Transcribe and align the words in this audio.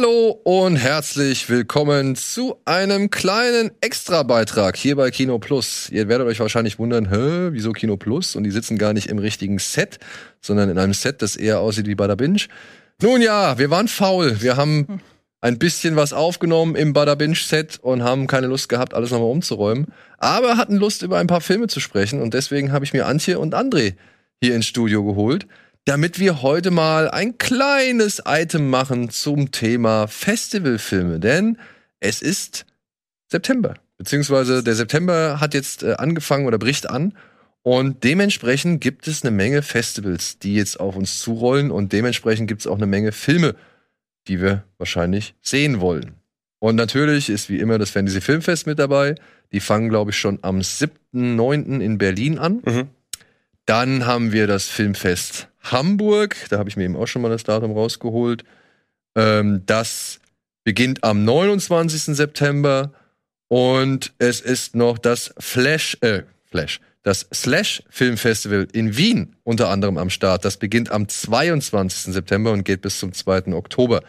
Hallo 0.00 0.40
und 0.44 0.76
herzlich 0.76 1.50
willkommen 1.50 2.14
zu 2.14 2.54
einem 2.64 3.10
kleinen 3.10 3.72
Extra-Beitrag 3.80 4.76
hier 4.76 4.94
bei 4.94 5.10
Kino 5.10 5.40
Plus. 5.40 5.90
Ihr 5.90 6.06
werdet 6.06 6.28
euch 6.28 6.38
wahrscheinlich 6.38 6.78
wundern, 6.78 7.10
hä, 7.10 7.48
wieso 7.50 7.72
Kino 7.72 7.96
Plus? 7.96 8.36
Und 8.36 8.44
die 8.44 8.52
sitzen 8.52 8.78
gar 8.78 8.92
nicht 8.92 9.08
im 9.08 9.18
richtigen 9.18 9.58
Set, 9.58 9.98
sondern 10.40 10.70
in 10.70 10.78
einem 10.78 10.94
Set, 10.94 11.20
das 11.20 11.34
eher 11.34 11.58
aussieht 11.58 11.88
wie 11.88 11.96
der 11.96 12.14
Binge. 12.14 12.42
Nun 13.02 13.20
ja, 13.20 13.58
wir 13.58 13.70
waren 13.70 13.88
faul. 13.88 14.40
Wir 14.40 14.56
haben 14.56 15.00
ein 15.40 15.58
bisschen 15.58 15.96
was 15.96 16.12
aufgenommen 16.12 16.76
im 16.76 16.92
Bada 16.92 17.16
Binge 17.16 17.34
Set 17.34 17.80
und 17.82 18.04
haben 18.04 18.28
keine 18.28 18.46
Lust 18.46 18.68
gehabt, 18.68 18.94
alles 18.94 19.10
nochmal 19.10 19.32
umzuräumen. 19.32 19.88
Aber 20.18 20.56
hatten 20.56 20.76
Lust, 20.76 21.02
über 21.02 21.18
ein 21.18 21.26
paar 21.26 21.40
Filme 21.40 21.66
zu 21.66 21.80
sprechen 21.80 22.22
und 22.22 22.34
deswegen 22.34 22.70
habe 22.70 22.84
ich 22.84 22.92
mir 22.92 23.06
Antje 23.06 23.40
und 23.40 23.52
André 23.52 23.94
hier 24.40 24.54
ins 24.54 24.66
Studio 24.66 25.02
geholt 25.02 25.48
damit 25.88 26.18
wir 26.18 26.42
heute 26.42 26.70
mal 26.70 27.10
ein 27.10 27.38
kleines 27.38 28.22
Item 28.26 28.68
machen 28.68 29.08
zum 29.08 29.52
Thema 29.52 30.06
Festivalfilme. 30.06 31.18
Denn 31.18 31.56
es 31.98 32.20
ist 32.20 32.66
September. 33.26 33.72
Beziehungsweise 33.96 34.62
der 34.62 34.74
September 34.74 35.40
hat 35.40 35.54
jetzt 35.54 35.82
äh, 35.82 35.94
angefangen 35.94 36.46
oder 36.46 36.58
bricht 36.58 36.90
an. 36.90 37.14
Und 37.62 38.04
dementsprechend 38.04 38.82
gibt 38.82 39.08
es 39.08 39.22
eine 39.22 39.30
Menge 39.30 39.62
Festivals, 39.62 40.38
die 40.38 40.56
jetzt 40.56 40.78
auf 40.78 40.94
uns 40.94 41.20
zurollen. 41.20 41.70
Und 41.70 41.94
dementsprechend 41.94 42.48
gibt 42.48 42.60
es 42.60 42.66
auch 42.66 42.76
eine 42.76 42.86
Menge 42.86 43.12
Filme, 43.12 43.54
die 44.26 44.42
wir 44.42 44.64
wahrscheinlich 44.76 45.36
sehen 45.40 45.80
wollen. 45.80 46.16
Und 46.58 46.76
natürlich 46.76 47.30
ist 47.30 47.48
wie 47.48 47.60
immer 47.60 47.78
das 47.78 47.88
Fantasy 47.88 48.20
Filmfest 48.20 48.66
mit 48.66 48.78
dabei. 48.78 49.14
Die 49.52 49.60
fangen, 49.60 49.88
glaube 49.88 50.10
ich, 50.10 50.18
schon 50.18 50.38
am 50.42 50.58
7.9. 50.58 51.80
in 51.80 51.96
Berlin 51.96 52.38
an. 52.38 52.60
Mhm. 52.62 52.88
Dann 53.68 54.06
haben 54.06 54.32
wir 54.32 54.46
das 54.46 54.66
Filmfest 54.66 55.48
Hamburg. 55.60 56.36
Da 56.48 56.56
habe 56.56 56.70
ich 56.70 56.78
mir 56.78 56.84
eben 56.84 56.96
auch 56.96 57.06
schon 57.06 57.20
mal 57.20 57.28
das 57.28 57.44
Datum 57.44 57.72
rausgeholt. 57.72 58.42
Ähm, 59.14 59.62
das 59.66 60.20
beginnt 60.64 61.04
am 61.04 61.26
29. 61.26 62.16
September 62.16 62.94
und 63.48 64.14
es 64.18 64.40
ist 64.40 64.74
noch 64.74 64.96
das 64.96 65.34
Flash, 65.38 65.98
äh, 66.00 66.22
Flash, 66.46 66.80
das 67.02 67.28
Slash 67.34 67.82
Filmfestival 67.90 68.68
in 68.72 68.96
Wien 68.96 69.36
unter 69.44 69.68
anderem 69.68 69.98
am 69.98 70.08
Start. 70.08 70.46
Das 70.46 70.56
beginnt 70.56 70.90
am 70.90 71.06
22. 71.06 72.14
September 72.14 72.52
und 72.52 72.64
geht 72.64 72.80
bis 72.80 72.98
zum 72.98 73.12
2. 73.12 73.52
Oktober. 73.52 74.00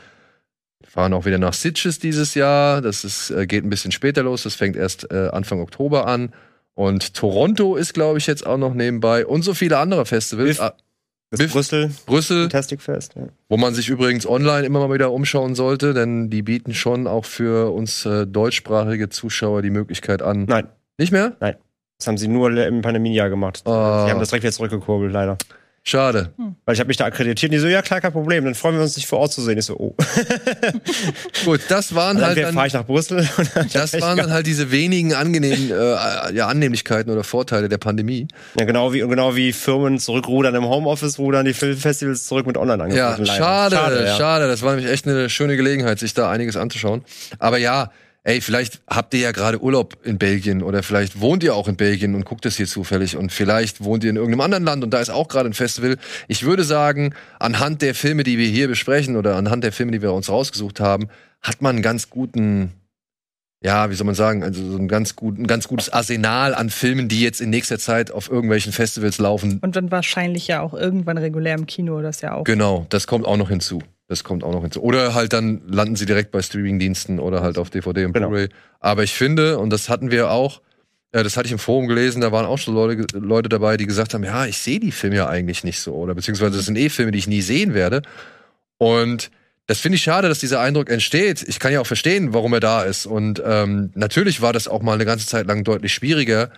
Wir 0.80 0.90
fahren 0.90 1.14
auch 1.14 1.26
wieder 1.26 1.38
nach 1.38 1.54
Sitges 1.54 2.00
dieses 2.00 2.34
Jahr. 2.34 2.80
Das 2.80 3.04
ist, 3.04 3.30
äh, 3.32 3.46
geht 3.46 3.66
ein 3.66 3.70
bisschen 3.70 3.92
später 3.92 4.24
los. 4.24 4.44
Das 4.44 4.56
fängt 4.56 4.78
erst 4.78 5.12
äh, 5.12 5.28
Anfang 5.34 5.60
Oktober 5.60 6.08
an. 6.08 6.32
Und 6.80 7.14
Toronto 7.14 7.76
ist, 7.76 7.94
glaube 7.94 8.20
ich, 8.20 8.26
jetzt 8.26 8.48
auch 8.48 8.56
noch 8.56 8.74
nebenbei. 8.74 9.26
Und 9.26 9.42
so 9.42 9.54
viele 9.54 9.78
andere 9.80 10.06
Festivals. 10.06 10.62
Ah, 10.62 10.76
das 11.30 11.40
Biff, 11.40 11.52
Brüssel. 11.52 11.92
Brüssel. 12.06 12.44
Fantastic 12.44 12.82
Fest, 12.82 13.16
ja. 13.18 13.24
Wo 13.50 13.58
man 13.58 13.74
sich 13.74 13.90
übrigens 13.90 14.26
online 14.26 14.66
immer 14.66 14.88
mal 14.88 14.94
wieder 14.94 15.12
umschauen 15.12 15.56
sollte, 15.56 15.94
denn 15.94 16.30
die 16.30 16.42
bieten 16.42 16.74
schon 16.74 17.06
auch 17.06 17.26
für 17.26 17.74
uns 17.74 18.06
äh, 18.06 18.26
deutschsprachige 18.26 19.10
Zuschauer 19.10 19.62
die 19.62 19.72
Möglichkeit 19.72 20.22
an. 20.22 20.46
Nein. 20.46 20.70
Nicht 20.98 21.12
mehr? 21.12 21.36
Nein. 21.42 21.56
Das 21.98 22.08
haben 22.08 22.18
sie 22.18 22.30
nur 22.30 22.50
im 22.50 22.82
Pandemiejahr 22.82 23.30
gemacht. 23.30 23.62
Oh. 23.66 23.72
Sie 23.72 24.10
haben 24.10 24.20
das 24.22 24.30
direkt 24.30 24.44
wieder 24.44 24.54
zurückgekurbelt, 24.54 25.12
leider. 25.12 25.38
Schade. 25.90 26.34
Hm. 26.38 26.56
Weil 26.66 26.76
ich 26.76 26.80
habe 26.80 26.88
mich 26.88 26.98
da 26.98 27.06
akkreditiert. 27.06 27.50
Und 27.50 27.54
die 27.54 27.60
so, 27.60 27.68
ja 27.68 27.82
klar, 27.82 28.00
kein 28.00 28.12
Problem. 28.12 28.46
Dann 28.46 28.54
freuen 28.54 28.76
wir 28.76 28.84
uns, 28.84 28.94
dich 28.94 29.08
vor 29.08 29.18
Ort 29.18 29.32
zu 29.32 29.42
sehen. 29.42 29.58
Ich 29.58 29.66
so, 29.66 29.76
oh. 29.76 29.96
Gut, 31.46 31.62
das 31.68 31.96
waren 31.96 32.18
dann 32.18 32.28
halt. 32.28 32.38
Dann 32.38 32.54
fahre 32.54 32.68
ich 32.68 32.74
nach 32.74 32.86
Brüssel. 32.86 33.28
das 33.74 34.00
waren 34.00 34.18
dann 34.18 34.32
halt 34.32 34.46
diese 34.46 34.72
wenigen 34.72 35.16
angenehmen 35.16 35.72
äh, 35.72 36.34
ja, 36.36 36.48
Annehmlichkeiten 36.48 37.12
oder 37.12 37.24
Vorteile 37.24 37.70
der 37.70 37.80
Pandemie. 37.80 38.28
Ja, 38.60 38.66
genau 38.66 38.94
wie, 38.94 39.00
genau 39.00 39.36
wie 39.36 39.52
Firmen 39.52 39.98
zurückrudern 39.98 40.54
im 40.54 40.66
Homeoffice, 40.66 41.18
rudern 41.18 41.46
die 41.46 41.54
Filmfestivals 41.54 42.28
zurück 42.28 42.46
mit 42.46 42.56
Online-Angeboten. 42.56 43.26
Ja, 43.26 43.36
schade, 43.36 43.76
schade, 43.76 44.06
ja. 44.06 44.16
schade. 44.16 44.48
Das 44.48 44.62
war 44.62 44.76
nämlich 44.76 44.92
echt 44.92 45.08
eine 45.08 45.28
schöne 45.28 45.58
Gelegenheit, 45.58 45.98
sich 45.98 46.14
da 46.14 46.30
einiges 46.30 46.56
anzuschauen. 46.56 47.04
Aber 47.40 47.58
ja, 47.58 47.90
ey, 48.30 48.42
vielleicht 48.42 48.82
habt 48.88 49.16
ihr 49.16 49.22
ja 49.22 49.32
gerade 49.32 49.60
Urlaub 49.60 49.98
in 50.04 50.20
Belgien 50.20 50.62
oder 50.62 50.84
vielleicht 50.84 51.20
wohnt 51.20 51.42
ihr 51.44 51.56
auch 51.56 51.68
in 51.68 51.78
Belgien 51.78 52.14
und 52.14 52.26
guckt 52.26 52.46
es 52.46 52.58
hier 52.58 52.68
zufällig 52.68 53.18
und 53.18 53.32
vielleicht 53.32 53.84
wohnt 53.84 54.04
ihr 54.04 54.12
in 54.12 54.18
irgendeinem 54.18 54.42
anderen 54.42 54.66
Land 54.66 54.84
und 54.84 54.92
da 54.92 55.00
ist 55.00 55.10
auch 55.10 55.28
gerade 55.28 55.50
ein 55.50 55.54
Festival. 55.54 55.98
Ich 56.28 56.44
würde 56.44 56.64
sagen, 56.64 57.16
anhand 57.40 57.82
der 57.82 57.96
Filme, 57.96 58.24
die 58.24 58.38
wir 58.38 58.48
hier 58.48 58.68
besprechen 58.68 59.18
oder 59.18 59.36
anhand 59.36 59.64
der 59.64 59.72
Filme, 59.72 59.94
die 59.94 60.04
wir 60.04 60.14
uns 60.14 60.30
rausgesucht 60.30 60.80
haben, 60.80 61.10
hat 61.42 61.64
man 61.64 61.78
einen 61.78 61.82
ganz 61.82 62.12
guten 62.12 62.74
ja, 63.62 63.90
wie 63.90 63.96
soll 63.96 64.06
man 64.06 64.16
sagen, 64.16 64.42
also 64.42 64.72
so 64.72 64.78
ein 64.78 64.88
ganz, 64.88 65.18
gut, 65.18 65.38
ein 65.38 65.46
ganz 65.46 65.68
gutes 65.68 65.92
Arsenal 65.92 66.56
an 66.56 66.70
Filmen, 66.70 67.10
die 67.10 67.22
jetzt 67.22 67.42
in 67.42 67.50
nächster 67.50 67.78
Zeit 67.78 68.10
auf 68.10 68.30
irgendwelchen 68.30 68.72
Festivals 68.72 69.18
laufen. 69.18 69.60
Und 69.62 69.76
dann 69.76 69.92
wahrscheinlich 69.92 70.48
ja 70.48 70.62
auch 70.62 70.74
irgendwann 70.74 71.18
regulär 71.18 71.56
im 71.56 71.66
Kino, 71.66 72.02
das 72.02 72.22
ja 72.22 72.36
auch. 72.36 72.46
Genau, 72.46 72.86
das 72.88 73.06
kommt 73.06 73.26
auch 73.26 73.36
noch 73.36 73.50
hinzu. 73.50 73.82
Das 74.10 74.24
kommt 74.24 74.44
auch 74.44 74.52
noch 74.52 74.64
hinzu. 74.64 74.82
Oder 74.82 75.14
halt 75.14 75.34
dann 75.34 75.62
landen 75.68 75.96
sie 75.96 76.08
direkt 76.08 76.32
bei 76.32 76.42
Streamingdiensten 76.42 77.20
oder 77.20 77.42
halt 77.42 77.60
auf 77.60 77.70
DVD 77.70 78.06
und 78.06 78.14
genau. 78.14 78.30
Blu-ray. 78.30 78.50
Aber 78.80 79.04
ich 79.04 79.14
finde, 79.14 79.60
und 79.60 79.70
das 79.70 79.88
hatten 79.88 80.10
wir 80.10 80.32
auch, 80.32 80.62
äh, 81.12 81.22
das 81.22 81.38
hatte 81.38 81.46
ich 81.46 81.52
im 81.52 81.60
Forum 81.60 81.88
gelesen, 81.88 82.20
da 82.20 82.32
waren 82.32 82.48
auch 82.48 82.58
schon 82.58 82.74
Leute, 82.74 83.06
Leute 83.16 83.50
dabei, 83.50 83.78
die 83.78 83.86
gesagt 83.86 84.16
haben, 84.16 84.24
ja, 84.24 84.48
ich 84.48 84.58
sehe 84.58 84.80
die 84.80 84.92
Filme 84.92 85.18
ja 85.18 85.30
eigentlich 85.30 85.64
nicht 85.64 85.80
so. 85.80 85.94
Oder 85.94 86.16
beziehungsweise 86.16 86.58
das 86.58 86.66
sind 86.66 86.76
eh 86.76 86.90
Filme, 86.90 87.12
die 87.12 87.20
ich 87.20 87.28
nie 87.28 87.44
sehen 87.44 87.76
werde. 87.76 88.02
Und 88.80 89.30
das 89.68 89.80
finde 89.80 89.98
ich 89.98 90.02
schade, 90.02 90.28
dass 90.28 90.40
dieser 90.40 90.60
Eindruck 90.60 90.90
entsteht. 90.90 91.48
Ich 91.48 91.60
kann 91.60 91.72
ja 91.72 91.80
auch 91.80 91.86
verstehen, 91.86 92.34
warum 92.34 92.52
er 92.54 92.62
da 92.62 92.82
ist. 92.82 93.06
Und 93.06 93.40
ähm, 93.46 93.92
natürlich 93.94 94.42
war 94.42 94.54
das 94.54 94.68
auch 94.68 94.82
mal 94.82 94.94
eine 94.94 95.06
ganze 95.06 95.28
Zeit 95.28 95.46
lang 95.46 95.64
deutlich 95.64 95.94
schwieriger, 95.94 96.50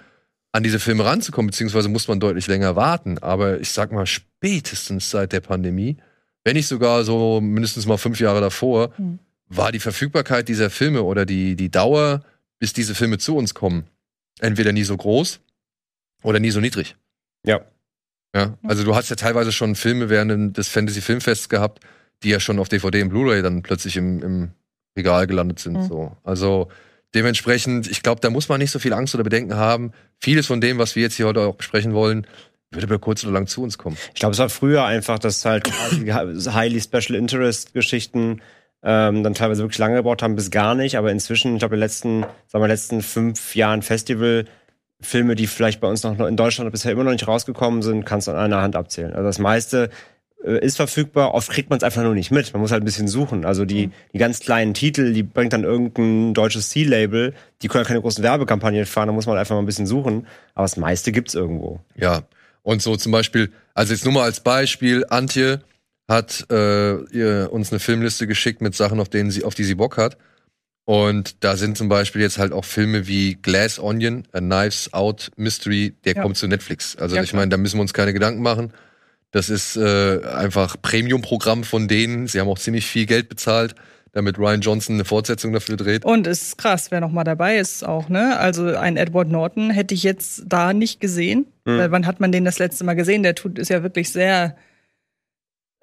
an 0.54 0.64
diese 0.64 0.80
Filme 0.80 1.04
ranzukommen, 1.04 1.48
beziehungsweise 1.48 1.90
muss 1.90 2.08
man 2.08 2.22
deutlich 2.22 2.48
länger 2.48 2.78
warten. 2.78 3.18
Aber 3.18 3.60
ich 3.60 3.72
sag 3.72 3.92
mal, 3.92 4.06
spätestens 4.06 5.10
seit 5.10 5.34
der 5.34 5.42
Pandemie 5.42 5.98
wenn 6.44 6.56
nicht 6.56 6.68
sogar 6.68 7.04
so 7.04 7.40
mindestens 7.42 7.86
mal 7.86 7.98
fünf 7.98 8.20
Jahre 8.20 8.42
davor, 8.42 8.92
mhm. 8.98 9.20
war 9.48 9.72
die 9.72 9.80
Verfügbarkeit 9.80 10.48
dieser 10.48 10.70
Filme 10.70 11.04
oder 11.04 11.26
die, 11.26 11.56
die 11.56 11.70
Dauer, 11.70 12.24
bis 12.60 12.74
diese 12.74 12.96
Filme 12.96 13.18
zu 13.18 13.36
uns 13.36 13.54
kommen, 13.54 13.86
entweder 14.40 14.72
nie 14.72 14.84
so 14.84 14.98
groß 14.98 15.40
oder 16.24 16.40
nie 16.40 16.52
so 16.52 16.60
niedrig. 16.60 16.96
Ja. 17.46 17.62
Ja, 18.34 18.58
also 18.64 18.86
du 18.86 18.96
hast 18.96 19.10
ja 19.10 19.18
teilweise 19.18 19.52
schon 19.52 19.76
Filme 19.76 20.10
während 20.10 20.58
des 20.58 20.70
Fantasy 20.70 21.02
Filmfests 21.02 21.50
gehabt, 21.50 21.84
die 22.24 22.30
ja 22.30 22.40
schon 22.40 22.60
auf 22.60 22.70
DVD 22.70 23.02
und 23.04 23.10
Blu-ray 23.10 23.42
dann 23.42 23.62
plötzlich 23.62 23.98
im, 23.98 24.24
im 24.24 24.52
Regal 24.98 25.28
gelandet 25.28 25.60
sind. 25.60 25.74
Mhm. 25.74 25.88
So. 25.88 26.18
Also 26.24 26.70
dementsprechend, 27.14 27.90
ich 27.90 28.04
glaube, 28.04 28.22
da 28.22 28.30
muss 28.30 28.48
man 28.48 28.60
nicht 28.60 28.72
so 28.72 28.80
viel 28.80 28.94
Angst 28.94 29.16
oder 29.16 29.26
Bedenken 29.26 29.56
haben. 29.56 29.92
Vieles 30.18 30.48
von 30.48 30.62
dem, 30.62 30.78
was 30.78 30.96
wir 30.96 31.04
jetzt 31.04 31.16
hier 31.16 31.28
heute 31.28 31.42
auch 31.42 31.56
besprechen 31.56 31.94
wollen, 31.94 32.26
würde 32.72 32.88
aber 32.88 33.00
kurz 33.00 33.24
oder 33.24 33.34
lang 33.34 33.48
zu 33.48 33.62
uns 33.62 33.78
kommen. 33.78 33.98
Ich 34.14 34.20
glaube, 34.20 34.34
es 34.34 34.40
war 34.40 34.50
früher 34.50 34.86
einfach, 34.86 35.20
dass 35.20 35.46
halt 35.46 35.70
highly 35.70 36.82
special 36.82 37.16
interest 37.16 37.74
Geschichten 37.74 38.42
ähm, 38.84 39.24
dann 39.24 39.34
teilweise 39.34 39.62
wirklich 39.64 39.78
lange 39.78 39.96
gebraucht 39.96 40.24
haben, 40.24 40.36
bis 40.36 40.52
gar 40.52 40.74
nicht. 40.74 40.98
Aber 40.98 41.12
inzwischen, 41.12 41.54
ich 41.54 41.60
glaube, 41.60 41.76
in 41.76 41.80
den 41.80 41.86
letzten, 41.86 42.22
sagen 42.48 42.64
wir, 42.64 42.68
letzten 42.68 43.02
fünf 43.02 43.56
Jahren 43.56 43.82
Festival 43.82 44.46
Filme, 45.02 45.36
die 45.36 45.48
vielleicht 45.48 45.82
bei 45.82 45.88
uns 45.88 46.04
noch 46.04 46.20
in 46.20 46.38
Deutschland 46.38 46.72
bisher 46.72 46.92
immer 46.92 47.04
noch 47.04 47.12
nicht 47.12 47.28
rausgekommen 47.28 47.82
sind, 47.82 48.06
kannst 48.06 48.28
du 48.28 48.32
an 48.32 48.38
einer 48.38 48.62
Hand 48.62 48.76
abzählen. 48.76 49.14
Also 49.14 49.24
das 49.24 49.40
meiste 49.40 49.90
äh, 50.44 50.64
ist 50.64 50.78
verfügbar, 50.78 51.34
oft 51.34 51.50
kriegt 51.50 51.70
man 51.70 51.78
es 51.78 51.84
einfach 51.84 52.04
nur 52.04 52.14
nicht 52.14 52.32
mit. 52.32 52.54
Man 52.54 52.62
muss 52.62 52.72
halt 52.72 52.84
ein 52.84 52.86
bisschen 52.86 53.08
suchen. 53.08 53.44
Also 53.44 53.66
die, 53.66 53.88
mhm. 53.88 53.92
die 54.14 54.18
ganz 54.20 54.40
kleinen 54.40 54.74
Titel, 54.74 55.14
die 55.14 55.24
bringt 55.24 55.54
dann 55.54 55.64
irgendein 55.64 56.34
deutsches 56.34 56.70
C-Label, 56.70 57.34
die 57.62 57.68
können 57.68 57.84
ja 57.84 57.88
keine 57.88 58.02
großen 58.02 58.24
Werbekampagnen 58.24 58.86
fahren, 58.86 59.08
da 59.08 59.14
muss 59.14 59.26
man 59.26 59.38
einfach 59.38 59.56
mal 59.56 59.62
ein 59.62 59.66
bisschen 59.66 59.88
suchen. 59.88 60.28
Aber 60.54 60.66
das 60.66 60.78
meiste 60.78 61.12
gibt's 61.12 61.34
irgendwo. 61.34 61.80
Ja. 61.96 62.22
Und 62.64 62.82
so 62.82 62.96
zum 62.96 63.12
Beispiel, 63.12 63.52
also 63.74 63.94
jetzt 63.94 64.04
nur 64.04 64.14
mal 64.14 64.24
als 64.24 64.42
Beispiel, 64.42 65.06
Antje 65.10 65.62
hat 66.08 66.46
äh, 66.52 67.46
uns 67.46 67.72
eine 67.72 67.80
Filmliste 67.80 68.28
geschickt 68.28 68.62
mit 68.62 68.76
Sachen, 68.76 69.00
auf 69.00 69.10
denen 69.10 69.32
sie, 69.32 69.44
auf 69.44 69.56
die 69.56 69.64
sie 69.64 69.76
Bock 69.76 69.98
hat. 69.98 70.18
Und 70.86 71.44
da 71.44 71.56
sind 71.58 71.78
zum 71.78 71.90
Beispiel 71.90 72.22
jetzt 72.22 72.38
halt 72.38 72.52
auch 72.52 72.66
Filme 72.66 73.08
wie 73.08 73.36
Glass 73.36 73.80
Onion, 73.80 74.28
A 74.32 74.40
Knives 74.40 74.94
Out 74.94 75.32
Mystery, 75.38 75.96
der 76.04 76.16
ja. 76.16 76.22
kommt 76.22 76.38
zu 76.38 76.48
Netflix. 76.48 76.96
Also 76.98 77.16
ja, 77.16 77.24
ich 77.24 77.34
meine, 77.34 77.50
da 77.50 77.58
müssen 77.58 77.78
wir 77.78 77.82
uns 77.82 77.94
keine 77.94 78.14
Gedanken 78.14 78.42
machen. 78.42 78.74
Das 79.32 79.50
ist 79.50 79.78
äh, 79.78 80.22
einfach 80.26 80.76
Premium-Programm 80.82 81.64
von 81.64 81.88
denen. 81.88 82.28
Sie 82.28 82.40
haben 82.40 82.50
auch 82.50 82.60
ziemlich 82.60 82.86
viel 82.86 83.06
Geld 83.06 83.30
bezahlt 83.30 83.76
damit 84.14 84.38
Ryan 84.38 84.62
Johnson 84.62 84.96
eine 84.96 85.06
Fortsetzung 85.06 85.54
dafür 85.54 85.78
dreht. 85.78 86.04
Und 86.04 86.28
es 86.28 86.42
ist 86.42 86.58
krass, 86.58 86.92
wer 86.92 87.00
noch 87.00 87.12
mal 87.12 87.24
dabei 87.24 87.58
ist 87.58 87.86
auch, 87.86 88.10
ne? 88.10 88.38
Also 88.38 88.76
ein 88.76 88.98
Edward 88.98 89.30
Norton 89.30 89.70
hätte 89.70 89.94
ich 89.94 90.04
jetzt 90.04 90.44
da 90.46 90.74
nicht 90.74 91.00
gesehen. 91.00 91.46
Mhm. 91.76 91.80
Weil 91.80 91.92
wann 91.92 92.08
hat 92.08 92.20
man 92.20 92.32
den 92.32 92.46
das 92.46 92.60
letzte 92.60 92.84
Mal 92.84 92.96
gesehen? 92.96 93.24
Der 93.24 93.36
tut 93.36 93.60
ist 93.60 93.70
ja 93.70 93.84
wirklich 93.84 94.12
sehr 94.12 94.56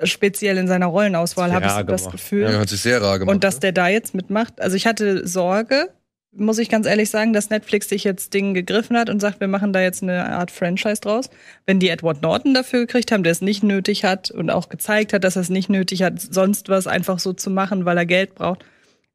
speziell 0.05 0.58
in 0.58 0.69
seiner 0.69 0.87
Rollenauswahl, 0.87 1.52
habe 1.52 1.67
ich 1.67 1.87
das 1.87 2.11
Gefühl. 2.11 2.43
Ja, 2.43 2.58
hat 2.61 2.69
sich 2.69 2.81
sehr 2.81 3.02
rar 3.02 3.19
gemacht. 3.19 3.35
Und 3.35 3.44
dass 3.44 3.58
der 3.58 3.73
da 3.73 3.88
jetzt 3.88 4.14
mitmacht. 4.14 4.61
Also 4.61 4.76
ich 4.76 4.87
hatte 4.87 5.26
Sorge, 5.26 5.88
muss 6.32 6.58
ich 6.58 6.69
ganz 6.69 6.87
ehrlich 6.87 7.11
sagen, 7.11 7.32
dass 7.32 7.50
Netflix 7.50 7.88
sich 7.88 8.05
jetzt 8.05 8.32
Ding 8.35 8.55
gegriffen 8.55 8.96
hat 8.96 9.11
und 9.11 9.20
sagt, 9.20 9.40
wir 9.40 9.49
machen 9.49 9.73
da 9.73 9.81
jetzt 9.81 10.02
eine 10.02 10.26
Art 10.31 10.50
Franchise 10.50 11.00
draus. 11.00 11.31
Wenn 11.67 11.81
die 11.81 11.88
Edward 11.88 12.23
Norton 12.23 12.55
dafür 12.55 12.81
gekriegt 12.81 13.11
haben, 13.11 13.23
der 13.23 13.32
es 13.32 13.40
nicht 13.40 13.62
nötig 13.62 14.05
hat 14.05 14.31
und 14.31 14.50
auch 14.50 14.69
gezeigt 14.69 15.12
hat, 15.12 15.25
dass 15.25 15.37
er 15.37 15.43
es 15.43 15.49
nicht 15.49 15.69
nötig 15.69 16.02
hat, 16.02 16.20
sonst 16.20 16.69
was 16.69 16.87
einfach 16.87 17.19
so 17.19 17.32
zu 17.32 17.50
machen, 17.50 17.85
weil 17.85 17.96
er 17.96 18.06
Geld 18.06 18.35
braucht, 18.35 18.64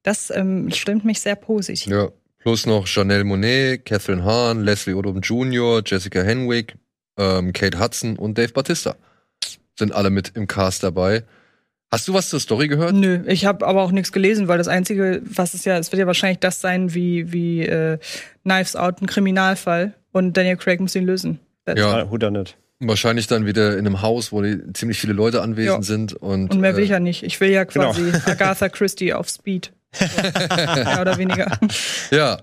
das 0.02 0.32
ähm, 0.32 0.70
stimmt 0.72 1.06
mich 1.06 1.22
sehr 1.22 1.36
positiv. 1.36 1.92
Ja, 1.92 2.10
plus 2.44 2.66
noch 2.66 2.86
Janelle 2.88 3.24
Monet, 3.24 3.86
Catherine 3.86 4.24
Hahn, 4.24 4.64
Leslie 4.64 4.94
Odom 4.94 5.22
Jr., 5.22 5.82
Jessica 5.86 6.22
Henwick, 6.22 6.76
ähm, 7.18 7.54
Kate 7.54 7.80
Hudson 7.80 8.18
und 8.18 8.38
Dave 8.38 8.52
Batista 8.54 8.96
sind 9.80 9.94
alle 9.94 10.10
mit 10.10 10.34
im 10.36 10.46
Cast 10.48 10.84
dabei. 10.84 11.24
Hast 11.92 12.08
du 12.08 12.14
was 12.14 12.30
zur 12.30 12.40
Story 12.40 12.68
gehört? 12.68 12.94
Nö, 12.94 13.22
ich 13.28 13.46
habe 13.46 13.66
aber 13.66 13.82
auch 13.84 13.92
nichts 13.92 14.12
gelesen, 14.12 14.48
weil 14.48 14.58
das 14.58 14.68
Einzige, 14.68 15.22
was 15.24 15.54
es 15.54 15.64
ja, 15.64 15.78
es 15.78 15.92
wird 15.92 16.00
ja 16.00 16.08
wahrscheinlich 16.08 16.40
das 16.40 16.60
sein, 16.60 16.94
wie, 16.94 17.32
wie 17.32 17.62
äh, 17.62 17.98
Knives 18.44 18.76
Out, 18.76 19.02
ein 19.02 19.08
Kriminalfall. 19.08 19.94
Und 20.12 20.36
Daniel 20.36 20.58
Craig 20.58 20.80
muss 20.80 20.96
ihn 20.96 21.06
lösen. 21.06 21.40
That's 21.66 21.80
Ja. 21.80 22.04
Nicht? 22.32 22.58
Wahrscheinlich 22.80 23.28
dann 23.28 23.46
wieder 23.46 23.74
in 23.78 23.86
einem 23.86 24.02
Haus, 24.02 24.32
wo 24.32 24.42
die, 24.42 24.60
ziemlich 24.74 25.00
viele 25.00 25.14
Leute 25.14 25.42
anwesend 25.42 25.78
Ja. 25.78 25.82
sind. 25.84 26.14
Und, 26.14 26.52
Und 26.52 26.60
mehr 26.62 26.76
will 26.76 26.82
äh, 26.82 26.86
ich 26.86 26.90
ja 26.92 27.00
nicht. 27.00 27.24
Ich 27.24 27.40
will 27.40 27.50
ja 27.52 27.64
Genau. 27.64 27.94
quasi 27.94 28.12
Agatha 28.26 28.70
Christie 28.70 29.14
auf 29.14 29.30
Speed. 29.30 29.72
Mehr 30.00 30.98
oder 31.02 31.18
weniger. 31.18 31.58
Ja. 32.12 32.42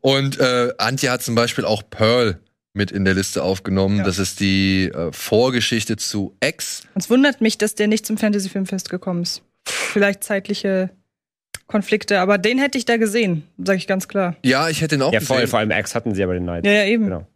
Und 0.00 0.38
äh, 0.38 0.72
Antje 0.78 1.10
hat 1.10 1.22
zum 1.22 1.34
Beispiel 1.34 1.64
auch 1.64 1.82
Pearl 1.88 2.38
mit 2.74 2.90
in 2.90 3.04
der 3.04 3.14
Liste 3.14 3.42
aufgenommen. 3.42 3.98
Ja. 3.98 4.04
Das 4.04 4.18
ist 4.18 4.40
die 4.40 4.84
äh, 4.88 5.10
Vorgeschichte 5.12 5.96
zu 5.96 6.36
X. 6.44 6.82
Und 6.94 7.02
es 7.04 7.10
wundert 7.10 7.40
mich, 7.40 7.56
dass 7.58 7.74
der 7.74 7.86
nicht 7.88 8.04
zum 8.06 8.18
Fantasy 8.18 8.48
Filmfest 8.48 8.90
gekommen 8.90 9.22
ist. 9.22 9.42
Vielleicht 9.64 10.22
zeitliche 10.22 10.90
Konflikte, 11.66 12.20
aber 12.20 12.38
den 12.38 12.58
hätte 12.58 12.78
ich 12.78 12.84
da 12.84 12.96
gesehen, 12.96 13.42
sage 13.58 13.78
ich 13.78 13.86
ganz 13.88 14.06
klar. 14.06 14.36
Ja, 14.44 14.68
ich 14.68 14.82
hätte 14.82 14.94
ihn 14.96 15.02
auch 15.02 15.12
Ja, 15.12 15.18
gesehen. 15.18 15.36
vor, 15.38 15.46
vor 15.48 15.58
allem 15.58 15.70
X 15.72 15.94
hatten 15.94 16.14
sie 16.14 16.22
aber 16.22 16.34
den 16.34 16.44
Night. 16.44 16.64
Ja, 16.64 16.72
ja, 16.72 16.84
eben. 16.84 17.04
Genau. 17.04 17.26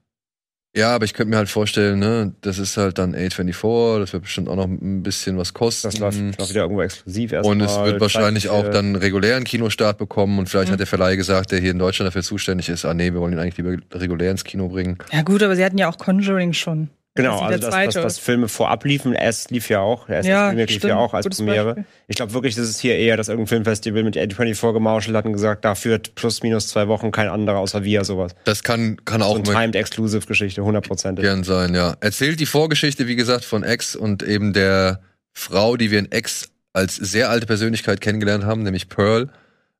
Ja, 0.76 0.94
aber 0.94 1.04
ich 1.04 1.14
könnte 1.14 1.30
mir 1.30 1.36
halt 1.36 1.48
vorstellen, 1.48 1.98
ne, 1.98 2.32
das 2.42 2.58
ist 2.60 2.76
halt 2.76 2.98
dann 2.98 3.14
A24, 3.16 3.98
das 3.98 4.12
wird 4.12 4.22
bestimmt 4.22 4.48
auch 4.48 4.54
noch 4.54 4.66
ein 4.66 5.02
bisschen 5.02 5.36
was 5.36 5.52
kosten. 5.52 5.88
Das 5.88 5.98
läuft 5.98 6.20
noch 6.38 6.48
wieder 6.48 6.60
irgendwo 6.62 6.80
exklusiv 6.82 7.32
erstmal. 7.32 7.56
und 7.56 7.60
es 7.60 7.76
wird 7.76 8.00
wahrscheinlich 8.00 8.48
auch 8.50 8.62
dann 8.70 8.86
einen 8.86 8.96
regulären 8.96 9.42
Kinostart 9.42 9.98
bekommen 9.98 10.38
und 10.38 10.48
vielleicht 10.48 10.68
Mhm. 10.68 10.74
hat 10.74 10.80
der 10.80 10.86
Verleih 10.86 11.16
gesagt, 11.16 11.50
der 11.50 11.58
hier 11.58 11.72
in 11.72 11.78
Deutschland 11.80 12.06
dafür 12.06 12.22
zuständig 12.22 12.68
ist, 12.68 12.84
ah 12.84 12.94
nee, 12.94 13.12
wir 13.12 13.20
wollen 13.20 13.32
ihn 13.32 13.40
eigentlich 13.40 13.56
lieber 13.56 13.76
regulär 13.98 14.30
ins 14.30 14.44
Kino 14.44 14.68
bringen. 14.68 14.98
Ja, 15.12 15.22
gut, 15.22 15.42
aber 15.42 15.56
sie 15.56 15.64
hatten 15.64 15.76
ja 15.78 15.88
auch 15.88 15.98
Conjuring 15.98 16.52
schon. 16.52 16.88
Genau, 17.16 17.40
also 17.40 17.58
der 17.58 17.70
dass, 17.70 17.94
dass, 17.94 18.02
dass 18.02 18.18
Filme 18.18 18.46
vorab 18.46 18.84
liefen. 18.84 19.14
S 19.14 19.50
lief 19.50 19.68
ja 19.68 19.80
auch. 19.80 20.08
S 20.08 20.26
Ja, 20.26 20.50
lief 20.50 20.70
stimmt. 20.70 20.84
ja 20.84 20.96
auch 20.96 21.12
als 21.12 21.24
Gutes 21.24 21.38
Premiere. 21.38 21.74
Beispiel. 21.74 21.84
Ich 22.06 22.16
glaube 22.16 22.32
wirklich, 22.34 22.54
das 22.54 22.68
ist 22.68 22.80
hier 22.80 22.96
eher, 22.96 23.16
dass 23.16 23.28
irgendein 23.28 23.48
Filmfestival 23.48 24.04
mit 24.04 24.16
A24 24.16 24.72
gemauschelt 24.72 25.16
hat 25.16 25.24
und 25.24 25.32
gesagt, 25.32 25.64
da 25.64 25.74
führt 25.74 26.14
plus 26.14 26.42
minus 26.44 26.68
zwei 26.68 26.86
Wochen 26.86 27.10
kein 27.10 27.28
anderer 27.28 27.58
außer 27.58 27.82
wir 27.82 28.04
sowas. 28.04 28.36
Das 28.44 28.62
kann, 28.62 29.04
kann 29.04 29.22
So 29.22 29.26
auch 29.26 29.34
eine 29.34 29.44
immer 29.44 29.52
Timed 29.52 29.74
Exclusive 29.74 30.24
Geschichte, 30.26 30.62
hundertprozentig. 30.62 31.24
gern 31.24 31.42
sein, 31.42 31.74
ja. 31.74 31.96
Erzählt 32.00 32.38
die 32.38 32.46
Vorgeschichte, 32.46 33.08
wie 33.08 33.16
gesagt, 33.16 33.44
von 33.44 33.64
X 33.64 33.96
und 33.96 34.22
eben 34.22 34.52
der 34.52 35.00
Frau, 35.32 35.76
die 35.76 35.90
wir 35.90 35.98
in 35.98 36.08
X 36.12 36.50
als 36.72 36.94
sehr 36.94 37.30
alte 37.30 37.46
Persönlichkeit 37.46 38.00
kennengelernt 38.00 38.44
haben, 38.44 38.62
nämlich 38.62 38.88
Pearl. 38.88 39.30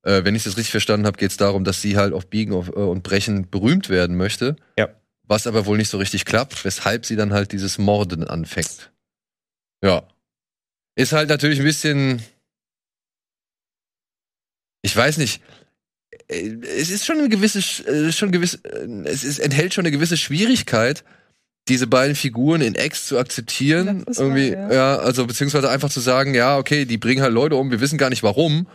Äh, 0.03 0.25
wenn 0.25 0.35
ich 0.35 0.45
das 0.45 0.57
richtig 0.57 0.71
verstanden 0.71 1.07
habe, 1.07 1.19
geht 1.19 1.31
es 1.31 1.37
darum, 1.37 1.63
dass 1.63 1.81
sie 1.81 1.97
halt 1.97 2.13
auf 2.13 2.27
Biegen 2.27 2.55
auf, 2.55 2.69
äh, 2.69 2.73
und 2.73 3.03
Brechen 3.03 3.49
berühmt 3.51 3.89
werden 3.89 4.17
möchte. 4.17 4.57
Ja. 4.79 4.89
Was 5.31 5.47
aber 5.47 5.65
wohl 5.65 5.79
nicht 5.79 5.89
so 5.91 5.99
richtig 5.99 6.25
klappt, 6.25 6.65
weshalb 6.65 7.07
sie 7.07 7.15
dann 7.15 7.33
halt 7.33 7.53
dieses 7.53 7.79
Morden 7.79 8.25
anfängt. 8.27 8.91
Ja. 9.83 10.03
Ist 10.97 11.13
halt 11.13 11.29
natürlich 11.29 11.61
ein 11.61 11.65
bisschen. 11.65 12.21
Ich 14.83 14.97
weiß 14.97 15.19
nicht. 15.19 15.41
Äh, 16.29 16.57
Es 16.65 16.91
ist 16.91 17.07
schon 17.07 17.19
eine 17.19 17.29
gewisse, 17.29 17.61
äh, 17.87 18.11
schon 18.11 18.33
gewiss, 18.33 18.55
äh, 18.65 18.87
es 19.05 19.23
ist, 19.23 19.39
enthält 19.39 19.73
schon 19.73 19.83
eine 19.87 19.93
gewisse 19.93 20.17
Schwierigkeit, 20.17 21.05
diese 21.69 21.87
beiden 21.87 22.17
Figuren 22.17 22.61
in 22.61 22.75
X 22.75 23.07
zu 23.07 23.17
akzeptieren. 23.17 24.05
Irgendwie, 24.09 24.53
wahr, 24.57 24.73
ja. 24.73 24.75
ja. 24.75 24.99
also 24.99 25.27
beziehungsweise 25.29 25.71
einfach 25.71 25.91
zu 25.91 26.01
sagen, 26.01 26.35
ja, 26.35 26.59
okay, 26.59 26.87
die 26.87 26.99
bringen 26.99 27.23
halt 27.23 27.33
Leute 27.33 27.55
um, 27.55 27.71
wir 27.71 27.81
wissen 27.81 27.99
gar 27.99 28.11
nicht 28.11 28.25
warum. 28.25 28.67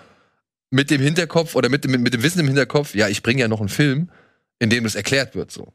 Mit 0.72 0.90
dem 0.90 1.02
Hinterkopf 1.02 1.56
oder 1.56 1.68
mit, 1.68 1.84
dem- 1.84 1.92
mit, 1.92 2.02
mit 2.02 2.14
dem 2.14 2.24
Wissen 2.24 2.40
im 2.40 2.48
Hinterkopf, 2.48 2.96
ja, 2.96 3.10
ich 3.10 3.22
bringe 3.24 3.42
ja 3.42 3.50
noch 3.50 3.60
einen 3.60 3.68
Film, 3.70 4.10
in 4.60 4.70
dem 4.70 4.86
das 4.86 4.96
erklärt 4.96 5.36
wird, 5.36 5.52
so. 5.52 5.74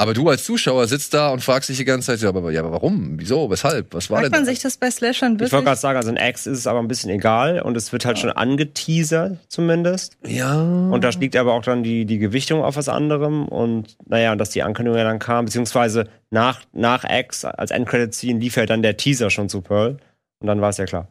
Aber 0.00 0.14
du 0.14 0.28
als 0.28 0.44
Zuschauer 0.44 0.86
sitzt 0.86 1.12
da 1.12 1.30
und 1.30 1.42
fragst 1.42 1.68
dich 1.68 1.76
die 1.76 1.84
ganze 1.84 2.06
Zeit, 2.06 2.20
ja, 2.20 2.28
aber, 2.28 2.52
ja, 2.52 2.60
aber 2.60 2.70
warum? 2.70 3.14
Wieso? 3.18 3.50
Weshalb? 3.50 3.92
Was 3.92 4.08
war 4.08 4.18
Fragt 4.18 4.26
denn 4.26 4.30
man 4.30 4.46
da? 4.46 4.52
sich 4.52 4.60
das 4.60 4.76
bei 4.76 4.92
Slashern 4.92 5.34
Ich 5.34 5.40
wollte 5.40 5.52
wirklich? 5.52 5.64
gerade 5.64 5.80
sagen, 5.80 5.96
also 5.96 6.10
in 6.10 6.16
X 6.16 6.46
ist 6.46 6.58
es 6.58 6.66
aber 6.68 6.78
ein 6.78 6.86
bisschen 6.86 7.10
egal 7.10 7.60
und 7.60 7.76
es 7.76 7.92
wird 7.92 8.04
halt 8.04 8.16
schon 8.16 8.30
angeteasert 8.30 9.38
zumindest. 9.48 10.16
Ja. 10.24 10.54
Und 10.62 11.02
da 11.02 11.08
liegt 11.10 11.34
aber 11.34 11.52
auch 11.52 11.62
dann 11.62 11.82
die, 11.82 12.04
die 12.04 12.18
Gewichtung 12.18 12.62
auf 12.62 12.76
was 12.76 12.88
anderem 12.88 13.48
und 13.48 13.96
naja, 14.06 14.30
und 14.30 14.38
dass 14.38 14.50
die 14.50 14.62
Ankündigung 14.62 14.96
ja 14.96 15.04
dann 15.04 15.18
kam, 15.18 15.46
beziehungsweise 15.46 16.08
nach, 16.30 16.60
nach 16.72 17.02
X 17.04 17.44
als 17.44 17.72
Endcredit-Scene 17.72 18.38
lief 18.38 18.54
ja 18.56 18.66
dann 18.66 18.82
der 18.82 18.96
Teaser 18.96 19.30
schon 19.30 19.48
zu 19.48 19.62
Pearl 19.62 19.96
und 20.38 20.46
dann 20.46 20.60
war 20.60 20.68
es 20.70 20.76
ja 20.76 20.84
klar. 20.84 21.08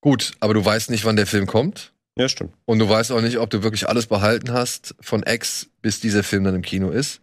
Gut, 0.00 0.32
aber 0.40 0.54
du 0.54 0.64
weißt 0.64 0.90
nicht, 0.90 1.04
wann 1.04 1.16
der 1.16 1.26
Film 1.26 1.46
kommt. 1.46 1.92
Ja, 2.18 2.28
stimmt. 2.28 2.54
Und 2.64 2.78
du 2.78 2.88
weißt 2.88 3.12
auch 3.12 3.20
nicht, 3.20 3.38
ob 3.38 3.50
du 3.50 3.62
wirklich 3.62 3.88
alles 3.90 4.06
behalten 4.06 4.52
hast 4.52 4.94
von 5.00 5.22
X, 5.26 5.68
bis 5.82 6.00
dieser 6.00 6.22
Film 6.22 6.44
dann 6.44 6.54
im 6.54 6.62
Kino 6.62 6.88
ist. 6.90 7.20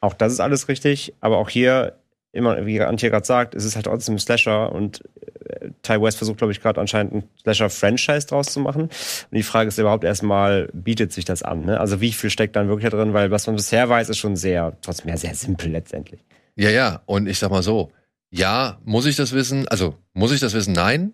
Auch 0.00 0.14
das 0.14 0.32
ist 0.32 0.40
alles 0.40 0.68
richtig, 0.68 1.14
aber 1.20 1.38
auch 1.38 1.48
hier, 1.48 1.98
immer, 2.32 2.66
wie 2.66 2.80
Antje 2.80 3.10
gerade 3.10 3.26
sagt, 3.26 3.54
es 3.54 3.64
ist 3.64 3.74
halt 3.74 3.86
trotzdem 3.86 4.16
ein 4.16 4.18
Slasher 4.18 4.72
und 4.72 5.02
äh, 5.44 5.70
Ty 5.82 6.00
West 6.00 6.18
versucht, 6.18 6.38
glaube 6.38 6.52
ich, 6.52 6.60
gerade 6.60 6.80
anscheinend 6.80 7.14
ein 7.14 7.22
Slasher-Franchise 7.42 8.26
draus 8.26 8.52
zu 8.52 8.60
machen. 8.60 8.82
Und 8.82 8.92
die 9.32 9.42
Frage 9.42 9.68
ist 9.68 9.78
überhaupt 9.78 10.04
erstmal, 10.04 10.68
bietet 10.72 11.12
sich 11.12 11.24
das 11.24 11.42
an? 11.42 11.64
Ne? 11.64 11.80
Also 11.80 12.00
wie 12.00 12.12
viel 12.12 12.30
steckt 12.30 12.54
dann 12.56 12.68
wirklich 12.68 12.90
da 12.90 12.96
drin? 12.96 13.14
Weil 13.14 13.30
was 13.30 13.46
man 13.46 13.56
bisher 13.56 13.88
weiß, 13.88 14.08
ist 14.08 14.18
schon 14.18 14.36
sehr, 14.36 14.76
trotzdem 14.82 15.08
ja 15.08 15.16
sehr 15.16 15.34
simpel 15.34 15.70
letztendlich. 15.70 16.20
Ja, 16.54 16.70
ja. 16.70 17.02
Und 17.06 17.28
ich 17.28 17.38
sag 17.38 17.50
mal 17.50 17.62
so, 17.62 17.90
ja, 18.30 18.78
muss 18.84 19.06
ich 19.06 19.16
das 19.16 19.32
wissen? 19.32 19.66
Also, 19.68 19.94
muss 20.12 20.32
ich 20.32 20.40
das 20.40 20.52
wissen? 20.52 20.72
Nein. 20.72 21.12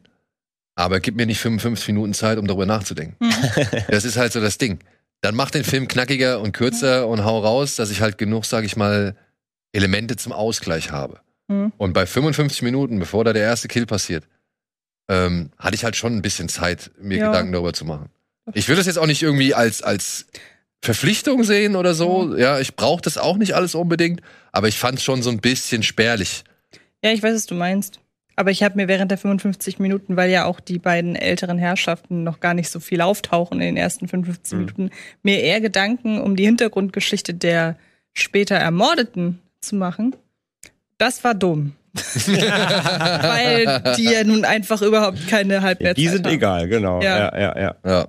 Aber 0.74 0.98
gib 0.98 1.14
mir 1.14 1.26
nicht 1.26 1.38
55 1.38 1.86
Minuten 1.88 2.14
Zeit, 2.14 2.38
um 2.38 2.48
darüber 2.48 2.66
nachzudenken. 2.66 3.16
Mhm. 3.20 3.32
Das 3.88 4.04
ist 4.04 4.16
halt 4.16 4.32
so 4.32 4.40
das 4.40 4.58
Ding. 4.58 4.80
Dann 5.24 5.34
mach 5.36 5.50
den 5.50 5.64
Film 5.64 5.88
knackiger 5.88 6.38
und 6.42 6.52
kürzer 6.52 7.08
und 7.08 7.24
hau 7.24 7.38
raus, 7.38 7.76
dass 7.76 7.90
ich 7.90 8.02
halt 8.02 8.18
genug, 8.18 8.44
sag 8.44 8.62
ich 8.62 8.76
mal, 8.76 9.16
Elemente 9.72 10.16
zum 10.16 10.32
Ausgleich 10.32 10.90
habe. 10.90 11.18
Mhm. 11.48 11.72
Und 11.78 11.94
bei 11.94 12.04
55 12.04 12.60
Minuten, 12.60 12.98
bevor 12.98 13.24
da 13.24 13.32
der 13.32 13.42
erste 13.42 13.66
Kill 13.68 13.86
passiert, 13.86 14.24
ähm, 15.08 15.48
hatte 15.58 15.76
ich 15.76 15.84
halt 15.84 15.96
schon 15.96 16.14
ein 16.14 16.20
bisschen 16.20 16.50
Zeit, 16.50 16.90
mir 17.00 17.16
Ja. 17.16 17.28
Gedanken 17.28 17.52
darüber 17.52 17.72
zu 17.72 17.86
machen. 17.86 18.10
Ich 18.52 18.68
will 18.68 18.76
das 18.76 18.84
jetzt 18.84 18.98
auch 18.98 19.06
nicht 19.06 19.22
irgendwie 19.22 19.54
als, 19.54 19.80
als 19.82 20.26
Verpflichtung 20.82 21.42
sehen 21.42 21.74
oder 21.74 21.94
so. 21.94 22.36
Ja, 22.36 22.60
ich 22.60 22.76
brauche 22.76 23.00
das 23.00 23.16
auch 23.16 23.38
nicht 23.38 23.54
alles 23.54 23.74
unbedingt, 23.74 24.20
aber 24.52 24.68
ich 24.68 24.78
fand 24.78 24.98
es 24.98 25.04
schon 25.04 25.22
so 25.22 25.30
ein 25.30 25.38
bisschen 25.40 25.82
spärlich. 25.82 26.44
Ja, 27.02 27.12
ich 27.12 27.22
weiß, 27.22 27.34
was 27.34 27.46
du 27.46 27.54
meinst. 27.54 27.98
Aber 28.36 28.50
ich 28.50 28.62
habe 28.62 28.76
mir 28.76 28.88
während 28.88 29.10
der 29.10 29.18
55 29.18 29.78
Minuten, 29.78 30.16
weil 30.16 30.30
ja 30.30 30.44
auch 30.44 30.60
die 30.60 30.78
beiden 30.78 31.14
älteren 31.16 31.58
Herrschaften 31.58 32.24
noch 32.24 32.40
gar 32.40 32.54
nicht 32.54 32.68
so 32.70 32.80
viel 32.80 33.00
auftauchen 33.00 33.60
in 33.60 33.66
den 33.66 33.76
ersten 33.76 34.08
55 34.08 34.52
Mhm. 34.52 34.58
Minuten, 34.64 34.90
mir 35.22 35.40
eher 35.40 35.60
Gedanken 35.60 36.20
um 36.20 36.34
die 36.36 36.44
Hintergrundgeschichte 36.46 37.34
der 37.34 37.76
später 38.12 38.56
Ermordeten 38.56 39.40
zu 39.60 39.76
machen. 39.76 40.14
Das 40.98 41.22
war 41.24 41.34
dumm. 41.34 41.72
weil 42.26 43.94
die 43.96 44.04
ja 44.04 44.24
nun 44.24 44.44
einfach 44.44 44.82
überhaupt 44.82 45.28
keine 45.28 45.62
Halbwertszeit 45.62 45.96
Die 45.96 46.08
sind 46.08 46.26
haben. 46.26 46.34
egal, 46.34 46.68
genau. 46.68 47.00
Ja. 47.02 47.18
Ja, 47.18 47.38
ja, 47.40 47.60
ja. 47.60 47.74
Ja. 47.86 48.08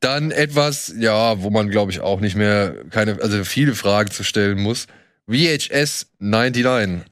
Dann 0.00 0.30
etwas, 0.30 0.92
ja, 0.98 1.42
wo 1.42 1.50
man, 1.50 1.70
glaube 1.70 1.92
ich, 1.92 2.00
auch 2.00 2.20
nicht 2.20 2.36
mehr 2.36 2.74
keine, 2.90 3.18
also 3.22 3.44
viele 3.44 3.74
Fragen 3.74 4.10
zu 4.10 4.22
stellen 4.24 4.60
muss. 4.60 4.86
VHS 5.30 6.08
99. 6.18 7.02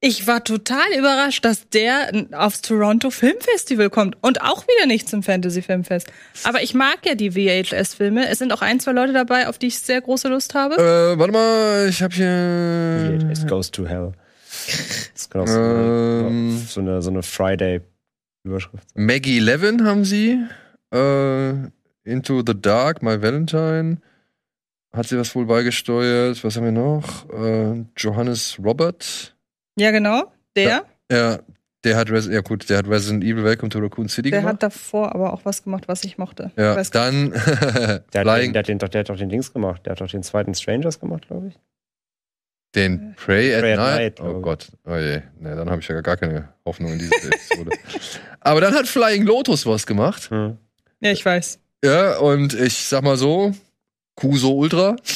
Ich 0.00 0.28
war 0.28 0.44
total 0.44 0.86
überrascht, 0.96 1.44
dass 1.44 1.68
der 1.70 2.26
aufs 2.32 2.62
Toronto 2.62 3.10
Filmfestival 3.10 3.90
kommt 3.90 4.16
und 4.22 4.42
auch 4.42 4.62
wieder 4.68 4.86
nicht 4.86 5.08
zum 5.08 5.24
Fantasy 5.24 5.60
Filmfest. 5.60 6.06
Aber 6.44 6.62
ich 6.62 6.72
mag 6.72 6.98
ja 7.04 7.16
die 7.16 7.32
VHS-Filme. 7.32 8.28
Es 8.28 8.38
sind 8.38 8.52
auch 8.52 8.62
ein, 8.62 8.78
zwei 8.78 8.92
Leute 8.92 9.12
dabei, 9.12 9.48
auf 9.48 9.58
die 9.58 9.66
ich 9.66 9.80
sehr 9.80 10.00
große 10.00 10.28
Lust 10.28 10.54
habe. 10.54 10.76
Äh, 10.76 11.18
warte 11.18 11.32
mal, 11.32 11.86
ich 11.88 12.00
habe 12.00 12.14
hier. 12.14 13.28
It 13.32 13.48
goes 13.48 13.70
to 13.72 13.86
hell. 13.86 14.12
Das 15.14 15.28
kann 15.30 15.40
auch 15.42 15.46
so 15.48 15.58
eine, 15.58 16.26
Ähm. 16.28 16.58
so 16.68 16.80
eine, 16.80 17.02
so 17.02 17.10
eine 17.10 17.22
Friday-Überschrift. 17.24 18.84
Maggie 18.94 19.40
Levin 19.40 19.84
haben 19.84 20.04
sie. 20.04 20.38
Äh, 20.94 21.50
Into 22.04 22.42
the 22.46 22.54
Dark, 22.54 23.02
My 23.02 23.20
Valentine. 23.20 23.98
Hat 24.92 25.08
sie 25.08 25.18
was 25.18 25.34
wohl 25.34 25.46
beigesteuert? 25.46 26.42
Was 26.44 26.56
haben 26.56 26.64
wir 26.64 26.72
noch? 26.72 27.28
Äh, 27.30 27.84
Johannes 27.96 28.58
Robert. 28.62 29.34
Ja, 29.78 29.90
genau. 29.90 30.32
Der. 30.56 30.84
Ja, 31.10 31.38
der 31.84 31.96
hat, 31.96 32.10
Res 32.10 32.26
ja 32.26 32.40
gut, 32.40 32.68
der 32.68 32.78
hat 32.78 32.88
Resident 32.88 33.22
Evil 33.24 33.44
Welcome 33.44 33.70
to 33.70 33.78
Raccoon 33.78 34.08
City 34.08 34.30
Der 34.30 34.40
gemacht. 34.40 34.54
hat 34.54 34.62
davor 34.64 35.14
aber 35.14 35.32
auch 35.32 35.44
was 35.44 35.62
gemacht, 35.62 35.84
was 35.86 36.02
ich 36.04 36.18
mochte. 36.18 36.50
ja, 36.56 36.78
Ich 36.80 36.90
dann 36.90 37.30
Der 37.32 37.40
hat, 38.24 38.42
den, 38.42 38.52
der, 38.52 38.60
hat 38.60 38.68
den, 38.68 38.78
doch- 38.78 38.88
der 38.88 39.00
hat 39.00 39.08
doch 39.08 39.16
den 39.16 39.28
Dings 39.28 39.52
gemacht. 39.52 39.86
Der 39.86 39.92
hat 39.92 40.00
doch 40.00 40.08
den 40.10 40.22
zweiten 40.24 40.54
Strangers 40.54 40.98
gemacht, 41.00 41.28
glaube 41.28 41.48
ich. 41.48 41.54
den 42.74 43.14
Pray 43.16 43.54
at 43.54 43.60
Pray 43.60 43.72
at 43.74 43.78
Night. 43.78 43.96
Night, 43.98 44.20
oh 44.20 44.24
glaub 44.24 44.36
ich. 44.36 44.42
Gott, 44.42 44.68
oh 44.86 44.96
je, 44.96 45.22
ne, 45.40 45.54
dann 45.56 45.70
habe 45.70 45.80
ich 45.80 45.88
ja 45.88 46.00
gar 46.00 46.16
keine 46.16 46.48
Hoffnung 46.66 46.92
in 46.92 46.98
diese 46.98 47.14
Episode. 47.14 47.70
Aber 48.40 48.60
dann 48.60 48.74
hat 48.74 48.86
Flying 48.88 49.22
Lotus 49.24 49.64
was 49.64 49.86
gemacht. 49.86 50.30
Hm. 50.30 50.58
Ja, 51.00 51.12
ich 51.12 51.24
weiß. 51.24 51.60
Ja, 51.84 52.18
und 52.18 52.54
ich 52.54 52.74
sag 52.88 53.04
mal 53.04 53.16
so, 53.16 53.52
Kuso 54.16 54.50
Ultra. 54.56 54.96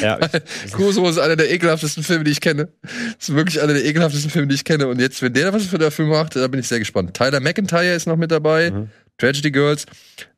Ja, 0.00 0.18
Kuso 0.72 1.08
ist 1.08 1.18
einer 1.18 1.36
der 1.36 1.50
ekelhaftesten 1.50 2.02
Filme, 2.02 2.24
die 2.24 2.30
ich 2.30 2.40
kenne. 2.40 2.68
Das 2.82 3.28
ist 3.28 3.34
wirklich 3.34 3.60
einer 3.62 3.72
der 3.74 3.84
ekelhaftesten 3.84 4.30
Filme, 4.30 4.48
die 4.48 4.54
ich 4.54 4.64
kenne. 4.64 4.88
Und 4.88 5.00
jetzt, 5.00 5.22
wenn 5.22 5.32
der 5.32 5.52
was 5.52 5.64
für 5.66 5.78
dafür 5.78 6.06
macht, 6.06 6.36
da 6.36 6.46
bin 6.48 6.60
ich 6.60 6.68
sehr 6.68 6.78
gespannt. 6.78 7.14
Tyler 7.14 7.40
McIntyre 7.40 7.94
ist 7.94 8.06
noch 8.06 8.16
mit 8.16 8.30
dabei. 8.30 8.70
Mhm. 8.70 8.90
Tragedy 9.18 9.50
Girls. 9.50 9.86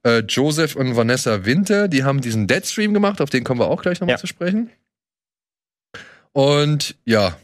Äh, 0.05 0.19
Joseph 0.29 0.77
und 0.77 0.97
Vanessa 0.97 1.45
Winter, 1.45 1.89
die 1.89 2.05
haben 2.05 2.21
diesen 2.21 2.47
Deadstream 2.47 2.93
gemacht, 2.95 3.21
auf 3.21 3.31
den 3.31 3.43
kommen 3.45 3.61
wir 3.61 3.69
auch 3.69 3.83
gleich 3.83 4.01
nochmal 4.01 4.15
Ja. 4.15 4.19
zu 4.21 4.27
sprechen. 4.27 4.71
Und 6.33 6.97
ja, 7.05 7.37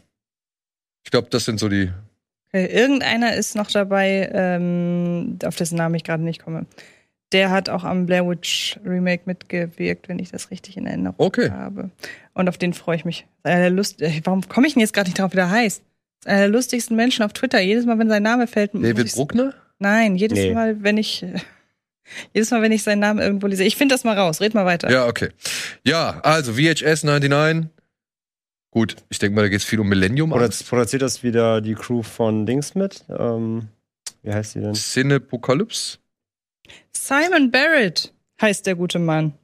ich 1.05 1.11
glaube, 1.11 1.29
das 1.31 1.45
sind 1.45 1.59
so 1.59 1.69
die 1.69 1.91
Okay, 2.55 2.67
irgendeiner 2.67 3.35
ist 3.35 3.57
noch 3.57 3.71
dabei, 3.71 4.29
ähm, 4.31 5.39
auf 5.43 5.57
dessen 5.57 5.77
Namen 5.79 5.95
ich 5.95 6.05
gerade 6.05 6.23
nicht 6.23 6.45
komme. 6.45 6.67
Der 7.33 7.51
hat 7.51 7.69
auch 7.69 7.85
am 7.85 8.07
Blair 8.07 8.29
Witch 8.29 8.79
Remake 8.85 9.23
mitgewirkt, 9.27 10.09
wenn 10.09 10.19
ich 10.19 10.31
das 10.31 10.51
richtig 10.51 10.77
in 10.77 10.87
Erinnerung 10.87 11.15
Okay. 11.19 11.51
habe. 11.51 11.91
Und 12.35 12.49
auf 12.49 12.59
den 12.59 12.75
freue 12.75 12.97
ich 12.97 13.05
mich. 13.05 13.27
Einer 13.43 13.71
Lust 13.71 14.03
äh, 14.03 14.21
Warum 14.25 14.47
komme 14.49 14.67
ich 14.67 14.75
denn 14.75 14.81
jetzt 14.81 14.93
gerade 14.93 15.09
nicht 15.09 15.19
drauf, 15.19 15.33
wie 15.33 15.37
der 15.37 15.51
heißt? 15.51 15.83
Einer 16.25 16.41
der 16.41 16.49
lustigsten 16.49 16.95
Menschen 16.97 17.25
auf 17.25 17.33
Twitter. 17.33 17.61
Jedes 17.61 17.87
Mal, 17.87 17.99
wenn 17.99 18.09
sein 18.09 18.23
Name 18.23 18.47
fällt, 18.47 18.75
muss 18.75 18.83
David 18.83 19.13
Bruckner? 19.13 19.55
Nein, 19.79 20.15
jedes 20.17 20.39
Nee. 20.39 20.55
Mal, 20.55 20.83
wenn 20.83 20.97
ich 20.99 21.25
jedes 22.35 22.51
Mal, 22.51 22.63
wenn 22.63 22.73
ich 22.73 22.83
seinen 22.83 23.01
Namen 23.01 23.19
irgendwo 23.21 23.47
lese. 23.47 23.65
Ich 23.65 23.77
finde 23.77 23.95
das 23.95 24.05
mal 24.05 24.17
raus. 24.17 24.41
Red 24.41 24.55
mal 24.55 24.67
weiter. 24.67 24.91
Ja, 24.91 25.07
okay. 25.07 25.31
Ja, 25.85 26.21
also 26.23 26.53
VHS 26.55 27.05
99. 27.05 27.71
Gut, 28.71 28.97
ich 29.11 29.19
denke 29.19 29.35
mal, 29.37 29.43
da 29.43 29.49
geht 29.49 29.59
es 29.61 29.65
viel 29.65 29.81
um 29.81 29.89
Millennium. 29.89 30.33
Oder 30.33 30.49
produziert 30.49 31.03
das 31.03 31.23
wieder 31.23 31.61
die 31.61 31.75
Crew 31.75 32.03
von 32.03 32.47
Dings 32.47 32.75
mit? 32.75 33.05
Ähm, 33.09 33.69
wie 34.23 34.33
heißt 34.33 34.55
die 34.55 34.61
denn? 34.61 34.75
Cinepocalypse? 34.75 35.99
Simon 36.93 37.51
Barrett 37.51 38.13
heißt 38.41 38.67
der 38.67 38.75
gute 38.75 38.99
Mann. 38.99 39.35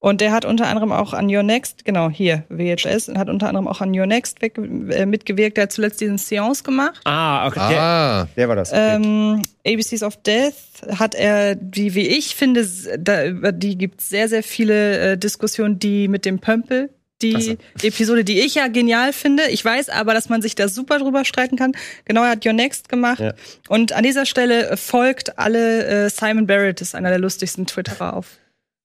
Und 0.00 0.20
der 0.20 0.30
hat 0.30 0.44
unter 0.44 0.68
anderem 0.68 0.92
auch 0.92 1.12
an 1.12 1.28
Your 1.28 1.42
Next, 1.42 1.84
genau 1.84 2.08
hier, 2.08 2.44
VHS, 2.50 3.08
und 3.08 3.18
hat 3.18 3.28
unter 3.28 3.48
anderem 3.48 3.66
auch 3.66 3.80
an 3.80 3.98
Your 3.98 4.06
Next 4.06 4.40
weg, 4.40 4.56
äh, 4.56 5.06
mitgewirkt. 5.06 5.56
Der 5.56 5.64
hat 5.64 5.72
zuletzt 5.72 6.00
diesen 6.00 6.18
Seance 6.18 6.62
gemacht. 6.62 7.00
Ah, 7.04 7.48
okay. 7.48 7.68
Der, 7.70 7.82
Ah, 7.82 8.28
der 8.36 8.48
war 8.48 8.54
das. 8.54 8.70
Okay. 8.70 8.94
Ähm, 8.94 9.42
ABCs 9.66 10.04
of 10.04 10.16
Death 10.22 10.54
hat 10.88 11.16
er, 11.16 11.56
die, 11.56 11.96
wie 11.96 12.06
ich 12.06 12.36
finde, 12.36 12.64
da, 12.96 13.26
über 13.26 13.50
die 13.50 13.76
gibt 13.76 14.00
es 14.00 14.08
sehr, 14.08 14.28
sehr 14.28 14.44
viele 14.44 14.98
äh, 15.14 15.18
Diskussionen, 15.18 15.80
die 15.80 16.06
mit 16.06 16.24
dem 16.24 16.38
Pömpel, 16.38 16.90
die 17.22 17.34
Ach 17.36 17.40
so. 17.40 17.56
Episode, 17.86 18.24
die 18.24 18.40
ich 18.40 18.54
ja 18.54 18.68
genial 18.68 19.12
finde. 19.12 19.44
Ich 19.50 19.64
weiß 19.64 19.88
aber, 19.88 20.14
dass 20.14 20.28
man 20.28 20.40
sich 20.42 20.54
da 20.54 20.68
super 20.68 20.98
drüber 20.98 21.24
streiten 21.24 21.56
kann. 21.56 21.72
Genau, 22.04 22.22
er 22.22 22.30
hat 22.30 22.46
Your 22.46 22.52
Next 22.52 22.88
gemacht. 22.88 23.20
Ja. 23.20 23.34
Und 23.68 23.92
an 23.92 24.04
dieser 24.04 24.26
Stelle 24.26 24.70
äh, 24.70 24.76
folgt 24.76 25.38
alle 25.38 25.86
äh, 26.06 26.10
Simon 26.10 26.46
Barrett, 26.46 26.80
ist 26.80 26.94
einer 26.94 27.10
der 27.10 27.18
lustigsten 27.18 27.66
Twitterer 27.66 28.14
auf 28.14 28.38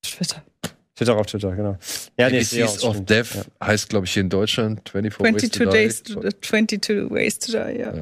Twitter. 0.04 0.42
Twitter 0.96 1.16
auf 1.16 1.26
Twitter, 1.26 1.50
genau. 1.56 1.76
Ja, 2.16 2.30
nee, 2.30 2.38
ABCs 2.38 2.84
of. 2.84 3.04
Death 3.04 3.34
Ja. 3.34 3.66
heißt, 3.66 3.88
glaube 3.88 4.06
ich, 4.06 4.12
hier 4.12 4.20
in 4.22 4.28
Deutschland 4.30 4.88
24, 4.90 5.50
22 5.50 5.66
Ways 5.66 6.02
to 6.02 6.14
Days, 6.20 6.30
Die. 6.30 6.40
22 6.40 7.10
Ways 7.10 7.38
to 7.40 7.50
Die, 7.52 7.78
ja. 7.80 7.92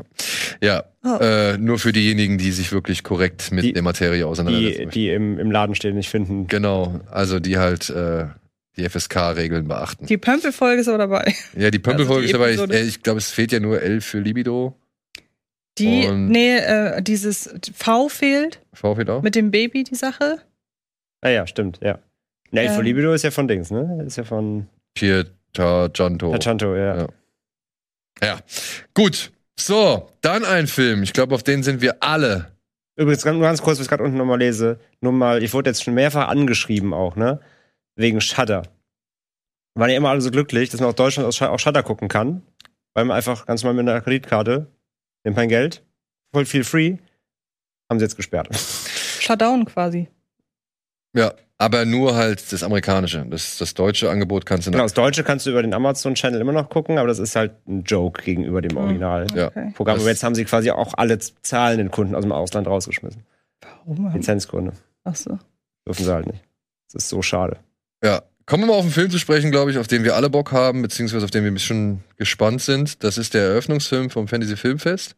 Ja, 0.63 0.85
Oh. 1.05 1.17
äh, 1.19 1.57
nur 1.57 1.79
für 1.79 1.93
diejenigen, 1.93 2.37
die 2.39 2.53
sich 2.53 2.71
wirklich 2.71 3.03
korrekt 3.03 3.51
mit 3.51 3.65
Die- 3.65 3.73
der 3.73 3.83
Materie 3.83 4.27
auseinandersetzen 4.27 4.91
Die, 4.91 5.01
die 5.07 5.09
im, 5.09 5.39
im 5.39 5.51
Laden 5.51 5.75
stehen, 5.75 5.97
nicht 5.97 6.11
finden. 6.11 6.47
Genau, 6.49 7.01
also 7.11 7.41
die 7.41 7.57
halt 7.57 7.89
äh, 7.89 8.27
die 8.77 8.89
FSK-Regeln 8.89 9.69
beachten. 9.69 10.07
Die 10.07 10.17
Pömpel-Folge 10.19 10.81
ist 10.81 10.89
aber 10.89 10.99
dabei. 10.99 11.35
ja, 11.57 11.71
die 11.71 11.79
Pömpelfolge 11.79 12.23
also 12.23 12.29
ist 12.31 12.35
aber, 12.35 12.49
ich, 12.51 12.55
Episode. 12.59 12.79
äh, 12.79 12.83
ich 12.85 13.03
glaube, 13.03 13.19
es 13.19 13.31
fehlt 13.31 13.53
ja 13.53 13.61
nur 13.61 13.81
L 13.83 14.01
für 14.01 14.19
Libido. 14.21 14.75
Die, 15.79 16.07
Und- 16.07 16.29
nee, 16.29 16.57
äh, 16.57 17.03
dieses 17.03 17.55
V 17.75 18.09
fehlt 18.09 18.61
V 18.75 18.95
fehlt 18.95 19.09
auch. 19.11 19.23
mit 19.23 19.35
dem 19.35 19.51
Baby, 19.51 19.85
die 19.85 19.95
Sache. 19.95 20.39
Ah 21.23 21.29
ja, 21.31 21.47
stimmt, 21.47 21.79
ja. 21.83 21.99
Nee, 22.51 22.67
Ähm. 22.67 22.73
für 22.75 22.83
Libido 22.83 23.13
ist 23.15 23.23
ja 23.25 23.31
von 23.31 23.49
Dings, 23.49 23.71
ne? 23.71 24.05
Ist 24.07 24.17
ja 24.17 24.25
von 24.25 24.67
Pieta 24.95 25.89
Gianto. 25.93 26.33
Tachanto, 26.33 26.75
ja. 26.77 26.97
Ja. 27.03 27.07
Ja, 28.23 28.39
gut. 28.95 29.33
So, 29.59 30.11
dann 30.21 30.45
ein 30.45 30.67
Film. 30.67 31.03
Ich 31.03 31.13
glaube, 31.13 31.35
auf 31.35 31.43
den 31.43 31.63
sind 31.63 31.81
wir 31.81 32.03
alle. 32.03 32.53
Übrigens, 32.97 33.23
ganz- 33.23 33.35
nur 33.37 33.43
ganz 33.47 33.63
kurz, 33.63 33.79
was 33.79 33.85
ich 33.87 33.89
gerade 33.89 34.03
unten 34.03 34.19
nochmal 34.19 34.39
lese. 34.39 34.79
Nur 35.01 35.13
mal, 35.13 35.43
ich 35.43 35.55
wurde 35.55 35.71
jetzt 35.71 35.83
schon 35.83 35.95
mehrfach 35.95 36.29
angeschrieben 36.29 36.93
auch, 36.93 37.17
ne? 37.17 37.41
Wegen 37.97 38.21
Shudder. 38.21 38.63
Waren 39.75 39.91
ja 39.91 39.97
immer 39.97 40.11
alle 40.11 40.21
so 40.21 40.31
glücklich, 40.31 40.71
dass 40.71 40.81
man 40.81 40.91
aus 40.91 40.95
Deutschland 40.97 41.27
aus 41.27 41.37
Sh- 41.41 41.49
auch 41.49 41.59
Shudder 41.59 41.83
gucken 41.83 42.09
kann. 42.09 42.43
Weil 42.95 43.05
man 43.07 43.17
einfach 43.17 43.47
ganz 43.47 43.63
normal 43.63 43.83
mit 43.83 43.91
einer 43.91 44.01
Kreditkarte, 44.03 44.67
nimmt 45.25 45.37
kein 45.37 45.49
Geld, 45.49 45.83
voll 46.35 46.45
viel 46.45 46.63
free, 46.63 46.99
haben 47.91 47.99
sie 47.99 48.05
jetzt 48.05 48.17
gesperrt. 48.17 48.49
Shutdown 49.21 49.65
quasi. 49.65 50.09
Ja, 51.17 51.33
aber 51.57 51.85
nur 51.87 52.15
halt 52.17 52.53
das 52.53 52.63
amerikanische. 52.63 53.25
Das, 53.31 53.57
das 53.57 53.73
deutsche 53.73 54.11
Angebot 54.11 54.45
kannst 54.45 54.67
du 54.67 54.71
Genau, 54.73 54.83
noch. 54.83 54.87
das 54.87 54.95
Deutsche 54.95 55.25
kannst 55.25 55.47
du 55.47 55.51
über 55.51 55.63
den 55.63 55.73
Amazon-Channel 55.73 56.41
immer 56.41 56.53
noch 56.53 56.69
gucken, 56.69 56.99
aber 56.99 57.09
das 57.09 57.19
ist 57.19 57.35
halt 57.37 57.53
ein 57.67 57.83
Joke 57.85 58.23
gegenüber 58.23 58.61
dem 58.61 58.77
Original. 58.77 59.27
Ja. 59.35 59.47
Okay. 59.49 59.73
Aber 59.79 59.99
jetzt 60.09 60.23
haben 60.23 60.35
sie 60.35 60.45
quasi 60.45 60.71
auch 60.71 60.93
alle 60.97 61.19
zahlenden 61.19 61.91
Kunden 61.91 62.15
aus 62.15 62.23
dem 62.23 62.33
Ausland 62.33 62.67
rausgeschmissen. 62.67 63.23
Warum? 63.87 64.13
Lizenzkunde. 64.13 64.73
Ach 65.05 65.15
so. 65.15 65.39
Dürfen 65.87 66.05
sie 66.05 66.13
halt 66.13 66.27
nicht. 66.27 66.45
Das 66.93 67.05
ist 67.05 67.09
so 67.09 67.23
schade. 67.23 67.59
Ja. 68.03 68.23
Kommen 68.45 68.65
wir 68.65 68.67
mal 68.69 68.75
auf 68.75 68.83
einen 68.83 68.91
Film 68.93 69.11
zu 69.11 69.19
sprechen, 69.19 69.51
glaube 69.53 69.71
ich, 69.71 69.79
auf 69.79 69.87
den 69.87 70.03
wir 70.03 70.17
alle 70.17 70.29
Bock 70.29 70.51
haben, 70.51 70.83
beziehungsweise 70.83 71.25
auf 71.25 71.31
den 71.31 71.45
wir 71.45 71.51
ein 71.51 71.55
bisschen 71.55 72.03
gespannt 72.17 72.61
sind. 72.61 73.03
Das 73.05 73.17
ist 73.17 73.35
der 73.35 73.43
Eröffnungsfilm 73.43 74.11
vom 74.11 74.27
Fantasy 74.27 74.57
Filmfest. 74.57 75.15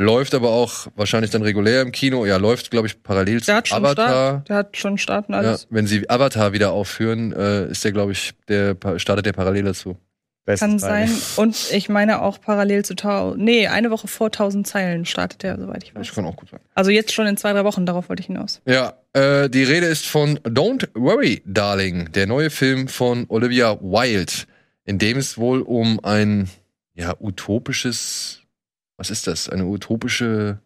Läuft 0.00 0.32
aber 0.34 0.50
auch 0.50 0.86
wahrscheinlich 0.94 1.32
dann 1.32 1.42
regulär 1.42 1.82
im 1.82 1.90
Kino. 1.90 2.24
Ja, 2.24 2.36
läuft, 2.36 2.70
glaube 2.70 2.86
ich, 2.86 3.02
parallel 3.02 3.40
zu 3.40 3.46
Der 3.46 3.62
schon 3.66 3.78
Avatar. 3.78 4.06
Start. 4.06 4.48
Der 4.48 4.56
hat 4.56 4.76
schon 4.76 4.96
Start 4.98 5.28
und 5.28 5.34
Ja, 5.34 5.40
alles. 5.40 5.66
wenn 5.70 5.88
sie 5.88 6.08
Avatar 6.08 6.52
wieder 6.52 6.70
aufführen, 6.70 7.32
äh, 7.32 7.66
ist 7.72 7.84
der, 7.84 7.90
glaube 7.90 8.12
ich, 8.12 8.32
der 8.46 8.76
startet 8.98 9.26
der 9.26 9.32
parallel 9.32 9.64
dazu. 9.64 9.96
Bestes 10.48 10.60
Kann 10.66 10.78
sein. 10.78 11.10
Und 11.36 11.70
ich 11.72 11.90
meine 11.90 12.22
auch 12.22 12.40
parallel 12.40 12.82
zu 12.82 12.94
Tau. 12.96 13.34
Nee, 13.36 13.66
eine 13.66 13.90
Woche 13.90 14.08
vor 14.08 14.28
1000 14.28 14.66
Zeilen 14.66 15.04
startet 15.04 15.42
der, 15.42 15.58
soweit 15.58 15.82
ich 15.84 15.92
Das 15.92 16.08
weiß. 16.08 16.14
kann 16.14 16.24
auch 16.24 16.36
gut 16.36 16.48
sein. 16.48 16.60
Also 16.74 16.90
jetzt 16.90 17.12
schon 17.12 17.26
in 17.26 17.36
zwei, 17.36 17.52
drei 17.52 17.64
Wochen, 17.64 17.84
darauf 17.84 18.08
wollte 18.08 18.20
ich 18.20 18.28
hinaus. 18.28 18.62
Ja, 18.64 18.94
äh, 19.12 19.50
die 19.50 19.62
Rede 19.62 19.84
ist 19.86 20.06
von 20.06 20.38
Don't 20.38 20.88
Worry, 20.94 21.42
Darling, 21.44 22.10
der 22.12 22.26
neue 22.26 22.48
Film 22.48 22.88
von 22.88 23.26
Olivia 23.28 23.78
Wilde, 23.82 24.32
in 24.86 24.98
dem 24.98 25.18
es 25.18 25.36
wohl 25.36 25.60
um 25.60 26.00
ein 26.02 26.48
ja 26.94 27.14
utopisches, 27.20 28.40
was 28.96 29.10
ist 29.10 29.26
das? 29.26 29.50
Eine 29.50 29.66
utopische 29.66 30.60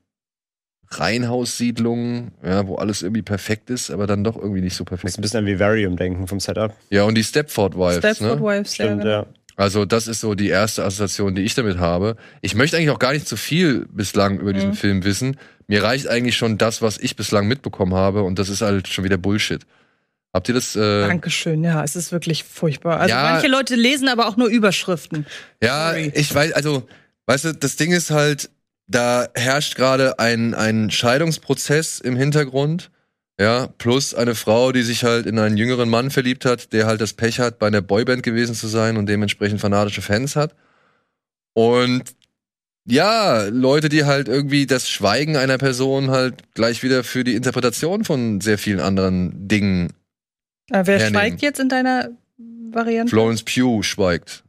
Reihenhaussiedlung, 0.91 2.33
ja, 2.45 2.67
wo 2.67 2.77
alles 2.77 3.03
irgendwie 3.03 3.23
perfekt 3.23 3.71
ist, 3.71 3.91
aber 3.91 4.07
dann 4.07 4.25
doch 4.25 4.37
irgendwie 4.37 4.61
nicht 4.61 4.77
so 4.77 4.85
Muss 4.85 4.89
perfekt. 4.91 5.19
ein 5.19 5.23
bisschen 5.23 5.39
an 5.41 5.47
Vivarium 5.47 5.97
denken 5.97 6.27
vom 6.27 6.39
Setup. 6.41 6.75
Ja, 6.91 7.05
und 7.05 7.15
die 7.17 7.25
Stepford 7.25 7.77
Wives, 7.77 7.99
Stepford 7.99 8.41
ne? 8.41 8.47
Wives, 8.47 8.77
ja, 8.79 8.85
Stimmt, 8.87 9.03
genau. 9.03 9.13
ja. 9.13 9.27
Also 9.57 9.85
das 9.85 10.09
ist 10.09 10.21
so 10.21 10.35
die 10.35 10.49
erste 10.49 10.85
Assoziation, 10.85 11.35
die 11.35 11.43
ich 11.43 11.55
damit 11.55 11.79
habe. 11.79 12.17
Ich 12.41 12.55
möchte 12.55 12.77
eigentlich 12.77 12.91
auch 12.91 12.99
gar 12.99 13.13
nicht 13.13 13.29
zu 13.29 13.37
viel 13.37 13.87
bislang 13.91 14.39
über 14.41 14.53
diesen 14.53 14.71
Mhm. 14.71 14.75
Film 14.75 15.05
wissen. 15.05 15.37
Mir 15.69 15.83
reicht 15.83 16.09
eigentlich 16.09 16.37
schon 16.37 16.59
das, 16.59 16.83
was 16.83 16.99
ich 16.99 17.17
bislang 17.17 17.47
mitbekommen 17.47 17.95
habe, 17.95 18.23
und 18.23 18.39
das 18.39 18.49
ist 18.49 18.63
halt 18.63 18.89
schon 18.89 19.05
wieder 19.05 19.17
Bullshit. 19.19 19.63
Habt 20.35 20.49
ihr 20.49 20.55
das? 20.55 20.75
Äh, 20.75 21.07
Dankeschön, 21.07 21.63
ja, 21.63 21.85
es 21.85 21.95
ist 21.95 22.11
wirklich 22.13 22.45
furchtbar. 22.45 22.99
Also 23.01 23.15
Ja. 23.15 23.23
manche 23.33 23.49
Leute 23.49 23.75
lesen 23.77 24.09
aber 24.09 24.27
auch 24.27 24.37
nur 24.39 24.49
Überschriften. 24.49 25.27
Ja, 25.63 25.91
Sorry. 25.91 26.11
ich 26.15 26.35
weiß, 26.35 26.53
also, 26.55 26.89
weißt 27.27 27.45
du, 27.45 27.55
das 27.55 27.77
Ding 27.77 27.93
ist 27.93 28.11
halt, 28.11 28.49
da 28.87 29.29
herrscht 29.35 29.77
gerade 29.77 30.19
ein, 30.19 30.55
ein 30.55 30.91
Scheidungsprozess 30.91 32.01
im 32.01 32.17
Hintergrund. 32.17 32.91
Ja, 33.41 33.69
plus 33.79 34.15
eine 34.15 34.35
Frau, 34.35 34.73
die 34.73 34.83
sich 34.83 35.05
halt 35.05 35.27
in 35.27 35.39
einen 35.39 35.57
jüngeren 35.57 35.89
Mann 35.89 36.11
verliebt 36.11 36.45
hat, 36.45 36.73
der 36.73 36.87
halt 36.87 37.01
das 37.01 37.15
Pech 37.15 37.41
hat, 37.41 37.59
bei 37.59 37.67
einer 37.67 37.81
Boyband 37.81 38.23
gewesen 38.23 38.55
zu 38.55 38.69
sein 38.69 38.97
und 38.97 39.07
dementsprechend 39.07 39.61
fanatische 39.61 40.03
Fans 40.03 40.37
hat. 40.37 40.55
Und 41.55 42.03
ja, 42.85 43.45
Leute, 43.45 43.89
die 43.89 44.05
halt 44.05 44.29
irgendwie 44.29 44.67
das 44.67 44.89
Schweigen 44.89 45.37
einer 45.37 45.57
Person 45.59 46.11
halt 46.11 46.55
gleich 46.55 46.83
wieder 46.83 47.05
für 47.05 47.25
die 47.25 47.35
Interpretation 47.35 48.05
von 48.05 48.41
sehr 48.41 48.59
vielen 48.59 48.81
anderen 48.81 49.49
Dingen. 49.49 49.93
Äh, 50.71 50.83
wer 50.87 50.99
hernehmen. 50.99 51.11
schweigt 51.13 51.43
jetzt 51.43 51.61
in 51.61 51.69
deiner 51.69 52.11
Variante? 52.71 53.11
Florence 53.11 53.43
Pugh 53.45 53.83
schweigt. 53.83 54.45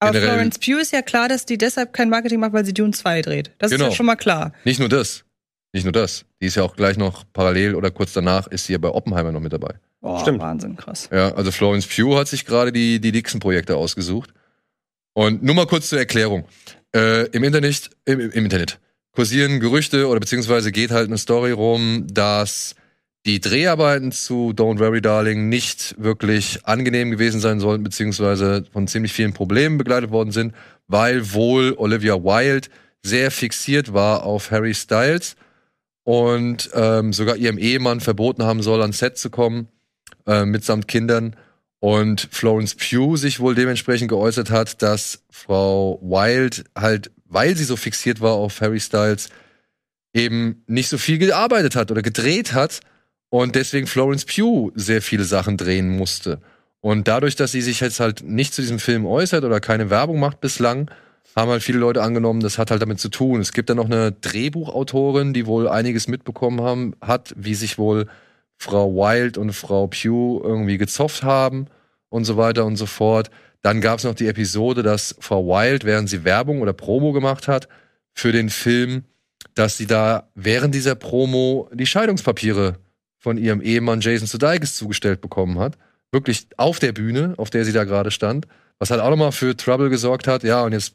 aber 0.00 0.12
generell- 0.12 0.34
Florence 0.34 0.58
Pugh 0.58 0.80
ist 0.80 0.92
ja 0.92 1.02
klar, 1.02 1.28
dass 1.28 1.44
die 1.46 1.58
deshalb 1.58 1.92
kein 1.92 2.08
Marketing 2.10 2.40
macht, 2.40 2.52
weil 2.52 2.64
sie 2.64 2.74
Dune 2.74 2.92
2 2.92 3.22
dreht. 3.22 3.50
Das 3.58 3.70
ist 3.72 3.78
Genau. 3.78 3.90
ja 3.90 3.96
schon 3.96 4.06
mal 4.06 4.16
klar. 4.16 4.52
Nicht 4.64 4.78
nur 4.80 4.88
das. 4.88 5.24
Nicht 5.72 5.84
nur 5.84 5.92
das. 5.92 6.24
Die 6.40 6.46
ist 6.46 6.54
ja 6.54 6.62
auch 6.62 6.76
gleich 6.76 6.96
noch 6.96 7.24
parallel 7.32 7.74
oder 7.74 7.90
kurz 7.90 8.12
danach 8.12 8.46
ist 8.46 8.66
sie 8.66 8.72
ja 8.72 8.78
bei 8.78 8.88
Oppenheimer 8.88 9.32
noch 9.32 9.40
mit 9.40 9.52
dabei. 9.52 9.74
Boah, 10.00 10.20
Stimmt. 10.20 10.40
Wahnsinn, 10.40 10.76
krass. 10.76 11.08
Ja, 11.12 11.34
also 11.34 11.50
Florence 11.50 11.86
Pugh 11.86 12.18
hat 12.18 12.28
sich 12.28 12.46
gerade 12.46 12.72
die, 12.72 13.00
die 13.00 13.12
Dixon-Projekte 13.12 13.76
ausgesucht. 13.76 14.32
Und 15.12 15.42
nur 15.42 15.54
mal 15.54 15.66
kurz 15.66 15.88
zur 15.88 15.98
Erklärung. 15.98 16.44
Äh, 16.94 17.26
Im 17.30 17.44
Internet, 17.44 17.90
im, 18.04 18.20
im 18.20 18.44
Internet 18.44 18.78
kursieren 19.12 19.58
Gerüchte 19.58 20.06
oder 20.06 20.20
beziehungsweise 20.20 20.70
geht 20.70 20.92
halt 20.92 21.08
eine 21.08 21.18
Story 21.18 21.50
rum, 21.50 22.06
dass 22.08 22.76
die 23.26 23.40
Dreharbeiten 23.40 24.12
zu 24.12 24.52
Don't 24.54 24.78
Worry 24.78 25.02
Darling 25.02 25.48
nicht 25.48 25.96
wirklich 25.98 26.64
angenehm 26.64 27.10
gewesen 27.10 27.40
sein 27.40 27.58
sollten, 27.58 27.82
beziehungsweise 27.82 28.64
von 28.72 28.86
ziemlich 28.86 29.12
vielen 29.12 29.32
Problemen 29.32 29.76
begleitet 29.76 30.12
worden 30.12 30.30
sind, 30.30 30.54
weil 30.86 31.32
wohl 31.32 31.74
Olivia 31.76 32.14
Wilde 32.22 32.68
sehr 33.02 33.30
fixiert 33.30 33.92
war 33.92 34.22
auf 34.22 34.50
Harry 34.50 34.72
Styles 34.72 35.34
und 36.08 36.70
ähm, 36.72 37.12
sogar 37.12 37.36
ihrem 37.36 37.58
Ehemann 37.58 38.00
verboten 38.00 38.42
haben 38.42 38.62
soll, 38.62 38.80
ans 38.80 38.96
Set 38.96 39.18
zu 39.18 39.28
kommen, 39.28 39.68
äh, 40.26 40.46
mitsamt 40.46 40.88
Kindern. 40.88 41.36
Und 41.80 42.28
Florence 42.30 42.76
Pugh 42.76 43.18
sich 43.18 43.40
wohl 43.40 43.54
dementsprechend 43.54 44.08
geäußert 44.08 44.48
hat, 44.50 44.80
dass 44.80 45.22
Frau 45.28 46.00
Wilde 46.00 46.64
halt, 46.74 47.10
weil 47.26 47.54
sie 47.58 47.64
so 47.64 47.76
fixiert 47.76 48.22
war 48.22 48.32
auf 48.32 48.58
Harry 48.62 48.80
Styles, 48.80 49.28
eben 50.14 50.64
nicht 50.66 50.88
so 50.88 50.96
viel 50.96 51.18
gearbeitet 51.18 51.76
hat 51.76 51.90
oder 51.90 52.00
gedreht 52.00 52.54
hat 52.54 52.80
und 53.28 53.54
deswegen 53.54 53.86
Florence 53.86 54.24
Pugh 54.24 54.72
sehr 54.74 55.02
viele 55.02 55.24
Sachen 55.24 55.58
drehen 55.58 55.90
musste. 55.90 56.40
Und 56.80 57.06
dadurch, 57.06 57.36
dass 57.36 57.52
sie 57.52 57.60
sich 57.60 57.80
jetzt 57.80 58.00
halt 58.00 58.22
nicht 58.24 58.54
zu 58.54 58.62
diesem 58.62 58.78
Film 58.78 59.04
äußert 59.04 59.44
oder 59.44 59.60
keine 59.60 59.90
Werbung 59.90 60.18
macht 60.20 60.40
bislang, 60.40 60.90
haben 61.38 61.50
halt 61.50 61.62
viele 61.62 61.78
Leute 61.78 62.02
angenommen, 62.02 62.40
das 62.40 62.58
hat 62.58 62.70
halt 62.70 62.82
damit 62.82 63.00
zu 63.00 63.08
tun. 63.08 63.40
Es 63.40 63.52
gibt 63.52 63.70
dann 63.70 63.76
noch 63.76 63.86
eine 63.86 64.12
Drehbuchautorin, 64.12 65.32
die 65.32 65.46
wohl 65.46 65.68
einiges 65.68 66.08
mitbekommen 66.08 66.60
haben, 66.60 66.94
hat, 67.00 67.34
wie 67.36 67.54
sich 67.54 67.78
wohl 67.78 68.06
Frau 68.56 68.92
Wild 68.94 69.38
und 69.38 69.52
Frau 69.52 69.86
Pugh 69.86 70.40
irgendwie 70.42 70.78
gezofft 70.78 71.22
haben 71.22 71.66
und 72.08 72.24
so 72.24 72.36
weiter 72.36 72.64
und 72.64 72.76
so 72.76 72.86
fort. 72.86 73.30
Dann 73.62 73.80
gab 73.80 73.98
es 73.98 74.04
noch 74.04 74.14
die 74.14 74.28
Episode, 74.28 74.82
dass 74.82 75.16
Frau 75.20 75.46
Wild, 75.46 75.84
während 75.84 76.08
sie 76.08 76.24
Werbung 76.24 76.60
oder 76.60 76.72
Promo 76.72 77.12
gemacht 77.12 77.48
hat 77.48 77.68
für 78.14 78.32
den 78.32 78.50
Film, 78.50 79.04
dass 79.54 79.76
sie 79.76 79.86
da 79.86 80.28
während 80.34 80.74
dieser 80.74 80.94
Promo 80.94 81.68
die 81.72 81.86
Scheidungspapiere 81.86 82.76
von 83.18 83.36
ihrem 83.36 83.60
Ehemann 83.60 84.00
Jason 84.00 84.26
Sudeikis 84.26 84.76
zugestellt 84.76 85.20
bekommen 85.20 85.58
hat. 85.58 85.76
Wirklich 86.12 86.46
auf 86.56 86.78
der 86.78 86.92
Bühne, 86.92 87.34
auf 87.36 87.50
der 87.50 87.64
sie 87.64 87.72
da 87.72 87.84
gerade 87.84 88.10
stand. 88.10 88.46
Was 88.78 88.90
halt 88.90 89.00
auch 89.00 89.10
nochmal 89.10 89.32
für 89.32 89.56
Trouble 89.56 89.90
gesorgt 89.90 90.28
hat. 90.28 90.44
Ja, 90.44 90.62
und 90.62 90.72
jetzt 90.72 90.94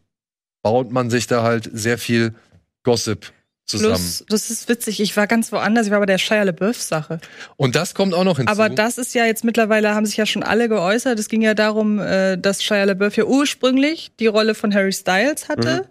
baut 0.64 0.92
man 0.92 1.12
sich 1.12 1.28
da 1.28 1.44
halt 1.44 1.70
sehr 1.72 2.00
viel 2.00 2.34
Gossip 2.82 3.32
zusammen. 3.66 3.94
Plus, 3.94 4.26
das 4.28 4.50
ist 4.50 4.68
witzig, 4.68 5.00
ich 5.00 5.16
war 5.16 5.28
ganz 5.28 5.52
woanders, 5.52 5.86
ich 5.86 5.92
war 5.92 6.00
bei 6.00 6.06
der 6.06 6.18
Shia 6.18 6.44
LaBeouf-Sache. 6.44 7.20
Und 7.56 7.76
das 7.76 7.94
kommt 7.94 8.14
auch 8.14 8.24
noch 8.24 8.38
hinzu. 8.38 8.52
Aber 8.52 8.70
das 8.70 8.98
ist 8.98 9.14
ja 9.14 9.26
jetzt 9.26 9.44
mittlerweile, 9.44 9.94
haben 9.94 10.06
sich 10.06 10.18
ja 10.18 10.26
schon 10.26 10.44
alle 10.44 10.68
geäußert. 10.68 11.20
Es 11.20 11.30
ging 11.30 11.42
ja 11.42 11.54
darum, 11.54 12.00
äh, 12.00 12.38
dass 12.38 12.64
Shia 12.64 12.84
LaBeouf 12.84 13.16
ja 13.16 13.26
ursprünglich 13.26 14.12
die 14.20 14.28
Rolle 14.28 14.56
von 14.56 14.74
Harry 14.74 14.92
Styles 14.92 15.48
hatte. 15.48 15.84
Mhm. 15.84 15.88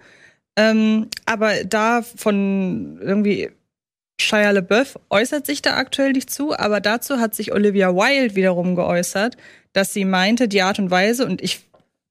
Ähm, 0.55 1.09
aber 1.25 1.65
da 1.65 2.03
von 2.03 2.99
irgendwie 3.01 3.51
Shia 4.21 4.51
LaBeouf 4.51 4.99
äußert 5.11 5.47
sich 5.47 5.63
da 5.63 5.77
aktuell 5.77 6.13
nicht 6.13 6.31
zu, 6.31 6.57
aber 6.57 6.81
dazu 6.81 7.19
hat 7.19 7.35
sich 7.35 7.53
Olivia 7.53 7.95
Wilde 7.95 8.37
wiederum 8.37 8.77
geäußert, 8.77 9.37
dass 9.73 9.93
sie 9.93 10.05
meinte, 10.05 10.49
die 10.49 10.63
Art 10.63 10.79
und 10.79 10.91
Weise, 10.91 11.25
und 11.25 11.43
ich, 11.43 11.61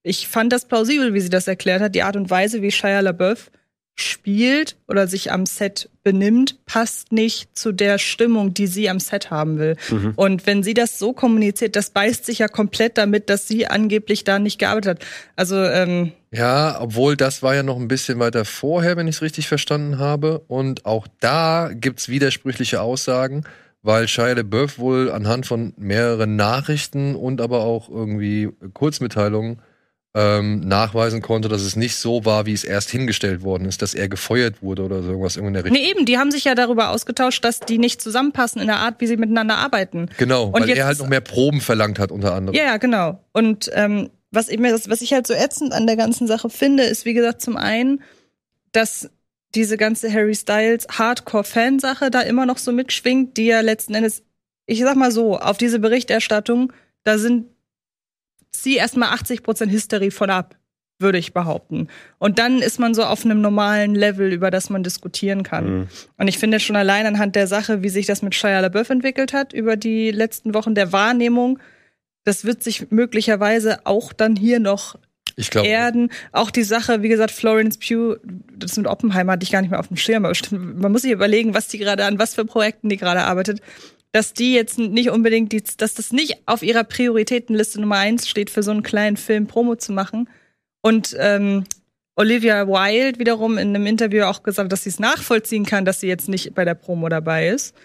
ich 0.03 0.27
fand 0.27 0.51
das 0.51 0.65
plausibel, 0.65 1.13
wie 1.13 1.21
sie 1.21 1.29
das 1.29 1.47
erklärt 1.47 1.81
hat, 1.81 1.95
die 1.95 2.03
Art 2.03 2.15
und 2.15 2.29
Weise, 2.29 2.61
wie 2.61 2.71
Shia 2.71 2.99
LaBeouf 3.01 3.51
spielt 3.95 4.77
oder 4.87 5.07
sich 5.07 5.31
am 5.31 5.45
Set 5.45 5.89
benimmt, 6.03 6.65
passt 6.65 7.11
nicht 7.11 7.55
zu 7.57 7.71
der 7.71 7.99
Stimmung, 7.99 8.53
die 8.53 8.67
sie 8.67 8.89
am 8.89 8.99
Set 8.99 9.29
haben 9.29 9.59
will. 9.59 9.75
Mhm. 9.89 10.13
Und 10.15 10.47
wenn 10.47 10.63
sie 10.63 10.73
das 10.73 10.97
so 10.97 11.13
kommuniziert, 11.13 11.75
das 11.75 11.91
beißt 11.91 12.25
sich 12.25 12.39
ja 12.39 12.47
komplett 12.47 12.97
damit, 12.97 13.29
dass 13.29 13.47
sie 13.47 13.67
angeblich 13.67 14.23
da 14.23 14.39
nicht 14.39 14.59
gearbeitet 14.59 14.99
hat. 14.99 15.07
Also, 15.35 15.61
ähm, 15.61 16.13
Ja, 16.31 16.79
obwohl 16.79 17.15
das 17.15 17.43
war 17.43 17.53
ja 17.53 17.63
noch 17.63 17.77
ein 17.77 17.87
bisschen 17.87 18.17
weiter 18.19 18.45
vorher, 18.45 18.97
wenn 18.97 19.07
ich 19.07 19.17
es 19.17 19.21
richtig 19.21 19.47
verstanden 19.47 19.99
habe. 19.99 20.39
Und 20.47 20.85
auch 20.85 21.07
da 21.19 21.69
gibt's 21.73 22.09
widersprüchliche 22.09 22.81
Aussagen, 22.81 23.43
weil 23.83 24.07
Shia 24.07 24.33
LaBeouf 24.33 24.79
wohl 24.79 25.11
anhand 25.11 25.45
von 25.45 25.73
mehreren 25.77 26.35
Nachrichten 26.35 27.15
und 27.15 27.41
aber 27.41 27.59
auch 27.59 27.89
irgendwie 27.89 28.49
Kurzmitteilungen 28.73 29.61
ähm, 30.13 30.59
nachweisen 30.59 31.21
konnte, 31.21 31.47
dass 31.47 31.61
es 31.61 31.75
nicht 31.75 31.95
so 31.95 32.25
war, 32.25 32.45
wie 32.45 32.53
es 32.53 32.65
erst 32.65 32.89
hingestellt 32.89 33.43
worden 33.43 33.65
ist, 33.65 33.81
dass 33.81 33.93
er 33.93 34.09
gefeuert 34.09 34.61
wurde 34.61 34.83
oder 34.83 35.01
so 35.01 35.09
irgendwas 35.09 35.37
in 35.37 35.53
der 35.53 35.63
Richtung. 35.63 35.81
nee, 35.81 35.89
eben, 35.89 36.05
die 36.05 36.17
haben 36.17 36.31
sich 36.31 36.43
ja 36.43 36.53
darüber 36.53 36.89
ausgetauscht, 36.89 37.45
dass 37.45 37.61
die 37.61 37.77
nicht 37.77 38.01
zusammenpassen 38.01 38.61
in 38.61 38.67
der 38.67 38.77
Art, 38.77 38.95
wie 38.99 39.07
sie 39.07 39.15
miteinander 39.15 39.57
arbeiten. 39.57 40.09
Genau, 40.17 40.47
Und 40.47 40.61
weil 40.61 40.69
er 40.69 40.85
halt 40.85 40.99
noch 40.99 41.07
mehr 41.07 41.21
Proben 41.21 41.61
verlangt 41.61 41.97
hat 41.97 42.11
unter 42.11 42.33
anderem. 42.33 42.55
Ja, 42.57 42.65
ja, 42.65 42.77
genau. 42.77 43.23
Und 43.31 43.71
ähm, 43.73 44.09
was, 44.31 44.49
ich 44.49 44.59
mir, 44.59 44.73
was 44.73 45.01
ich 45.01 45.13
halt 45.13 45.27
so 45.27 45.33
ätzend 45.33 45.71
an 45.71 45.87
der 45.87 45.95
ganzen 45.95 46.27
Sache 46.27 46.49
finde, 46.49 46.83
ist, 46.83 47.05
wie 47.05 47.13
gesagt, 47.13 47.41
zum 47.41 47.55
einen, 47.55 48.01
dass 48.73 49.09
diese 49.55 49.77
ganze 49.77 50.11
Harry 50.11 50.35
Styles 50.35 50.87
Hardcore-Fansache 50.89 52.09
da 52.11 52.21
immer 52.21 52.45
noch 52.45 52.57
so 52.57 52.73
mitschwingt, 52.73 53.37
die 53.37 53.45
ja 53.45 53.61
letzten 53.61 53.93
Endes, 53.93 54.23
ich 54.65 54.79
sag 54.79 54.95
mal 54.95 55.11
so, 55.11 55.37
auf 55.37 55.57
diese 55.57 55.79
Berichterstattung, 55.79 56.73
da 57.03 57.17
sind 57.17 57.45
sie 58.51 58.75
erstmal 58.75 59.09
80% 59.09 59.69
Hysterie 59.69 60.11
von 60.11 60.29
ab, 60.29 60.55
würde 60.99 61.17
ich 61.17 61.33
behaupten. 61.33 61.87
Und 62.19 62.39
dann 62.39 62.59
ist 62.59 62.79
man 62.79 62.93
so 62.93 63.03
auf 63.03 63.25
einem 63.25 63.41
normalen 63.41 63.95
Level, 63.95 64.31
über 64.31 64.51
das 64.51 64.69
man 64.69 64.83
diskutieren 64.83 65.43
kann. 65.43 65.79
Mhm. 65.79 65.87
Und 66.17 66.27
ich 66.27 66.37
finde 66.37 66.59
schon 66.59 66.75
allein 66.75 67.05
anhand 67.05 67.35
der 67.35 67.47
Sache, 67.47 67.83
wie 67.83 67.89
sich 67.89 68.05
das 68.05 68.21
mit 68.21 68.35
Shia 68.35 68.59
LaBeouf 68.59 68.89
entwickelt 68.89 69.33
hat, 69.33 69.53
über 69.53 69.75
die 69.75 70.11
letzten 70.11 70.53
Wochen 70.53 70.75
der 70.75 70.91
Wahrnehmung, 70.93 71.59
das 72.23 72.45
wird 72.45 72.63
sich 72.63 72.91
möglicherweise 72.91 73.85
auch 73.85 74.13
dann 74.13 74.35
hier 74.35 74.59
noch 74.59 74.95
Ich 75.35 75.49
glaube, 75.49 75.67
erden. 75.67 76.11
Auch 76.31 76.51
die 76.51 76.63
Sache, 76.63 77.01
wie 77.01 77.09
gesagt, 77.09 77.31
Florence 77.31 77.77
Pugh, 77.77 78.19
das 78.55 78.77
mit 78.77 78.87
Oppenheimer 78.87 79.33
hatte 79.33 79.43
ich 79.43 79.51
gar 79.51 79.61
nicht 79.61 79.71
mehr 79.71 79.79
auf 79.79 79.87
dem 79.87 79.97
Schirm, 79.97 80.25
aber 80.25 80.35
man 80.51 80.91
muss 80.91 81.01
sich 81.01 81.11
überlegen, 81.11 81.53
was 81.53 81.67
die 81.67 81.79
gerade 81.79 82.05
an 82.05 82.19
was 82.19 82.35
für 82.35 82.45
Projekten 82.45 82.89
die 82.89 82.97
gerade 82.97 83.21
arbeitet. 83.21 83.61
Dass 84.11 84.33
die 84.33 84.53
jetzt 84.53 84.77
nicht 84.77 85.09
unbedingt, 85.09 85.53
die, 85.53 85.63
dass 85.77 85.93
das 85.93 86.11
nicht 86.11 86.41
auf 86.45 86.63
ihrer 86.63 86.83
Prioritätenliste 86.83 87.79
Nummer 87.79 87.97
eins 87.97 88.27
steht, 88.27 88.49
für 88.49 88.63
so 88.63 88.71
einen 88.71 88.83
kleinen 88.83 89.17
Film 89.17 89.47
Promo 89.47 89.75
zu 89.75 89.93
machen. 89.93 90.29
Und 90.81 91.15
ähm, 91.19 91.63
Olivia 92.15 92.67
Wilde 92.67 93.19
wiederum 93.19 93.57
in 93.57 93.69
einem 93.69 93.85
Interview 93.85 94.23
auch 94.23 94.43
gesagt, 94.43 94.71
dass 94.71 94.83
sie 94.83 94.89
es 94.89 94.99
nachvollziehen 94.99 95.65
kann, 95.65 95.85
dass 95.85 96.01
sie 96.01 96.07
jetzt 96.07 96.27
nicht 96.27 96.53
bei 96.53 96.65
der 96.65 96.75
Promo 96.75 97.07
dabei 97.07 97.47
ist. 97.49 97.75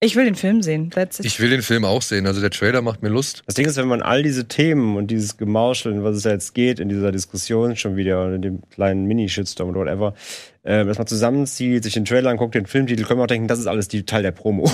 Ich 0.00 0.14
will 0.14 0.26
den 0.26 0.36
Film 0.36 0.62
sehen. 0.62 0.92
Ich 1.22 1.40
will 1.40 1.50
den 1.50 1.62
Film 1.62 1.84
auch 1.84 2.02
sehen. 2.02 2.28
Also 2.28 2.40
der 2.40 2.50
Trailer 2.50 2.82
macht 2.82 3.02
mir 3.02 3.08
Lust. 3.08 3.42
Das 3.46 3.56
Ding 3.56 3.66
ist, 3.66 3.76
wenn 3.78 3.88
man 3.88 4.00
all 4.00 4.22
diese 4.22 4.46
Themen 4.46 4.96
und 4.96 5.08
dieses 5.08 5.38
Gemauscheln, 5.38 6.04
was 6.04 6.14
es 6.14 6.22
ja 6.22 6.30
jetzt 6.30 6.54
geht 6.54 6.78
in 6.78 6.88
dieser 6.88 7.10
Diskussion 7.10 7.74
schon 7.74 7.96
wieder 7.96 8.24
und 8.24 8.34
in 8.34 8.42
dem 8.42 8.62
kleinen 8.70 9.06
Mini-Shitstorm 9.06 9.70
oder 9.70 9.80
whatever, 9.80 10.14
äh, 10.62 10.84
dass 10.84 10.98
man 10.98 11.08
zusammenzieht, 11.08 11.82
sich 11.82 11.94
den 11.94 12.04
Trailer 12.04 12.30
anguckt, 12.30 12.54
den 12.54 12.66
Filmtitel, 12.66 13.02
können 13.02 13.18
wir 13.18 13.24
auch 13.24 13.28
denken, 13.28 13.48
das 13.48 13.58
ist 13.58 13.66
alles 13.66 13.88
die 13.88 14.04
Teil 14.04 14.22
der 14.22 14.30
Promo. 14.30 14.70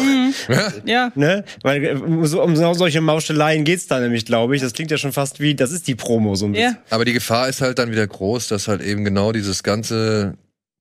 ja. 0.84 1.10
ne? 1.14 1.44
Weil 1.62 1.82
äh, 1.82 1.92
um, 1.94 2.26
so, 2.26 2.42
um 2.42 2.54
so 2.54 2.74
solche 2.74 3.00
Mauscheleien 3.00 3.64
geht's 3.64 3.86
da 3.86 4.00
nämlich, 4.00 4.26
glaube 4.26 4.56
ich. 4.56 4.60
Das 4.60 4.74
klingt 4.74 4.90
ja 4.90 4.98
schon 4.98 5.12
fast 5.12 5.40
wie, 5.40 5.54
das 5.54 5.72
ist 5.72 5.88
die 5.88 5.94
Promo 5.94 6.34
so 6.34 6.44
ein 6.44 6.52
bisschen. 6.52 6.72
Ja. 6.72 6.78
Aber 6.90 7.06
die 7.06 7.14
Gefahr 7.14 7.48
ist 7.48 7.62
halt 7.62 7.78
dann 7.78 7.90
wieder 7.90 8.06
groß, 8.06 8.48
dass 8.48 8.68
halt 8.68 8.82
eben 8.82 9.04
genau 9.04 9.32
dieses 9.32 9.62
ganze, 9.62 10.34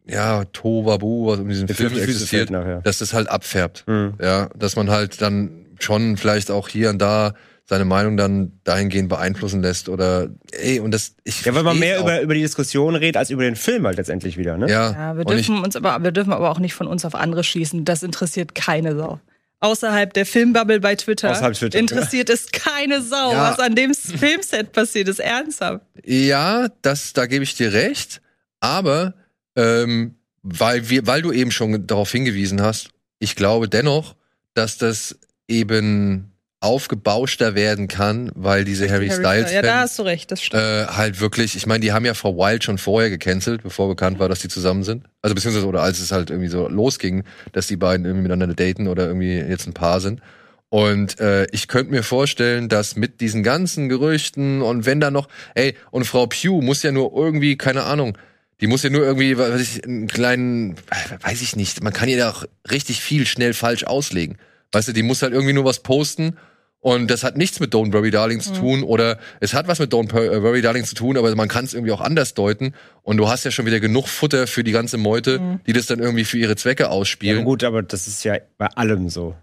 ja, 0.05 0.43
Tovabu, 0.45 1.27
was 1.27 1.39
um 1.39 1.47
diesen 1.49 1.67
Film 1.67 1.97
existiert, 1.97 2.49
nachher. 2.49 2.81
dass 2.81 2.97
das 2.99 3.13
halt 3.13 3.29
abfärbt. 3.29 3.83
Mhm. 3.87 4.15
Ja, 4.21 4.49
dass 4.55 4.75
man 4.75 4.89
halt 4.89 5.21
dann 5.21 5.65
schon 5.79 6.17
vielleicht 6.17 6.51
auch 6.51 6.67
hier 6.69 6.89
und 6.89 6.99
da 6.99 7.33
seine 7.65 7.85
Meinung 7.85 8.17
dann 8.17 8.59
dahingehend 8.65 9.07
beeinflussen 9.07 9.61
lässt 9.61 9.87
oder 9.87 10.27
ey 10.51 10.81
und 10.81 10.91
das 10.91 11.15
ich 11.23 11.45
Ja, 11.45 11.55
weil 11.55 11.63
man 11.63 11.79
mehr 11.79 11.99
auch. 11.99 12.03
über, 12.03 12.19
über 12.21 12.33
die 12.33 12.41
Diskussion 12.41 12.95
redet, 12.95 13.15
als 13.15 13.29
über 13.29 13.43
den 13.43 13.55
Film 13.55 13.85
halt 13.87 13.95
letztendlich 13.97 14.37
wieder, 14.37 14.57
ne? 14.57 14.69
ja, 14.69 14.91
Ja, 14.91 15.17
wir 15.17 15.25
und 15.25 15.37
ich, 15.39 15.47
dürfen 15.47 15.63
uns 15.63 15.75
aber, 15.77 16.03
wir 16.03 16.11
dürfen 16.11 16.33
aber 16.33 16.51
auch 16.51 16.59
nicht 16.59 16.73
von 16.73 16.87
uns 16.87 17.05
auf 17.05 17.15
andere 17.15 17.43
schießen. 17.43 17.85
Das 17.85 18.03
interessiert 18.03 18.53
keine 18.53 18.97
Sau. 18.97 19.21
Außerhalb 19.61 20.13
der 20.13 20.25
Filmbubble 20.25 20.81
bei 20.81 20.95
Twitter, 20.95 21.33
Twitter, 21.53 21.79
interessiert 21.79 22.29
es 22.29 22.51
keine 22.51 23.01
Sau, 23.01 23.31
Ja. 23.31 23.51
was 23.51 23.59
an 23.59 23.75
dem 23.75 23.93
Filmset 23.93 24.73
passiert 24.73 25.07
ist. 25.07 25.19
Ernsthaft. 25.21 25.85
ja, 26.03 26.67
das 26.81 27.13
da 27.13 27.27
gebe 27.27 27.45
ich 27.45 27.55
dir 27.55 27.71
recht, 27.71 28.21
aber 28.59 29.13
ähm, 29.55 30.15
weil 30.41 30.89
wir 30.89 31.07
weil 31.07 31.21
du 31.21 31.31
eben 31.31 31.51
schon 31.51 31.87
darauf 31.87 32.11
hingewiesen 32.11 32.61
hast, 32.61 32.89
ich 33.19 33.35
glaube 33.35 33.69
dennoch, 33.69 34.15
dass 34.53 34.77
das 34.77 35.17
eben 35.47 36.33
aufgebauschter 36.63 37.55
werden 37.55 37.89
kann, 37.89 38.31
weil 38.35 38.63
diese 38.63 38.89
Harry, 38.89 39.11
Styles 39.11 39.51
Ja, 39.51 39.61
da 39.61 39.67
Fans 39.67 39.81
hast 39.81 39.99
du 39.99 40.03
recht, 40.03 40.31
das 40.31 40.41
stimmt. 40.41 40.63
äh, 40.63 40.85
halt 40.85 41.19
wirklich, 41.19 41.57
ich 41.57 41.65
meine, 41.65 41.81
die 41.81 41.91
haben 41.91 42.05
ja 42.05 42.13
Frau 42.13 42.37
Wild 42.37 42.63
schon 42.63 42.77
vorher 42.77 43.09
gecancelt, 43.09 43.63
bevor 43.63 43.89
bekannt 43.89 44.17
war, 44.17 44.29
dass 44.29 44.39
die 44.39 44.47
zusammen 44.47 44.83
sind. 44.83 45.03
Also 45.21 45.35
beziehungsweise, 45.35 45.67
oder 45.67 45.81
als 45.81 45.99
es 45.99 46.13
halt 46.13 46.29
irgendwie 46.29 46.47
so 46.47 46.69
losging, 46.69 47.25
dass 47.51 47.67
die 47.67 47.75
beiden 47.75 48.05
irgendwie 48.05 48.23
miteinander 48.23 48.55
daten 48.55 48.87
oder 48.87 49.07
irgendwie 49.07 49.35
jetzt 49.35 49.67
ein 49.67 49.73
Paar 49.73 49.99
sind. 49.99 50.21
Und 50.69 51.19
äh, 51.19 51.47
ich 51.51 51.67
könnte 51.67 51.91
mir 51.91 52.01
vorstellen, 52.01 52.69
dass 52.69 52.95
mit 52.95 53.19
diesen 53.19 53.43
ganzen 53.43 53.89
Gerüchten 53.89 54.61
und 54.61 54.85
wenn 54.85 55.01
da 55.01 55.11
noch, 55.11 55.27
ey, 55.55 55.75
und 55.91 56.05
Frau 56.05 56.27
Pugh 56.27 56.61
muss 56.61 56.81
ja 56.81 56.93
nur 56.93 57.11
irgendwie, 57.13 57.57
keine 57.57 57.83
Ahnung, 57.83 58.17
die 58.63 58.67
muss 58.67 58.81
ja 58.81 58.89
nur 58.89 59.03
irgendwie, 59.03 59.37
weiß 59.37 59.59
ich, 59.59 59.83
einen 59.83 60.07
kleinen, 60.07 60.75
weiß 61.21 61.41
ich 61.41 61.57
nicht, 61.57 61.83
man 61.83 61.91
kann 61.91 62.07
ihr 62.07 62.15
da 62.17 62.29
auch 62.31 62.45
richtig 62.71 63.01
viel 63.01 63.25
schnell 63.25 63.53
falsch 63.53 63.83
auslegen. 63.83 64.37
Weißt 64.71 64.87
du, 64.87 64.93
die 64.93 65.03
muss 65.03 65.21
halt 65.21 65.33
irgendwie 65.33 65.51
nur 65.51 65.65
was 65.65 65.83
posten 65.83 66.37
und 66.79 67.11
das 67.11 67.25
hat 67.25 67.35
nichts 67.35 67.59
mit 67.59 67.73
Don't 67.75 67.91
Worry 67.91 68.09
Darling 68.09 68.39
zu 68.39 68.53
tun 68.53 68.83
oder 68.83 69.19
es 69.41 69.53
hat 69.53 69.67
was 69.67 69.79
mit 69.79 69.91
Don't 69.93 70.13
äh, 70.17 70.41
Worry 70.41 70.61
Darling 70.61 70.85
zu 70.85 70.95
tun, 70.95 71.17
aber 71.17 71.35
man 71.35 71.49
kann 71.49 71.65
es 71.65 71.73
irgendwie 71.73 71.91
auch 71.91 71.99
anders 71.99 72.35
deuten 72.35 72.73
und 73.01 73.17
du 73.17 73.27
hast 73.27 73.43
ja 73.43 73.51
schon 73.51 73.65
wieder 73.65 73.81
genug 73.81 74.07
Futter 74.07 74.47
für 74.47 74.63
die 74.63 74.71
ganze 74.71 74.95
Meute, 74.97 75.59
die 75.67 75.73
das 75.73 75.85
dann 75.87 75.99
irgendwie 75.99 76.23
für 76.23 76.37
ihre 76.37 76.55
Zwecke 76.55 76.83
Ja, 76.83 76.89
ausspielen. 76.89 77.39
aber 77.39 77.45
gut, 77.45 77.65
aber 77.65 77.83
das 77.83 78.07
ist 78.07 78.23
ja 78.23 78.37
bei 78.57 78.67
allem 78.67 79.09
so. 79.09 79.35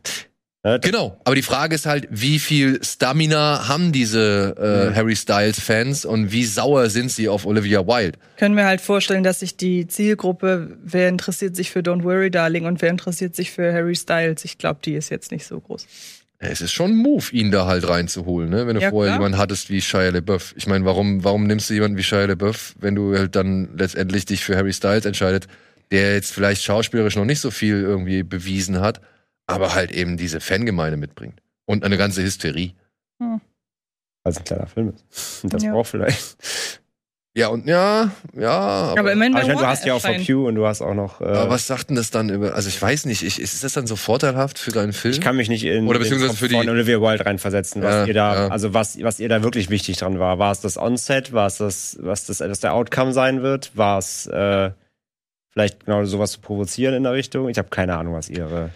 Ne? 0.62 0.79
Genau, 0.83 1.18
aber 1.25 1.35
die 1.37 1.42
Frage 1.42 1.75
ist 1.75 1.87
halt, 1.87 2.07
wie 2.11 2.38
viel 2.38 2.85
Stamina 2.85 3.66
haben 3.66 3.92
diese 3.92 4.90
äh, 4.92 4.94
Harry 4.94 5.16
Styles 5.16 5.59
Fans 5.59 6.05
und 6.05 6.33
wie 6.33 6.44
sauer 6.44 6.90
sind 6.90 7.11
sie 7.11 7.31
auf 7.31 7.46
Olivia 7.46 7.87
Wilde? 7.87 8.18
Können 8.37 8.57
wir 8.57 8.66
halt 8.66 8.83
vorstellen, 8.83 9.23
dass 9.23 9.40
sich 9.40 9.57
die 9.57 9.87
Zielgruppe, 9.87 10.77
wer 10.85 11.09
interessiert 11.09 11.57
sich 11.57 11.70
für 11.70 11.81
Don't 11.81 12.03
Worry 12.05 12.31
Darling 12.31 12.66
und 12.66 12.83
wer 12.83 12.90
interessiert 12.90 13.35
sich 13.35 13.51
für 13.53 13.73
Harry 13.73 13.94
Styles, 13.96 14.44
ich 14.44 14.59
glaube, 14.59 14.81
die 14.85 14.94
ist 14.94 15.09
jetzt 15.09 15.33
nicht 15.33 15.46
so 15.46 15.59
groß. 15.61 15.87
Es 16.42 16.61
ist 16.61 16.73
schon 16.73 16.90
ein 16.92 16.96
Move, 16.96 17.25
ihn 17.33 17.51
da 17.51 17.66
halt 17.66 17.87
reinzuholen, 17.88 18.49
ne? 18.51 18.66
Wenn 18.66 18.75
du 18.75 18.81
Ja, 18.83 18.90
vorher 18.90 19.12
klar. 19.12 19.18
jemanden 19.20 19.38
hattest 19.38 19.68
wie 19.70 19.81
Shia 19.83 20.09
LaBeouf. 20.09 20.55
Ich 20.57 20.66
meine, 20.66 20.85
warum, 20.87 21.23
warum 21.25 21.46
nimmst 21.46 21.68
du 21.70 21.75
jemanden 21.75 21.96
wie 21.99 22.03
Shia 22.03 22.25
LaBeouf, 22.27 22.75
wenn 22.81 22.94
du 22.94 23.16
halt 23.16 23.35
dann 23.37 23.68
letztendlich 23.77 24.25
dich 24.27 24.42
für 24.44 24.57
Harry 24.57 24.73
Styles 24.73 25.05
entscheidet, 25.05 25.49
der 25.90 26.14
jetzt 26.14 26.33
vielleicht 26.33 26.62
schauspielerisch 26.62 27.16
noch 27.16 27.27
nicht 27.27 27.40
so 27.40 27.51
viel 27.51 27.81
irgendwie 27.83 28.23
bewiesen 28.23 28.81
hat, 28.81 29.01
aber 29.51 29.75
halt 29.75 29.91
eben 29.91 30.17
diese 30.17 30.41
Fangemeinde 30.41 30.97
mitbringt. 30.97 31.41
Und 31.67 31.85
eine 31.85 31.97
ganze 31.97 32.23
Hysterie. 32.23 32.73
Weil 33.19 33.41
es 34.25 34.39
ein 34.39 34.45
kleiner 34.45 34.67
Film 34.67 34.93
ist. 34.95 35.45
Und 35.45 35.53
das 35.55 35.63
Ja. 35.63 35.73
braucht 35.73 35.89
vielleicht. 35.89 36.37
Ja, 37.37 37.47
und 37.47 37.65
ja, 37.69 38.11
ja, 38.37 38.51
aber, 38.51 39.01
Aber 39.01 39.13
immerhin 39.13 39.35
Aber 39.35 39.43
ich 39.43 39.49
meine, 39.49 39.61
du 39.61 39.67
hast 39.67 39.85
ja 39.87 39.95
auch 39.95 40.01
For. 40.01 40.17
Q 40.17 40.49
und 40.49 40.57
du 40.57 40.67
hast 40.67 40.83
auch 40.83 40.95
noch. 40.95 41.21
Äh, 41.21 41.27
aber 41.27 41.51
was 41.51 41.65
sagt 41.69 41.89
denn 41.89 41.95
das 41.97 42.11
dann 42.11 42.29
über, 42.29 42.57
also 42.57 42.69
ich 42.69 42.83
weiß 42.83 43.07
nicht, 43.07 43.23
ich, 43.23 43.41
ist 43.41 43.63
das 43.63 43.73
dann 43.73 43.87
so 43.87 43.95
vorteilhaft 43.95 44.59
für 44.59 44.73
deinen 44.73 44.93
Film? 44.93 45.13
ich 45.15 45.21
kann 45.21 45.37
mich 45.37 45.49
nicht 45.49 45.63
in 45.65 45.87
Oder 45.87 46.01
beziehungsweise 46.01 46.35
für 46.35 46.49
die- 46.49 46.57
von 46.57 46.69
Olivia 46.69 47.01
Wilde 47.01 47.25
reinversetzen, 47.25 47.83
was 47.85 47.95
Ja, 47.95 48.05
ihr 48.07 48.15
da, 48.15 48.35
ja. 48.35 48.49
also 48.49 48.75
was, 48.75 49.01
was 49.01 49.21
ihr 49.21 49.29
da 49.29 49.45
wirklich 49.45 49.71
wichtig 49.71 49.97
dran 49.99 50.19
war. 50.19 50.41
War 50.41 50.51
es 50.51 50.61
das 50.61 50.77
Onset? 50.77 51.33
War 51.33 51.47
es 51.47 51.59
das, 51.59 51.99
was 52.01 52.27
das, 52.27 52.41
was 52.41 52.59
der 52.59 52.75
Outcome 52.75 53.13
sein 53.13 53.43
wird? 53.43 53.77
War 53.77 53.99
es 53.99 54.27
äh, 54.27 54.73
vielleicht 55.51 55.87
genau 55.87 56.05
sowas 56.07 56.33
zu 56.33 56.41
provozieren 56.41 56.95
in 56.95 57.05
der 57.05 57.13
Richtung? 57.13 57.49
Ich 57.49 57.59
habe 57.59 57.69
keine 57.69 57.97
Ahnung, 57.97 58.15
was 58.15 58.29
ihre 58.29 58.71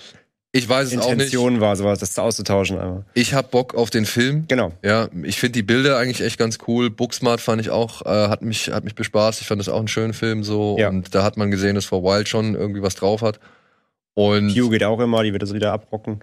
ich 0.56 0.68
weiß 0.68 0.92
es 0.92 0.98
auch 0.98 1.06
nicht. 1.06 1.12
Intention 1.14 1.60
war, 1.60 1.74
sowas, 1.74 1.98
das 1.98 2.16
auszutauschen. 2.16 2.78
Aber. 2.78 3.04
Ich 3.14 3.34
hab 3.34 3.50
Bock 3.50 3.74
auf 3.74 3.90
den 3.90 4.06
Film. 4.06 4.44
Genau. 4.46 4.72
Ja, 4.84 5.08
ich 5.24 5.40
finde 5.40 5.54
die 5.54 5.64
Bilder 5.64 5.98
eigentlich 5.98 6.20
echt 6.20 6.38
ganz 6.38 6.58
cool. 6.68 6.90
Booksmart 6.90 7.40
fand 7.40 7.60
ich 7.60 7.70
auch, 7.70 8.02
äh, 8.02 8.28
hat 8.28 8.42
mich, 8.42 8.70
hat 8.70 8.84
mich 8.84 8.94
bespaßt. 8.94 9.40
Ich 9.40 9.48
fand 9.48 9.60
das 9.60 9.68
auch 9.68 9.80
einen 9.80 9.88
schönen 9.88 10.14
Film 10.14 10.44
so. 10.44 10.76
Ja. 10.78 10.90
Und 10.90 11.12
da 11.12 11.24
hat 11.24 11.36
man 11.36 11.50
gesehen, 11.50 11.74
dass 11.74 11.86
For 11.86 12.04
Wild 12.04 12.28
schon 12.28 12.54
irgendwie 12.54 12.82
was 12.82 12.94
drauf 12.94 13.20
hat. 13.20 13.40
Und 14.14 14.54
Q 14.54 14.68
geht 14.68 14.84
auch 14.84 15.00
immer, 15.00 15.24
die 15.24 15.32
wird 15.32 15.42
das 15.42 15.52
wieder 15.54 15.72
abrocken. 15.72 16.20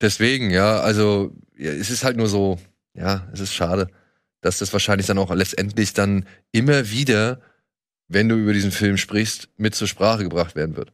deswegen, 0.00 0.50
ja, 0.50 0.78
also 0.78 1.32
ja, 1.58 1.72
es 1.72 1.90
ist 1.90 2.04
halt 2.04 2.16
nur 2.16 2.28
so, 2.28 2.60
ja, 2.96 3.26
es 3.32 3.40
ist 3.40 3.54
schade, 3.54 3.88
dass 4.40 4.58
das 4.58 4.72
wahrscheinlich 4.72 5.08
dann 5.08 5.18
auch 5.18 5.34
letztendlich 5.34 5.94
dann 5.94 6.26
immer 6.52 6.90
wieder, 6.90 7.40
wenn 8.06 8.28
du 8.28 8.36
über 8.36 8.52
diesen 8.52 8.70
Film 8.70 8.98
sprichst, 8.98 9.48
mit 9.56 9.74
zur 9.74 9.88
Sprache 9.88 10.22
gebracht 10.22 10.54
werden 10.54 10.76
wird. 10.76 10.92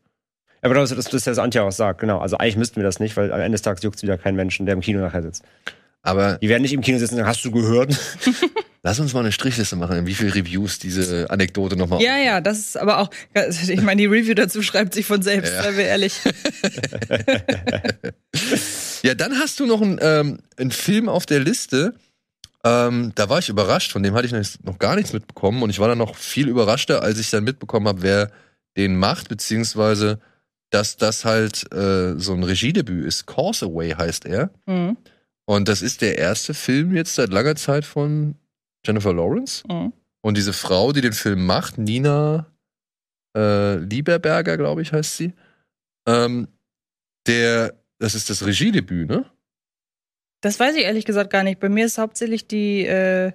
Aber 0.63 0.75
das, 0.75 0.91
das, 0.91 1.05
das 1.07 1.15
ist 1.15 1.27
das 1.27 1.39
Antje 1.39 1.63
auch 1.63 1.73
sagt, 1.73 2.01
genau. 2.01 2.19
Also 2.19 2.37
eigentlich 2.39 2.57
müssten 2.57 2.77
wir 2.77 2.85
das 2.85 3.01
nicht, 3.01 3.17
weil 3.17 3.33
am 3.33 3.41
Ende 3.41 3.53
des 3.53 3.63
Tages 3.63 3.83
juckt 3.83 4.03
wieder 4.03 4.19
kein 4.19 4.37
Menschen, 4.37 4.67
der 4.67 4.75
im 4.75 4.81
Kino 4.81 5.01
nachher 5.01 5.23
sitzt. 5.23 5.43
Aber 6.03 6.37
Die 6.39 6.49
werden 6.49 6.63
nicht 6.63 6.73
im 6.73 6.81
Kino 6.81 6.99
sitzen 6.99 7.15
und 7.15 7.19
sagen, 7.19 7.29
hast 7.29 7.45
du 7.45 7.51
gehört? 7.51 7.95
lass 8.83 8.99
uns 9.01 9.13
mal 9.13 9.21
eine 9.21 9.33
Strichliste 9.33 9.77
machen, 9.77 10.07
wie 10.07 10.15
viele 10.15 10.35
Reviews 10.35 10.79
diese 10.79 11.29
Anekdote 11.29 11.77
nochmal. 11.77 12.01
Ja, 12.03 12.17
ja, 12.17 12.41
das 12.41 12.59
ist 12.59 12.77
aber 12.79 12.99
auch, 13.01 13.11
ich 13.69 13.83
meine, 13.83 14.01
die 14.01 14.07
Review 14.07 14.33
dazu 14.35 14.63
schreibt 14.63 14.95
sich 14.95 15.05
von 15.05 15.21
selbst, 15.21 15.53
Ja. 15.53 15.63
seien 15.63 15.77
wir 15.77 15.85
ehrlich. 15.85 16.19
Ja, 19.03 19.15
dann 19.15 19.39
hast 19.39 19.59
du 19.61 19.67
noch 19.67 19.81
einen, 19.81 19.99
ähm, 20.03 20.39
einen 20.59 20.71
Film 20.71 21.09
auf 21.09 21.25
der 21.25 21.41
Liste. 21.41 21.95
Ähm, 22.65 23.13
da 23.15 23.31
war 23.31 23.39
ich 23.39 23.49
überrascht, 23.49 23.93
von 23.93 24.03
dem 24.03 24.15
hatte 24.15 24.27
ich 24.27 24.33
noch- 24.33 24.63
noch 24.73 24.79
gar 24.79 24.95
nichts 24.97 25.15
mitbekommen 25.15 25.63
und 25.63 25.71
ich 25.71 25.79
war 25.79 25.89
dann 25.89 25.97
noch 25.99 26.17
viel 26.17 26.49
überraschter, 26.49 27.03
als 27.03 27.19
ich 27.19 27.31
dann 27.31 27.45
mitbekommen 27.45 27.89
habe, 27.89 28.03
wer 28.03 28.31
den 28.77 28.97
macht, 28.99 29.31
beziehungsweise 29.31 30.21
dass 30.71 30.97
das 30.97 31.25
halt 31.25 31.73
äh, 31.73 32.19
so 32.19 32.33
ein 32.33 32.45
Regiedebüt 32.45 33.05
ist. 33.05 33.27
Course 33.27 33.67
Away 33.67 33.91
heißt 33.91 34.25
er. 34.25 34.51
Mhm. 34.67 34.97
Und 35.47 35.69
das 35.69 35.83
ist 35.83 36.01
der 36.01 36.17
erste 36.17 36.55
Film 36.55 36.95
jetzt 36.95 37.17
seit 37.17 37.31
langer 37.31 37.57
Zeit 37.57 37.85
von 37.85 38.37
Jennifer 38.87 39.13
Lawrence. 39.13 39.65
Mhm. 39.69 39.93
Und 40.23 40.37
diese 40.37 40.53
Frau, 40.53 40.93
die 40.93 41.01
den 41.01 41.13
Film 41.13 41.45
macht, 41.45 41.79
Nina 41.79 42.47
äh, 43.37 43.77
Lieberberger, 43.77 44.57
glaube 44.57 44.83
ich, 44.83 44.93
heißt 44.93 45.17
sie. 45.17 45.33
Ähm, 46.07 46.49
der, 47.27 47.75
das 47.99 48.15
ist 48.15 48.31
das 48.31 48.45
Regiedebüt, 48.45 49.09
ne? 49.09 49.25
Das 50.43 50.59
weiß 50.59 50.75
ich 50.77 50.85
ehrlich 50.85 51.05
gesagt 51.05 51.31
gar 51.31 51.43
nicht. 51.43 51.61
Bei 51.61 51.69
mir 51.69 51.85
ist 51.85 51.99
hauptsächlich 51.99 52.47
die, 52.47 52.87
äh, 52.87 53.33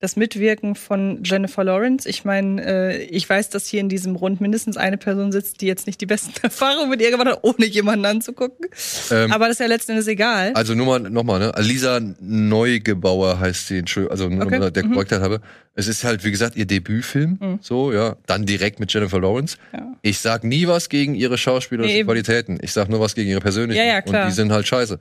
das 0.00 0.16
Mitwirken 0.16 0.74
von 0.74 1.22
Jennifer 1.24 1.62
Lawrence. 1.62 2.08
Ich 2.08 2.24
meine, 2.24 2.64
äh, 2.64 3.02
ich 3.04 3.28
weiß, 3.28 3.50
dass 3.50 3.66
hier 3.66 3.80
in 3.80 3.90
diesem 3.90 4.16
Rund 4.16 4.40
mindestens 4.40 4.78
eine 4.78 4.96
Person 4.96 5.30
sitzt, 5.30 5.60
die 5.60 5.66
jetzt 5.66 5.86
nicht 5.86 6.00
die 6.00 6.06
besten 6.06 6.32
Erfahrungen 6.42 6.88
mit 6.88 7.02
ihr 7.02 7.10
gemacht 7.10 7.28
hat, 7.28 7.40
ohne 7.42 7.66
jemanden 7.66 8.06
anzugucken. 8.06 8.66
Ähm, 9.10 9.30
Aber 9.30 9.46
das 9.46 9.56
ist 9.56 9.60
ja 9.60 9.66
letzten 9.66 9.92
Endes 9.92 10.06
egal. 10.06 10.52
also 10.54 10.74
nur 10.74 10.86
mal, 10.86 11.00
noch 11.00 11.22
mal, 11.22 11.38
ne? 11.38 11.54
Alisa 11.54 12.00
Neugebauer 12.18 13.38
heißt 13.40 13.66
sie, 13.68 13.78
Entschuldigung, 13.78 14.12
also 14.12 14.28
nur 14.28 14.46
Okay, 14.46 14.70
der 14.70 14.86
mhm. 14.86 15.22
Habe. 15.22 15.40
Es 15.74 15.86
ist 15.86 16.02
halt, 16.04 16.24
wie 16.24 16.30
gesagt, 16.30 16.56
ihr 16.56 16.66
Debütfilm, 16.66 17.38
Mhm. 17.40 17.58
so, 17.62 17.92
ja. 17.92 18.16
Dann 18.26 18.44
direkt 18.44 18.80
mit 18.80 18.92
Jennifer 18.92 19.20
Lawrence. 19.20 19.56
Ja. 19.72 19.94
Ich 20.02 20.18
sag 20.18 20.42
nie 20.44 20.66
was 20.66 20.88
gegen 20.88 21.14
ihre 21.14 21.38
schauspielerischen 21.38 21.96
Nee. 21.98 22.04
Qualitäten. 22.04 22.58
Ich 22.60 22.72
sag 22.72 22.88
nur 22.88 23.00
was 23.00 23.14
gegen 23.14 23.30
ihre 23.30 23.40
persönlichen. 23.40 23.78
Ja, 23.80 23.86
ja, 23.86 24.02
klar. 24.02 24.24
Und 24.24 24.30
die 24.30 24.34
sind 24.34 24.50
halt 24.52 24.66
scheiße. 24.66 24.98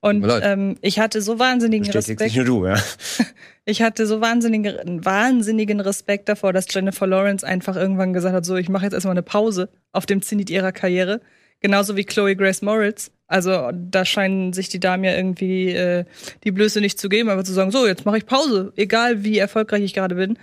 Und 0.00 0.24
ähm, 0.42 0.76
ich 0.82 0.98
hatte 1.00 1.22
so 1.22 1.38
wahnsinnigen 1.38 1.90
Respekt. 1.90 2.20
nicht 2.20 2.36
nur 2.36 2.44
du, 2.44 2.66
ja. 2.66 2.76
Ich 3.66 3.82
hatte 3.82 4.06
so 4.06 4.20
wahnsinnigen, 4.20 5.04
wahnsinnigen 5.04 5.80
Respekt 5.80 6.28
davor, 6.28 6.52
dass 6.52 6.66
Jennifer 6.72 7.06
Lawrence 7.06 7.46
einfach 7.46 7.76
irgendwann 7.76 8.12
gesagt 8.12 8.34
hat, 8.34 8.44
so, 8.44 8.56
ich 8.56 8.68
mache 8.68 8.84
jetzt 8.84 8.94
erstmal 8.94 9.12
eine 9.12 9.22
Pause 9.22 9.68
auf 9.92 10.06
dem 10.06 10.22
Zenit 10.22 10.50
ihrer 10.50 10.72
Karriere. 10.72 11.20
Genauso 11.60 11.94
wie 11.96 12.04
Chloe 12.04 12.34
Grace 12.36 12.62
Moritz. 12.62 13.10
Also 13.30 13.70
da 13.72 14.04
scheinen 14.04 14.52
sich 14.52 14.68
die 14.68 14.80
Damen 14.80 15.04
ja 15.04 15.14
irgendwie 15.14 15.70
äh, 15.70 16.04
die 16.42 16.50
Blöße 16.50 16.80
nicht 16.80 16.98
zu 16.98 17.08
geben, 17.08 17.28
aber 17.30 17.44
zu 17.44 17.52
sagen, 17.52 17.70
so, 17.70 17.86
jetzt 17.86 18.04
mache 18.04 18.18
ich 18.18 18.26
Pause, 18.26 18.72
egal 18.76 19.22
wie 19.22 19.38
erfolgreich 19.38 19.82
ich 19.84 19.94
gerade 19.94 20.16
bin. 20.16 20.36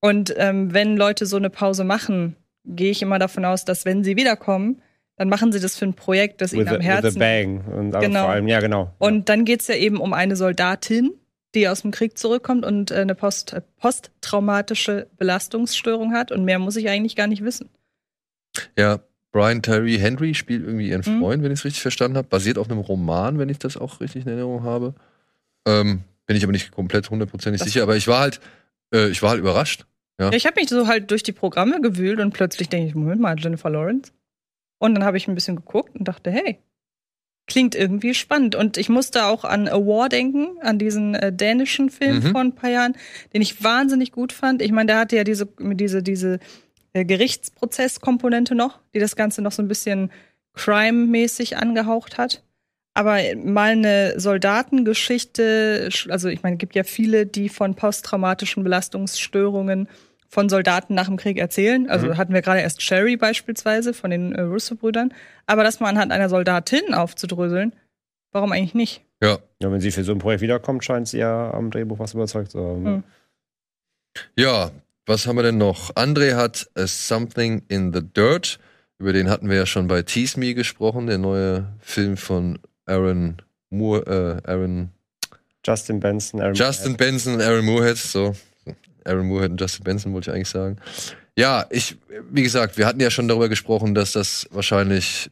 Und 0.00 0.32
ähm, 0.36 0.72
wenn 0.72 0.96
Leute 0.96 1.26
so 1.26 1.36
eine 1.36 1.50
Pause 1.50 1.82
machen, 1.82 2.36
gehe 2.64 2.92
ich 2.92 3.02
immer 3.02 3.18
davon 3.18 3.44
aus, 3.44 3.64
dass 3.64 3.84
wenn 3.84 4.04
sie 4.04 4.16
wiederkommen, 4.16 4.80
dann 5.16 5.28
machen 5.28 5.50
sie 5.50 5.58
das 5.58 5.76
für 5.76 5.86
ein 5.86 5.94
Projekt, 5.94 6.40
das 6.40 6.52
ihnen 6.52 6.66
With, 6.66 6.74
am 6.74 6.80
a, 6.80 6.84
Herzen 6.84 7.04
with 7.06 7.18
bang. 7.18 7.64
Und 7.64 7.90
Genau. 8.00 8.20
vor 8.20 8.30
allem, 8.30 8.46
ja, 8.46 8.60
genau. 8.60 8.94
und 8.98 9.28
dann 9.28 9.44
geht's 9.44 9.66
ja 9.66 9.74
eben 9.74 9.96
um 9.96 10.12
eine 10.12 10.36
Soldatin, 10.36 11.10
die 11.56 11.68
aus 11.68 11.82
dem 11.82 11.90
Krieg 11.90 12.16
zurückkommt 12.16 12.64
und 12.64 12.92
äh, 12.92 12.96
eine 12.96 13.16
post 13.16 13.52
äh, 13.52 13.62
posttraumatische 13.80 15.08
Belastungsstörung 15.16 16.12
hat. 16.12 16.30
Und 16.30 16.44
mehr 16.44 16.60
muss 16.60 16.76
ich 16.76 16.88
eigentlich 16.88 17.16
gar 17.16 17.26
nicht 17.26 17.42
wissen. 17.42 17.68
Ja, 18.76 19.00
Brian 19.38 19.62
Terry 19.62 19.98
Henry 19.98 20.34
spielt 20.34 20.64
irgendwie 20.64 20.88
ihren 20.88 21.02
Mhm. 21.06 21.20
Freund, 21.20 21.42
wenn 21.42 21.52
ich 21.52 21.60
es 21.60 21.64
richtig 21.64 21.82
verstanden 21.82 22.16
habe. 22.16 22.28
Basiert 22.28 22.58
auf 22.58 22.68
einem 22.70 22.80
Roman, 22.80 23.38
wenn 23.38 23.48
ich 23.48 23.58
das 23.58 23.76
auch 23.76 24.00
richtig 24.00 24.22
in 24.22 24.28
Erinnerung 24.28 24.64
habe. 24.64 24.94
Ähm, 25.66 26.00
bin 26.26 26.36
ich 26.36 26.42
aber 26.42 26.52
nicht 26.52 26.72
komplett 26.72 27.08
hundertprozentig 27.10 27.62
sicher. 27.62 27.82
Aber 27.82 27.96
ich 27.96 28.08
war 28.08 28.20
halt, 28.20 28.40
äh, 28.92 29.08
ich 29.08 29.22
war 29.22 29.30
halt 29.30 29.40
überrascht. 29.40 29.86
Ja. 30.20 30.32
Ich 30.32 30.44
habe 30.46 30.60
mich 30.60 30.68
so 30.68 30.86
halt 30.88 31.10
durch 31.10 31.22
die 31.22 31.32
Programme 31.32 31.80
gewühlt 31.80 32.18
und 32.20 32.32
plötzlich 32.34 32.68
denke 32.68 32.88
ich, 32.88 32.94
Moment 32.94 33.20
mal, 33.20 33.36
Jennifer 33.38 33.70
Lawrence. 33.70 34.12
Und 34.78 34.94
dann 34.94 35.04
habe 35.04 35.16
ich 35.16 35.28
ein 35.28 35.34
bisschen 35.34 35.56
geguckt 35.56 35.96
und 35.96 36.06
dachte, 36.08 36.30
hey, 36.30 36.58
klingt 37.46 37.74
irgendwie 37.74 38.14
spannend. 38.14 38.54
Und 38.56 38.76
ich 38.76 38.88
musste 38.88 39.24
auch 39.26 39.44
an 39.44 39.68
A 39.68 39.76
War 39.76 40.08
denken, 40.08 40.58
an 40.60 40.78
diesen 40.78 41.14
äh, 41.14 41.32
dänischen 41.32 41.90
Film 41.90 42.16
Mhm. 42.18 42.30
vor 42.32 42.40
ein 42.40 42.54
paar 42.54 42.70
Jahren, 42.70 42.94
den 43.32 43.42
ich 43.42 43.62
wahnsinnig 43.62 44.12
gut 44.12 44.32
fand. 44.32 44.60
Ich 44.62 44.72
meine, 44.72 44.88
der 44.88 44.98
hatte 44.98 45.16
ja 45.16 45.24
diese, 45.24 45.48
diese, 45.60 46.02
diese 46.02 46.40
äh, 46.92 47.04
Gerichtsprozesskomponente 47.04 48.54
noch, 48.54 48.78
die 48.94 48.98
das 48.98 49.16
Ganze 49.16 49.42
noch 49.42 49.52
so 49.52 49.62
ein 49.62 49.68
bisschen 49.68 50.10
Crime-mäßig 50.54 51.56
angehaucht 51.56 52.18
hat. 52.18 52.42
Aber 52.94 53.18
mal 53.36 53.70
eine 53.72 54.18
Soldatengeschichte, 54.18 55.88
also 56.08 56.28
ich 56.28 56.42
meine, 56.42 56.56
es 56.56 56.58
gibt 56.58 56.74
ja 56.74 56.82
viele, 56.82 57.26
die 57.26 57.48
von 57.48 57.74
posttraumatischen 57.74 58.64
Belastungsstörungen 58.64 59.88
von 60.28 60.48
Soldaten 60.48 60.94
nach 60.94 61.06
dem 61.06 61.16
Krieg 61.16 61.38
erzählen. 61.38 61.88
Also 61.88 62.08
Mhm. 62.08 62.16
hatten 62.18 62.34
wir 62.34 62.42
gerade 62.42 62.60
erst 62.60 62.82
Sherry 62.82 63.16
beispielsweise 63.16 63.94
von 63.94 64.10
den 64.10 64.34
äh, 64.34 64.42
Russo-Brüdern. 64.42 65.14
Aber 65.46 65.62
das 65.64 65.80
mal 65.80 65.88
anhand 65.88 66.12
einer 66.12 66.28
Soldatin 66.28 66.92
aufzudröseln, 66.92 67.72
warum 68.32 68.52
eigentlich 68.52 68.74
nicht? 68.74 69.04
Ja. 69.22 69.38
Ja, 69.62 69.72
wenn 69.72 69.80
sie 69.80 69.90
für 69.90 70.04
so 70.04 70.12
ein 70.12 70.18
Projekt 70.18 70.42
wiederkommt, 70.42 70.84
scheint 70.84 71.08
sie 71.08 71.18
ja 71.18 71.50
am 71.52 71.70
Drehbuch 71.70 71.98
was 71.98 72.14
überzeugt 72.14 72.50
zu 72.50 72.60
haben. 72.60 72.82
Mhm. 72.82 73.04
Ja, 74.36 74.70
was 75.08 75.26
haben 75.26 75.36
wir 75.36 75.42
denn 75.42 75.58
noch? 75.58 75.94
André 75.96 76.34
hat 76.34 76.68
A 76.74 76.86
Something 76.86 77.62
in 77.68 77.92
the 77.92 78.02
Dirt. 78.02 78.58
Über 78.98 79.12
den 79.12 79.30
hatten 79.30 79.48
wir 79.48 79.56
ja 79.56 79.66
schon 79.66 79.86
bei 79.88 80.02
Tease 80.02 80.38
Me 80.38 80.54
gesprochen, 80.54 81.06
der 81.06 81.18
neue 81.18 81.66
Film 81.80 82.16
von 82.16 82.58
Aaron 82.86 83.36
Moore, 83.70 84.42
äh, 84.44 84.50
Aaron 84.50 84.90
Justin 85.64 86.00
Benson, 86.00 86.40
Aaron 86.40 86.54
Justin 86.54 86.96
Benson 86.96 87.34
und 87.34 87.42
Aaron 87.42 87.64
Moorhead, 87.64 87.96
so. 87.96 88.34
Aaron 89.04 89.26
Moorhead 89.26 89.52
und 89.52 89.60
Justin 89.60 89.84
Benson 89.84 90.12
wollte 90.12 90.30
ich 90.30 90.34
eigentlich 90.34 90.48
sagen. 90.48 90.76
Ja, 91.36 91.66
ich, 91.70 91.96
wie 92.30 92.42
gesagt, 92.42 92.76
wir 92.76 92.86
hatten 92.86 93.00
ja 93.00 93.10
schon 93.10 93.28
darüber 93.28 93.48
gesprochen, 93.48 93.94
dass 93.94 94.12
das 94.12 94.46
wahrscheinlich 94.50 95.30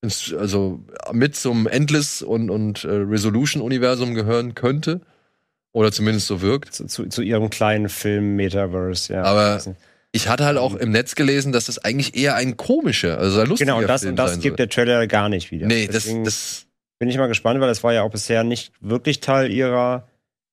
ins, 0.00 0.32
also 0.32 0.80
mit 1.12 1.36
zum 1.36 1.66
Endless 1.66 2.22
und, 2.22 2.50
und 2.50 2.84
äh, 2.84 2.88
Resolution-Universum 2.88 4.14
gehören 4.14 4.54
könnte. 4.54 5.00
Oder 5.74 5.90
zumindest 5.90 6.28
so 6.28 6.40
wirkt. 6.40 6.72
zu, 6.72 6.86
zu, 6.86 7.08
zu 7.08 7.20
ihrem 7.20 7.50
kleinen 7.50 7.88
Film 7.88 8.36
Metaverse, 8.36 9.12
ja. 9.12 9.22
Aber 9.24 9.60
Ich 10.12 10.28
hatte 10.28 10.44
halt 10.44 10.56
auch 10.56 10.76
im 10.76 10.92
Netz 10.92 11.16
gelesen, 11.16 11.52
dass 11.52 11.66
das 11.66 11.84
eigentlich 11.84 12.16
eher 12.16 12.36
ein 12.36 12.56
komischer, 12.56 13.18
also 13.18 13.40
ein 13.40 13.48
lustiger 13.48 13.72
genau, 13.72 13.82
und 13.82 13.88
das, 13.88 14.02
Film 14.02 14.12
und 14.12 14.16
das 14.16 14.34
gibt 14.34 14.58
soll. 14.58 14.66
der 14.66 14.68
Trailer 14.68 15.06
gar 15.08 15.28
nicht 15.28 15.50
wieder. 15.50 15.66
Nee, 15.66 15.86
das, 15.86 16.04
Deswegen 16.04 16.24
das, 16.24 16.66
bin 17.00 17.08
ich 17.08 17.18
mal 17.18 17.26
gespannt, 17.26 17.60
weil 17.60 17.66
das 17.66 17.82
war 17.82 17.92
ja 17.92 18.02
auch 18.02 18.10
bisher 18.10 18.44
nicht 18.44 18.72
wirklich 18.80 19.18
Teil 19.18 19.50
ihrer 19.50 20.06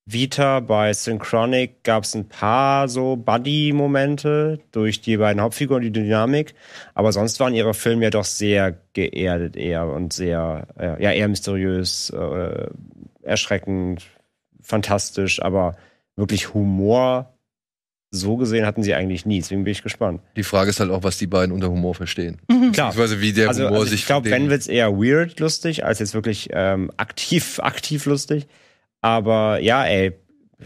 Vita. 0.08 0.60
Bei 0.60 0.92
Synchronic 0.92 1.84
gab 1.84 2.04
es 2.04 2.16
ein 2.16 2.28
paar 2.28 2.90
so 2.90 3.16
Buddy-Momente 3.16 4.60
durch 4.72 5.02
die 5.02 5.18
beiden 5.18 5.40
Hauptfiguren, 5.40 5.84
die 5.84 5.92
Dynamik. 5.92 6.56
Aber 6.96 7.12
sonst 7.12 7.40
waren 7.40 7.54
ihre 7.54 7.76
Filme 7.76 8.06
ja 8.06 8.10
doch 8.10 8.26
sehr 8.26 8.76
geerdet 8.94 9.56
eher 9.56 9.86
und 9.86 10.14
sehr, 10.14 10.68
äh, 10.80 11.04
ja, 11.04 11.12
eher 11.12 11.28
mysteriös, 11.28 12.10
äh, 12.10 12.72
erschreckend, 13.22 14.02
fantastisch, 14.72 15.42
aber 15.42 15.76
wirklich 16.16 16.54
Humor. 16.56 17.34
So 18.14 18.36
gesehen 18.36 18.66
hatten 18.66 18.84
sie 18.84 18.94
eigentlich 18.94 19.26
nie, 19.26 19.40
deswegen 19.40 19.64
bin 19.64 19.72
ich 19.72 19.84
gespannt. 19.84 20.22
die 20.36 20.44
Frage 20.44 20.70
ist 20.70 20.82
halt 20.82 20.92
auch, 20.92 21.04
was 21.04 21.18
die 21.18 21.28
beiden 21.28 21.54
unter 21.54 21.70
Humor 21.70 21.96
verstehen. 21.96 22.42
Klar, 22.48 22.90
Beziehungsweise 22.90 23.22
wie 23.22 23.32
der 23.32 23.48
also, 23.48 23.64
Humor 23.68 23.80
also 23.80 23.92
sich 23.92 24.02
ich 24.02 24.06
glaube, 24.06 24.30
wenn 24.30 24.50
wird's 24.50 24.68
eher 24.68 24.92
weird 24.92 25.40
lustig, 25.40 25.86
als 25.86 26.00
jetzt 26.00 26.14
wirklich 26.14 26.50
ähm, 26.52 26.92
aktiv, 26.98 27.60
aktiv 27.64 28.06
lustig. 28.06 28.48
Aber 29.00 29.60
ja, 29.60 29.86
ey, 29.86 30.12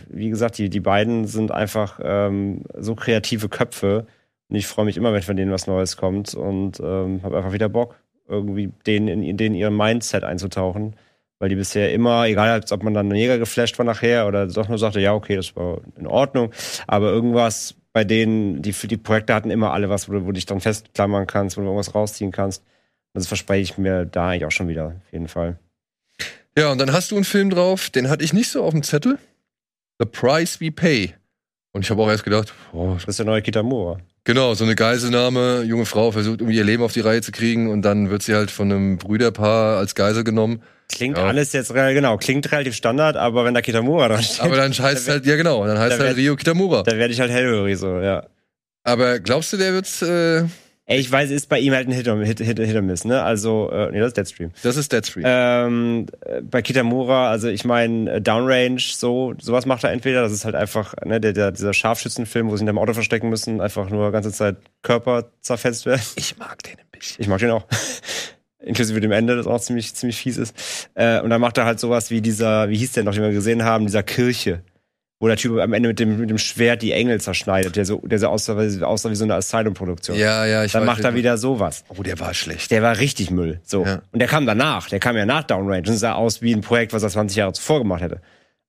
wie 0.10 0.30
gesagt, 0.30 0.58
die, 0.58 0.70
die 0.70 0.80
beiden 0.80 1.28
sind 1.28 1.52
einfach 1.52 2.00
ähm, 2.04 2.64
so 2.78 2.96
kreative 2.96 3.48
Köpfe. 3.48 4.08
Und 4.50 4.56
ich 4.56 4.66
freue 4.66 4.86
mich 4.86 4.98
immer, 4.98 5.14
wenn 5.14 5.22
von 5.22 5.38
denen 5.38 5.52
was 5.52 5.68
Neues 5.68 5.98
kommt 5.98 6.34
und 6.34 6.80
ähm, 6.80 7.22
habe 7.24 7.38
einfach 7.38 7.54
wieder 7.54 7.70
Bock, 7.70 7.96
irgendwie 8.28 8.72
denen 8.88 9.08
in, 9.08 9.24
in 9.24 9.38
denen 9.38 9.56
ihren 9.56 9.78
Mindset 9.78 10.24
einzutauchen. 10.24 10.96
Weil 11.46 11.50
die 11.50 11.56
bisher 11.58 11.94
immer, 11.94 12.26
egal 12.26 12.50
als 12.50 12.72
ob 12.72 12.82
man 12.82 12.96
dann 12.96 13.08
mega 13.08 13.38
geflasht 13.38 13.78
war 13.78 13.86
nachher 13.86 14.26
oder 14.26 14.48
doch 14.48 14.68
nur 14.68 14.80
sagte, 14.80 15.00
ja, 15.00 15.14
okay, 15.14 15.36
das 15.36 15.56
war 15.56 15.80
in 15.96 16.08
Ordnung, 16.08 16.52
aber 16.88 17.12
irgendwas 17.12 17.76
bei 17.94 18.04
denen, 18.04 18.64
die 18.64 18.72
die 18.72 18.98
Projekte 18.98 19.36
hatten 19.36 19.52
immer 19.52 19.72
alle 19.72 19.88
was, 19.88 20.10
wo 20.10 20.14
du, 20.14 20.22
wo 20.24 20.26
du 20.30 20.32
dich 20.34 20.48
dann 20.48 20.60
festklammern 20.60 21.28
kannst, 21.28 21.56
wo 21.56 21.62
du 21.62 21.68
irgendwas 21.68 21.94
rausziehen 21.94 22.32
kannst. 22.32 22.64
Das 23.14 23.28
verspreche 23.28 23.62
ich 23.62 23.78
mir 23.78 24.06
da 24.08 24.30
eigentlich 24.30 24.46
auch 24.46 24.52
schon 24.52 24.70
wieder, 24.70 24.88
auf 24.88 25.14
jeden 25.14 25.28
Fall. 25.28 25.60
Ja, 26.58 26.72
und 26.72 26.80
dann 26.82 26.92
hast 26.92 27.12
du 27.12 27.16
einen 27.16 27.26
Film 27.26 27.52
drauf, 27.52 27.92
den 27.92 28.10
hatte 28.10 28.24
ich 28.26 28.34
nicht 28.34 28.50
so 28.50 28.64
auf 28.64 28.72
dem 28.72 28.82
Zettel. 28.82 29.20
The 30.00 30.08
Price 30.08 30.60
We 30.60 30.72
Pay. 30.72 31.14
Und 31.74 31.84
ich 31.84 31.92
habe 31.92 32.02
auch 32.02 32.10
erst 32.10 32.24
gedacht, 32.24 32.56
oh, 32.74 32.96
Das 32.96 33.06
ist 33.08 33.20
der 33.20 33.28
neue 33.28 33.44
Kitamura. 33.44 34.00
genau, 34.24 34.56
so 34.56 34.64
eine 34.64 34.74
Geiselnahme, 34.74 35.62
junge 35.62 35.86
Frau 35.86 36.12
versucht 36.12 36.42
irgendwie 36.42 36.58
ihr 36.58 36.64
Leben 36.64 36.82
auf 36.82 36.94
die 36.94 37.02
Reihe 37.02 37.22
zu 37.22 37.32
kriegen 37.32 37.70
und 37.70 37.84
dann 37.84 38.10
wird 38.10 38.24
sie 38.24 38.34
halt 38.34 38.50
von 38.50 38.72
einem 38.72 38.98
Brüderpaar 38.98 39.78
als 39.78 39.94
Geisel 39.94 40.24
genommen. 40.24 40.64
Klingt 40.94 41.18
Ja. 41.18 41.26
alles 41.26 41.52
jetzt, 41.54 41.74
genau, 41.74 42.18
klingt 42.18 42.52
relativ 42.52 42.76
Standard, 42.76 43.18
aber 43.18 43.44
wenn 43.46 43.54
da 43.54 43.62
Kitamura 43.62 44.08
dran 44.08 44.22
steht, 44.24 44.42
Aber 44.42 44.56
dann 44.56 44.72
heißt 44.78 45.02
es 45.02 45.08
halt, 45.10 45.26
ja 45.26 45.36
genau, 45.36 45.66
dann 45.66 45.78
heißt 45.80 45.94
es 45.94 46.00
halt 46.00 46.10
wär- 46.12 46.18
Rio 46.18 46.36
Kitamura. 46.36 46.84
da 46.84 46.96
werde 46.98 47.14
ich 47.14 47.20
halt 47.20 47.32
hellhörig 47.32 47.78
so, 47.78 48.00
ja. 48.00 48.26
Aber 48.84 49.20
glaubst 49.20 49.52
du, 49.54 49.58
der 49.58 49.74
wird, 49.74 50.02
äh, 50.04 50.46
Ey, 50.88 51.00
ich 51.00 51.12
weiß, 51.12 51.32
ist 51.32 51.50
bei 51.50 51.58
ihm 51.58 51.74
halt 51.74 51.88
ein 51.88 51.92
Hit, 51.94 52.06
Hit, 52.08 52.40
Hit, 52.42 52.60
Hit 52.60 52.76
or 52.76 52.84
Miss, 52.84 53.06
ne? 53.06 53.24
Also, 53.24 53.72
äh, 53.72 53.90
nee, 53.92 53.98
das 54.00 54.10
ist 54.10 54.18
Deadstream. 54.18 54.52
das 54.62 54.76
ist 54.78 54.92
Deadstream. 54.94 55.24
Ähm, 55.28 56.06
äh, 56.22 56.42
bei 56.44 56.62
Kitamura, 56.62 57.32
also 57.32 57.48
ich 57.48 57.66
meine, 57.66 58.12
äh, 58.18 58.22
Downrange, 58.22 58.78
so, 58.96 59.34
sowas 59.42 59.66
macht 59.66 59.84
er 59.84 59.92
entweder, 59.92 60.22
das 60.22 60.32
ist 60.32 60.46
halt 60.46 60.54
einfach, 60.54 60.94
ne, 61.04 61.20
der, 61.20 61.34
der, 61.34 61.52
dieser 61.52 61.74
Scharfschützenfilm, 61.74 62.52
wo 62.52 62.56
sie 62.56 62.62
in 62.62 62.68
dem 62.68 62.78
Auto 62.78 62.94
verstecken 62.94 63.30
müssen, 63.30 63.62
einfach 63.62 63.90
nur 63.90 64.12
ganze 64.12 64.32
Zeit 64.32 64.58
Körper 64.84 65.32
zerfetzt 65.42 65.88
werden. 65.88 66.04
ich 66.18 66.38
mag 66.38 66.62
den 66.62 66.74
ein 66.78 66.86
bisschen. 66.92 67.20
Ich 67.20 67.28
mag 67.28 67.40
den 67.40 67.50
auch. 67.50 67.66
Inklusive 68.66 69.00
dem 69.00 69.12
Ende, 69.12 69.36
das 69.36 69.48
auch 69.48 69.60
ziemlich, 69.62 69.94
ziemlich 69.96 70.18
fies 70.18 70.38
ist. 70.38 70.90
Äh, 70.96 71.22
und 71.22 71.30
dann 71.30 71.40
macht 71.40 71.58
er 71.58 71.66
halt 71.66 71.80
sowas 71.80 72.10
wie 72.12 72.22
dieser, 72.22 72.70
wie 72.70 72.78
hieß 72.78 72.94
der 72.94 73.04
noch, 73.04 73.14
den 73.14 73.24
wir 73.24 73.32
gesehen 73.32 73.64
haben, 73.64 73.86
dieser 73.86 74.04
Kirche. 74.04 74.62
Wo 75.20 75.28
der 75.28 75.38
Typ 75.38 75.58
am 75.60 75.72
Ende 75.72 75.88
mit 75.88 76.00
dem, 76.00 76.20
mit 76.20 76.30
dem 76.30 76.38
Schwert 76.38 76.82
die 76.82 76.92
Engel 76.92 77.22
zerschneidet, 77.22 77.78
der 77.78 77.86
so, 77.86 78.00
der 78.04 78.20
so 78.20 78.28
aussah, 78.28 78.58
wie- 78.60 78.84
aussah 78.84 79.10
wie 79.10 79.16
so 79.16 79.24
eine 79.24 79.36
Asylum-Produktion. 79.36 80.18
Ja, 80.18 80.46
ja, 80.46 80.66
ich 80.66 80.74
Dann 80.74 80.82
weiß 80.82 80.88
macht 80.88 81.04
er 81.06 81.16
wieder 81.16 81.38
sowas. 81.38 81.86
Oh, 81.88 82.04
der 82.04 82.20
war 82.20 82.34
schlecht. 82.34 82.70
Der 82.70 82.82
war 82.82 83.00
richtig 83.00 83.32
Müll. 83.32 83.62
So. 83.64 83.86
Ja. 83.86 84.02
Und 84.12 84.20
der 84.20 84.28
kam 84.28 84.46
danach. 84.46 84.90
Der 84.90 85.00
kam 85.00 85.16
ja 85.16 85.26
nach 85.26 85.44
Downrange 85.44 85.88
und 85.90 85.96
sah 85.98 86.14
aus 86.14 86.42
wie 86.42 86.54
ein 86.54 86.60
Projekt, 86.62 86.92
was 86.92 87.02
er 87.04 87.10
20 87.10 87.38
Jahre 87.38 87.54
zuvor 87.54 87.80
gemacht 87.80 88.02
hätte. 88.02 88.20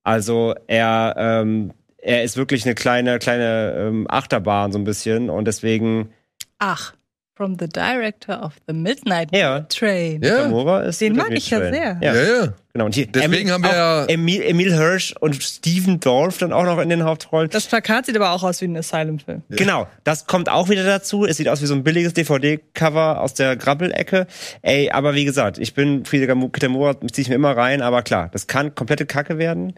Also 0.05 0.55
er, 0.69 1.15
ähm, 1.19 1.73
er 1.99 2.23
ist 2.23 2.37
wirklich 2.37 2.65
eine 2.65 2.77
kleine, 2.77 3.19
kleine 3.19 3.75
ähm, 3.77 4.07
Achterbahn 4.09 4.71
so 4.71 4.79
ein 4.79 4.85
bisschen 4.85 5.31
und 5.31 5.47
deswegen 5.47 6.11
Ach, 6.59 6.95
from 7.37 7.57
the 7.61 7.69
director 7.69 8.43
of 8.43 8.55
the 8.67 8.73
Midnight 8.73 9.29
Ja. 9.37 9.61
Train. 9.69 10.23
Ja, 10.23 10.45
Gamora 10.45 10.81
ist 10.85 11.01
Den 11.03 11.15
mag 11.17 11.31
ich 11.33 11.51
ja 11.51 11.59
Train. 11.59 11.75
sehr. 11.75 11.99
Ja, 12.01 12.15
ja, 12.15 12.23
ja. 12.23 12.53
genau. 12.73 12.87
Und 12.87 12.95
hier, 12.95 13.07
Deswegen 13.09 13.51
haben 13.51 13.63
wir 13.63 13.73
ja- 13.75 14.05
Emil, 14.07 14.41
Emil 14.43 14.73
Hirsch 14.75 15.15
und 15.21 15.43
Steven 15.43 16.01
Dorff 16.01 16.39
dann 16.39 16.53
auch 16.55 16.65
noch 16.65 16.79
in 16.79 16.89
den 16.89 17.05
Hauptrollen. 17.05 17.51
Das 17.51 17.67
Plakat 17.67 18.07
sieht 18.07 18.17
aber 18.17 18.31
auch 18.33 18.43
aus 18.43 18.63
wie 18.63 18.67
ein 18.67 18.77
Asylum-Film. 18.77 19.43
Genau, 19.51 19.87
das 20.05 20.27
kommt 20.27 20.49
auch 20.49 20.71
wieder 20.71 20.85
dazu. 20.85 21.27
Es 21.27 21.37
sieht 21.37 21.49
aus 21.49 21.61
wie 21.61 21.67
so 21.67 21.75
ein 21.75 21.85
billiges 21.85 22.15
DVD-Cover 22.15 23.21
aus 23.21 23.35
der 23.35 23.55
Grabbelecke. 23.57 24.27
Ey, 24.63 24.91
aber 24.91 25.15
wie 25.15 25.27
gesagt, 25.27 25.59
ich 25.59 25.75
bin 25.75 26.07
Friede 26.07 26.27
Gamu- 26.27 26.49
Kitamura, 26.51 26.97
ziehe 27.13 27.23
ich 27.23 27.29
mir 27.29 27.35
immer 27.35 27.55
rein, 27.57 27.83
aber 27.83 28.01
klar, 28.03 28.31
das 28.33 28.47
kann 28.47 28.75
komplette 28.75 29.05
Kacke 29.05 29.37
werden. 29.37 29.75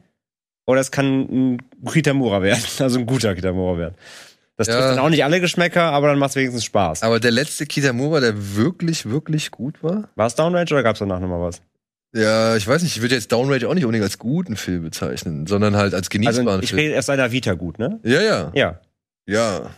Oder 0.66 0.80
es 0.82 0.90
kann 0.90 1.54
ein 1.54 1.58
Kitamura 1.90 2.42
werden, 2.42 2.62
also 2.78 2.98
ein 3.00 3.06
guter 3.06 3.34
Kitamura 3.34 3.78
werden. 3.78 3.94
Das 4.58 4.66
Ja. 4.66 4.74
trifft 4.74 4.88
dann 4.90 4.98
auch 4.98 5.08
nicht 5.08 5.24
alle 5.24 5.40
Geschmäcker, 5.40 5.84
aber 5.84 6.08
dann 6.08 6.18
macht 6.18 6.30
es 6.30 6.36
wenigstens 6.36 6.64
Spaß. 6.64 7.02
Aber 7.04 7.20
der 7.20 7.30
letzte 7.30 7.64
Kitamura, 7.64 8.20
der 8.20 8.56
wirklich, 8.56 9.08
wirklich 9.08 9.50
gut 9.50 9.82
war? 9.82 10.08
War 10.16 10.26
es 10.26 10.34
Downrange 10.34 10.72
oder 10.72 10.82
gab 10.82 10.94
es 10.96 10.98
danach 10.98 11.20
nochmal 11.20 11.40
was? 11.40 11.62
Ja, 12.14 12.56
ich 12.56 12.66
weiß 12.66 12.82
nicht, 12.82 12.96
ich 12.96 13.02
würde 13.02 13.14
jetzt 13.14 13.30
Downrange 13.32 13.68
auch 13.68 13.74
nicht 13.74 13.84
unbedingt 13.84 14.02
als 14.04 14.18
guten 14.18 14.56
Film 14.56 14.82
bezeichnen, 14.82 15.46
sondern 15.46 15.76
halt 15.76 15.94
als 15.94 16.10
genießbaren 16.10 16.48
Also 16.48 16.62
ich 16.62 16.70
Film. 16.70 16.80
rede 16.80 16.94
erst 16.94 17.06
seiner 17.06 17.30
Vita 17.32 17.54
gut, 17.54 17.78
ne? 17.78 18.00
Ja, 18.02 18.20
ja, 18.20 18.50
Ja. 18.54 18.80
ja. 19.26 19.70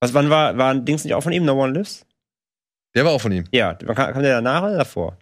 Was, 0.00 0.14
wann 0.14 0.30
war, 0.30 0.56
war 0.56 0.70
ein 0.72 0.84
Dings 0.84 1.04
nicht 1.04 1.14
auch 1.14 1.22
von 1.22 1.32
ihm, 1.32 1.44
No 1.44 1.54
One 1.62 1.72
Lives? 1.74 2.06
Der 2.94 3.04
war 3.04 3.12
auch 3.12 3.20
von 3.20 3.32
ihm. 3.32 3.44
Ja, 3.52 3.74
kam, 3.74 3.94
kam 3.94 4.22
der 4.22 4.36
danach 4.36 4.62
oder 4.62 4.78
davor? 4.78 5.18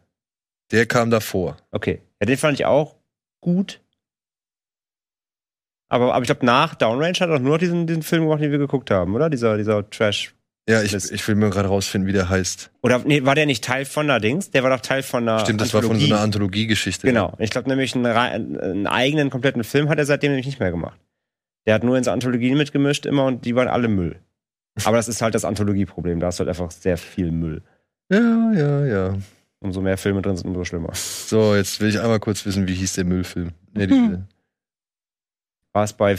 Der 0.71 0.87
kam 0.87 1.11
davor. 1.11 1.57
Okay. 1.71 2.01
Ja, 2.21 2.27
den 2.27 2.37
fand 2.39 2.59
ich 2.61 2.67
auch 2.67 2.97
gut. 3.41 3.81
Aber, 5.93 6.15
aber 6.15 6.23
ich 6.23 6.27
glaube, 6.27 6.47
nach 6.47 6.75
Downrange 6.75 7.13
hat 7.21 7.29
er 7.29 7.37
doch 7.37 7.39
nur 7.39 7.51
noch 7.53 7.59
diesen, 7.59 7.87
diesen 7.87 8.03
Film 8.03 8.23
gemacht, 8.23 8.41
den 8.41 8.51
wir 8.51 8.59
geguckt 8.59 8.91
haben, 8.91 9.15
oder? 9.15 9.29
Dieser, 9.29 9.59
dieser 9.59 9.89
Trash. 9.91 10.35
Ja, 10.67 10.81
ich, 10.81 10.95
ich 10.95 11.29
will 11.29 11.35
mir 11.35 11.51
gerade 11.51 11.69
rausfinden, 11.69 12.09
wie 12.09 12.15
der 12.15 12.31
heißt. 12.31 12.71
Oder 12.83 13.01
nee, 13.05 13.25
war 13.27 13.35
der 13.35 13.45
nicht 13.45 13.63
Teil 13.63 13.85
von 13.85 14.07
der 14.07 14.19
Dings? 14.19 14.51
Der 14.51 14.63
war 14.63 14.71
doch 14.71 14.81
Teil 14.81 15.03
von 15.03 15.29
einer. 15.29 15.41
Stimmt, 15.41 15.61
das 15.61 15.75
war 15.75 15.83
von 15.83 15.89
so 15.89 15.93
Anthologie. 15.97 16.13
einer 16.15 16.23
Anthologiegeschichte. 16.23 17.07
Genau. 17.07 17.35
Ich 17.39 17.51
glaube 17.51 17.69
nämlich, 17.69 17.95
einen, 17.95 18.07
einen 18.07 18.87
eigenen 18.87 19.29
kompletten 19.29 19.65
Film 19.65 19.91
hat 19.91 19.99
er 19.99 20.07
seitdem 20.07 20.31
nämlich 20.31 20.47
nicht 20.47 20.61
mehr 20.61 20.71
gemacht. 20.71 20.99
Der 21.67 21.75
hat 21.75 21.85
nur 21.85 21.99
in 21.99 22.05
so 22.05 22.11
Anthologien 22.11 22.57
mitgemischt 22.57 23.05
immer 23.05 23.27
und 23.27 23.45
die 23.45 23.55
waren 23.55 23.69
alle 23.69 23.89
Müll. 23.89 24.17
Aber 24.85 24.97
das 24.97 25.09
ist 25.09 25.21
halt 25.21 25.35
das 25.35 25.45
Anthologieproblem. 25.45 26.21
Da 26.21 26.29
ist 26.29 26.39
halt 26.39 26.49
einfach 26.49 26.71
sehr 26.71 26.97
viel 26.97 27.33
Müll. 27.33 27.61
Ja, 28.11 28.53
ja, 28.55 28.87
ja. 28.87 29.15
Umso 29.61 29.83
mehr 29.83 29.99
Filme 29.99 30.23
drin 30.23 30.37
sind, 30.37 30.47
umso 30.49 30.65
schlimmer. 30.65 30.91
So, 30.95 31.55
jetzt 31.55 31.81
will 31.83 31.91
ich 31.91 32.01
einmal 32.01 32.19
kurz 32.19 32.47
wissen, 32.47 32.67
wie 32.67 32.75
hieß 32.75 32.95
der 32.95 33.05
Müllfilm? 33.05 33.51
Nee, 33.75 33.87
die, 33.89 33.95
Hm. 33.95 34.25
War 35.73 35.85
es 35.85 35.93
bei 35.93 36.17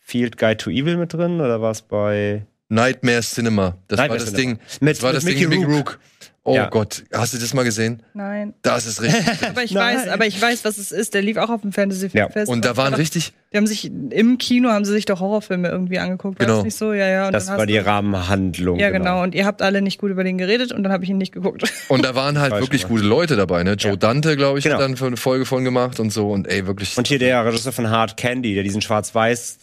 Field 0.00 0.38
Guide 0.38 0.56
to 0.56 0.70
Evil 0.70 0.96
mit 0.96 1.12
drin 1.12 1.40
oder 1.40 1.60
war 1.60 1.70
es 1.70 1.82
bei. 1.82 2.46
Nightmare 2.68 3.20
Cinema. 3.20 3.76
Das 3.88 3.98
Nightmare 3.98 4.20
war 4.20 4.24
das 4.26 4.34
Cinema. 4.34 4.56
Ding. 4.56 4.66
Mit, 4.80 4.96
Das 4.96 5.02
war 5.02 5.10
mit 5.10 5.16
das 5.18 5.24
Mickey 5.24 5.40
Ding 5.40 5.48
Mickey 5.50 5.64
Rourke. 5.64 5.92
Rook. 5.92 6.00
Oh 6.46 6.54
Ja. 6.54 6.68
Gott, 6.68 7.04
hast 7.10 7.32
du 7.32 7.38
das 7.38 7.54
mal 7.54 7.62
gesehen? 7.62 8.02
Nein. 8.12 8.52
Das 8.60 8.84
ist 8.84 9.00
richtig. 9.00 9.24
Aber 9.48 9.62
ich 9.64 9.72
Nein. 9.72 9.96
weiß, 9.96 10.08
aber 10.08 10.26
ich 10.26 10.40
weiß, 10.40 10.62
was 10.66 10.76
es 10.76 10.92
ist. 10.92 11.14
Der 11.14 11.22
lief 11.22 11.38
auch 11.38 11.48
auf 11.48 11.62
dem 11.62 11.72
Fantasy 11.72 12.10
Ja. 12.12 12.28
Fest. 12.28 12.50
Und 12.52 12.66
da 12.66 12.76
waren 12.76 12.92
richtig, 12.92 13.32
Die 13.52 13.56
haben 13.56 13.66
sich 13.66 13.86
im 13.86 14.36
Kino 14.36 14.68
haben 14.68 14.84
sie 14.84 14.92
sich 14.92 15.06
doch 15.06 15.20
Horrorfilme 15.20 15.68
irgendwie 15.68 15.98
angeguckt. 15.98 16.38
War 16.38 16.44
Genau. 16.46 16.58
das 16.58 16.64
nicht 16.66 16.76
so? 16.76 16.92
Ja, 16.92 17.08
ja. 17.08 17.26
Und 17.28 17.32
Das 17.32 17.46
dann 17.46 17.56
war 17.56 17.64
die 17.64 17.78
Rahmenhandlung. 17.78 18.78
Ja, 18.78 18.90
genau. 18.90 19.22
Und 19.22 19.34
ihr 19.34 19.46
habt 19.46 19.62
alle 19.62 19.80
nicht 19.80 19.98
gut 19.98 20.10
über 20.10 20.22
den 20.22 20.36
geredet 20.36 20.70
und 20.72 20.82
dann 20.82 20.92
habe 20.92 21.02
ich 21.04 21.08
ihn 21.10 21.16
nicht 21.16 21.32
geguckt. 21.32 21.62
und 21.88 22.04
da 22.04 22.14
waren 22.14 22.38
halt 22.38 22.50
Falsch 22.50 22.64
wirklich 22.64 22.82
gemacht. 22.82 22.98
gute 23.00 23.08
Leute 23.08 23.36
dabei, 23.36 23.62
ne? 23.64 23.72
Joe 23.74 23.92
Ja. 23.92 23.96
Dante, 23.96 24.36
glaube 24.36 24.58
ich, 24.58 24.64
Genau. 24.64 24.76
hat 24.76 24.82
dann 24.82 24.96
für 24.98 25.06
eine 25.06 25.16
Folge 25.16 25.46
von 25.46 25.64
gemacht 25.64 25.98
und 25.98 26.10
so 26.12 26.30
und 26.30 26.46
ey, 26.46 26.66
wirklich. 26.66 26.98
Und 26.98 27.06
hier 27.08 27.18
der 27.18 27.42
Regisseur 27.46 27.72
von 27.72 27.88
Hard 27.88 28.18
Candy, 28.18 28.52
der 28.54 28.64
diesen 28.64 28.82
Schwarz-Weiß 28.82 29.60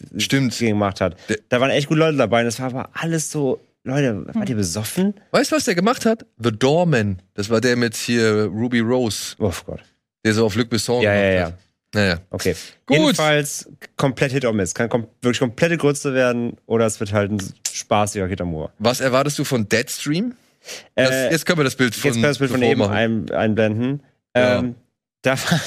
gemacht 0.58 1.00
hat. 1.00 1.16
Da 1.48 1.60
waren 1.60 1.70
echt 1.70 1.86
gute 1.88 2.00
Leute 2.00 2.16
dabei. 2.16 2.40
Und 2.40 2.46
das 2.46 2.58
war 2.58 2.66
aber 2.66 2.88
alles 2.94 3.30
so, 3.30 3.60
Leute, 3.84 4.24
wart 4.34 4.48
ihr 4.48 4.56
besoffen? 4.56 5.14
weißt 5.32 5.50
du, 5.50 5.56
was 5.56 5.64
der 5.64 5.74
gemacht 5.74 6.06
hat? 6.06 6.24
The 6.38 6.52
Doorman. 6.52 7.20
Das 7.34 7.50
war 7.50 7.60
der 7.60 7.76
mit 7.76 7.96
hier 7.96 8.44
Ruby 8.44 8.78
Rose, 8.80 9.34
Oh 9.38 9.52
Gott. 9.66 9.80
der 10.24 10.34
so 10.34 10.46
auf 10.46 10.54
Luc 10.54 10.68
Besson 10.70 11.02
Ja, 11.02 11.10
gemacht 11.12 11.24
ja, 11.24 11.32
ja. 11.32 11.46
hat. 11.46 11.58
Naja. 11.94 12.18
Okay. 12.30 12.54
Gut. 12.86 12.96
Jedenfalls 12.96 13.68
komplett 13.96 14.32
Hit 14.32 14.44
or 14.46 14.52
Miss. 14.54 14.72
Kann 14.74 14.88
kom 14.88 15.06
wirklich 15.20 15.40
komplette 15.40 15.76
Grütze 15.76 16.14
werden 16.14 16.56
oder 16.66 16.86
es 16.86 16.98
wird 17.00 17.12
halt 17.12 17.32
ein 17.32 17.42
spaßiger 17.70 18.28
Kitamura. 18.28 18.72
Was 18.78 19.00
erwartest 19.00 19.38
du 19.38 19.44
von 19.44 19.68
Deadstream? 19.68 20.34
Das, 20.94 21.10
Äh, 21.10 21.30
jetzt 21.32 21.44
können 21.44 21.58
wir 21.58 21.64
das 21.64 21.76
Bild 21.76 21.94
von, 21.94 22.04
Jetzt 22.08 22.14
können 22.14 22.22
wir 22.22 22.28
das 22.28 22.38
Bild 22.38 22.50
von 22.52 22.62
eben 22.62 22.82
ein, 22.82 23.30
einblenden. 23.30 24.02
Ja. 24.34 24.60
Ähm, 24.60 24.76
da 25.22 25.32
war, 25.32 25.60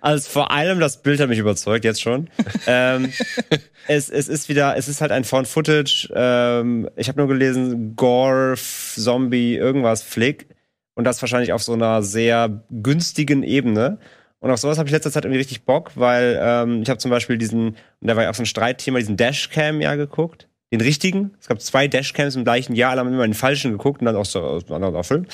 also 0.00 0.28
vor 0.28 0.50
allem 0.50 0.80
das 0.80 1.02
Bild 1.02 1.20
hat 1.20 1.28
mich 1.28 1.38
überzeugt, 1.38 1.84
jetzt 1.84 2.00
schon. 2.00 2.28
ähm, 2.66 3.12
es, 3.88 4.08
es 4.10 4.28
ist 4.28 4.48
wieder, 4.48 4.76
es 4.76 4.88
ist 4.88 5.00
halt 5.00 5.12
ein 5.12 5.24
Found 5.24 5.48
Footage. 5.48 6.08
Ähm, 6.14 6.88
ich 6.96 7.08
habe 7.08 7.18
nur 7.18 7.28
gelesen, 7.28 7.96
Gore, 7.96 8.54
Zombie, 8.56 9.56
irgendwas, 9.56 10.02
Flick. 10.02 10.48
Und 10.94 11.04
das 11.04 11.20
wahrscheinlich 11.22 11.52
auf 11.52 11.62
so 11.62 11.74
einer 11.74 12.02
sehr 12.02 12.64
günstigen 12.70 13.42
Ebene. 13.42 13.98
Und 14.40 14.50
auf 14.50 14.58
sowas 14.58 14.78
habe 14.78 14.88
ich 14.88 14.92
letzter 14.92 15.10
Zeit 15.10 15.24
irgendwie 15.24 15.38
richtig 15.38 15.64
Bock, 15.64 15.92
weil 15.94 16.38
ähm, 16.40 16.82
ich 16.82 16.90
habe 16.90 16.98
zum 16.98 17.10
Beispiel 17.10 17.38
diesen, 17.38 17.70
und 17.70 17.76
da 18.08 18.16
war 18.16 18.24
ja 18.24 18.30
auch 18.30 18.34
so 18.34 18.42
ein 18.42 18.46
Streitthema, 18.46 18.98
diesen 18.98 19.16
Dashcam 19.16 19.80
ja 19.80 19.96
geguckt. 19.96 20.48
Den 20.70 20.82
richtigen. 20.82 21.30
Es 21.40 21.48
gab 21.48 21.62
zwei 21.62 21.88
Dashcams 21.88 22.36
im 22.36 22.44
gleichen 22.44 22.74
Jahr, 22.74 22.90
alle 22.90 23.00
haben 23.00 23.08
immer 23.10 23.26
den 23.26 23.32
falschen 23.32 23.72
geguckt 23.72 24.02
und 24.02 24.04
dann 24.04 24.16
auch 24.16 24.26
so 24.26 24.40
aus 24.40 24.64
einem 24.70 24.84
anderen 24.84 25.02
Film. 25.02 25.24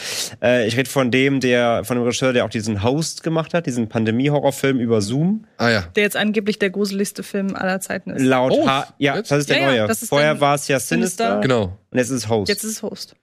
Äh, 0.41 0.69
ich 0.69 0.77
rede 0.77 0.89
von 0.89 1.11
dem, 1.11 1.41
der, 1.41 1.83
von 1.83 1.97
dem 1.97 2.05
Regisseur, 2.05 2.33
der 2.33 2.45
auch 2.45 2.51
diesen 2.51 2.85
Host 2.85 3.25
gemacht 3.25 3.53
hat, 3.53 3.67
diesen 3.67 3.89
Pandemie-Horrorfilm 3.89 4.79
über 4.79 5.01
Zoom. 5.03 5.45
Ah 5.57 5.71
ja. 5.71 5.81
Der 5.97 6.05
jetzt 6.05 6.17
angeblich 6.17 6.61
der 6.61 6.71
gruseligste 6.71 7.25
Film 7.25 7.57
aller 7.57 7.81
Zeiten 7.81 8.11
ist. 8.11 8.23
Laut 8.23 8.53
Oh, 8.53 8.65
H 8.69 8.95
ja, 8.99 9.17
jetzt? 9.17 9.33
das 9.33 9.41
ist 9.41 9.51
der 9.51 9.57
Ja, 9.57 9.63
ja, 9.63 9.79
neue. 9.81 9.89
das 9.89 10.03
ist 10.03 10.09
Vorher 10.09 10.41
war 10.41 10.55
es 10.55 10.69
ja 10.69 10.79
Sinister, 10.79 11.25
Sinister. 11.25 11.41
Genau. 11.41 11.79
und 11.91 11.99
jetzt 11.99 12.11
ist 12.11 12.17
es 12.25 12.29
Host. 12.29 12.49
Jetzt 12.49 12.63
ist 12.63 12.71
es 12.71 12.83
Host. 12.85 13.17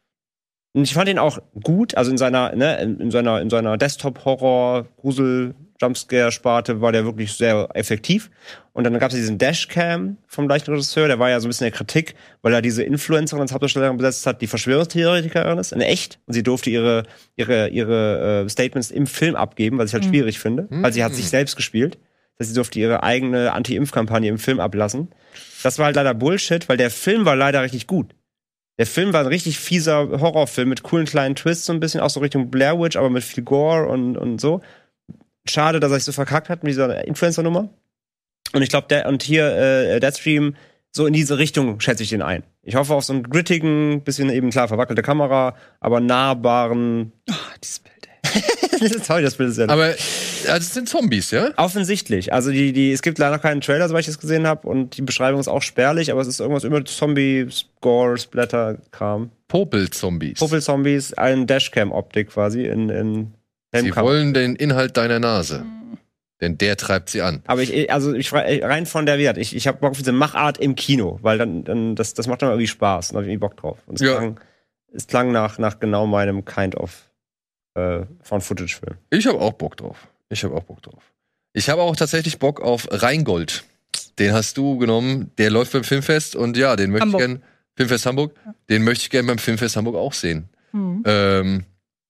Und 0.74 0.84
ich 0.84 0.93
fand 0.93 1.08
ihn 1.08 1.17
auch 1.19 1.39
gut, 1.63 1.95
also 1.95 2.12
in 2.12 2.17
seiner, 2.17 2.54
ne, 2.56 2.78
in, 2.82 3.00
in 3.00 3.12
seiner, 3.12 3.39
in 3.39 3.50
seiner 3.50 3.78
Desktop-Horror, 3.78 4.86
Grusel, 4.97 5.54
Jumpscare-Sparte 5.82 6.80
war 6.80 6.91
der 6.91 7.04
wirklich 7.06 7.34
sehr 7.34 7.67
effektiv. 7.74 8.30
Und 8.74 8.86
dann 8.86 8.98
gab 9.00 9.10
es 9.12 9.17
diesen 9.17 9.38
Dashcam 9.38 10.17
vom 10.28 10.48
gleichen 10.48 10.72
Regisseur, 10.72 11.08
der 11.08 11.20
war 11.20 11.30
ja 11.30 11.39
so 11.39 11.48
ein 11.48 11.50
bisschen 11.50 11.67
in 11.67 11.72
der 11.72 11.78
Kritik, 11.78 12.15
weil 12.41 12.54
er 12.54 12.62
diese 12.62 12.84
Influencerin 12.84 13.41
als 13.41 13.52
Hauptdarstellerin 13.52 13.98
besetzt 13.98 14.26
hat, 14.26 14.41
die 14.41 14.48
Verschwörungstheoretikerin 14.48 15.58
ist, 15.58 15.74
in 15.74 15.82
echt. 15.82 16.20
Und 16.28 16.34
sie 16.34 16.44
durfte 16.44 16.70
ihre, 16.70 17.04
ihre, 17.36 17.67
ihre 17.70 18.44
äh, 18.46 18.50
Statements 18.50 18.91
im 18.91 19.08
Film 19.08 19.36
abgeben, 19.36 19.78
was 19.78 19.89
ich 19.89 19.94
halt 19.96 20.06
schwierig 20.06 20.39
finde, 20.39 20.67
weil 20.70 20.94
sie 20.94 21.04
hat 21.04 21.13
sich 21.13 21.30
selbst 21.30 21.56
gespielt. 21.58 21.98
dass 22.38 22.48
sie 22.48 22.54
durfte 22.56 22.80
ihre 22.80 23.04
eigene 23.04 23.52
Anti-Impf-Kampagne 23.52 24.30
im 24.30 24.39
Film 24.39 24.60
ablassen. 24.60 25.10
Das 25.63 25.78
war 25.78 25.86
halt 25.88 25.96
leider 25.96 26.13
Bullshit, 26.15 26.67
weil 26.70 26.78
der 26.78 26.89
Film 26.89 27.26
war 27.26 27.36
leider 27.36 27.62
richtig 27.62 27.86
gut. 27.86 28.15
Der 28.80 28.88
Film 28.88 29.13
war 29.13 29.20
ein 29.22 29.28
richtig 29.28 29.60
fieser 29.60 30.10
Horrorfilm 30.20 30.70
mit 30.70 30.82
coolen 30.82 31.06
kleinen 31.06 31.36
Twists, 31.36 31.65
so 31.65 31.74
ein 31.74 31.80
bisschen 31.80 32.02
auch 32.02 32.10
so 32.10 32.20
Richtung 32.20 32.50
Blair 32.50 32.80
Witch, 32.80 32.96
aber 32.98 33.12
mit 33.12 33.24
viel 33.24 33.44
Gore 33.44 33.88
und, 33.88 34.17
und 34.17 34.41
so. 34.41 34.62
Schade, 35.48 35.80
dass 35.80 35.92
er 35.92 35.96
sich 35.96 36.06
so 36.06 36.12
verkackt 36.12 36.50
hat 36.50 36.64
mit 36.64 36.72
dieser 36.72 37.06
Influencer-Nummer. 37.06 37.70
Und 38.54 38.62
ich 38.62 38.70
glaube, 38.70 38.88
der 38.90 39.08
und 39.08 39.24
hier 39.24 39.46
äh, 39.56 40.00
Deadstream 40.00 40.56
so 40.92 41.06
in 41.06 41.14
diese 41.14 41.38
Richtung 41.38 41.80
schätze 41.80 42.04
ich 42.04 42.10
den 42.10 42.22
ein. 42.22 42.44
Ich 42.64 42.76
hoffe 42.76 42.94
auf 42.94 43.06
so 43.06 43.14
einen 43.14 43.24
grittigen, 43.24 44.04
bisschen 44.04 44.30
eben 44.30 44.50
klar 44.50 44.68
verwackelte 44.68 45.02
Kamera, 45.02 45.56
aber 45.80 46.00
nahbaren. 46.00 47.14
Oh, 47.30 47.34
dieses 47.64 47.80
Bild, 47.80 48.10
ey. 48.24 48.42
das 48.80 48.92
ist 48.92 49.08
toll, 49.08 49.22
das 49.22 49.36
Bild 49.36 49.52
ist 49.52 49.58
ja. 49.58 49.70
Aber 49.70 49.86
also 49.86 50.58
es 50.58 50.74
sind 50.74 50.90
Zombies, 50.90 51.32
ja? 51.32 51.52
Offensichtlich. 51.56 52.34
Also 52.34 52.52
die, 52.52 52.74
die, 52.74 52.92
es 52.92 53.02
gibt 53.02 53.20
leider 53.20 53.38
noch 53.38 53.42
keinen 53.42 53.62
Trailer, 53.62 53.88
soweit 53.88 54.02
ich 54.02 54.08
das 54.08 54.20
gesehen 54.20 54.46
habe, 54.46 54.68
und 54.68 54.98
die 54.98 55.02
Beschreibung 55.02 55.40
ist 55.40 55.48
auch 55.48 55.62
spärlich, 55.62 56.12
aber 56.12 56.22
es 56.22 56.28
ist 56.28 56.40
irgendwas 56.42 56.66
über 56.66 56.84
Zombie, 56.84 57.48
Gore, 57.80 58.18
Splatter, 58.18 58.78
Kram. 58.92 59.32
Popel-Zombies. 59.48 60.40
Popel-Zombies, 60.40 61.14
ein 61.14 61.48
Dashcam-Optik 61.48 62.30
quasi 62.30 62.66
in, 62.66 62.90
in 62.90 63.34
Sie 63.72 63.78
Helmkammer. 63.78 64.08
wollen 64.08 64.34
den 64.34 64.56
Inhalt 64.56 64.98
deiner 64.98 65.20
Nase. 65.20 65.66
Denn 66.42 66.58
der 66.58 66.76
treibt 66.76 67.10
sie 67.10 67.22
an. 67.22 67.44
Aber 67.46 67.62
ich, 67.62 67.92
also 67.92 68.14
ich 68.16 68.30
frei- 68.30 68.66
rein 68.66 68.86
von 68.88 69.06
der 69.06 69.20
Wert, 69.20 69.38
ich, 69.38 69.56
ich 69.56 69.68
habe 69.68 69.78
Bock 69.78 69.92
auf 69.92 69.98
diese 69.98 70.12
Machart 70.12 70.58
im 70.58 70.74
Kino, 70.76 71.20
weil 71.22 71.38
dann, 71.38 71.64
dann 71.64 71.96
das, 71.96 72.14
das 72.16 72.26
macht 72.28 72.42
dann 72.42 72.50
irgendwie 72.50 72.68
Spaß 72.68 73.12
und 73.12 73.18
hab 73.18 73.24
ich 73.24 73.28
irgendwie 73.30 73.40
Bock 73.42 73.58
drauf. 73.58 73.78
Und 73.86 74.02
es, 74.02 74.08
Ja. 74.08 74.18
klang, 74.18 74.40
es 74.92 75.06
klang 75.08 75.32
nach, 75.32 75.60
nach 75.60 75.80
genau 75.80 76.08
meinem 76.08 76.44
Kind 76.44 76.76
of 76.76 77.10
äh, 77.76 78.02
Found-Footage-Film. 78.24 78.98
Ich 79.12 79.28
habe 79.28 79.40
auch 79.40 79.54
Bock 79.54 79.78
drauf. 79.78 80.08
Ich 80.30 80.44
habe 80.44 80.56
auch 80.56 80.64
Bock 80.64 80.82
drauf. 80.82 81.04
Ich 81.54 81.70
habe 81.70 81.82
auch 81.84 81.96
tatsächlich 81.96 82.40
Bock 82.40 82.60
auf 82.60 82.88
Rheingold. 82.90 83.64
Den 84.18 84.34
hast 84.34 84.58
du 84.58 84.78
genommen. 84.78 85.32
Der 85.38 85.52
läuft 85.52 85.74
beim 85.74 85.84
Filmfest 85.84 86.36
und 86.36 86.58
ja, 86.58 86.76
den 86.76 86.90
möchte 86.92 87.04
Hamburg. 87.06 87.22
ich 87.22 87.28
gern. 87.28 87.44
Filmfest 87.78 88.06
Hamburg. 88.08 88.36
Den 88.70 88.84
möchte 88.84 89.04
ich 89.04 89.10
gern 89.12 89.28
beim 89.28 89.38
Filmfest 89.38 89.76
Hamburg 89.76 89.96
auch 89.96 90.14
sehen. 90.14 90.50
Hm. 90.72 91.04
Ähm, 91.06 91.64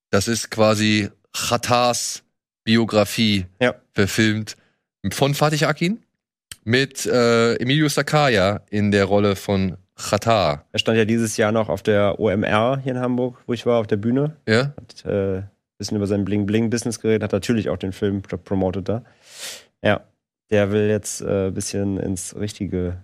das 0.09 0.27
ist 0.27 0.49
quasi 0.51 1.09
Chatars 1.33 2.23
Biografie 2.63 3.45
Ja. 3.61 3.75
verfilmt 3.93 4.55
von 5.11 5.33
Fatih 5.33 5.65
Akin 5.65 5.99
mit 6.63 7.05
äh, 7.05 7.55
Emilio 7.55 7.87
Sakaya 7.89 8.61
in 8.69 8.91
der 8.91 9.05
Rolle 9.05 9.35
von 9.35 9.77
Chatar. 9.95 10.65
Er 10.71 10.79
stand 10.79 10.97
ja 10.97 11.05
dieses 11.05 11.37
Jahr 11.37 11.51
noch 11.51 11.69
auf 11.69 11.81
der 11.83 12.19
OMR 12.19 12.79
hier 12.83 12.93
in 12.93 12.99
Hamburg, 12.99 13.37
wo 13.47 13.53
ich 13.53 13.65
war, 13.65 13.79
auf 13.79 13.87
der 13.87 13.97
Bühne. 13.97 14.37
Ja? 14.47 14.73
Hat 14.77 15.05
äh, 15.05 15.37
ein 15.39 15.49
bisschen 15.77 15.97
über 15.97 16.07
sein 16.07 16.25
Bling-Bling-Business 16.25 16.99
geredet, 16.99 17.23
hat 17.23 17.31
natürlich 17.31 17.69
auch 17.69 17.77
den 17.77 17.93
Film 17.93 18.21
promotet 18.21 18.89
da. 18.89 19.03
Ja, 19.83 20.01
der 20.51 20.71
will 20.71 20.87
jetzt 20.87 21.21
äh, 21.21 21.47
ein 21.47 21.53
bisschen 21.53 21.97
ins 21.97 22.35
richtige. 22.35 22.97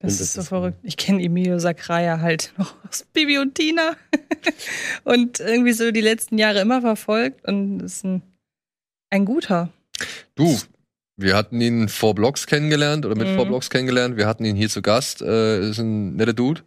Das 0.00 0.14
Und 0.14 0.20
ist 0.20 0.32
so 0.34 0.38
das 0.38 0.44
ist- 0.44 0.48
verrückt. 0.48 0.78
Ich 0.82 0.96
kenne 0.96 1.22
Emilio 1.22 1.58
Sacraia 1.58 2.20
halt 2.20 2.52
noch 2.58 2.74
aus 2.88 3.04
Bibi 3.12 3.38
und 3.38 3.54
Tina. 3.54 3.96
und 5.04 5.40
irgendwie 5.40 5.72
so 5.72 5.90
die 5.90 6.00
letzten 6.00 6.38
Jahre 6.38 6.60
immer 6.60 6.80
verfolgt 6.80 7.44
und 7.46 7.80
ist 7.80 8.04
ein, 8.04 8.22
ein 9.10 9.24
guter. 9.24 9.70
Du, 10.36 10.56
wir 11.16 11.34
hatten 11.36 11.60
ihn 11.60 11.88
vor 11.88 12.14
Blogs 12.14 12.46
kennengelernt 12.46 13.04
oder 13.06 13.16
mit 13.16 13.26
Mhm. 13.28 13.36
vor 13.36 13.46
Blogs 13.46 13.70
kennengelernt. 13.70 14.16
Wir 14.16 14.26
hatten 14.28 14.44
ihn 14.44 14.54
hier 14.56 14.68
zu 14.68 14.82
Gast. 14.82 15.20
Äh, 15.22 15.68
ist 15.70 15.78
ein 15.78 16.14
netter 16.16 16.32
Dude. 16.34 16.62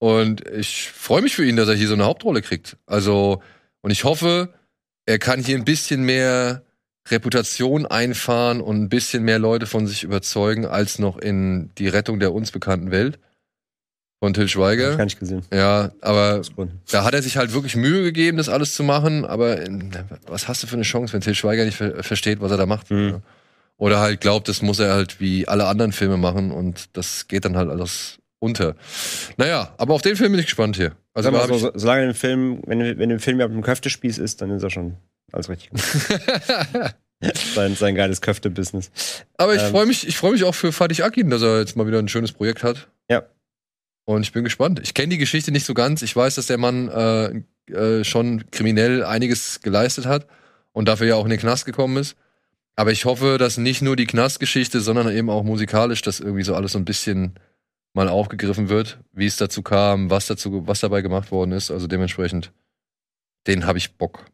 Und 0.00 0.46
ich 0.48 0.90
freue 0.90 1.22
mich 1.22 1.34
für 1.34 1.44
ihn, 1.44 1.56
dass 1.56 1.68
er 1.68 1.74
hier 1.74 1.88
so 1.88 1.94
eine 1.94 2.04
Hauptrolle 2.06 2.42
kriegt. 2.42 2.76
Also, 2.86 3.42
und 3.82 3.90
ich 3.90 4.04
hoffe, 4.04 4.52
er 5.06 5.18
kann 5.18 5.42
hier 5.42 5.56
ein 5.56 5.64
bisschen 5.64 6.02
mehr 6.04 6.62
Reputation 7.10 7.86
einfahren 7.86 8.60
und 8.60 8.82
ein 8.82 8.88
bisschen 8.88 9.22
mehr 9.24 9.38
Leute 9.38 9.66
von 9.66 9.86
sich 9.86 10.04
überzeugen, 10.04 10.66
als 10.66 10.98
noch 10.98 11.16
in 11.18 11.70
die 11.78 11.88
Rettung 11.88 12.20
der 12.20 12.32
uns 12.32 12.50
bekannten 12.50 12.90
Welt 12.90 13.18
von 14.20 14.34
Till 14.34 14.42
Hab 14.42 14.46
ich 14.46 14.52
Schweiger. 14.52 14.96
gar 14.96 15.04
nicht 15.04 15.20
gesehen. 15.20 15.42
Ja, 15.52 15.92
aber 16.00 16.42
da 16.90 17.04
hat 17.04 17.14
er 17.14 17.22
sich 17.22 17.36
halt 17.36 17.52
wirklich 17.52 17.76
Mühe 17.76 18.02
gegeben, 18.02 18.36
das 18.36 18.48
alles 18.48 18.74
zu 18.74 18.82
machen, 18.82 19.24
aber 19.24 19.60
äh, 19.60 19.68
was 20.26 20.48
hast 20.48 20.62
du 20.62 20.66
für 20.66 20.74
eine 20.74 20.82
Chance, 20.82 21.12
wenn 21.12 21.20
Till 21.20 21.34
Schweiger 21.34 21.64
nicht 21.64 21.76
ver 21.76 22.02
versteht, 22.02 22.40
was 22.40 22.50
er 22.50 22.56
da 22.56 22.66
macht? 22.66 22.90
Mhm. 22.90 23.22
Oder 23.76 24.00
halt 24.00 24.20
glaubt, 24.20 24.48
das 24.48 24.60
muss 24.60 24.80
er 24.80 24.92
halt 24.92 25.20
wie 25.20 25.46
alle 25.46 25.66
anderen 25.66 25.92
Filme 25.92 26.16
machen 26.16 26.50
und 26.50 26.96
das 26.96 27.28
geht 27.28 27.44
dann 27.44 27.56
halt 27.56 27.70
alles 27.70 28.18
unter. 28.40 28.74
Naja, 29.36 29.72
aber 29.78 29.94
auf 29.94 30.02
den 30.02 30.16
Film 30.16 30.32
bin 30.32 30.40
ich 30.40 30.46
gespannt 30.46 30.76
hier. 30.76 30.92
Also 31.14 31.30
Sag 31.30 31.48
mal 31.50 31.58
so, 31.58 31.70
solange 31.74 32.06
im 32.06 32.14
Film, 32.14 32.60
wenn, 32.66 32.98
wenn 32.98 33.10
im 33.10 33.20
Film 33.20 33.38
ja 33.38 33.46
mit 33.46 33.56
dem 33.56 33.62
Köftespieß 33.62 34.18
ist, 34.18 34.42
dann 34.42 34.50
ist 34.50 34.64
er 34.64 34.70
schon 34.70 34.96
alles 35.32 35.48
richtig 35.48 35.70
sein, 37.54 37.74
sein 37.74 37.94
geiles 37.94 38.20
Köfte-Business. 38.20 38.90
aber 39.36 39.54
ich 39.54 39.62
Ähm. 39.62 39.70
freue 39.70 39.86
mich, 39.86 40.06
ich 40.06 40.16
freue 40.16 40.32
mich 40.32 40.44
auch 40.44 40.54
für 40.54 40.72
Fatih 40.72 41.02
Akin, 41.02 41.30
dass 41.30 41.42
er 41.42 41.58
jetzt 41.60 41.76
mal 41.76 41.86
wieder 41.86 41.98
ein 41.98 42.08
schönes 42.08 42.32
Projekt 42.32 42.62
hat. 42.62 42.88
Ja. 43.10 43.24
Und 44.04 44.22
ich 44.22 44.32
bin 44.32 44.44
gespannt. 44.44 44.80
Ich 44.82 44.94
kenne 44.94 45.08
die 45.10 45.18
Geschichte 45.18 45.50
nicht 45.52 45.66
so 45.66 45.74
ganz. 45.74 46.02
Ich 46.02 46.14
weiß, 46.16 46.36
dass 46.36 46.46
der 46.46 46.56
Mann 46.58 46.88
äh, 46.88 47.72
äh, 47.72 48.04
schon 48.04 48.50
kriminell 48.50 49.04
einiges 49.04 49.60
geleistet 49.60 50.06
hat 50.06 50.26
und 50.72 50.88
dafür 50.88 51.06
ja 51.08 51.14
auch 51.16 51.24
in 51.24 51.30
den 51.30 51.40
Knast 51.40 51.66
gekommen 51.66 51.96
ist. 51.98 52.16
Aber 52.76 52.92
ich 52.92 53.04
hoffe, 53.04 53.36
dass 53.38 53.58
nicht 53.58 53.82
nur 53.82 53.96
die 53.96 54.06
Knastgeschichte, 54.06 54.80
sondern 54.80 55.10
eben 55.10 55.28
auch 55.28 55.42
musikalisch 55.42 56.00
das 56.00 56.20
irgendwie 56.20 56.44
so 56.44 56.54
alles 56.54 56.72
so 56.72 56.78
ein 56.78 56.84
bisschen 56.84 57.34
mal 57.92 58.08
aufgegriffen 58.08 58.68
wird, 58.68 58.98
wie 59.12 59.26
es 59.26 59.36
dazu 59.36 59.62
kam, 59.62 60.08
was 60.10 60.26
dazu, 60.26 60.66
was 60.66 60.80
dabei 60.80 61.02
gemacht 61.02 61.32
worden 61.32 61.52
ist. 61.52 61.70
Also 61.72 61.86
dementsprechend, 61.88 62.52
den 63.48 63.66
habe 63.66 63.78
ich 63.78 63.96
Bock. 63.96 64.24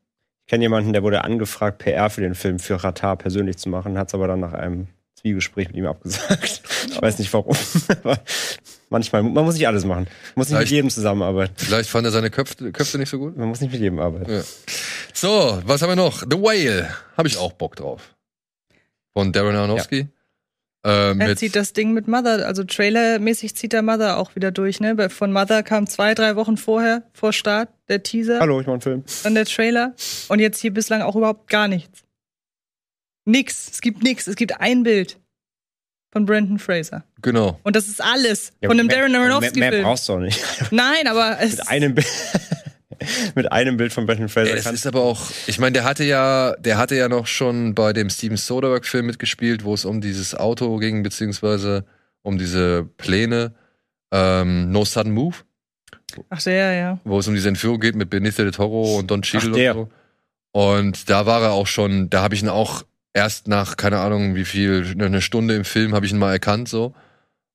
Ich 0.47 0.51
kenne 0.51 0.65
jemanden, 0.65 0.93
der 0.93 1.03
wurde 1.03 1.25
angefragt, 1.25 1.79
PR 1.79 2.11
für 2.11 2.21
den 2.21 2.35
Film 2.35 2.59
für 2.59 2.83
Ratar 2.83 3.17
persönlich 3.17 3.57
zu 3.57 3.69
machen, 3.71 3.97
hat 3.97 4.09
es 4.09 4.15
aber 4.15 4.29
dann 4.29 4.41
nach 4.41 4.53
einem 4.53 4.89
Zwiegespräch 5.15 5.69
mit 5.69 5.77
ihm 5.77 5.87
abgesagt. 5.87 6.63
Ich 6.87 7.01
weiß 7.01 7.19
nicht 7.19 7.33
warum. 7.33 7.57
Aber 8.05 8.19
manchmal, 8.91 9.23
man 9.23 9.45
muss 9.45 9.55
nicht 9.55 9.67
alles 9.67 9.85
machen. 9.87 10.05
Man 10.05 10.33
muss 10.37 10.49
nicht 10.49 10.59
mit 10.59 10.69
Vielleicht- 10.69 10.73
jedem 10.73 10.91
zusammenarbeiten. 10.91 11.55
Vielleicht 11.57 11.89
fand 11.89 12.07
er 12.07 12.11
seine 12.13 12.31
Köpfe, 12.31 12.71
Köpfe 12.73 12.99
nicht 12.99 13.09
so 13.09 13.19
gut. 13.19 13.37
Man 13.37 13.49
muss 13.49 13.61
nicht 13.63 13.73
mit 13.73 13.81
jedem 13.81 13.99
arbeiten. 13.99 14.31
Ja. 14.31 14.43
So, 15.15 15.63
was 15.65 15.81
haben 15.83 15.89
wir 15.89 15.97
noch? 15.97 16.21
The 16.21 16.37
Whale. 16.37 16.89
Habe 17.17 17.27
ich 17.27 17.39
auch 17.39 17.53
Bock 17.53 17.75
drauf. 17.77 18.15
Von 19.15 19.33
Darren 19.33 19.57
Aronofsky. 19.57 20.09
Äh, 20.85 21.17
Er 21.19 21.37
zieht 21.37 21.57
das 21.57 21.73
Ding 21.73 21.93
mit 21.93 22.09
Mother, 22.09 22.47
also 22.47 22.63
trailermäßig 22.65 23.57
zieht 23.57 23.73
er 23.73 23.83
Mother 23.83 24.19
auch 24.19 24.37
wieder 24.37 24.51
durch, 24.51 24.81
ne? 24.81 25.09
Von 25.11 25.33
Mother 25.33 25.63
kam 25.63 25.87
zwei, 25.87 26.15
drei 26.15 26.37
Wochen 26.37 26.57
vorher, 26.57 27.03
vor 27.13 27.33
Start, 27.33 27.71
der 27.89 28.03
Teaser, 28.03 28.39
Hallo, 28.41 28.61
ich 28.61 28.67
mache 28.67 28.75
einen 28.75 28.81
Film. 28.83 29.05
dann 29.23 29.35
der 29.35 29.47
Trailer 29.47 29.95
und 30.29 30.41
jetzt 30.41 30.61
hier 30.61 30.73
bislang 30.75 31.01
auch 31.03 31.17
überhaupt 31.17 31.49
gar 31.49 31.69
nichts. 31.69 32.03
Nix. 33.27 33.71
Es 33.73 33.81
gibt 33.81 34.03
nix. 34.03 34.27
Es 34.27 34.37
gibt 34.37 34.61
ein 34.61 34.83
Bild 34.83 35.19
von 36.13 36.27
Brandon 36.27 36.59
Fraser. 36.59 37.05
genau. 37.23 37.59
Und 37.63 37.75
das 37.75 37.89
ist 37.89 38.03
alles 38.03 38.53
von 38.63 38.73
einem 38.73 38.87
mehr, 38.87 38.97
Darren 38.99 39.13
Mehr, 39.13 39.21
mehr 39.23 39.31
Aronofsky-Film. 39.33 39.83
brauchst 39.83 40.09
du 40.09 40.13
auch 40.13 40.19
nicht. 40.21 40.45
Nein, 40.71 41.07
aber 41.09 41.39
es 41.41 41.53
mit 41.53 41.69
einem 41.69 41.95
Bild. 41.95 42.07
mit 43.35 43.51
einem 43.53 43.77
Bild 43.77 43.93
von 43.93 44.07
Brendan 44.07 44.29
Fraser 44.29 44.51
Ey, 44.51 44.57
das 44.57 44.65
kannst 44.65 44.85
ist 44.85 44.87
aber 44.87 45.03
auch, 45.03 45.31
ich 45.47 45.59
meine, 45.59 45.73
der 45.73 45.85
hatte 45.85 46.05
ja, 46.05 46.55
der 46.59 46.79
hatte 46.79 46.97
ja 46.97 47.09
noch 47.09 47.27
schon 47.27 47.75
bei 47.75 47.93
dem 47.93 48.11
Steven 48.11 48.37
Soderbergh-Film 48.37 49.07
mitgespielt, 49.07 49.65
wo 49.65 49.75
es 49.75 49.85
um 49.85 50.01
dieses 50.01 50.35
Auto 50.35 50.77
ging, 50.79 51.03
beziehungsweise 51.03 51.85
um 52.23 52.39
diese 52.39 52.85
Pläne. 52.97 53.55
Ähm, 54.13 54.71
no 54.71 54.85
Sudden 54.85 55.13
Move, 55.13 55.37
Ach 56.31 56.43
der, 56.43 56.73
ja. 56.75 57.01
wo 57.05 57.19
es 57.19 57.27
um 57.27 57.35
diese 57.35 57.49
Entführung 57.49 57.81
geht 57.81 57.97
mit 57.97 58.11
Benicio 58.11 58.45
del 58.45 58.53
Toro 58.53 58.99
und 58.99 59.11
Don 59.11 59.23
Cheadle 59.23 59.51
Ach, 59.51 59.57
der. 59.57 59.77
und 59.77 59.89
so. 59.89 59.95
Und 60.53 61.11
da 61.11 61.27
war 61.27 61.43
er 61.43 61.53
auch 61.53 61.67
schon, 61.67 62.11
da 62.11 62.23
habe 62.23 62.35
ich 62.35 62.43
ihn 62.43 62.49
auch 62.49 62.85
erst 63.13 63.49
nach, 63.49 63.77
keine 63.77 63.99
Ahnung, 63.99 64.37
wie 64.37 64.45
viel, 64.45 64.95
eine 64.97 65.21
Stunde 65.21 65.57
im 65.57 65.65
Film 65.65 65.95
habe 65.95 66.07
ich 66.07 66.13
ihn 66.13 66.19
mal 66.19 66.33
erkannt, 66.33 66.69
so. 66.69 66.95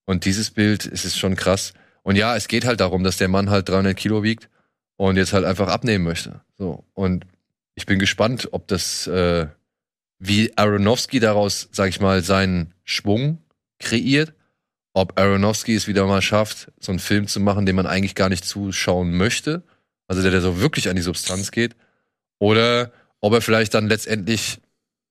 Und 0.06 0.26
dieses 0.26 0.52
Bild, 0.52 0.86
es 0.86 1.06
ist 1.06 1.18
schon 1.18 1.36
krass. 1.36 1.74
Und 2.04 2.18
ja, 2.18 2.36
es 2.36 2.48
geht 2.48 2.66
halt 2.66 2.82
darum, 2.82 3.04
dass 3.04 3.18
der 3.18 3.28
Mann 3.28 3.50
halt 3.50 3.70
300 3.70 3.96
Kilo 3.96 4.24
wiegt 4.24 4.50
und 5.00 5.16
jetzt 5.16 5.32
halt 5.32 5.46
einfach 5.46 5.70
abnehmen 5.70 6.04
möchte. 6.04 6.42
So. 6.58 6.84
Und 6.94 7.26
ich 7.74 7.86
bin 7.86 8.00
gespannt, 8.00 8.50
ob 8.52 8.68
das, 8.68 9.08
äh, 9.08 9.48
wie 10.20 10.52
Aronofsky 10.58 11.22
daraus, 11.22 11.70
sag 11.72 11.88
ich 11.88 12.02
mal, 12.02 12.22
seinen 12.22 12.74
Schwung 12.84 13.38
kreiert. 13.80 14.34
Ob 14.94 15.18
Aronofsky 15.18 15.74
es 15.74 15.88
wieder 15.88 16.06
mal 16.06 16.22
schafft, 16.22 16.74
so 16.82 16.92
einen 16.92 17.00
Film 17.00 17.28
zu 17.28 17.40
machen, 17.40 17.66
den 17.66 17.78
man 17.78 17.88
eigentlich 17.88 18.14
gar 18.14 18.28
nicht 18.28 18.44
zuschauen 18.44 19.16
möchte. 19.16 19.64
Also 20.08 20.22
der, 20.22 20.32
der 20.32 20.42
so 20.42 20.60
wirklich 20.60 20.90
an 20.90 20.98
die 20.98 21.02
Substanz 21.02 21.52
geht. 21.52 21.78
Oder 22.38 22.92
ob 23.22 23.32
er 23.32 23.42
vielleicht 23.42 23.76
dann 23.76 23.88
letztendlich 23.88 24.60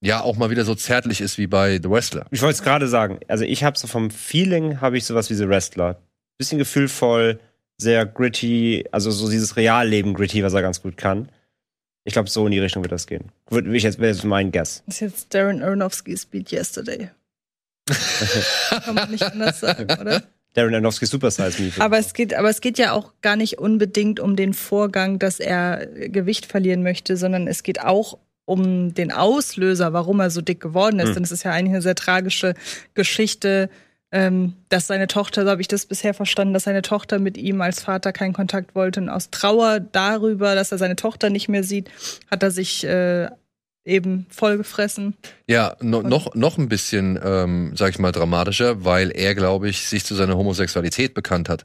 ja 0.03 0.21
auch 0.21 0.37
mal 0.37 0.51
wieder 0.51 0.67
so 0.67 0.75
zärtlich 0.75 1.23
ist 1.23 1.39
wie 1.39 1.47
bei 1.47 1.81
The 1.83 1.89
Wrestler. 1.89 2.27
Ich 2.31 2.43
wollte 2.43 2.57
es 2.57 2.63
gerade 2.63 2.89
sagen. 2.89 3.21
Also 3.27 3.45
ich 3.45 3.65
habe 3.65 3.79
so 3.79 3.87
vom 3.87 4.11
Feeling 4.11 4.83
habe 4.83 4.99
ich 4.99 5.07
sowas 5.07 5.31
wie 5.31 5.35
The 5.35 5.49
Wrestler. 5.49 6.03
Bisschen 6.37 6.59
gefühlvoll, 6.59 7.41
sehr 7.79 8.07
gritty, 8.07 8.85
also 8.91 9.11
so 9.11 9.31
dieses 9.31 9.57
Realleben 9.57 10.15
gritty, 10.15 10.43
was 10.43 10.53
er 10.53 10.63
ganz 10.63 10.83
gut 10.83 10.97
kann. 10.97 11.31
Ich 12.05 12.13
glaube, 12.13 12.29
so 12.29 12.45
in 12.47 12.53
die 12.53 12.59
Richtung 12.59 12.83
wird 12.83 12.93
das 12.93 13.07
gehen. 13.07 13.31
Würde 13.49 13.75
ich 13.77 13.83
jetzt 13.83 13.99
wäre 13.99 14.13
jetzt 14.13 14.25
mein 14.25 14.51
Guess. 14.51 14.83
Das 14.87 14.97
ist 14.97 15.01
jetzt 15.01 15.35
Darren 15.35 15.63
Aronofsky's 15.63 16.27
Beat 16.27 16.51
Yesterday. 16.51 17.11
Kann 18.85 18.95
man 18.95 19.11
nicht 19.11 19.23
anders 19.23 19.61
sagen, 19.61 19.87
oder? 20.01 20.23
Darren 20.55 20.75
Aronofsky 20.75 21.07
Super 21.07 21.31
Size 21.31 21.63
Me. 21.63 21.71
Aber 21.79 21.99
es 21.99 22.15
geht, 22.15 22.35
aber 22.35 22.49
es 22.49 22.61
geht 22.61 22.79
ja 22.79 22.93
auch 22.93 23.13
gar 23.21 23.37
nicht 23.37 23.59
unbedingt 23.59 24.21
um 24.21 24.37
den 24.37 24.55
Vorgang, 24.55 25.19
dass 25.19 25.39
er 25.39 25.87
Gewicht 25.87 26.47
verlieren 26.47 26.83
möchte, 26.83 27.17
sondern 27.17 27.47
es 27.47 27.63
geht 27.63 27.81
auch 27.81 28.19
um 28.45 28.95
den 28.95 29.13
Auslöser, 29.13 29.93
warum 29.93 30.21
er 30.21 30.31
so 30.31 30.41
dick 30.41 30.61
geworden 30.61 31.01
ist. 31.01 31.09
Hm. 31.09 31.15
Denn 31.15 31.23
es 31.25 31.33
ist 31.33 31.43
ja 31.43 31.53
eigentlich 31.53 31.75
eine 31.75 31.83
sehr 31.83 31.95
tragische 31.95 32.55
Geschichte, 32.95 33.69
ähm, 34.11 34.55
dass 34.69 34.87
seine 34.87 35.07
Tochter, 35.07 35.45
so 35.45 35.51
habe 35.51 35.61
ich 35.61 35.69
das 35.69 35.87
bisher 35.87 36.15
verstanden, 36.15 36.55
dass 36.55 36.65
seine 36.65 36.83
Tochter 36.83 37.19
mit 37.19 37.37
ihm 37.37 37.61
als 37.61 37.83
Vater 37.83 38.13
keinen 38.13 38.33
Kontakt 38.33 38.75
wollte. 38.75 39.01
Und 39.01 39.09
aus 39.11 39.31
Trauer 39.31 39.81
darüber, 39.81 40.55
dass 40.55 40.73
er 40.73 40.79
seine 40.79 40.97
Tochter 40.97 41.29
nicht 41.31 41.49
mehr 41.49 41.63
sieht, 41.65 41.91
hat 42.31 42.43
er 42.43 42.51
sich 42.51 42.85
äh, 42.85 43.29
eben 43.85 44.27
vollgefressen. 44.31 45.15
Ja, 45.47 45.77
no, 45.81 46.03
noch, 46.03 46.35
noch 46.35 46.59
ein 46.59 46.69
bisschen, 46.69 47.19
ähm, 47.23 47.73
sag 47.75 47.91
ich 47.91 47.99
mal, 47.99 48.13
dramatischer, 48.13 48.85
weil 48.85 49.11
er, 49.11 49.35
glaube 49.35 49.69
ich, 49.69 49.87
sich 49.87 50.05
zu 50.05 50.15
seiner 50.15 50.37
Homosexualität 50.37 51.15
bekannt 51.15 51.49
hat. 51.49 51.65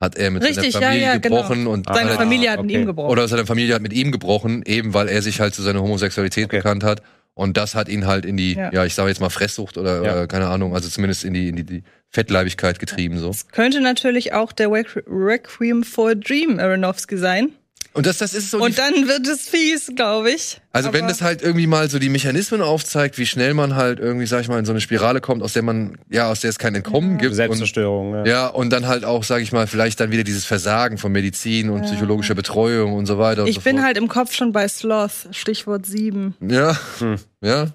Hat 0.00 0.16
er 0.16 0.30
mit 0.30 0.42
Richtig, 0.42 0.72
seiner 0.72 0.82
ja, 0.82 0.88
Familie 0.88 1.06
ja, 1.06 1.18
genau. 1.18 1.36
gebrochen 1.36 1.66
und 1.68 1.86
Seine 1.86 2.10
Ah, 2.10 2.14
Familie 2.16 2.50
hat 2.50 2.60
mit 2.62 2.70
okay. 2.70 2.80
ihm 2.80 2.86
gebrochen. 2.86 3.10
oder 3.10 3.28
seine 3.28 3.46
Familie 3.46 3.74
hat 3.74 3.82
mit 3.82 3.92
ihm 3.92 4.10
gebrochen, 4.10 4.62
eben 4.66 4.94
weil 4.94 5.08
er 5.08 5.22
sich 5.22 5.40
halt 5.40 5.54
zu 5.54 5.62
seiner 5.62 5.80
Homosexualität 5.80 6.46
Okay. 6.46 6.56
bekannt 6.56 6.82
hat. 6.84 7.02
Und 7.34 7.56
das 7.56 7.74
hat 7.74 7.88
ihn 7.88 8.06
halt 8.06 8.26
in 8.26 8.36
die, 8.36 8.54
ja, 8.54 8.70
Ja. 8.72 8.84
ich 8.84 8.94
sage 8.94 9.08
jetzt 9.08 9.20
mal 9.20 9.30
Fresssucht 9.30 9.78
oder 9.78 10.02
Ja. 10.04 10.22
äh, 10.22 10.26
keine 10.26 10.48
Ahnung, 10.48 10.74
also 10.74 10.88
zumindest 10.88 11.24
in 11.24 11.32
die, 11.32 11.48
in 11.48 11.56
die, 11.56 11.64
die 11.64 11.82
Fettleibigkeit 12.10 12.78
getrieben 12.78 13.18
so. 13.18 13.30
Es 13.30 13.48
könnte 13.48 13.80
natürlich 13.80 14.34
auch 14.34 14.52
der 14.52 14.68
Requ- 14.68 15.02
Requiem 15.06 15.82
for 15.82 16.10
a 16.10 16.14
Dream 16.14 16.58
Aronofsky 16.58 17.16
sein. 17.16 17.52
Und 17.94 18.06
das, 18.06 18.16
das 18.18 18.32
ist 18.32 18.50
so. 18.50 18.58
Und 18.62 18.78
dann 18.78 19.06
wird 19.06 19.26
es 19.26 19.48
fies, 19.48 19.92
glaube 19.94 20.30
ich. 20.30 20.60
also 20.72 20.92
wenn 20.94 21.02
Aber- 21.04 21.08
das 21.12 21.20
halt 21.20 21.42
irgendwie 21.42 21.66
mal 21.66 21.90
so 21.90 21.98
die 21.98 22.08
Mechanismen 22.08 22.62
aufzeigt, 22.62 23.18
wie 23.18 23.26
schnell 23.26 23.52
man 23.52 23.74
halt 23.74 23.98
irgendwie, 23.98 24.24
sag 24.26 24.40
ich 24.40 24.48
mal, 24.48 24.58
in 24.58 24.64
so 24.64 24.72
eine 24.72 24.80
Spirale 24.80 25.20
kommt, 25.20 25.42
aus 25.42 25.52
der 25.52 25.62
man, 25.62 25.98
ja, 26.10 26.30
aus 26.30 26.40
der 26.40 26.48
es 26.50 26.58
kein 26.58 26.74
Entkommen 26.74 27.18
gibt. 27.18 27.32
Und, 27.32 27.36
Selbstzerstörung. 27.36 28.14
Ja. 28.14 28.24
ja, 28.24 28.46
und 28.46 28.70
dann 28.70 28.86
halt 28.86 29.04
auch, 29.04 29.24
sag 29.24 29.42
ich 29.42 29.52
mal, 29.52 29.66
vielleicht 29.66 30.00
dann 30.00 30.10
wieder 30.10 30.24
dieses 30.24 30.46
Versagen 30.46 30.96
von 30.96 31.12
Medizin 31.12 31.68
und 31.68 31.82
Ja. 31.84 31.90
psychologischer 31.90 32.34
Betreuung 32.34 32.94
und 32.94 33.04
so 33.04 33.18
weiter 33.18 33.42
und 33.42 33.48
Ich 33.48 33.56
so 33.56 33.60
bin 33.60 33.76
fort. 33.76 33.86
halt 33.86 33.98
im 33.98 34.08
Kopf 34.08 34.32
schon 34.34 34.52
bei 34.52 34.66
Sloth, 34.68 35.28
Stichwort 35.32 35.84
7. 35.84 36.34
Ja, 36.40 36.78
Hm. 36.98 37.16
ja. 37.42 37.66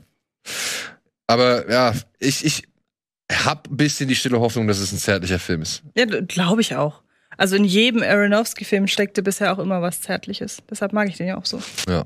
Aber 1.27 1.69
ja, 1.69 1.93
ich, 2.19 2.45
ich 2.45 2.63
hab 3.31 3.69
ein 3.69 3.77
bisschen 3.77 4.07
die 4.07 4.15
stille 4.15 4.39
Hoffnung, 4.39 4.67
dass 4.67 4.79
es 4.79 4.91
ein 4.91 4.97
zärtlicher 4.97 5.39
Film 5.39 5.61
ist. 5.61 5.83
Ja, 5.95 6.05
glaube 6.05 6.61
ich 6.61 6.75
auch. 6.75 7.01
Also 7.37 7.55
in 7.55 7.63
jedem 7.63 8.01
Aronofsky-Film 8.01 8.87
steckte 8.87 9.23
bisher 9.23 9.53
auch 9.53 9.59
immer 9.59 9.81
was 9.81 10.01
Zärtliches. 10.01 10.63
Deshalb 10.69 10.91
mag 10.93 11.07
ich 11.07 11.17
den 11.17 11.27
ja 11.27 11.37
auch 11.37 11.45
so. 11.45 11.61
Ja. 11.87 12.05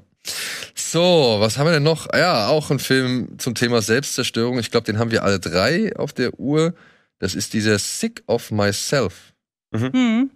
So, 0.76 1.38
was 1.40 1.58
haben 1.58 1.66
wir 1.68 1.72
denn 1.72 1.84
noch? 1.84 2.14
Ja, 2.14 2.48
auch 2.48 2.70
ein 2.70 2.80
Film 2.80 3.40
zum 3.40 3.56
Thema 3.56 3.82
Selbstzerstörung. 3.82 4.60
Ich 4.60 4.70
glaube, 4.70 4.86
den 4.86 5.00
haben 5.00 5.12
wir 5.12 5.24
alle 5.24 5.40
drei 5.40 5.96
auf 5.96 6.14
der 6.14 6.40
Uhr. 6.40 6.76
Das 7.20 7.34
ist 7.34 7.54
dieser 7.54 7.80
Sick 7.80 8.24
of 8.28 8.52
Myself. 8.52 9.34
Hm. 9.74 10.32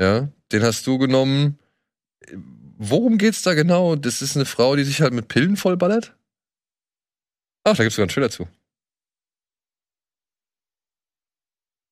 Ja, 0.00 0.28
den 0.52 0.62
hast 0.62 0.86
du 0.86 0.98
genommen. 0.98 1.58
Worum 2.78 3.18
geht's 3.18 3.42
da 3.42 3.54
genau? 3.54 3.96
Das 3.96 4.22
ist 4.22 4.36
eine 4.36 4.44
Frau, 4.44 4.76
die 4.76 4.84
sich 4.84 5.00
halt 5.00 5.12
mit 5.12 5.28
Pillen 5.28 5.56
vollballert? 5.56 6.14
Ach, 7.64 7.76
da 7.76 7.82
gibt's 7.82 7.96
sogar 7.96 8.04
einen 8.04 8.14
Trailer 8.14 8.30
zu. 8.30 8.48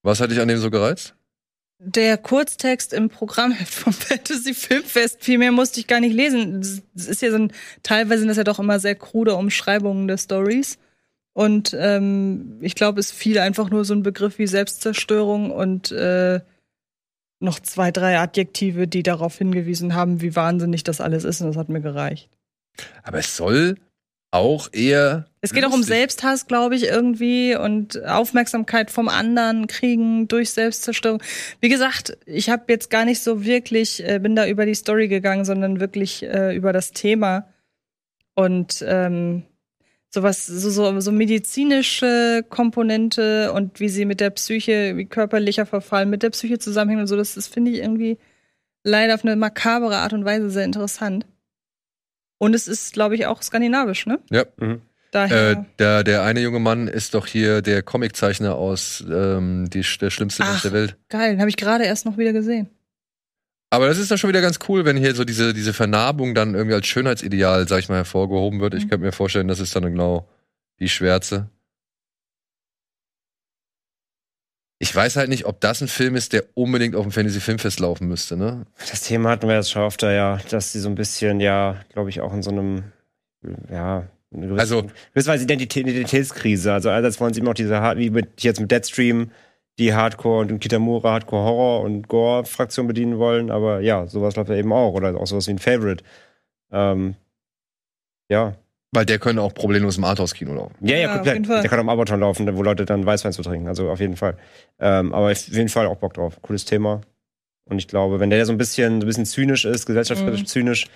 Was 0.02 0.20
hat 0.20 0.30
dich 0.30 0.40
an 0.40 0.48
dem 0.48 0.58
so 0.58 0.70
gereizt? 0.70 1.16
Der 1.78 2.16
Kurztext 2.18 2.92
im 2.92 3.08
Programmheft 3.08 3.74
vom 3.74 3.92
Fantasy 3.92 4.54
Filmfest, 4.54 5.22
viel 5.22 5.38
mehr 5.38 5.52
musste 5.52 5.80
ich 5.80 5.86
gar 5.86 6.00
nicht 6.00 6.14
lesen. 6.14 6.60
Das 6.94 7.06
ist 7.06 7.22
ja 7.22 7.30
so 7.30 7.36
ein, 7.36 7.52
teilweise 7.82 8.20
sind 8.20 8.28
das 8.28 8.36
ja 8.36 8.44
doch 8.44 8.58
immer 8.58 8.78
sehr 8.78 8.94
krude 8.94 9.34
Umschreibungen 9.34 10.08
der 10.08 10.18
Stories. 10.18 10.78
Und 11.32 11.76
ähm, 11.78 12.58
ich 12.60 12.76
glaube, 12.76 13.00
es 13.00 13.10
fiel 13.10 13.38
einfach 13.38 13.68
nur 13.68 13.84
so 13.84 13.92
ein 13.92 14.04
Begriff 14.04 14.38
wie 14.38 14.46
Selbstzerstörung 14.46 15.50
und 15.50 15.90
äh, 15.90 16.40
noch 17.40 17.58
zwei, 17.58 17.90
drei 17.90 18.18
Adjektive, 18.18 18.86
die 18.86 19.02
darauf 19.02 19.38
hingewiesen 19.38 19.94
haben, 19.94 20.20
wie 20.20 20.36
wahnsinnig 20.36 20.84
das 20.84 21.00
alles 21.00 21.24
ist. 21.24 21.40
Und 21.40 21.48
das 21.48 21.56
hat 21.56 21.68
mir 21.68 21.80
gereicht. 21.80 22.30
Aber 23.02 23.18
es 23.18 23.36
soll 23.36 23.76
auch 24.34 24.68
eher. 24.72 25.26
Es 25.40 25.52
geht 25.52 25.64
auch 25.64 25.72
um 25.72 25.80
lustig. 25.80 25.96
Selbsthass, 25.96 26.46
glaube 26.46 26.74
ich, 26.74 26.84
irgendwie 26.84 27.54
und 27.56 28.04
Aufmerksamkeit 28.04 28.90
vom 28.90 29.08
anderen 29.08 29.68
kriegen 29.68 30.26
durch 30.26 30.50
Selbstzerstörung. 30.50 31.22
Wie 31.60 31.68
gesagt, 31.68 32.18
ich 32.26 32.50
habe 32.50 32.64
jetzt 32.68 32.90
gar 32.90 33.04
nicht 33.04 33.22
so 33.22 33.44
wirklich, 33.44 34.06
äh, 34.06 34.18
bin 34.18 34.34
da 34.34 34.46
über 34.46 34.66
die 34.66 34.74
Story 34.74 35.06
gegangen, 35.06 35.44
sondern 35.44 35.78
wirklich 35.78 36.24
äh, 36.24 36.54
über 36.54 36.72
das 36.72 36.90
Thema. 36.90 37.48
Und 38.34 38.84
ähm, 38.86 39.44
sowas, 40.10 40.46
so, 40.46 40.70
so, 40.70 41.00
so 41.00 41.12
medizinische 41.12 42.44
Komponente 42.48 43.52
und 43.52 43.78
wie 43.78 43.88
sie 43.88 44.04
mit 44.04 44.18
der 44.18 44.30
Psyche, 44.30 44.96
wie 44.96 45.04
körperlicher 45.04 45.66
Verfall 45.66 46.06
mit 46.06 46.24
der 46.24 46.30
Psyche 46.30 46.58
zusammenhängen 46.58 47.02
und 47.02 47.06
so, 47.06 47.16
das, 47.16 47.34
das 47.34 47.46
finde 47.46 47.70
ich 47.70 47.78
irgendwie 47.78 48.18
leider 48.82 49.14
auf 49.14 49.24
eine 49.24 49.36
makabere 49.36 49.98
Art 49.98 50.12
und 50.12 50.24
Weise 50.24 50.50
sehr 50.50 50.64
interessant. 50.64 51.24
Und 52.38 52.54
es 52.54 52.68
ist, 52.68 52.92
glaube 52.92 53.14
ich, 53.14 53.26
auch 53.26 53.42
skandinavisch, 53.42 54.06
ne? 54.06 54.18
Ja. 54.30 54.44
Mhm. 54.58 54.82
Daher. 55.12 55.50
Äh, 55.52 55.56
der, 55.78 56.02
der 56.04 56.22
eine 56.24 56.40
junge 56.40 56.58
Mann 56.58 56.88
ist 56.88 57.14
doch 57.14 57.26
hier 57.28 57.62
der 57.62 57.82
Comiczeichner 57.82 58.56
aus 58.56 59.04
ähm, 59.08 59.70
die, 59.70 59.84
der 60.00 60.10
schlimmste 60.10 60.42
Mensch 60.42 60.62
der 60.62 60.72
Welt. 60.72 60.96
Geil, 61.08 61.30
den 61.32 61.40
habe 61.40 61.48
ich 61.50 61.56
gerade 61.56 61.84
erst 61.84 62.04
noch 62.04 62.18
wieder 62.18 62.32
gesehen. 62.32 62.68
Aber 63.70 63.86
das 63.86 63.98
ist 63.98 64.10
dann 64.10 64.18
schon 64.18 64.28
wieder 64.28 64.40
ganz 64.40 64.58
cool, 64.68 64.84
wenn 64.84 64.96
hier 64.96 65.14
so 65.14 65.24
diese, 65.24 65.54
diese 65.54 65.72
Vernarbung 65.72 66.34
dann 66.34 66.54
irgendwie 66.54 66.74
als 66.74 66.86
Schönheitsideal, 66.86 67.66
sag 67.68 67.78
ich 67.80 67.88
mal, 67.88 67.96
hervorgehoben 67.96 68.60
wird. 68.60 68.74
Ich 68.74 68.84
Mhm. 68.84 68.90
könnte 68.90 69.06
mir 69.06 69.12
vorstellen, 69.12 69.48
das 69.48 69.60
ist 69.60 69.74
dann 69.76 69.84
genau 69.84 70.28
die 70.80 70.88
Schwärze. 70.88 71.48
Ich 74.78 74.94
weiß 74.94 75.16
halt 75.16 75.28
nicht, 75.28 75.46
ob 75.46 75.60
das 75.60 75.80
ein 75.80 75.88
Film 75.88 76.16
ist, 76.16 76.32
der 76.32 76.44
unbedingt 76.54 76.94
auf 76.96 77.02
dem 77.04 77.12
Fantasy 77.12 77.40
Filmfest 77.40 77.80
laufen 77.80 78.08
müsste, 78.08 78.36
ne? 78.36 78.66
Das 78.90 79.00
Thema 79.02 79.30
hatten 79.30 79.46
wir 79.48 79.54
jetzt 79.54 79.70
schon 79.70 79.82
öfter, 79.82 80.12
ja, 80.12 80.38
dass 80.50 80.72
sie 80.72 80.80
so 80.80 80.88
ein 80.88 80.94
bisschen, 80.96 81.40
ja, 81.40 81.76
glaube 81.92 82.10
ich, 82.10 82.20
auch 82.20 82.32
in 82.34 82.42
so 82.42 82.50
einem, 82.50 82.84
ja, 83.70 84.06
eine 84.32 84.46
gewisse, 84.48 84.60
Also- 84.60 84.86
gewisserweise 85.12 85.44
Identität, 85.44 85.86
Identitätskrise. 85.86 86.72
Also 86.72 86.88
einerseits 86.88 87.20
wollen 87.20 87.32
sie 87.32 87.40
immer 87.40 87.50
auch 87.50 87.54
diese, 87.54 87.80
Hard- 87.80 87.98
wie 87.98 88.10
mit, 88.10 88.42
jetzt 88.42 88.60
mit 88.60 88.70
Deadstream, 88.70 89.30
die 89.78 89.94
Hardcore 89.94 90.40
und 90.40 90.58
Kitamura 90.58 91.12
Hardcore 91.12 91.44
Horror 91.44 91.80
und 91.82 92.06
Gore-Fraktion 92.08 92.86
bedienen 92.86 93.18
wollen, 93.18 93.50
aber 93.50 93.80
ja, 93.80 94.06
sowas 94.06 94.36
läuft 94.36 94.50
ja 94.50 94.56
eben 94.56 94.72
auch. 94.72 94.92
Oder 94.92 95.16
auch 95.16 95.26
sowas 95.26 95.46
wie 95.46 95.52
ein 95.52 95.58
Favorite. 95.58 96.04
Ähm, 96.72 97.14
ja. 98.28 98.54
Weil 98.94 99.04
der 99.06 99.18
könnte 99.18 99.42
auch 99.42 99.52
problemlos 99.54 99.98
im 99.98 100.04
Arthouse-Kino 100.04 100.54
laufen. 100.54 100.74
Ja, 100.80 100.96
ja, 100.96 101.12
komplett. 101.14 101.34
jeden 101.34 101.44
Fall. 101.46 101.60
Der 101.62 101.70
kann 101.70 101.80
am 101.80 101.88
Abaton 101.88 102.20
laufen, 102.20 102.56
wo 102.56 102.62
Leute 102.62 102.84
dann 102.84 103.04
Weißwein 103.04 103.32
zu 103.32 103.42
trinken. 103.42 103.66
Also 103.68 103.90
auf 103.90 104.00
jeden 104.00 104.16
Fall. 104.16 104.36
Ähm, 104.78 105.12
aber 105.12 105.30
auf 105.32 105.48
jeden 105.48 105.68
Fall 105.68 105.86
auch 105.86 105.96
Bock 105.96 106.14
drauf. 106.14 106.40
Cooles 106.42 106.64
Thema. 106.64 107.00
Und 107.66 107.78
ich 107.78 107.88
glaube, 107.88 108.20
wenn 108.20 108.30
der 108.30 108.44
so 108.46 108.52
ein 108.52 108.58
bisschen, 108.58 109.00
so 109.00 109.04
ein 109.04 109.08
bisschen 109.08 109.26
zynisch 109.26 109.64
ist, 109.64 109.86
gesellschaftskritisch 109.86 110.42
Mhm. 110.42 110.46
zynisch, 110.46 110.86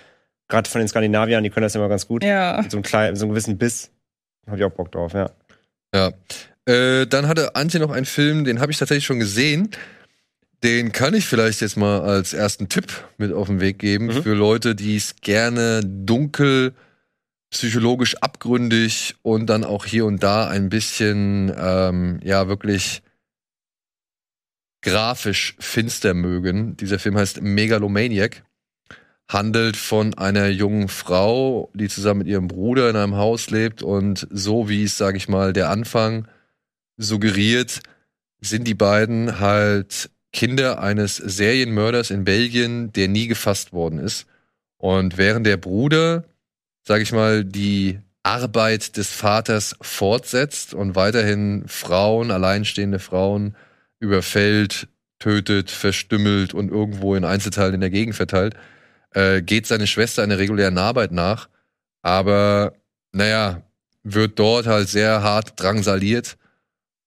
gerade 0.47 0.69
von 0.69 0.79
den 0.79 0.87
Skandinaviern, 0.87 1.43
die 1.43 1.49
können 1.49 1.63
das 1.63 1.75
immer 1.75 1.89
ganz 1.89 2.07
gut. 2.07 2.23
Ja. 2.23 2.59
Mit 2.61 2.71
so 2.71 2.77
einem 2.77 2.83
kleinen, 2.83 3.15
so 3.15 3.25
einem 3.25 3.31
gewissen 3.31 3.57
Biss. 3.57 3.89
Hab 4.47 4.57
ich 4.57 4.63
auch 4.63 4.71
Bock 4.71 4.91
drauf, 4.91 5.13
ja. 5.13 5.29
Ja. 5.93 6.11
Äh, 6.65 7.07
dann 7.07 7.27
hatte 7.27 7.55
Antje 7.55 7.79
noch 7.79 7.91
einen 7.91 8.05
Film, 8.05 8.45
den 8.45 8.59
habe 8.61 8.71
ich 8.71 8.77
tatsächlich 8.77 9.05
schon 9.05 9.19
gesehen. 9.19 9.69
Den 10.63 10.91
kann 10.91 11.13
ich 11.13 11.25
vielleicht 11.25 11.61
jetzt 11.61 11.77
mal 11.77 12.01
als 12.01 12.33
ersten 12.33 12.67
Tipp 12.69 12.91
mit 13.17 13.31
auf 13.33 13.47
den 13.47 13.61
Weg 13.61 13.79
geben 13.79 14.07
Mhm. 14.07 14.23
für 14.23 14.33
Leute, 14.33 14.75
die 14.75 14.95
es 14.97 15.15
gerne 15.21 15.81
dunkel, 15.83 16.73
psychologisch 17.49 18.15
abgründig 18.17 19.15
und 19.21 19.47
dann 19.47 19.63
auch 19.63 19.85
hier 19.85 20.05
und 20.05 20.23
da 20.23 20.47
ein 20.47 20.69
bisschen, 20.69 21.51
ähm, 21.57 22.19
ja, 22.23 22.47
wirklich 22.47 23.01
grafisch 24.81 25.55
finster 25.59 26.13
mögen. 26.13 26.77
Dieser 26.77 26.99
Film 26.99 27.17
heißt 27.17 27.41
Megalomaniac. 27.41 28.43
Handelt 29.27 29.77
von 29.77 30.15
einer 30.15 30.47
jungen 30.47 30.87
Frau, 30.87 31.69
die 31.75 31.87
zusammen 31.87 32.19
mit 32.19 32.27
ihrem 32.27 32.47
Bruder 32.47 32.89
in 32.89 32.95
einem 32.95 33.15
Haus 33.15 33.51
lebt 33.51 33.83
und 33.83 34.27
so 34.31 34.69
wie 34.69 34.83
es, 34.83 34.97
sage 34.97 35.17
ich 35.17 35.29
mal, 35.29 35.53
der 35.53 35.69
Anfang 35.69 36.27
suggeriert, 36.97 37.81
sind 38.41 38.67
die 38.67 38.73
beiden 38.73 39.39
halt 39.39 40.09
Kinder 40.33 40.81
eines 40.81 41.17
Serienmörders 41.17 42.09
in 42.09 42.23
Belgien, 42.23 42.91
der 42.93 43.07
nie 43.07 43.27
gefasst 43.27 43.71
worden 43.71 43.99
ist. 43.99 44.25
Und 44.77 45.17
während 45.17 45.45
der 45.45 45.57
Bruder, 45.57 46.23
sage 46.83 47.03
ich 47.03 47.11
mal, 47.11 47.45
die 47.45 47.99
Arbeit 48.23 48.97
des 48.97 49.09
Vaters 49.09 49.75
fortsetzt 49.81 50.73
und 50.73 50.95
weiterhin 50.95 51.63
Frauen, 51.67 52.31
alleinstehende 52.31 52.99
Frauen 52.99 53.55
überfällt, 53.99 54.87
tötet, 55.19 55.69
verstümmelt 55.71 56.53
und 56.53 56.69
irgendwo 56.69 57.15
in 57.15 57.25
Einzelteilen 57.25 57.75
in 57.75 57.81
der 57.81 57.89
Gegend 57.89 58.15
verteilt, 58.15 58.55
äh, 59.11 59.41
geht 59.41 59.67
seine 59.67 59.87
Schwester 59.87 60.23
einer 60.23 60.37
regulären 60.37 60.77
Arbeit 60.77 61.11
nach, 61.11 61.49
aber 62.01 62.73
naja, 63.11 63.63
wird 64.03 64.39
dort 64.39 64.67
halt 64.67 64.87
sehr 64.89 65.23
hart 65.23 65.59
drangsaliert 65.59 66.37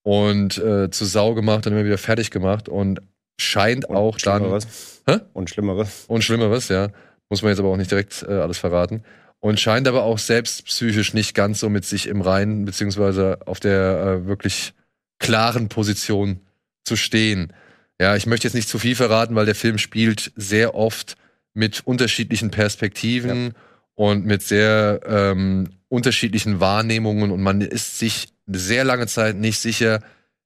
und 0.03 0.57
äh, 0.57 0.89
zu 0.91 1.05
Sau 1.05 1.33
gemacht 1.33 1.65
und 1.65 1.73
immer 1.73 1.85
wieder 1.85 1.97
fertig 1.97 2.29
gemacht 2.29 2.69
und 2.69 3.01
scheint 3.39 3.85
Und 3.85 3.95
auch 3.95 4.17
dann 4.17 4.41
Schlimmeres. 4.41 5.01
Hä? 5.07 5.19
Und 5.33 5.49
Schlimmeres. 5.49 6.05
und 6.07 6.23
Schlimmeres, 6.23 6.69
ja. 6.69 6.89
Muss 7.29 7.41
man 7.41 7.49
jetzt 7.49 7.59
aber 7.59 7.69
auch 7.69 7.77
nicht 7.77 7.89
direkt 7.89 8.23
äh, 8.27 8.33
alles 8.33 8.57
verraten. 8.57 9.03
Und 9.43 9.59
scheint 9.59 9.89
aber 9.89 10.03
auch 10.03 10.19
selbst 10.19 10.63
psychisch 10.67 11.13
nicht 11.13 11.35
ganz 11.35 11.59
so 11.59 11.69
mit 11.69 11.83
sich 11.83 12.07
im 12.07 12.21
Reinen, 12.21 12.63
beziehungsweise 12.63 13.39
auf 13.45 13.59
der 13.59 14.21
äh, 14.21 14.25
wirklich 14.25 14.73
klaren 15.19 15.67
Position 15.67 16.39
zu 16.85 16.95
stehen. 16.95 17.51
Ja, 17.99 18.15
ich 18.15 18.25
möchte 18.25 18.47
jetzt 18.47 18.53
nicht 18.53 18.69
zu 18.69 18.79
viel 18.79 18.95
verraten, 18.95 19.35
weil 19.35 19.45
der 19.45 19.53
Film 19.53 19.79
spielt 19.79 20.31
sehr 20.37 20.75
oft 20.75 21.17
mit 21.53 21.81
unterschiedlichen 21.85 22.51
Perspektiven 22.51 23.53
und 23.95 24.25
mit 24.25 24.43
sehr 24.43 25.01
ähm, 25.05 25.71
unterschiedlichen 25.89 26.61
Wahrnehmungen 26.61 27.29
und 27.29 27.41
man 27.41 27.59
ist 27.59 27.99
sich 27.99 28.29
sehr 28.47 28.85
lange 28.85 29.07
Zeit 29.07 29.35
nicht 29.35 29.59
sicher, 29.59 29.99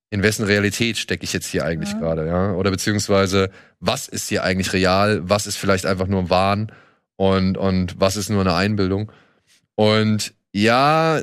in 0.09 0.23
wessen 0.23 0.43
Realität 0.43 0.97
stecke 0.97 1.23
ich 1.23 1.33
jetzt 1.33 1.47
hier 1.51 1.65
eigentlich 1.65 1.91
Ja. 1.91 1.99
gerade, 1.99 2.25
ja? 2.25 2.53
Oder 2.53 2.71
beziehungsweise, 2.71 3.51
was 3.79 4.07
ist 4.07 4.27
hier 4.27 4.43
eigentlich 4.43 4.73
real, 4.73 5.21
was 5.29 5.45
ist 5.45 5.57
vielleicht 5.57 5.85
einfach 5.85 6.07
nur 6.07 6.31
Wahn 6.31 6.71
und, 7.17 7.57
und 7.57 7.99
was 7.99 8.15
ist 8.15 8.29
nur 8.29 8.41
eine 8.41 8.55
Einbildung. 8.55 9.11
Und 9.75 10.33
ja, 10.53 11.21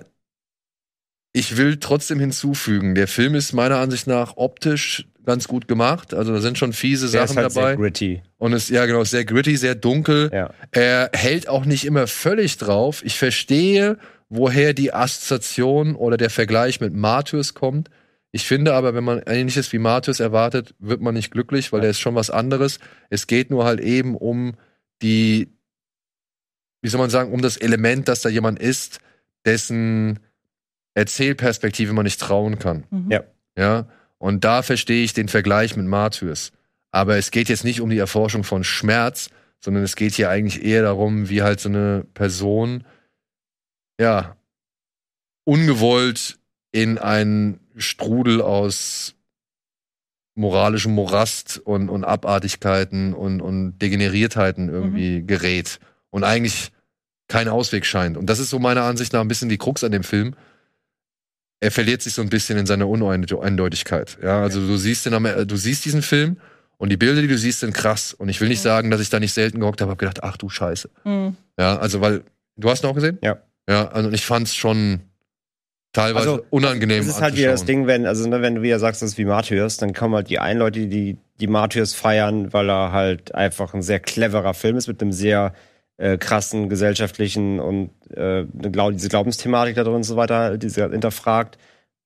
ich 1.32 1.56
will 1.56 1.78
trotzdem 1.78 2.20
hinzufügen, 2.20 2.94
der 2.94 3.08
Film 3.08 3.34
ist 3.34 3.52
meiner 3.52 3.78
Ansicht 3.78 4.06
nach 4.06 4.36
optisch 4.36 5.08
ganz 5.24 5.48
gut 5.48 5.66
gemacht. 5.66 6.14
Also 6.14 6.32
da 6.32 6.40
sind 6.40 6.58
schon 6.58 6.72
fiese 6.72 7.10
Der 7.10 7.26
Sachen 7.26 7.38
ist 7.38 7.42
halt 7.42 7.56
dabei. 7.56 7.68
sehr 7.68 7.76
gritty. 7.76 8.22
Und 8.36 8.52
es, 8.52 8.68
ja, 8.68 8.86
genau, 8.86 9.04
sehr 9.04 9.24
gritty, 9.24 9.56
sehr 9.56 9.74
dunkel. 9.74 10.30
Ja. 10.32 10.50
Er 10.70 11.10
hält 11.14 11.48
auch 11.48 11.64
nicht 11.64 11.86
immer 11.86 12.06
völlig 12.06 12.58
drauf. 12.58 13.02
Ich 13.04 13.18
verstehe, 13.18 13.98
woher 14.28 14.74
die 14.74 14.92
Assoziation 14.92 15.96
oder 15.96 16.16
der 16.16 16.30
Vergleich 16.30 16.80
mit 16.80 16.94
Martyrs 16.94 17.54
kommt. 17.54 17.88
Ich 18.32 18.46
finde 18.46 18.74
aber, 18.74 18.94
wenn 18.94 19.04
man 19.04 19.22
ähnliches 19.26 19.72
wie 19.72 19.78
Martyrs 19.78 20.20
erwartet, 20.20 20.74
wird 20.78 21.00
man 21.00 21.14
nicht 21.14 21.30
glücklich, 21.30 21.72
weil 21.72 21.80
der 21.80 21.90
ist 21.90 22.00
schon 22.00 22.16
was 22.16 22.30
anderes. 22.30 22.78
Es 23.08 23.26
geht 23.26 23.50
nur 23.50 23.64
halt 23.64 23.80
eben 23.80 24.16
um 24.16 24.54
die, 25.02 25.53
wie 26.84 26.88
soll 26.88 27.00
man 27.00 27.08
sagen, 27.08 27.32
um 27.32 27.40
das 27.40 27.56
Element, 27.56 28.08
dass 28.08 28.20
da 28.20 28.28
jemand 28.28 28.58
ist, 28.58 28.98
dessen 29.46 30.20
Erzählperspektive 30.92 31.94
man 31.94 32.04
nicht 32.04 32.20
trauen 32.20 32.58
kann. 32.58 32.84
Mhm. 32.90 33.10
Ja. 33.10 33.24
Ja, 33.56 33.88
und 34.18 34.44
da 34.44 34.60
verstehe 34.60 35.02
ich 35.02 35.14
den 35.14 35.28
Vergleich 35.28 35.76
mit 35.76 35.86
Martyrs. 35.86 36.52
Aber 36.90 37.16
es 37.16 37.30
geht 37.30 37.48
jetzt 37.48 37.64
nicht 37.64 37.80
um 37.80 37.88
die 37.88 37.96
Erforschung 37.96 38.44
von 38.44 38.64
Schmerz, 38.64 39.30
sondern 39.64 39.82
es 39.82 39.96
geht 39.96 40.12
hier 40.12 40.28
eigentlich 40.28 40.62
eher 40.62 40.82
darum, 40.82 41.30
wie 41.30 41.40
halt 41.40 41.58
so 41.58 41.70
eine 41.70 42.04
Person, 42.12 42.84
ja, 43.98 44.36
ungewollt 45.44 46.38
in 46.70 46.98
einen 46.98 47.60
Strudel 47.76 48.42
aus 48.42 49.14
moralischem 50.34 50.92
Morast 50.92 51.62
und, 51.64 51.88
und 51.88 52.04
Abartigkeiten 52.04 53.14
und, 53.14 53.40
und 53.40 53.78
Degeneriertheiten 53.78 54.68
irgendwie 54.68 55.22
gerät 55.22 55.80
und 56.10 56.24
eigentlich 56.24 56.73
kein 57.34 57.48
Ausweg 57.48 57.84
scheint. 57.86 58.16
Und 58.16 58.26
das 58.26 58.38
ist 58.38 58.50
so 58.50 58.58
meiner 58.58 58.82
Ansicht 58.84 59.12
nach 59.12 59.20
ein 59.20 59.28
bisschen 59.28 59.48
die 59.48 59.58
Krux 59.58 59.82
an 59.84 59.92
dem 59.92 60.04
Film 60.04 60.34
er 61.60 61.70
verliert 61.70 62.02
sich 62.02 62.12
so 62.12 62.20
ein 62.20 62.28
bisschen 62.28 62.58
in 62.58 62.66
seiner 62.66 62.86
Uneindeutigkeit. 62.86 64.18
Ja, 64.22 64.42
also 64.42 64.60
du 64.60 64.76
siehst 64.76 65.06
den, 65.06 65.24
äh, 65.24 65.46
du 65.46 65.56
siehst 65.56 65.84
diesen 65.86 66.02
Film 66.02 66.36
und 66.76 66.90
die 66.90 66.98
Bilder, 66.98 67.22
die 67.22 67.28
du 67.28 67.38
siehst, 67.38 67.60
sind 67.60 67.72
krass. 67.72 68.12
Und 68.12 68.28
ich 68.28 68.38
will 68.42 68.48
nicht 68.48 68.58
Ja. 68.62 68.72
sagen, 68.72 68.90
dass 68.90 69.00
ich 69.00 69.08
da 69.08 69.18
nicht 69.18 69.32
selten 69.32 69.60
gehockt 69.60 69.80
habe, 69.80 69.90
habe 69.92 69.98
gedacht, 69.98 70.22
ach 70.22 70.36
du 70.36 70.50
Scheiße. 70.50 70.90
Mhm. 71.04 71.36
Ja, 71.58 71.78
also 71.78 72.02
weil 72.02 72.22
du 72.58 72.68
hast 72.68 72.84
ihn 72.84 72.90
auch 72.90 72.94
gesehen? 72.94 73.18
Ja. 73.22 73.38
Ja, 73.66 73.88
also 73.88 74.08
und 74.08 74.14
ich 74.14 74.26
fand 74.26 74.46
es 74.48 74.54
schon 74.54 75.00
teilweise 75.94 76.28
Also, 76.32 76.46
unangenehm. 76.50 76.98
Das 77.06 77.16
ist 77.16 77.22
halt 77.22 77.34
wieder 77.36 77.52
das. 77.52 77.64
Ding, 77.64 77.86
wenn, 77.86 78.04
also 78.04 78.28
ne, 78.28 78.42
wenn 78.42 78.56
du 78.56 78.62
wieder 78.62 78.78
sagst, 78.78 79.00
das 79.00 79.12
ist 79.12 79.18
wie 79.18 79.24
Martyrs, 79.24 79.78
dann 79.78 79.94
kommen 79.94 80.14
halt 80.16 80.28
die 80.28 80.40
einen 80.40 80.58
Leute, 80.58 80.86
die 80.86 81.16
die 81.40 81.46
Martyrs 81.46 81.94
feiern, 81.94 82.52
weil 82.52 82.68
er 82.68 82.92
halt 82.92 83.34
einfach 83.34 83.72
ein 83.72 83.80
sehr 83.82 84.00
cleverer 84.00 84.52
Film 84.52 84.76
ist 84.76 84.86
mit 84.86 85.00
einem 85.00 85.12
sehr 85.12 85.54
äh, 85.96 86.18
krassen 86.18 86.68
gesellschaftlichen 86.68 87.60
und 87.60 87.90
äh, 88.10 88.44
diese 88.52 89.08
Glaubensthematik 89.08 89.76
da 89.76 89.84
drin 89.84 89.94
und 89.94 90.02
so 90.02 90.16
weiter, 90.16 90.58
die 90.58 90.68
sie 90.68 90.82
hinterfragt. 90.82 91.58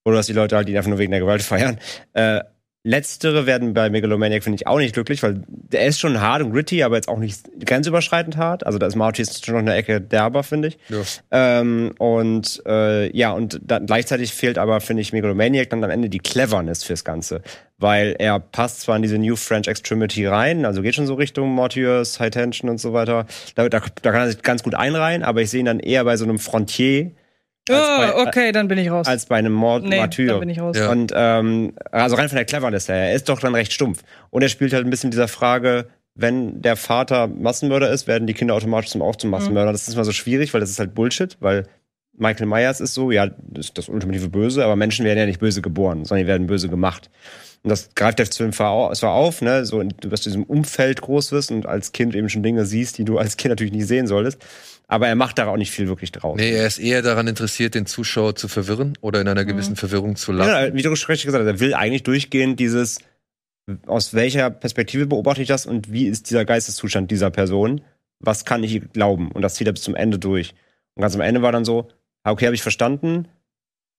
Oder 0.04 0.16
dass 0.16 0.26
die 0.26 0.32
Leute 0.32 0.56
halt 0.56 0.68
ihn 0.68 0.76
einfach 0.76 0.88
nur 0.88 0.98
wegen 0.98 1.10
der 1.10 1.20
Gewalt 1.20 1.42
feiern. 1.42 1.78
Äh, 2.12 2.40
Letztere 2.88 3.44
werden 3.44 3.74
bei 3.74 3.90
Megalomaniac, 3.90 4.42
finde 4.42 4.56
ich, 4.56 4.66
auch 4.66 4.78
nicht 4.78 4.94
glücklich, 4.94 5.22
weil 5.22 5.42
der 5.46 5.84
ist 5.84 6.00
schon 6.00 6.22
hart 6.22 6.42
und 6.42 6.52
gritty, 6.52 6.82
aber 6.82 6.96
jetzt 6.96 7.08
auch 7.08 7.18
nicht 7.18 7.42
grenzüberschreitend 7.62 8.38
hart. 8.38 8.64
Also 8.64 8.78
da 8.78 8.86
ist 8.86 8.96
Martyrs 8.96 9.42
schon 9.44 9.56
noch 9.56 9.60
eine 9.60 9.74
Ecke 9.74 10.00
derber, 10.00 10.42
finde 10.42 10.68
ich. 10.68 10.78
Ja. 10.88 11.02
Ähm, 11.30 11.92
und 11.98 12.62
äh, 12.66 13.14
ja, 13.14 13.32
und 13.32 13.60
dann 13.62 13.84
gleichzeitig 13.84 14.32
fehlt 14.32 14.56
aber, 14.56 14.80
finde 14.80 15.02
ich, 15.02 15.12
Megalomaniac 15.12 15.68
dann 15.68 15.84
am 15.84 15.90
Ende 15.90 16.08
die 16.08 16.18
Cleverness 16.18 16.82
fürs 16.82 17.04
Ganze. 17.04 17.42
Weil 17.76 18.16
er 18.18 18.40
passt 18.40 18.80
zwar 18.80 18.96
in 18.96 19.02
diese 19.02 19.18
New 19.18 19.36
French 19.36 19.68
Extremity 19.68 20.26
rein, 20.26 20.64
also 20.64 20.80
geht 20.80 20.94
schon 20.94 21.06
so 21.06 21.14
Richtung 21.14 21.50
Mortiers, 21.50 22.18
High 22.18 22.30
Tension 22.30 22.70
und 22.70 22.78
so 22.78 22.94
weiter. 22.94 23.26
Da, 23.54 23.68
da, 23.68 23.82
da 24.00 24.12
kann 24.12 24.22
er 24.22 24.28
sich 24.28 24.40
ganz 24.40 24.62
gut 24.62 24.74
einreihen, 24.74 25.22
aber 25.22 25.42
ich 25.42 25.50
sehe 25.50 25.60
ihn 25.60 25.66
dann 25.66 25.78
eher 25.78 26.04
bei 26.04 26.16
so 26.16 26.24
einem 26.24 26.38
Frontier 26.38 27.10
Oh, 27.70 27.98
bei- 27.98 28.14
okay, 28.26 28.52
dann 28.52 28.68
bin 28.68 28.78
ich 28.78 28.90
raus. 28.90 29.06
als 29.06 29.26
bei 29.26 29.36
einem 29.36 29.52
Mord 29.52 29.84
nee, 29.84 29.98
Martyr. 29.98 30.28
dann 30.32 30.40
bin 30.40 30.48
ich 30.48 30.60
raus. 30.60 30.76
Ja. 30.78 30.90
Und 30.90 31.12
ähm, 31.14 31.72
also 31.90 32.16
rein 32.16 32.28
von 32.28 32.36
der 32.36 32.44
Cleverness 32.44 32.88
her, 32.88 32.96
er 32.96 33.14
ist 33.14 33.28
doch 33.28 33.40
dann 33.40 33.54
recht 33.54 33.72
stumpf. 33.72 34.02
Und 34.30 34.42
er 34.42 34.48
spielt 34.48 34.72
halt 34.72 34.84
ein 34.86 34.90
bisschen 34.90 35.08
mit 35.08 35.14
dieser 35.14 35.28
Frage, 35.28 35.86
wenn 36.14 36.60
der 36.62 36.76
Vater 36.76 37.28
Massenmörder 37.28 37.90
ist, 37.90 38.06
werden 38.06 38.26
die 38.26 38.34
Kinder 38.34 38.54
automatisch 38.54 38.90
zum 38.90 39.02
auch 39.02 39.16
zum 39.16 39.30
Massenmörder. 39.30 39.72
Das 39.72 39.86
ist 39.86 39.96
mal 39.96 40.04
so 40.04 40.12
schwierig, 40.12 40.52
weil 40.52 40.60
das 40.60 40.70
ist 40.70 40.78
halt 40.80 40.94
Bullshit, 40.94 41.36
weil 41.40 41.66
Michael 42.16 42.46
Myers 42.46 42.80
ist 42.80 42.94
so, 42.94 43.12
ja, 43.12 43.28
das 43.28 43.66
ist 43.66 43.78
das 43.78 43.88
ultimative 43.88 44.28
Böse, 44.28 44.64
aber 44.64 44.74
Menschen 44.74 45.04
werden 45.04 45.18
ja 45.20 45.26
nicht 45.26 45.38
böse 45.38 45.62
geboren, 45.62 46.04
sondern 46.04 46.24
die 46.24 46.28
werden 46.28 46.48
böse 46.48 46.68
gemacht. 46.68 47.08
Und 47.62 47.70
das 47.70 47.90
greift 47.94 48.18
der 48.18 48.26
Film 48.26 48.52
zwar 48.52 48.70
au- 48.72 48.92
zwar 48.94 49.12
auf, 49.12 49.40
ne, 49.42 49.64
so, 49.64 49.80
du 49.82 50.10
wirst 50.10 50.26
in 50.26 50.32
diesem 50.32 50.42
Umfeld 50.44 51.00
groß 51.00 51.30
wirst 51.30 51.52
und 51.52 51.66
als 51.66 51.92
Kind 51.92 52.16
eben 52.16 52.28
schon 52.28 52.42
Dinge 52.42 52.64
siehst, 52.64 52.98
die 52.98 53.04
du 53.04 53.18
als 53.18 53.36
Kind 53.36 53.50
natürlich 53.50 53.72
nicht 53.72 53.86
sehen 53.86 54.08
solltest. 54.08 54.38
Aber 54.90 55.06
er 55.06 55.14
macht 55.14 55.36
da 55.38 55.46
auch 55.46 55.56
nicht 55.58 55.70
viel 55.70 55.86
wirklich 55.86 56.12
draus. 56.12 56.38
Nee, 56.38 56.50
er 56.50 56.66
ist 56.66 56.78
eher 56.78 57.02
daran 57.02 57.28
interessiert, 57.28 57.74
den 57.74 57.84
Zuschauer 57.84 58.34
zu 58.36 58.48
verwirren 58.48 58.96
oder 59.02 59.20
in 59.20 59.28
einer 59.28 59.44
gewissen 59.44 59.76
Verwirrung 59.76 60.16
zu 60.16 60.32
lassen. 60.32 60.50
Ja, 60.50 60.74
wie 60.74 60.80
du 60.82 60.88
richtig 60.88 61.24
gesagt 61.26 61.44
hast, 61.44 61.46
er 61.46 61.60
will 61.60 61.74
eigentlich 61.74 62.04
durchgehend 62.04 62.58
dieses, 62.58 62.98
aus 63.86 64.14
welcher 64.14 64.48
Perspektive 64.48 65.06
beobachte 65.06 65.42
ich 65.42 65.48
das 65.48 65.66
und 65.66 65.92
wie 65.92 66.06
ist 66.06 66.30
dieser 66.30 66.46
Geisteszustand 66.46 67.10
dieser 67.10 67.30
Person? 67.30 67.82
Was 68.20 68.46
kann 68.46 68.64
ich 68.64 68.80
glauben? 68.94 69.30
Und 69.30 69.42
das 69.42 69.54
zieht 69.56 69.66
er 69.66 69.74
bis 69.74 69.82
zum 69.82 69.94
Ende 69.94 70.18
durch. 70.18 70.54
Und 70.94 71.02
ganz 71.02 71.14
am 71.14 71.20
Ende 71.20 71.42
war 71.42 71.52
dann 71.52 71.66
so, 71.66 71.88
okay, 72.24 72.46
habe 72.46 72.54
ich 72.54 72.62
verstanden, 72.62 73.28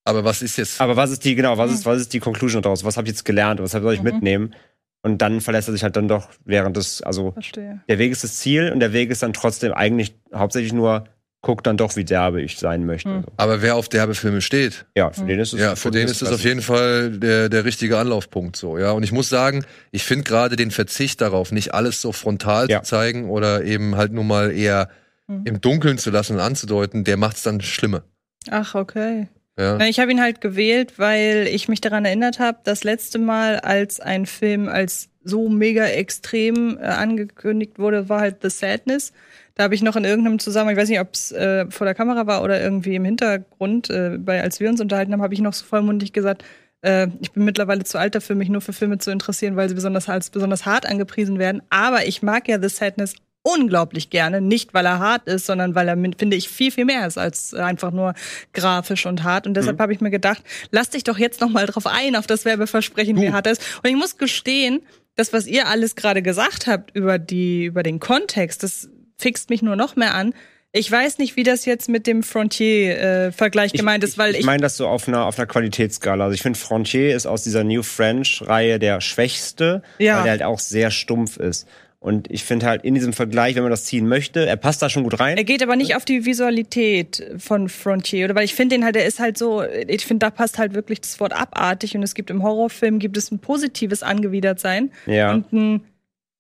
Aber 0.06 0.24
was 0.24 0.42
ist 0.42 0.58
jetzt? 0.58 0.82
aber 0.82 0.96
was 0.96 1.12
ist 1.12 1.24
die, 1.24 1.36
genau, 1.36 1.60
was 1.60 1.72
ist, 1.72 1.86
was 1.86 2.02
ist 2.02 2.14
die 2.14 2.20
Conclusion 2.20 2.64
daraus? 2.64 2.84
Was 2.84 2.98
habe 2.98 3.06
ich 3.08 3.12
jetzt 3.14 3.26
gelernt? 3.26 3.62
Was 3.62 3.72
soll 3.72 3.94
ich 3.94 4.00
Mhm. 4.02 4.06
mitnehmen? 4.06 4.56
Und 5.02 5.22
dann 5.22 5.40
verlässt 5.42 5.70
er 5.70 5.72
sich 5.74 5.84
halt 5.84 5.96
dann 5.96 6.08
doch 6.08 6.30
während 6.46 6.76
des, 6.76 7.02
also 7.02 7.32
Verstehe. 7.32 7.82
der 7.88 7.98
Weg 8.00 8.12
ist 8.12 8.24
das 8.24 8.36
Ziel 8.38 8.72
und 8.74 8.80
der 8.82 8.92
Weg 8.94 9.10
ist 9.12 9.24
dann 9.24 9.32
trotzdem 9.34 9.72
eigentlich 9.74 10.14
hauptsächlich 10.36 10.74
nur, 10.74 11.06
guck 11.42 11.64
dann 11.64 11.78
doch, 11.78 11.96
wie 11.96 12.04
derbe 12.04 12.42
ich 12.42 12.58
sein 12.60 12.86
möchte. 12.86 13.08
Mhm. 13.10 13.24
Aber 13.38 13.62
wer 13.62 13.78
auf 13.78 13.88
derbe 13.88 14.14
Filme 14.14 14.42
steht, 14.42 14.86
Ja, 14.98 15.10
für 15.12 15.26
den 15.26 15.40
ist 15.40 15.54
es 15.54 15.60
ja, 15.62 15.76
für 15.78 15.90
den 15.90 16.06
ist 16.10 16.22
es 16.22 16.30
auf 16.34 16.44
jeden 16.44 16.62
Fall 16.62 17.12
der, 17.12 17.48
der 17.48 17.64
richtige 17.64 17.98
Anlaufpunkt 17.98 18.58
so, 18.58 18.78
ja. 18.78 18.92
Und 18.92 19.04
ich 19.04 19.14
muss 19.14 19.30
sagen, 19.30 19.64
ich 19.92 20.04
finde 20.04 20.26
gerade 20.26 20.58
den 20.58 20.70
Verzicht 20.70 21.22
darauf, 21.22 21.54
nicht 21.54 21.74
alles 21.74 22.02
so 22.02 22.12
frontal 22.12 22.70
Ja. 22.70 22.84
zu 22.84 22.90
zeigen 22.90 23.30
oder 23.30 23.64
eben 23.64 23.96
halt 23.96 24.12
nur 24.12 24.26
mal 24.26 24.52
eher 24.52 24.90
Mhm. 25.28 25.44
im 25.46 25.62
Dunkeln 25.62 25.98
zu 26.00 26.10
lassen 26.10 26.34
und 26.34 26.40
anzudeuten, 26.42 27.04
der 27.06 27.16
macht 27.16 27.38
es 27.38 27.44
dann 27.44 27.62
schlimmer. 27.62 28.04
Ach, 28.50 28.74
okay. 28.76 29.28
Ja. 29.60 29.78
Ich 29.82 30.00
habe 30.00 30.10
ihn 30.10 30.22
halt 30.22 30.40
gewählt, 30.40 30.94
weil 30.98 31.46
ich 31.52 31.68
mich 31.68 31.82
daran 31.82 32.06
erinnert 32.06 32.40
habe, 32.40 32.60
das 32.64 32.86
letzte 32.86 33.20
Mal, 33.20 33.60
als 33.60 34.00
ein 34.00 34.26
Film 34.26 34.70
als 34.70 35.10
so 35.22 35.50
mega 35.50 35.86
extrem 35.86 36.78
äh, 36.78 36.84
angekündigt 36.84 37.78
wurde, 37.78 38.08
war 38.08 38.22
halt 38.22 38.38
The 38.42 38.50
Sadness. 38.50 39.12
Da 39.56 39.64
habe 39.64 39.76
ich 39.76 39.82
noch 39.82 39.98
in 39.98 40.06
irgendeinem 40.06 40.40
Zusammenhang, 40.40 40.78
ich 40.78 40.82
weiß 40.82 40.88
nicht, 40.88 41.02
ob 41.02 41.14
es 41.14 41.34
äh, 41.34 41.70
vor 41.70 41.84
der 41.84 41.94
Kamera 41.94 42.26
war 42.26 42.42
oder 42.42 42.62
irgendwie 42.62 42.96
im 42.96 43.04
Hintergrund, 43.04 43.90
äh, 43.90 44.18
bei, 44.18 44.42
als 44.42 44.62
wir 44.62 44.70
uns 44.70 44.80
unterhalten 44.80 45.12
haben, 45.12 45.22
habe 45.22 45.34
ich 45.34 45.42
noch 45.42 45.52
so 45.52 45.66
vollmundig 45.66 46.14
gesagt, 46.14 46.46
äh, 46.82 47.08
ich 47.20 47.34
bin 47.34 47.44
mittlerweile 47.44 47.84
zu 47.84 47.98
alt 47.98 48.16
dafür, 48.16 48.38
mich 48.38 48.48
nur 48.48 48.62
für 48.62 48.72
Filme 48.72 48.98
zu 49.00 49.12
interessieren, 49.12 49.58
weil 49.58 49.68
sie 49.68 49.76
besonders 49.76 50.08
als 50.08 50.30
besonders 50.30 50.66
hart 50.66 50.86
angepriesen 50.86 51.38
werden. 51.38 51.62
Aber 51.70 52.08
ich 52.08 52.24
mag 52.24 52.48
ja 52.48 52.62
The 52.62 52.70
Sadness 52.70 53.16
unglaublich 53.56 54.10
gerne, 54.10 54.42
nicht 54.42 54.74
weil 54.74 54.86
er 54.86 55.00
hart 55.00 55.28
ist, 55.28 55.46
sondern 55.46 55.76
weil 55.76 55.88
er, 55.88 55.98
finde 56.18 56.36
ich, 56.36 56.50
viel, 56.50 56.72
viel 56.72 56.86
mehr 56.86 57.08
ist 57.08 57.18
als 57.18 57.54
einfach 57.54 57.92
nur 57.92 58.14
grafisch 58.54 59.06
und 59.06 59.24
hart. 59.24 59.48
Und 59.48 59.56
deshalb 59.56 59.80
habe 59.80 59.94
ich 59.94 60.02
mir 60.02 60.12
gedacht, 60.12 60.42
lass 60.72 60.90
dich 60.90 61.04
doch 61.04 61.18
jetzt 61.18 61.42
noch 61.42 61.50
mal 61.50 61.66
drauf 61.66 61.88
ein, 61.88 62.16
auf 62.16 62.28
das 62.28 62.46
Werbeversprechen, 62.46 63.20
wie 63.22 63.32
hart 63.32 63.48
es 63.48 63.60
ist. 63.60 63.80
Und 63.84 63.90
ich 63.90 63.96
muss 63.96 64.18
gestehen, 64.18 64.82
das, 65.16 65.34
was 65.34 65.48
ihr 65.48 65.68
alles 65.68 65.96
gerade 65.96 66.22
gesagt 66.22 66.68
habt 66.68 66.96
über 66.96 67.20
die, 67.20 67.66
über 67.66 67.84
den 67.84 68.00
Kontext, 68.00 68.64
das 68.64 68.90
fixt 69.18 69.50
mich 69.50 69.62
nur 69.62 69.76
noch 69.76 69.96
mehr 69.96 70.14
an. 70.14 70.34
Ich 70.72 70.90
weiß 70.92 71.18
nicht, 71.18 71.36
wie 71.36 71.44
das 71.44 71.66
jetzt 71.66 71.90
mit 71.90 72.06
dem 72.06 72.22
Frontier-Vergleich 72.22 73.74
gemeint 73.74 74.04
ist, 74.04 74.18
weil 74.18 74.34
ich 74.34 74.42
ich, 74.42 74.46
meine 74.46 74.62
das 74.62 74.78
so 74.78 74.88
auf 74.88 75.08
einer, 75.08 75.26
auf 75.26 75.38
einer 75.38 75.48
Qualitätsskala. 75.48 76.26
Also 76.26 76.36
ich 76.36 76.42
finde, 76.42 76.60
Frontier 76.60 77.16
ist 77.16 77.26
aus 77.26 77.44
dieser 77.44 77.64
New 77.64 77.84
French-Reihe 77.84 78.80
der 78.80 79.02
schwächste, 79.02 79.82
Ja. 79.98 80.18
weil 80.18 80.24
der 80.24 80.32
halt 80.32 80.44
auch 80.44 80.60
sehr 80.60 80.92
stumpf 80.92 81.38
ist. 81.38 81.68
Und 82.02 82.32
ich 82.32 82.46
finde 82.46 82.66
halt 82.66 82.84
in 82.86 82.96
diesem 82.96 83.12
Vergleich, 83.12 83.56
wenn 83.56 83.64
man 83.64 83.72
das 83.72 83.84
ziehen 83.84 84.08
möchte, 84.08 84.46
er 84.46 84.56
passt 84.56 84.82
da 84.82 84.90
schon 84.90 85.04
gut 85.04 85.20
rein. 85.20 85.36
Er 85.38 85.44
geht 85.44 85.62
aber 85.62 85.76
nicht 85.76 85.98
auf 85.98 86.06
die 86.06 86.26
Visualität 86.26 87.30
von 87.38 87.68
Frontier, 87.68 88.26
oder? 88.26 88.36
Weil 88.36 88.46
ich 88.46 88.56
finde 88.56 88.76
den 88.78 88.86
halt, 88.86 88.96
der 88.96 89.06
ist 89.06 89.20
halt 89.20 89.38
so, 89.38 89.64
ich 89.64 90.06
finde, 90.06 90.26
da 90.26 90.30
passt 90.30 90.58
halt 90.58 90.74
wirklich 90.74 91.02
das 91.02 91.20
Wort 91.20 91.34
abartig 91.34 91.96
und 91.98 92.04
es 92.04 92.16
gibt 92.16 92.30
im 92.30 92.42
Horrorfilm 92.42 93.00
gibt 93.00 93.18
es 93.18 93.32
ein 93.32 93.40
positives 93.40 94.02
Angewidertsein 94.02 94.92
Ja. 95.08 95.34
und 95.34 95.52
ein 95.52 95.82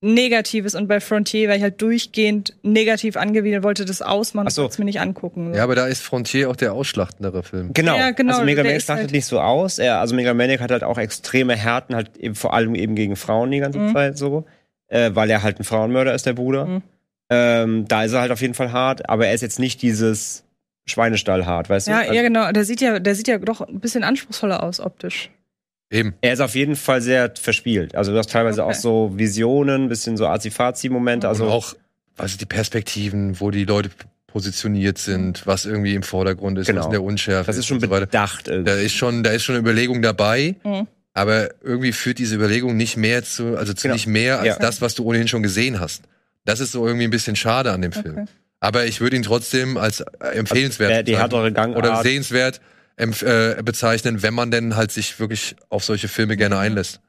negatives 0.02 0.76
und 0.76 0.88
bei 0.88 1.02
Frontier, 1.02 1.50
weil 1.50 1.58
ich 1.58 1.64
halt 1.64 1.82
durchgehend 1.82 2.54
negativ 2.64 3.18
angewidert 3.18 3.64
wollte, 3.64 3.84
das 3.84 4.02
ausmachen 4.02 4.48
Ach 4.48 4.52
so. 4.52 4.66
es 4.66 4.78
mir 4.80 4.86
nicht 4.86 5.02
angucken. 5.02 5.54
ja, 5.54 5.62
aber 5.64 5.76
da 5.76 5.88
ist 5.88 6.02
Frontier 6.02 6.50
auch 6.50 6.56
der 6.56 6.72
ausschlachtendere 6.72 7.44
Film. 7.44 7.74
Genau. 7.74 7.98
Ja, 7.98 8.12
genau, 8.12 8.32
Also 8.36 8.46
Mega 8.46 8.56
der 8.58 8.64
Maniac 8.64 8.78
ist 8.78 8.84
startet 8.86 9.04
halt- 9.08 9.12
nicht 9.12 9.26
so 9.26 9.42
aus. 9.42 9.78
Er, 9.78 10.00
also 10.00 10.16
Mega 10.16 10.34
Maniac 10.34 10.62
hat 10.62 10.72
halt 10.72 10.86
auch 10.86 10.98
extreme 10.98 11.54
Härten, 11.58 11.96
halt 11.96 12.16
eben 12.18 12.36
vor 12.36 12.54
allem 12.54 12.76
eben 12.76 12.96
gegen 12.96 13.18
Frauen 13.18 13.52
die 13.52 13.60
ganze 13.60 13.80
Mhm. 13.80 13.94
Zeit 13.94 14.18
so. 14.18 14.46
Äh, 14.90 15.12
weil 15.14 15.30
er 15.30 15.44
halt 15.44 15.60
ein 15.60 15.64
Frauenmörder 15.64 16.14
ist, 16.14 16.26
der 16.26 16.34
Bruder. 16.34 16.66
Mhm. 16.66 16.82
Ähm, 17.30 17.88
da 17.88 18.04
ist 18.04 18.14
er 18.14 18.22
halt 18.22 18.32
auf 18.32 18.42
jeden 18.42 18.56
Fall 18.56 18.72
hart, 18.72 19.08
aber 19.08 19.28
er 19.28 19.34
ist 19.36 19.42
jetzt 19.42 19.60
nicht 19.60 19.82
dieses 19.84 20.44
Schweinestall 20.88 21.46
hart, 21.46 21.70
weißt 21.70 21.88
Ja, 21.88 21.96
du? 21.98 22.02
Also 22.02 22.14
ja, 22.14 22.22
genau. 22.24 22.52
Der 22.52 22.66
sieht 22.66 22.82
ja, 22.82 22.98
der 23.00 23.14
sieht 23.14 23.28
ja 23.28 23.38
doch 23.38 23.62
ein 23.62 23.80
bisschen 23.80 24.04
anspruchsvoller 24.04 24.64
aus 24.64 24.80
optisch. 24.80 25.30
Eben. 25.92 26.16
Er 26.22 26.34
ist 26.34 26.40
auf 26.40 26.56
jeden 26.56 26.76
Fall 26.76 27.02
sehr 27.02 27.32
verspielt. 27.40 27.94
Also 27.96 28.12
du 28.12 28.18
hast 28.18 28.32
teilweise 28.32 28.64
Okay. 28.64 28.72
auch 28.72 28.80
so 28.80 29.12
Visionen, 29.16 29.90
bisschen 29.90 30.18
so 30.18 30.28
Azi-Fazi-Momente. 30.28 31.28
Also 31.28 31.46
und 31.46 31.52
auch, 31.52 31.76
also 32.18 32.38
die 32.38 32.46
Perspektiven, 32.46 33.40
wo 33.40 33.52
die 33.52 33.66
Leute 33.66 33.90
positioniert 34.28 34.98
sind, 35.00 35.46
was 35.48 35.66
irgendwie 35.66 35.96
im 35.96 36.04
Vordergrund 36.04 36.58
ist, 36.60 36.68
Genau. 36.68 36.80
was 36.80 36.86
in 36.88 36.92
der 36.92 37.04
Unschärfe 37.04 37.48
das 37.48 37.58
ist 37.58 37.66
schon 37.68 37.80
so 37.80 37.88
bedacht. 37.88 38.48
irgendwie. 38.48 38.72
Da 38.72 38.78
ist 38.78 38.94
schon, 38.94 39.24
da 39.24 39.32
ist 39.32 39.44
schon 39.44 39.56
eine 39.56 39.62
Überlegung 39.62 40.02
dabei, 40.02 40.56
Mhm. 40.64 40.88
Aber 41.20 41.50
irgendwie 41.62 41.92
führt 41.92 42.18
diese 42.20 42.36
Überlegung 42.36 42.78
nicht 42.78 42.96
mehr 42.98 43.24
zu, 43.24 43.58
also 43.58 43.74
zu 43.74 43.84
Genau. 43.84 43.96
nicht 43.96 44.08
mehr 44.08 44.40
als 44.40 44.48
Ja. 44.48 44.60
das, 44.60 44.82
was 44.82 44.96
du 44.96 45.04
ohnehin 45.04 45.28
schon 45.28 45.44
gesehen 45.44 45.80
hast. 45.80 46.04
Das 46.46 46.60
ist 46.60 46.72
so 46.72 46.86
irgendwie 46.88 47.06
ein 47.06 47.12
bisschen 47.12 47.36
schade 47.36 47.72
an 47.72 47.82
dem 47.82 47.92
Film. 47.92 48.20
Okay. 48.20 48.26
Aber 48.62 48.86
ich 48.86 49.02
würde 49.02 49.16
ihn 49.16 49.24
trotzdem 49.24 49.78
als 49.78 50.00
äh, 50.02 50.06
empfehlenswert 50.36 50.90
Der- 50.92 51.04
die 51.04 51.12
bezeichnen. 51.12 51.32
härtere 51.32 51.52
Gangart. 51.54 51.78
oder 51.78 52.02
sehenswert 52.04 52.62
äh, 52.98 53.62
bezeichnen, 53.64 54.22
wenn 54.24 54.34
man 54.34 54.52
denn 54.52 54.76
halt 54.76 54.92
sich 54.92 55.20
wirklich 55.20 55.56
auf 55.70 55.84
solche 55.86 56.08
Filme 56.10 56.36
gerne 56.38 56.58
einlässt. 56.58 57.00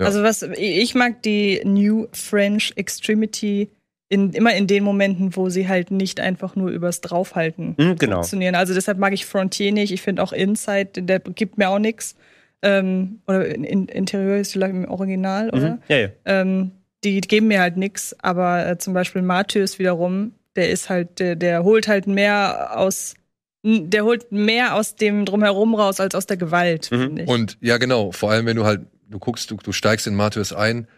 Ja. 0.00 0.06
Also 0.06 0.22
was 0.22 0.42
ich 0.42 0.94
mag 0.94 1.22
die 1.22 1.60
New 1.64 2.06
French 2.12 2.72
Extremity 2.76 3.68
in, 4.08 4.32
immer 4.32 4.54
in 4.54 4.66
den 4.66 4.84
Momenten, 4.84 5.36
wo 5.36 5.48
sie 5.50 5.68
halt 5.68 5.90
nicht 5.90 6.18
einfach 6.20 6.56
nur 6.56 6.70
übers 6.70 7.00
Draufhalten 7.02 7.74
Hm, 7.78 7.96
genau. 7.96 8.16
funktionieren. 8.16 8.54
Also 8.54 8.74
deshalb 8.74 8.98
mag 8.98 9.12
ich 9.12 9.26
Frontier 9.26 9.70
nicht. 9.72 9.92
Ich 9.92 10.02
finde 10.02 10.22
auch 10.22 10.32
Inside, 10.32 11.02
der 11.02 11.20
gibt 11.20 11.58
mir 11.58 11.68
auch 11.68 11.78
nichts. 11.78 12.14
Ähm, 12.62 13.20
oder 13.26 13.46
in, 13.46 13.62
in, 13.64 13.86
Interieur 13.86 14.38
ist 14.38 14.52
vielleicht 14.52 14.72
im 14.74 14.88
Original, 14.88 15.50
oder? 15.50 15.70
Mhm. 15.74 15.78
Ja, 15.88 15.96
ja. 15.96 16.08
Ähm, 16.24 16.72
die 17.04 17.20
geben 17.20 17.46
mir 17.48 17.60
halt 17.60 17.76
nichts, 17.76 18.16
aber 18.20 18.66
äh, 18.66 18.78
zum 18.78 18.94
Beispiel 18.94 19.22
Martyrs 19.22 19.78
wiederum, 19.78 20.32
der 20.56 20.70
ist 20.70 20.90
halt, 20.90 21.20
der, 21.20 21.36
der 21.36 21.62
holt 21.62 21.86
halt 21.86 22.08
mehr 22.08 22.76
aus, 22.76 23.14
der 23.62 24.04
holt 24.04 24.32
mehr 24.32 24.74
aus 24.74 24.96
dem 24.96 25.24
drumherum 25.24 25.74
raus 25.76 26.00
als 26.00 26.16
aus 26.16 26.26
der 26.26 26.36
Gewalt, 26.36 26.90
Mhm. 26.90 26.98
finde 27.00 27.22
ich. 27.22 27.28
Und 27.28 27.56
ja, 27.60 27.78
genau, 27.78 28.10
vor 28.10 28.32
allem 28.32 28.46
wenn 28.46 28.56
du 28.56 28.64
halt, 28.64 28.80
du 29.08 29.20
guckst, 29.20 29.50
du, 29.52 29.56
du 29.56 29.70
steigst 29.72 30.08
in 30.08 30.16
Martyrs 30.16 30.52
ein, 30.52 30.88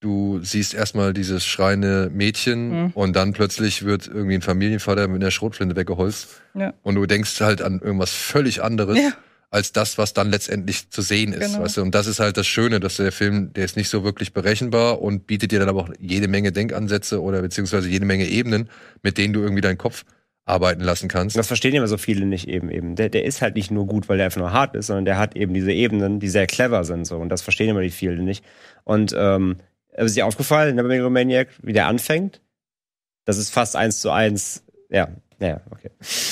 du 0.00 0.38
siehst 0.44 0.74
erstmal 0.74 1.12
dieses 1.12 1.44
schreiende 1.44 2.08
Mädchen 2.14 2.68
Mhm. 2.84 2.90
und 2.94 3.16
dann 3.16 3.32
plötzlich 3.32 3.84
wird 3.84 4.06
irgendwie 4.06 4.36
ein 4.36 4.42
Familienvater 4.42 5.08
mit 5.08 5.20
einer 5.20 5.32
Schrotflinte 5.32 5.74
weggeholzt. 5.74 6.40
Ja. 6.54 6.72
Und 6.84 6.94
du 6.94 7.04
denkst 7.06 7.40
halt 7.40 7.60
an 7.62 7.80
irgendwas 7.80 8.12
völlig 8.12 8.62
anderes. 8.62 8.96
Ja. 8.96 9.10
Als 9.50 9.72
das, 9.72 9.96
was 9.96 10.12
dann 10.12 10.30
letztendlich 10.30 10.90
zu 10.90 11.00
sehen 11.00 11.32
ist. 11.32 11.52
Genau. 11.52 11.64
Weißt 11.64 11.78
du? 11.78 11.82
Und 11.82 11.94
das 11.94 12.06
ist 12.06 12.20
halt 12.20 12.36
das 12.36 12.46
Schöne, 12.46 12.80
dass 12.80 12.96
der 12.96 13.12
Film, 13.12 13.52
der 13.54 13.64
ist 13.64 13.76
nicht 13.76 13.88
so 13.88 14.04
wirklich 14.04 14.32
berechenbar 14.32 15.00
und 15.00 15.26
bietet 15.26 15.52
dir 15.52 15.58
dann 15.58 15.68
aber 15.68 15.80
auch 15.80 15.90
jede 15.98 16.28
Menge 16.28 16.52
Denkansätze 16.52 17.22
oder 17.22 17.40
beziehungsweise 17.40 17.88
jede 17.88 18.04
Menge 18.04 18.26
Ebenen, 18.26 18.68
mit 19.02 19.16
denen 19.16 19.32
du 19.32 19.40
irgendwie 19.40 19.62
deinen 19.62 19.78
Kopf 19.78 20.04
arbeiten 20.44 20.82
lassen 20.82 21.08
kannst. 21.08 21.36
Und 21.36 21.40
das 21.40 21.46
verstehen 21.46 21.74
immer 21.74 21.88
so 21.88 21.98
viele 21.98 22.26
nicht 22.26 22.48
eben 22.48 22.70
eben. 22.70 22.94
Der, 22.96 23.08
der 23.08 23.24
ist 23.24 23.42
halt 23.42 23.54
nicht 23.54 23.70
nur 23.70 23.86
gut, 23.86 24.08
weil 24.08 24.16
der 24.16 24.26
einfach 24.26 24.40
nur 24.40 24.52
hart 24.52 24.74
ist, 24.74 24.86
sondern 24.86 25.04
der 25.04 25.18
hat 25.18 25.36
eben 25.36 25.54
diese 25.54 25.72
Ebenen, 25.72 26.20
die 26.20 26.28
sehr 26.28 26.46
clever 26.46 26.84
sind 26.84 27.06
so. 27.06 27.16
Und 27.16 27.28
das 27.28 27.42
verstehen 27.42 27.68
immer 27.68 27.82
die 27.82 27.90
vielen 27.90 28.24
nicht. 28.24 28.44
Und 28.84 29.14
ähm, 29.16 29.56
ist 29.94 30.16
dir 30.16 30.26
aufgefallen, 30.26 30.76
bei 30.76 30.82
Megalomaniac, 30.82 31.48
wie 31.62 31.72
der 31.72 31.86
anfängt? 31.86 32.40
Das 33.24 33.36
ist 33.36 33.50
fast 33.50 33.76
eins 33.76 34.00
zu 34.00 34.10
eins. 34.10 34.64
Ja, 34.90 35.08
ja, 35.40 35.60
okay. 35.70 35.90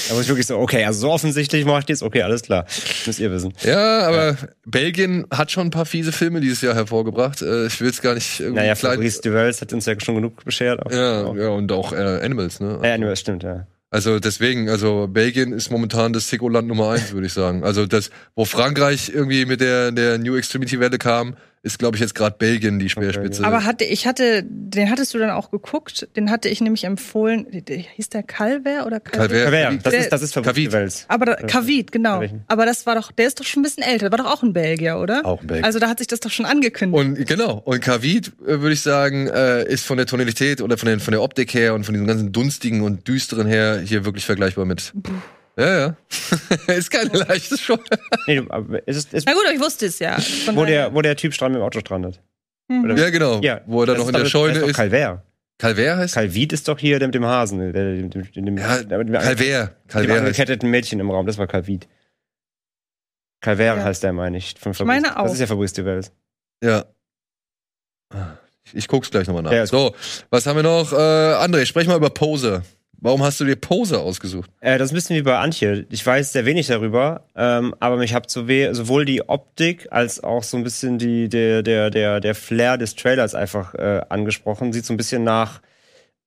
Da 0.08 0.14
muss 0.14 0.22
ich 0.24 0.28
wirklich 0.28 0.46
so, 0.46 0.58
okay, 0.58 0.84
also 0.84 1.00
so 1.00 1.10
offensichtlich 1.12 1.64
mache 1.64 1.80
ich 1.80 1.84
das. 1.86 2.02
Okay, 2.02 2.22
alles 2.22 2.42
klar. 2.42 2.66
Müsst 3.06 3.18
ihr 3.20 3.30
wissen. 3.30 3.52
Ja, 3.62 4.06
aber 4.08 4.36
Belgien 4.64 5.26
hat 5.30 5.50
schon 5.52 5.68
ein 5.68 5.70
paar 5.70 5.86
fiese 5.86 6.12
Filme 6.12 6.40
dieses 6.40 6.60
Jahr 6.60 6.74
hervorgebracht. 6.74 7.40
Äh, 7.42 7.66
ich 7.66 7.80
will 7.80 7.90
es 7.90 8.02
gar 8.02 8.14
nicht 8.14 8.40
irgendwie 8.40 8.60
Naja, 8.60 8.74
klein- 8.74 8.94
Fabrice 8.94 9.20
Duvels 9.20 9.60
hat 9.60 9.72
uns 9.72 9.86
ja 9.86 9.94
schon 10.00 10.16
genug 10.16 10.44
beschert. 10.44 10.84
Auch. 10.84 10.90
ja, 10.90 11.24
Auch. 11.24 11.36
ja, 11.36 11.48
und 11.48 11.70
auch 11.72 11.92
äh, 11.92 11.96
Animals, 12.22 12.60
ne? 12.60 12.80
Ja, 12.82 12.98
das 12.98 13.20
stimmt, 13.20 13.42
ja. 13.42 13.66
Also 13.88 14.18
deswegen, 14.18 14.68
also 14.68 15.06
Belgien 15.08 15.52
ist 15.52 15.70
momentan 15.70 16.12
das 16.12 16.28
Sicko-Land 16.28 16.66
Nummer 16.66 16.90
eins, 16.90 17.12
würde 17.12 17.28
ich 17.28 17.32
sagen. 17.32 17.62
Also 17.62 17.86
das, 17.86 18.10
wo 18.34 18.44
Frankreich 18.44 19.10
irgendwie 19.14 19.46
mit 19.46 19.60
der, 19.60 19.92
der 19.92 20.18
New 20.18 20.36
Extremity-Welle 20.36 20.98
kam, 20.98 21.36
ist, 21.62 21.78
glaube 21.78 21.96
ich, 21.96 22.00
jetzt 22.00 22.14
gerade 22.14 22.36
Belgien 22.38 22.78
die 22.78 22.88
Speerspitze. 22.88 23.44
Aber 23.44 23.64
hatte, 23.64 23.84
ich 23.84 24.06
hatte, 24.06 24.44
den 24.44 24.90
hattest 24.90 25.14
du 25.14 25.18
dann 25.18 25.30
auch 25.30 25.50
geguckt, 25.50 26.08
den 26.16 26.30
hatte 26.30 26.48
ich 26.48 26.60
nämlich 26.60 26.84
empfohlen, 26.84 27.46
hieß 27.50 28.08
der 28.10 28.22
Calver 28.22 28.86
oder 28.86 29.00
Calver? 29.00 29.50
Calver. 29.50 29.78
Das 29.82 29.94
ist, 29.94 30.10
das 30.10 30.22
ist 30.22 30.34
Kavit. 30.34 30.68
Duvels. 30.68 31.06
Aber 31.08 31.26
da, 31.26 31.34
Kavit, 31.34 31.90
genau. 31.90 32.22
Aber 32.46 32.66
das 32.66 32.86
war 32.86 32.94
doch, 32.94 33.10
der 33.10 33.26
ist 33.26 33.40
doch 33.40 33.44
schon 33.44 33.60
ein 33.60 33.64
bisschen 33.64 33.82
älter, 33.82 34.10
war 34.10 34.18
doch 34.18 34.32
auch 34.32 34.42
ein 34.42 34.52
Belgier, 34.52 34.98
oder? 34.98 35.24
Auch 35.24 35.40
ein 35.40 35.46
Belgier. 35.48 35.64
Also 35.64 35.78
da 35.78 35.88
hat 35.88 35.98
sich 35.98 36.06
das 36.06 36.20
doch 36.20 36.30
schon 36.30 36.46
angekündigt. 36.46 37.04
Und 37.04 37.26
genau, 37.26 37.62
und 37.64 37.80
Kavid, 37.80 38.32
äh, 38.46 38.60
würde 38.60 38.72
ich 38.72 38.82
sagen, 38.82 39.26
äh, 39.26 39.64
ist 39.64 39.84
von 39.84 39.96
der 39.96 40.06
Tonalität 40.06 40.60
oder 40.60 40.78
von, 40.78 40.88
den, 40.88 41.00
von 41.00 41.12
der 41.12 41.22
Optik 41.22 41.52
her 41.54 41.74
und 41.74 41.84
von 41.84 41.94
diesem 41.94 42.06
ganzen 42.06 42.32
dunstigen 42.32 42.82
und 42.82 43.08
düsteren 43.08 43.46
her 43.46 43.80
hier 43.84 44.04
wirklich 44.04 44.24
vergleichbar 44.24 44.64
mit. 44.66 44.92
Ja, 45.58 45.78
ja. 45.78 45.96
ist 46.74 46.90
keine 46.90 47.10
leichte 47.18 47.56
Show. 47.56 47.78
Nee, 48.26 48.42
aber 48.48 48.86
ist, 48.86 49.12
es- 49.14 49.24
Na 49.24 49.32
gut, 49.32 49.42
aber 49.46 49.54
ich 49.54 49.60
wusste 49.60 49.86
es 49.86 49.98
ja. 49.98 50.16
Wo, 50.52 50.64
der, 50.64 50.92
wo 50.94 51.00
der 51.02 51.16
Typ 51.16 51.32
strand 51.32 51.54
mit 51.54 51.60
dem 51.60 51.64
Auto 51.64 51.80
strandet. 51.80 52.20
Mhm. 52.68 52.96
Ja, 52.96 53.10
genau. 53.10 53.40
Ja, 53.40 53.60
Wo 53.66 53.80
er 53.82 53.86
dann 53.86 53.96
noch 53.98 54.08
in 54.08 54.12
der 54.12 54.24
doch- 54.24 54.28
Scheune 54.30 54.54
das 54.54 54.62
ist. 54.64 54.68
Doch 54.70 54.76
Calvert. 54.76 55.22
Calvert 55.58 55.96
heißt? 55.96 56.14
Calvit 56.14 56.52
ist 56.52 56.68
doch 56.68 56.78
hier 56.78 56.98
der 56.98 57.08
mit 57.08 57.14
dem 57.14 57.24
Hasen. 57.24 57.58
Der, 57.58 57.72
der, 57.72 57.94
der, 57.94 58.08
der, 58.08 58.22
der, 58.22 58.54
ja, 58.54 58.82
der, 58.82 58.98
mit 58.98 59.08
dem, 59.08 59.14
Calvert. 59.14 59.28
mit 59.38 59.40
dem 59.40 59.70
Calvert 59.88 60.18
angeketteten 60.18 60.70
Mädchen 60.70 61.00
im 61.00 61.10
Raum. 61.10 61.26
Das 61.26 61.38
war 61.38 61.46
Calvit. 61.46 61.88
Calvert 63.40 63.78
Ja. 63.78 63.84
heißt 63.84 64.02
der, 64.02 64.12
meine 64.12 64.36
ich. 64.36 64.54
Von 64.58 64.72
Ich 64.72 64.80
meine 64.80 65.18
auch. 65.18 65.22
Das 65.22 65.32
ist 65.34 65.40
ja 65.40 65.46
Fabrice 65.46 65.72
Duvels. 65.72 66.12
Ja. 66.62 66.84
Ich, 68.64 68.74
ich 68.76 68.88
guck's 68.88 69.10
gleich 69.10 69.26
nochmal 69.26 69.44
nach. 69.44 69.52
Ja, 69.52 69.66
so, 69.66 69.94
was 70.30 70.46
haben 70.46 70.56
wir 70.56 70.62
noch? 70.62 70.92
Äh, 70.92 70.96
André, 70.96 71.64
sprech 71.64 71.86
mal 71.86 71.96
über 71.96 72.10
Poser. 72.10 72.62
Warum 72.98 73.22
hast 73.22 73.40
du 73.40 73.44
dir 73.44 73.56
Poser 73.56 74.00
ausgesucht? 74.00 74.50
Äh, 74.60 74.78
das 74.78 74.86
ist 74.86 74.92
ein 74.92 74.96
bisschen 74.96 75.16
wie 75.16 75.22
bei 75.22 75.38
Antje. 75.38 75.86
Ich 75.90 76.04
weiß 76.04 76.32
sehr 76.32 76.46
wenig 76.46 76.66
darüber, 76.66 77.26
ähm, 77.36 77.74
aber 77.78 77.96
mich 77.96 78.14
hat 78.14 78.30
so 78.30 78.46
sowohl 78.72 79.04
die 79.04 79.28
Optik 79.28 79.88
als 79.90 80.22
auch 80.24 80.42
so 80.42 80.56
ein 80.56 80.64
bisschen 80.64 80.98
die, 80.98 81.28
der, 81.28 81.62
der, 81.62 81.90
der, 81.90 82.20
der 82.20 82.34
Flair 82.34 82.78
des 82.78 82.94
Trailers 82.96 83.34
einfach 83.34 83.74
äh, 83.74 84.00
angesprochen. 84.08 84.72
Sieht 84.72 84.86
so 84.86 84.94
ein 84.94 84.96
bisschen 84.96 85.24
nach 85.24 85.60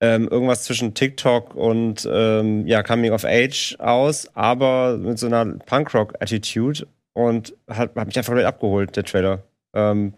ähm, 0.00 0.28
irgendwas 0.28 0.64
zwischen 0.64 0.94
TikTok 0.94 1.54
und 1.54 2.08
ähm, 2.10 2.66
ja, 2.66 2.82
Coming 2.82 3.12
of 3.12 3.24
Age 3.24 3.76
aus, 3.78 4.28
aber 4.34 4.96
mit 4.96 5.18
so 5.18 5.26
einer 5.26 5.44
Punkrock-Attitude 5.44 6.86
und 7.12 7.54
hat, 7.68 7.94
hat 7.94 8.06
mich 8.06 8.16
einfach 8.16 8.30
komplett 8.30 8.46
abgeholt, 8.46 8.96
der 8.96 9.04
Trailer. 9.04 9.42
Ähm, 9.74 10.14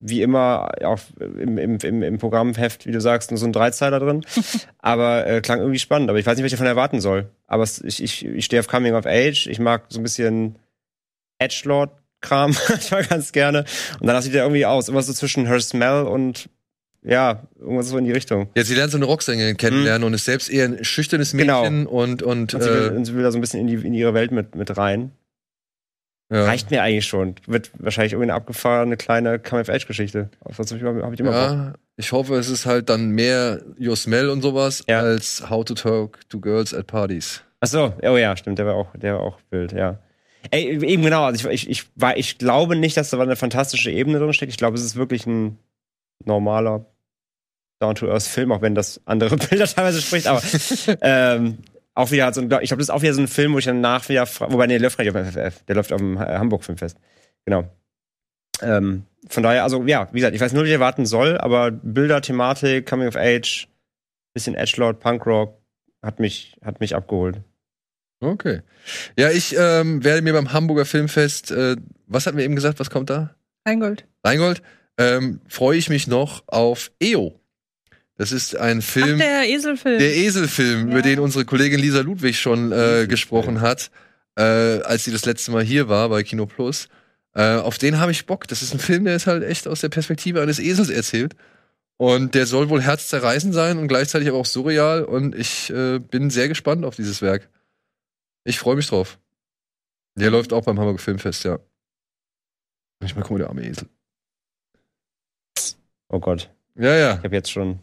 wie 0.00 0.22
immer, 0.22 0.70
auch 0.84 1.00
im, 1.18 1.58
im, 1.58 1.78
im, 1.78 2.02
im 2.02 2.18
Programmheft, 2.18 2.86
wie 2.86 2.92
du 2.92 3.00
sagst, 3.00 3.30
nur 3.30 3.38
so 3.38 3.46
ein 3.46 3.52
Dreizeiler 3.52 3.98
drin. 3.98 4.22
aber 4.78 5.26
äh, 5.26 5.40
klang 5.40 5.60
irgendwie 5.60 5.78
spannend. 5.78 6.10
Aber 6.10 6.18
ich 6.18 6.26
weiß 6.26 6.36
nicht, 6.36 6.44
was 6.44 6.52
ich 6.52 6.58
davon 6.58 6.66
erwarten 6.66 7.00
soll. 7.00 7.30
Aber 7.46 7.62
es, 7.62 7.80
ich, 7.82 8.02
ich, 8.02 8.24
ich 8.24 8.44
stehe 8.44 8.60
auf 8.60 8.68
Coming 8.68 8.94
of 8.94 9.06
Age. 9.06 9.46
Ich 9.46 9.58
mag 9.58 9.84
so 9.88 9.98
ein 9.98 10.02
bisschen 10.02 10.56
Edgelord-Kram 11.38 12.56
manchmal 12.68 13.04
ganz 13.04 13.32
gerne. 13.32 13.64
Und 14.00 14.06
danach 14.06 14.22
sieht 14.22 14.34
er 14.34 14.42
irgendwie 14.44 14.66
aus. 14.66 14.88
Immer 14.88 15.02
so 15.02 15.12
zwischen 15.12 15.46
Her 15.46 15.60
Smell 15.60 16.02
und 16.02 16.48
ja, 17.02 17.44
irgendwas 17.58 17.88
so 17.88 17.98
in 17.98 18.04
die 18.04 18.12
Richtung. 18.12 18.48
Ja, 18.56 18.64
sie 18.64 18.74
lernt 18.74 18.90
so 18.90 18.98
eine 18.98 19.06
Rocksängerin 19.06 19.56
kennenlernen 19.56 20.04
und 20.04 20.14
ist 20.14 20.24
selbst 20.24 20.50
eher 20.50 20.64
ein 20.64 20.84
schüchternes 20.84 21.32
Genau. 21.32 21.62
Mädchen 21.62 21.86
und, 21.86 22.22
und, 22.22 22.52
Und 22.52 22.62
sie 22.62 22.68
will, 22.68 22.90
äh, 22.92 22.96
und 22.96 23.04
sie 23.04 23.14
will 23.14 23.22
da 23.22 23.30
so 23.30 23.38
ein 23.38 23.40
bisschen 23.40 23.60
in, 23.60 23.66
die, 23.68 23.86
in 23.86 23.94
ihre 23.94 24.12
Welt 24.12 24.32
mit, 24.32 24.56
mit 24.56 24.76
rein. 24.76 25.12
Ja. 26.30 26.44
Reicht 26.44 26.70
mir 26.70 26.82
eigentlich 26.82 27.06
schon. 27.06 27.36
Wird 27.46 27.70
wahrscheinlich 27.78 28.12
irgendwie 28.12 28.30
eine 28.30 28.34
abgefahrene 28.34 28.96
kleine 28.96 29.38
Coming-of-Age-Geschichte. 29.38 30.30
Sonst 30.50 30.72
habe 30.72 31.14
ich, 31.14 31.22
Bock. 31.22 31.32
Ja, 31.32 31.74
ich 31.96 32.12
hoffe, 32.12 32.34
es 32.34 32.48
ist 32.48 32.66
halt 32.66 32.88
dann 32.88 33.10
mehr 33.10 33.62
Your 33.80 33.96
Smell 33.96 34.28
und 34.28 34.42
sowas 34.42 34.82
Ja. 34.88 35.00
als 35.00 35.48
How 35.48 35.64
to 35.64 35.74
Talk 35.74 36.18
to 36.28 36.40
Girls 36.40 36.74
at 36.74 36.88
Parties. 36.88 37.42
Ach 37.60 37.68
so, 37.68 37.94
oh 38.02 38.16
ja, 38.16 38.36
stimmt, 38.36 38.58
der 38.58 38.66
war 38.66 38.74
auch, 38.74 38.88
der 38.96 39.14
war 39.14 39.20
auch 39.20 39.38
wild, 39.50 39.72
ja. 39.72 39.98
Ey, 40.50 40.84
eben 40.84 41.02
genau, 41.02 41.24
also 41.24 41.48
ich, 41.48 41.64
ich, 41.64 41.70
ich, 41.70 41.86
war, 41.96 42.16
ich 42.16 42.38
glaube 42.38 42.76
nicht, 42.76 42.96
dass 42.96 43.10
da 43.10 43.18
eine 43.20 43.36
fantastische 43.36 43.90
Ebene 43.90 44.18
drin 44.18 44.32
steckt. 44.32 44.52
Ich 44.52 44.58
glaube, 44.58 44.76
es 44.76 44.84
ist 44.84 44.96
wirklich 44.96 45.26
ein 45.26 45.58
normaler 46.24 46.86
Down-to-Earth-Film, 47.80 48.52
auch 48.52 48.62
wenn 48.62 48.74
das 48.74 49.00
andere 49.06 49.36
Bilder 49.48 49.66
teilweise 49.66 50.00
spricht, 50.02 50.26
aber 50.26 50.42
ähm, 51.02 51.58
auch 51.96 52.10
wieder 52.10 52.32
so 52.32 52.42
ein, 52.42 52.44
ich 52.44 52.68
glaube, 52.68 52.78
das 52.78 52.88
ist 52.88 52.90
auch 52.90 53.02
wieder 53.02 53.14
so 53.14 53.22
ein 53.22 53.28
Film, 53.28 53.54
wo 53.54 53.58
ich 53.58 53.64
dann 53.64 53.80
nach 53.80 54.08
wieder, 54.08 54.26
wobei, 54.26 54.66
nee, 54.66 54.74
der 54.74 54.82
läuft 54.82 54.98
nicht 54.98 55.08
auf 55.08 55.14
dem 55.14 55.24
FFF, 55.24 55.64
der 55.64 55.74
läuft 55.74 55.92
auf 55.92 56.00
dem 56.00 56.18
Hamburg 56.18 56.62
Filmfest. 56.62 56.98
Genau. 57.46 57.68
Ähm, 58.62 59.04
von 59.28 59.42
daher, 59.42 59.64
also 59.64 59.82
ja, 59.84 60.08
wie 60.12 60.18
gesagt, 60.18 60.34
ich 60.34 60.40
weiß 60.40 60.52
nur, 60.52 60.64
wie 60.64 60.68
ich 60.68 60.74
erwarten 60.74 61.06
soll, 61.06 61.38
aber 61.38 61.70
Bilder, 61.70 62.20
Thematik, 62.20 62.86
Coming 62.86 63.08
of 63.08 63.16
Age, 63.16 63.68
bisschen 64.34 64.54
Edgelord, 64.54 65.00
Punkrock, 65.00 65.58
hat 66.02 66.20
mich, 66.20 66.58
hat 66.62 66.80
mich 66.80 66.94
abgeholt. 66.94 67.40
Okay. 68.20 68.60
Ja, 69.18 69.30
ich 69.30 69.56
ähm, 69.58 70.04
werde 70.04 70.22
mir 70.22 70.34
beim 70.34 70.52
Hamburger 70.52 70.84
Filmfest, 70.84 71.50
äh, 71.50 71.76
was 72.06 72.26
hatten 72.26 72.36
wir 72.36 72.44
eben 72.44 72.56
gesagt, 72.56 72.78
was 72.78 72.90
kommt 72.90 73.10
da? 73.10 73.34
Rheingold. 73.66 74.06
Rheingold, 74.24 74.62
ähm, 74.98 75.40
freue 75.48 75.78
ich 75.78 75.88
mich 75.88 76.06
noch 76.06 76.44
auf 76.46 76.92
EO. 77.00 77.40
Das 78.16 78.32
ist 78.32 78.56
ein 78.56 78.78
Ach, 78.80 78.84
Film, 78.84 79.18
der 79.18 79.48
Eselfilm. 79.48 79.98
der 79.98 80.16
Eselfilm, 80.16 80.86
Ja. 80.86 80.92
über 80.92 81.02
den 81.02 81.18
unsere 81.20 81.44
Kollegin 81.44 81.80
Lisa 81.80 82.00
Ludwig 82.00 82.38
schon 82.38 82.72
äh, 82.72 83.06
gesprochen 83.08 83.60
hat, 83.60 83.90
äh, 84.38 84.42
als 84.42 85.04
sie 85.04 85.12
das 85.12 85.24
letzte 85.26 85.50
Mal 85.50 85.62
hier 85.62 85.88
war 85.88 86.08
bei 86.08 86.22
Kino 86.22 86.46
Plus. 86.46 86.88
Äh, 87.34 87.56
auf 87.56 87.76
den 87.76 88.00
habe 88.00 88.12
ich 88.12 88.24
Bock. 88.24 88.48
Das 88.48 88.62
ist 88.62 88.72
ein 88.72 88.78
Film, 88.80 89.04
der 89.04 89.16
ist 89.16 89.26
halt 89.26 89.42
echt 89.44 89.68
aus 89.68 89.82
der 89.82 89.90
Perspektive 89.90 90.40
eines 90.40 90.58
Esels 90.58 90.88
erzählt. 90.88 91.34
Und 91.98 92.34
der 92.34 92.46
soll 92.46 92.68
wohl 92.70 92.82
herzzerreißend 92.82 93.54
sein 93.54 93.78
und 93.78 93.88
gleichzeitig 93.88 94.28
aber 94.28 94.38
auch 94.38 94.46
surreal. 94.46 95.04
Und 95.04 95.34
ich 95.34 95.68
äh, 95.70 95.98
bin 95.98 96.30
sehr 96.30 96.48
gespannt 96.48 96.84
auf 96.86 96.96
dieses 96.96 97.20
Werk. 97.22 97.48
Ich 98.44 98.58
freue 98.58 98.76
mich 98.76 98.86
drauf. 98.86 99.18
Der 100.14 100.30
läuft 100.30 100.54
auch 100.54 100.64
beim 100.64 100.78
Hamburger 100.78 100.98
Filmfest, 100.98 101.44
ja. 101.44 101.58
Ich 103.04 103.14
mal 103.14 103.20
gucken, 103.22 103.38
der 103.38 103.48
arme 103.48 103.66
Esel. 103.66 103.88
Oh 106.08 106.20
Gott. 106.20 106.50
Ja, 106.74 106.94
ja. 106.96 107.16
Ich 107.18 107.24
habe 107.24 107.34
jetzt 107.34 107.50
schon. 107.50 107.80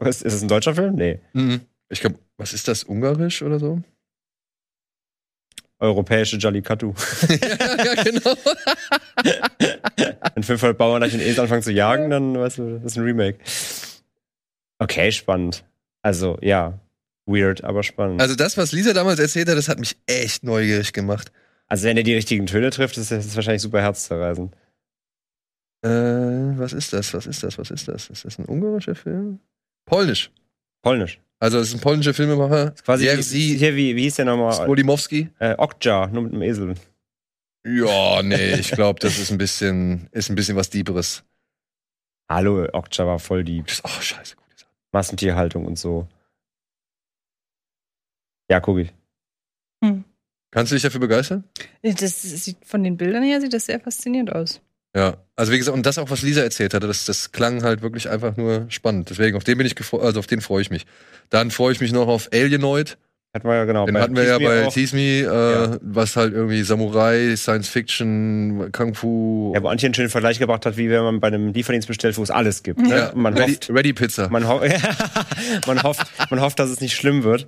Ist 0.00 0.22
ist 0.22 0.34
es 0.34 0.42
ein 0.42 0.48
deutscher 0.48 0.74
Film? 0.74 0.94
Nee. 0.94 1.20
Mhm. 1.32 1.60
Ich 1.88 2.00
glaube, 2.00 2.18
was 2.36 2.52
ist 2.52 2.68
das? 2.68 2.84
Ungarisch 2.84 3.42
oder 3.42 3.58
so? 3.58 3.82
Europäische 5.80 6.38
Jallikattu. 6.38 6.92
ja, 7.28 7.36
ja, 7.84 8.02
genau. 8.02 8.34
Wenn 10.34 10.42
500 10.42 10.76
Bauern 10.76 11.00
gleich 11.00 11.12
den 11.12 11.20
Esel 11.20 11.40
anfangen 11.42 11.62
zu 11.62 11.70
jagen, 11.72 12.10
dann 12.10 12.36
weißt 12.36 12.58
du, 12.58 12.78
das 12.78 12.92
ist 12.92 12.98
ein 12.98 13.04
Remake. 13.04 13.38
Okay, 14.80 15.12
spannend. 15.12 15.64
Also, 16.02 16.38
ja. 16.42 16.78
Weird, 17.26 17.62
aber 17.62 17.82
spannend. 17.82 18.20
Also 18.22 18.34
das, 18.34 18.56
was 18.56 18.72
Lisa 18.72 18.92
damals 18.92 19.20
erzählt 19.20 19.48
hat, 19.48 19.56
das 19.56 19.68
hat 19.68 19.78
mich 19.78 19.96
echt 20.06 20.42
neugierig 20.44 20.92
gemacht. 20.92 21.30
Also, 21.66 21.86
wenn 21.86 21.96
er 21.96 22.02
die 22.02 22.14
richtigen 22.14 22.46
Töne 22.46 22.70
trifft, 22.70 22.96
ist 22.96 23.10
das 23.12 23.36
wahrscheinlich 23.36 23.62
super 23.62 23.82
herzzerreißend. 23.82 24.54
Äh, 25.82 25.88
was 26.58 26.72
ist 26.72 26.92
das? 26.92 27.12
Was 27.14 27.26
ist 27.26 27.42
das? 27.42 27.58
Was 27.58 27.70
ist 27.70 27.86
das? 27.86 28.08
Ist 28.08 28.24
das 28.24 28.38
ein 28.38 28.46
ungarischer 28.46 28.94
Film? 28.94 29.40
Polnisch. 29.88 30.30
Polnisch. 30.82 31.20
Also 31.40 31.58
es 31.58 31.68
ist 31.68 31.74
ein 31.74 31.80
polnischer 31.80 32.14
Filmemacher. 32.14 32.72
Quasi 32.84 33.04
wie, 33.04 33.08
Jerzy 33.08 33.56
hier, 33.58 33.76
wie, 33.76 33.94
wie 33.96 34.02
hieß 34.02 34.16
der 34.16 34.24
nochmal? 34.24 34.52
Spolimowski. 34.52 35.30
Äh, 35.38 35.54
Okja, 35.56 36.08
nur 36.08 36.22
mit 36.24 36.32
einem 36.32 36.42
Esel. 36.42 36.74
Ja, 37.66 38.22
nee, 38.22 38.54
ich 38.58 38.70
glaube, 38.72 38.98
das 39.00 39.18
ist 39.18 39.30
ein 39.30 39.38
bisschen, 39.38 40.08
ist 40.12 40.30
ein 40.30 40.34
bisschen 40.34 40.56
was 40.56 40.70
Dieberes. 40.70 41.24
Hallo, 42.30 42.66
Okja 42.72 43.06
war 43.06 43.18
voll 43.18 43.44
die 43.44 43.62
Oh, 43.84 43.88
scheiße. 43.88 44.36
Gut. 44.36 44.66
Massentierhaltung 44.92 45.64
und 45.64 45.78
so. 45.78 46.08
Ja, 48.50 48.60
guck 48.60 48.78
ich. 48.78 48.92
Kannst 50.50 50.72
du 50.72 50.76
dich 50.76 50.82
dafür 50.82 51.00
begeistern? 51.00 51.44
Das 51.82 52.22
sieht 52.22 52.64
von 52.64 52.82
den 52.82 52.96
Bildern 52.96 53.22
her 53.22 53.40
sieht 53.40 53.52
das 53.52 53.66
sehr 53.66 53.80
faszinierend 53.80 54.32
aus. 54.32 54.60
Ja. 54.96 55.18
Also 55.36 55.52
wie 55.52 55.58
gesagt, 55.58 55.76
und 55.76 55.86
das 55.86 55.98
auch, 55.98 56.10
was 56.10 56.22
Lisa 56.22 56.42
erzählt 56.42 56.74
hatte, 56.74 56.86
das, 56.86 57.04
das 57.04 57.30
klang 57.32 57.62
halt 57.62 57.82
wirklich 57.82 58.08
einfach 58.08 58.36
nur 58.36 58.66
spannend. 58.68 59.10
Deswegen, 59.10 59.36
auf 59.36 59.44
den 59.44 59.58
bin 59.58 59.66
ich 59.66 59.74
also 59.92 60.18
auf 60.18 60.26
den 60.26 60.40
freue 60.40 60.62
ich 60.62 60.70
mich. 60.70 60.86
Dann 61.30 61.50
freue 61.50 61.72
ich 61.72 61.80
mich 61.80 61.92
noch 61.92 62.08
auf 62.08 62.28
Alienoid. 62.32 62.96
Hatten 63.34 63.46
wir 63.46 63.56
ja 63.56 63.64
genau. 63.66 63.84
Den 63.84 63.94
bei 63.94 64.00
hatten 64.00 64.16
wir 64.16 64.24
ja 64.24 64.38
bei. 64.38 64.66
Tease 64.70 64.96
Me, 64.96 65.02
äh, 65.20 65.24
Ja. 65.24 65.76
was 65.82 66.16
halt 66.16 66.32
irgendwie 66.32 66.62
Samurai, 66.62 67.36
Science 67.36 67.68
Fiction, 67.68 68.72
Kung 68.72 68.94
Fu. 68.94 69.52
Ja, 69.54 69.62
wo 69.62 69.68
Antje 69.68 69.86
einen 69.86 69.94
schönen 69.94 70.08
Vergleich 70.08 70.38
gebracht 70.38 70.64
hat, 70.64 70.78
wie 70.78 70.88
wenn 70.88 71.02
man 71.02 71.20
bei 71.20 71.28
einem 71.28 71.52
Lieferdienst 71.52 71.86
bestellt, 71.86 72.16
wo 72.16 72.22
es 72.22 72.30
alles 72.30 72.62
gibt. 72.62 72.80
Ne? 72.80 72.88
Ja, 72.88 73.12
man 73.14 73.34
Ready, 73.34 73.52
hofft, 73.52 73.70
Ready 73.70 73.92
Pizza. 73.92 74.30
man, 74.30 74.48
ho 74.48 74.60
man, 75.66 75.82
hofft, 75.82 76.06
man 76.30 76.40
hofft, 76.40 76.58
dass 76.58 76.70
es 76.70 76.80
nicht 76.80 76.96
schlimm 76.96 77.22
wird. 77.22 77.46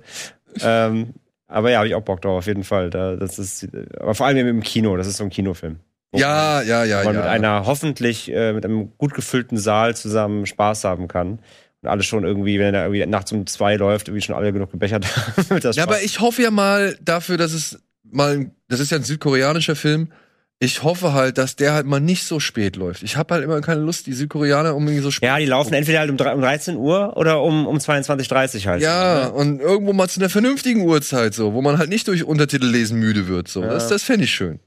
Ähm, 0.61 1.15
aber 1.47 1.71
ja, 1.71 1.79
habe 1.79 1.87
ich 1.87 1.95
auch 1.95 2.03
Bock 2.03 2.21
drauf, 2.21 2.37
auf 2.37 2.47
jeden 2.47 2.63
Fall. 2.63 2.91
Da, 2.91 3.15
das 3.15 3.39
ist, 3.39 3.67
aber 3.99 4.13
vor 4.13 4.27
allem 4.27 4.47
im 4.47 4.61
Kino, 4.61 4.95
das 4.97 5.07
ist 5.07 5.17
so 5.17 5.23
ein 5.23 5.31
Kinofilm. 5.31 5.77
Wo 6.11 6.19
ja, 6.19 6.61
ja, 6.61 6.83
ja, 6.83 7.03
man 7.03 7.15
ja. 7.15 7.21
mit 7.21 7.29
einer 7.29 7.65
hoffentlich 7.65 8.31
äh, 8.31 8.53
mit 8.53 8.65
einem 8.65 8.91
gut 8.97 9.13
gefüllten 9.13 9.57
Saal 9.57 9.95
zusammen 9.95 10.45
Spaß 10.45 10.83
haben 10.83 11.07
kann. 11.07 11.39
Und 11.81 11.89
alle 11.89 12.03
schon 12.03 12.23
irgendwie, 12.23 12.59
wenn 12.59 12.75
er 12.75 12.83
irgendwie 12.85 13.05
nachts 13.05 13.31
um 13.31 13.47
zwei 13.47 13.75
läuft, 13.75 14.07
irgendwie 14.07 14.21
schon 14.23 14.35
alle 14.35 14.51
genug 14.53 14.71
gebechert 14.71 15.05
haben. 15.49 15.59
Ja, 15.73 15.83
aber 15.83 16.01
ich 16.01 16.19
hoffe 16.19 16.41
ja 16.43 16.51
mal 16.51 16.97
dafür, 17.01 17.37
dass 17.37 17.53
es 17.53 17.79
mal, 18.03 18.51
das 18.67 18.79
ist 18.81 18.91
ja 18.91 18.97
ein 18.97 19.03
südkoreanischer 19.03 19.75
Film. 19.75 20.11
Ich 20.59 20.83
hoffe 20.83 21.13
halt, 21.13 21.39
dass 21.39 21.55
der 21.55 21.73
halt 21.73 21.87
mal 21.87 21.99
nicht 21.99 22.23
so 22.25 22.39
spät 22.39 22.75
läuft. 22.75 23.01
Ich 23.01 23.17
habe 23.17 23.33
halt 23.33 23.43
immer 23.43 23.59
keine 23.61 23.81
Lust, 23.81 24.05
die 24.05 24.13
Südkoreaner 24.13 24.69
irgendwie 24.69 24.99
so 24.99 25.09
spät. 25.09 25.25
ja, 25.27 25.39
die 25.39 25.47
laufen 25.47 25.73
entweder 25.73 25.99
halt 26.01 26.11
um, 26.11 26.17
drei- 26.17 26.35
um 26.35 26.41
13 26.41 26.75
Uhr 26.75 27.17
oder 27.17 27.41
um, 27.41 27.65
um 27.65 27.77
22.30 27.77 28.59
Uhr 28.65 28.71
halt. 28.71 28.81
Ja, 28.83 29.25
und 29.29 29.59
irgendwo 29.59 29.91
mal 29.93 30.07
zu 30.07 30.19
einer 30.19 30.29
vernünftigen 30.29 30.81
Uhrzeit 30.81 31.33
so, 31.33 31.53
wo 31.53 31.63
man 31.63 31.79
halt 31.79 31.89
nicht 31.89 32.07
durch 32.07 32.23
Untertitel 32.25 32.67
lesen 32.67 32.99
müde 32.99 33.27
wird. 33.27 33.47
So, 33.47 33.63
Ja. 33.63 33.69
das, 33.69 33.87
das 33.87 34.03
fände 34.03 34.25
ich 34.25 34.31
schön. 34.35 34.59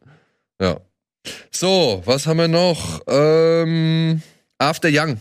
Ja. 0.60 0.78
So, 1.50 2.02
was 2.04 2.26
haben 2.26 2.38
wir 2.38 2.48
noch? 2.48 3.02
Ähm, 3.06 4.22
After 4.58 4.88
Young 4.90 5.20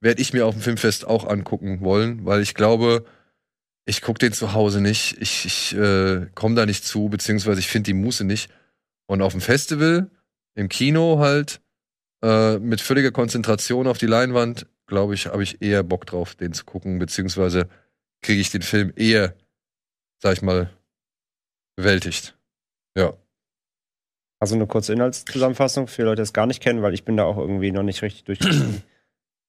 werde 0.00 0.20
ich 0.20 0.32
mir 0.32 0.46
auf 0.46 0.54
dem 0.54 0.62
Filmfest 0.62 1.06
auch 1.06 1.26
angucken 1.26 1.80
wollen, 1.80 2.24
weil 2.24 2.42
ich 2.42 2.54
glaube, 2.54 3.04
ich 3.86 4.02
gucke 4.02 4.18
den 4.18 4.32
zu 4.32 4.52
Hause 4.52 4.80
nicht. 4.80 5.16
Ich, 5.20 5.44
ich 5.44 5.74
äh, 5.76 6.26
komme 6.34 6.54
da 6.54 6.66
nicht 6.66 6.84
zu, 6.84 7.08
beziehungsweise 7.08 7.60
ich 7.60 7.68
finde 7.68 7.88
die 7.88 7.94
Muße 7.94 8.24
nicht. 8.24 8.50
Und 9.06 9.22
auf 9.22 9.32
dem 9.32 9.40
Festival, 9.40 10.10
im 10.54 10.68
Kino 10.68 11.18
halt, 11.20 11.60
äh, 12.22 12.58
mit 12.58 12.80
völliger 12.80 13.12
Konzentration 13.12 13.86
auf 13.86 13.98
die 13.98 14.06
Leinwand, 14.06 14.66
glaube 14.86 15.14
ich, 15.14 15.26
habe 15.26 15.42
ich 15.42 15.62
eher 15.62 15.82
Bock 15.82 16.06
drauf, 16.06 16.34
den 16.34 16.52
zu 16.52 16.64
gucken, 16.64 16.98
beziehungsweise 16.98 17.68
kriege 18.22 18.40
ich 18.40 18.50
den 18.50 18.62
Film 18.62 18.92
eher, 18.96 19.36
sag 20.20 20.34
ich 20.34 20.42
mal, 20.42 20.70
bewältigt. 21.76 22.36
Ja. 22.96 23.16
Also 24.38 24.54
eine 24.54 24.66
kurze 24.66 24.92
Inhaltszusammenfassung 24.92 25.86
für 25.88 26.02
Leute, 26.02 26.16
die 26.16 26.24
es 26.24 26.32
gar 26.32 26.46
nicht 26.46 26.62
kennen, 26.62 26.82
weil 26.82 26.94
ich 26.94 27.04
bin 27.04 27.16
da 27.16 27.24
auch 27.24 27.38
irgendwie 27.38 27.72
noch 27.72 27.82
nicht 27.82 28.02
richtig 28.02 28.24
durchgekommen. 28.24 28.82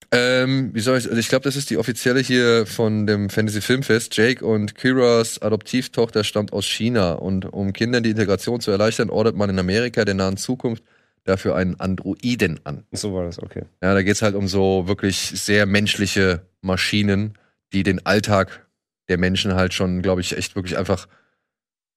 Ähm, 0.09 0.73
wie 0.73 0.79
soll 0.79 0.97
ich, 0.97 1.05
also 1.05 1.17
ich 1.17 1.27
glaube, 1.27 1.43
das 1.43 1.57
ist 1.57 1.69
die 1.69 1.75
offizielle 1.75 2.21
hier 2.21 2.65
von 2.65 3.07
dem 3.07 3.29
Fantasy 3.29 3.59
Filmfest. 3.59 4.15
Jake 4.15 4.45
und 4.45 4.75
Kiras 4.75 5.41
Adoptivtochter 5.41 6.23
stammt 6.23 6.53
aus 6.53 6.65
China 6.65 7.13
und 7.13 7.45
um 7.45 7.73
Kindern 7.73 8.03
die 8.03 8.11
Integration 8.11 8.61
zu 8.61 8.71
erleichtern, 8.71 9.09
ordert 9.09 9.35
man 9.35 9.49
in 9.49 9.59
Amerika 9.59 10.05
der 10.05 10.13
nahen 10.13 10.37
Zukunft 10.37 10.83
dafür 11.25 11.57
einen 11.57 11.77
Androiden 11.79 12.59
an. 12.63 12.85
so 12.93 13.13
war 13.13 13.25
das, 13.25 13.41
okay. 13.41 13.63
Ja, 13.83 13.93
da 13.93 14.01
geht's 14.01 14.21
halt 14.21 14.35
um 14.35 14.47
so 14.47 14.87
wirklich 14.87 15.17
sehr 15.17 15.65
menschliche 15.65 16.41
Maschinen, 16.61 17.33
die 17.73 17.83
den 17.83 18.05
Alltag 18.05 18.65
der 19.09 19.17
Menschen 19.17 19.55
halt 19.55 19.73
schon, 19.73 20.01
glaube 20.01 20.21
ich, 20.21 20.37
echt 20.37 20.55
wirklich 20.55 20.77
einfach, 20.77 21.07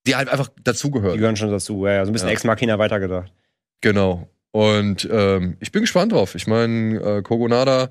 die 0.07 0.17
halt 0.17 0.29
einfach 0.29 0.49
Die 0.49 0.63
dazugehören. 0.65 1.19
gehören 1.19 1.37
schon 1.37 1.51
dazu. 1.51 1.87
Ja, 1.87 1.93
ja, 1.95 2.05
so 2.05 2.11
ein 2.11 2.13
bisschen 2.13 2.29
Ja. 2.29 2.33
Ex 2.33 2.45
Machina 2.45 2.79
weitergedacht. 2.79 3.33
Genau. 3.81 4.29
Und 4.53 5.09
ähm, 5.11 5.57
ich 5.61 5.71
bin 5.73 5.83
gespannt 5.83 6.13
drauf. 6.13 6.35
Ich 6.35 6.47
meine, 6.47 6.97
äh, 7.01 7.23
Kogonada 7.23 7.91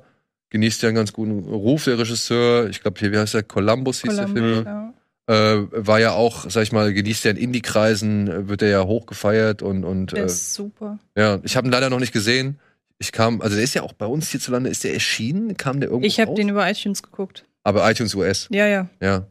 genießt 0.50 0.82
ja 0.82 0.90
einen 0.90 0.96
ganz 0.96 1.14
guten 1.14 1.40
Ruf, 1.40 1.86
der 1.86 1.98
Regisseur. 2.00 2.70
Ich 2.70 2.82
glaube, 2.82 3.00
hier, 3.00 3.12
wie 3.12 3.18
heißt 3.18 3.34
der? 3.36 3.44
Columbus 3.44 4.02
hieß 4.02 4.16
der 4.16 4.28
Film. 4.28 4.66
ja. 4.66 4.94
Äh, 5.28 5.68
war 5.72 6.00
ja 6.00 6.14
auch, 6.14 6.50
sag 6.50 6.64
ich 6.64 6.72
mal, 6.72 6.92
genießt 6.92 7.24
ja 7.26 7.32
in 7.32 7.38
Indie-Kreisen, 7.38 8.50
wird 8.50 8.64
er 8.64 8.70
ja 8.70 8.84
hoch 8.86 9.06
gefeiert 9.06 9.62
und, 9.62 9.84
und 9.86 10.12
Der 10.14 10.24
äh, 10.24 10.26
ist 10.26 10.56
super. 10.56 10.98
ja, 11.16 11.40
ich 11.44 11.56
habe 11.56 11.68
ihn 11.68 11.72
leider 11.72 11.92
noch 11.92 12.00
nicht 12.00 12.14
gesehen. 12.14 12.60
Ich 12.98 13.12
kam, 13.12 13.40
also 13.42 13.54
der 13.56 13.64
ist 13.64 13.76
ja 13.76 13.84
auch 13.84 13.94
bei 13.94 14.08
uns 14.08 14.30
hierzulande, 14.30 14.72
ist 14.72 14.84
der 14.84 14.94
erschienen? 14.96 15.56
Kam 15.56 15.80
der 15.82 15.90
irgendwo 15.90 16.08
Ich 16.08 16.20
habe 16.20 16.34
den 16.34 16.50
über 16.50 16.68
iTunes 16.70 17.04
geguckt. 17.04 17.46
Aber 17.64 17.90
iTunes 17.90 18.16
US, 18.16 18.48
Ja, 18.52 18.66
ja. 18.68 18.90
ja. 19.02 19.28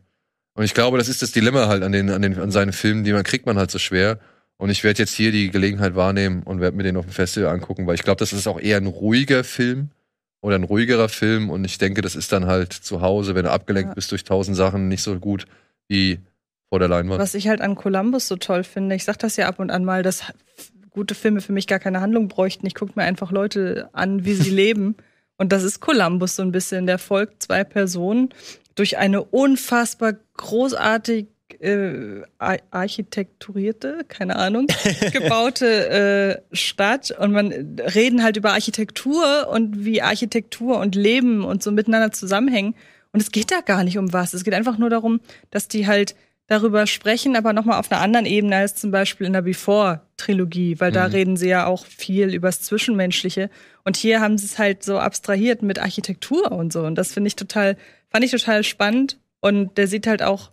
Und 0.58 0.64
ich 0.64 0.74
glaube, 0.74 0.98
das 0.98 1.08
ist 1.08 1.22
das 1.22 1.30
Dilemma 1.30 1.68
halt 1.68 1.84
an 1.84 1.92
den, 1.92 2.10
an 2.10 2.20
den, 2.20 2.36
an 2.36 2.50
seinen 2.50 2.72
Filmen, 2.72 3.04
die 3.04 3.12
man 3.12 3.22
kriegt 3.22 3.46
man 3.46 3.56
halt 3.56 3.70
so 3.70 3.78
schwer. 3.78 4.18
Und 4.56 4.70
ich 4.70 4.82
werde 4.82 4.98
jetzt 4.98 5.14
hier 5.14 5.30
die 5.30 5.50
Gelegenheit 5.52 5.94
wahrnehmen 5.94 6.42
und 6.42 6.60
werde 6.60 6.76
mir 6.76 6.82
den 6.82 6.96
auf 6.96 7.04
dem 7.06 7.12
Festival 7.12 7.48
angucken, 7.50 7.86
weil 7.86 7.94
ich 7.94 8.02
glaube, 8.02 8.18
das 8.18 8.32
ist 8.32 8.48
auch 8.48 8.58
eher 8.58 8.78
ein 8.78 8.88
ruhiger 8.88 9.44
Film 9.44 9.90
oder 10.40 10.56
ein 10.56 10.64
ruhigerer 10.64 11.08
Film. 11.08 11.48
Und 11.48 11.64
ich 11.64 11.78
denke, 11.78 12.02
das 12.02 12.16
ist 12.16 12.32
dann 12.32 12.46
halt 12.46 12.72
zu 12.72 13.02
Hause, 13.02 13.36
wenn 13.36 13.44
du 13.44 13.52
abgelenkt 13.52 13.90
Ja. 13.90 13.94
bist 13.94 14.10
durch 14.10 14.24
tausend 14.24 14.56
Sachen, 14.56 14.88
nicht 14.88 15.04
so 15.04 15.16
gut 15.20 15.44
wie 15.86 16.18
vor 16.70 16.80
der 16.80 16.88
Leinwand. 16.88 17.20
Was 17.20 17.34
ich 17.34 17.46
halt 17.46 17.60
an 17.60 17.76
Columbus 17.76 18.26
so 18.26 18.34
toll 18.34 18.64
finde, 18.64 18.96
ich 18.96 19.04
sag 19.04 19.16
das 19.20 19.36
ja 19.36 19.46
ab 19.46 19.60
und 19.60 19.70
an 19.70 19.84
mal, 19.84 20.02
dass 20.02 20.24
gute 20.90 21.14
Filme 21.14 21.40
für 21.40 21.52
mich 21.52 21.68
gar 21.68 21.78
keine 21.78 22.00
Handlung 22.00 22.26
bräuchten. 22.26 22.66
Ich 22.66 22.74
gucke 22.74 22.94
mir 22.96 23.04
einfach 23.04 23.30
Leute 23.30 23.90
an, 23.92 24.24
wie 24.24 24.34
sie 24.34 24.50
leben. 24.64 24.96
Und 25.36 25.52
das 25.52 25.62
ist 25.62 25.78
Columbus 25.78 26.34
so 26.34 26.42
ein 26.42 26.50
bisschen. 26.50 26.86
Der 26.86 26.98
folgt 26.98 27.44
zwei 27.44 27.62
Personen 27.62 28.30
durch 28.78 28.96
eine 28.98 29.22
unfassbar 29.22 30.14
großartig 30.36 31.26
äh, 31.60 32.22
ar- 32.38 32.58
architekturierte, 32.70 34.04
keine 34.08 34.36
Ahnung, 34.36 34.66
gebaute 35.12 36.42
äh, 36.52 36.56
Stadt 36.56 37.10
und 37.10 37.32
man 37.32 37.50
äh, 37.50 37.82
reden 37.82 38.22
halt 38.22 38.36
über 38.36 38.52
Architektur 38.52 39.48
und 39.50 39.84
wie 39.84 40.02
Architektur 40.02 40.78
und 40.78 40.94
Leben 40.94 41.44
und 41.44 41.62
so 41.62 41.70
miteinander 41.72 42.12
zusammenhängen. 42.12 42.74
Und 43.12 43.20
es 43.20 43.32
geht 43.32 43.50
da 43.50 43.60
gar 43.60 43.84
nicht 43.84 43.98
um 43.98 44.12
was. 44.12 44.34
Es 44.34 44.44
geht 44.44 44.54
einfach 44.54 44.78
nur 44.78 44.90
darum, 44.90 45.20
dass 45.50 45.66
die 45.68 45.86
halt 45.86 46.14
darüber 46.46 46.86
sprechen, 46.86 47.36
aber 47.36 47.52
nochmal 47.52 47.78
auf 47.78 47.90
einer 47.90 48.00
anderen 48.00 48.26
Ebene 48.26 48.56
als 48.56 48.74
zum 48.74 48.90
Beispiel 48.90 49.26
in 49.26 49.32
der 49.34 49.42
Before-Trilogie, 49.42 50.78
weil 50.80 50.92
da 50.92 51.06
Mhm. 51.08 51.12
reden 51.12 51.36
sie 51.36 51.48
ja 51.48 51.66
auch 51.66 51.84
viel 51.86 52.32
übers 52.34 52.60
Zwischenmenschliche. 52.62 53.50
Und 53.84 53.96
hier 53.96 54.20
haben 54.20 54.38
sie 54.38 54.46
es 54.46 54.58
halt 54.58 54.82
so 54.82 54.98
abstrahiert 54.98 55.62
mit 55.62 55.78
Architektur 55.78 56.52
und 56.52 56.72
so. 56.72 56.82
Und 56.82 56.94
das 56.96 57.12
finde 57.12 57.28
ich 57.28 57.36
total, 57.36 57.76
fand 58.10 58.24
ich 58.24 58.30
total 58.30 58.64
spannend. 58.64 59.18
Und 59.40 59.78
der 59.78 59.86
sieht 59.86 60.06
halt 60.06 60.22
auch 60.22 60.50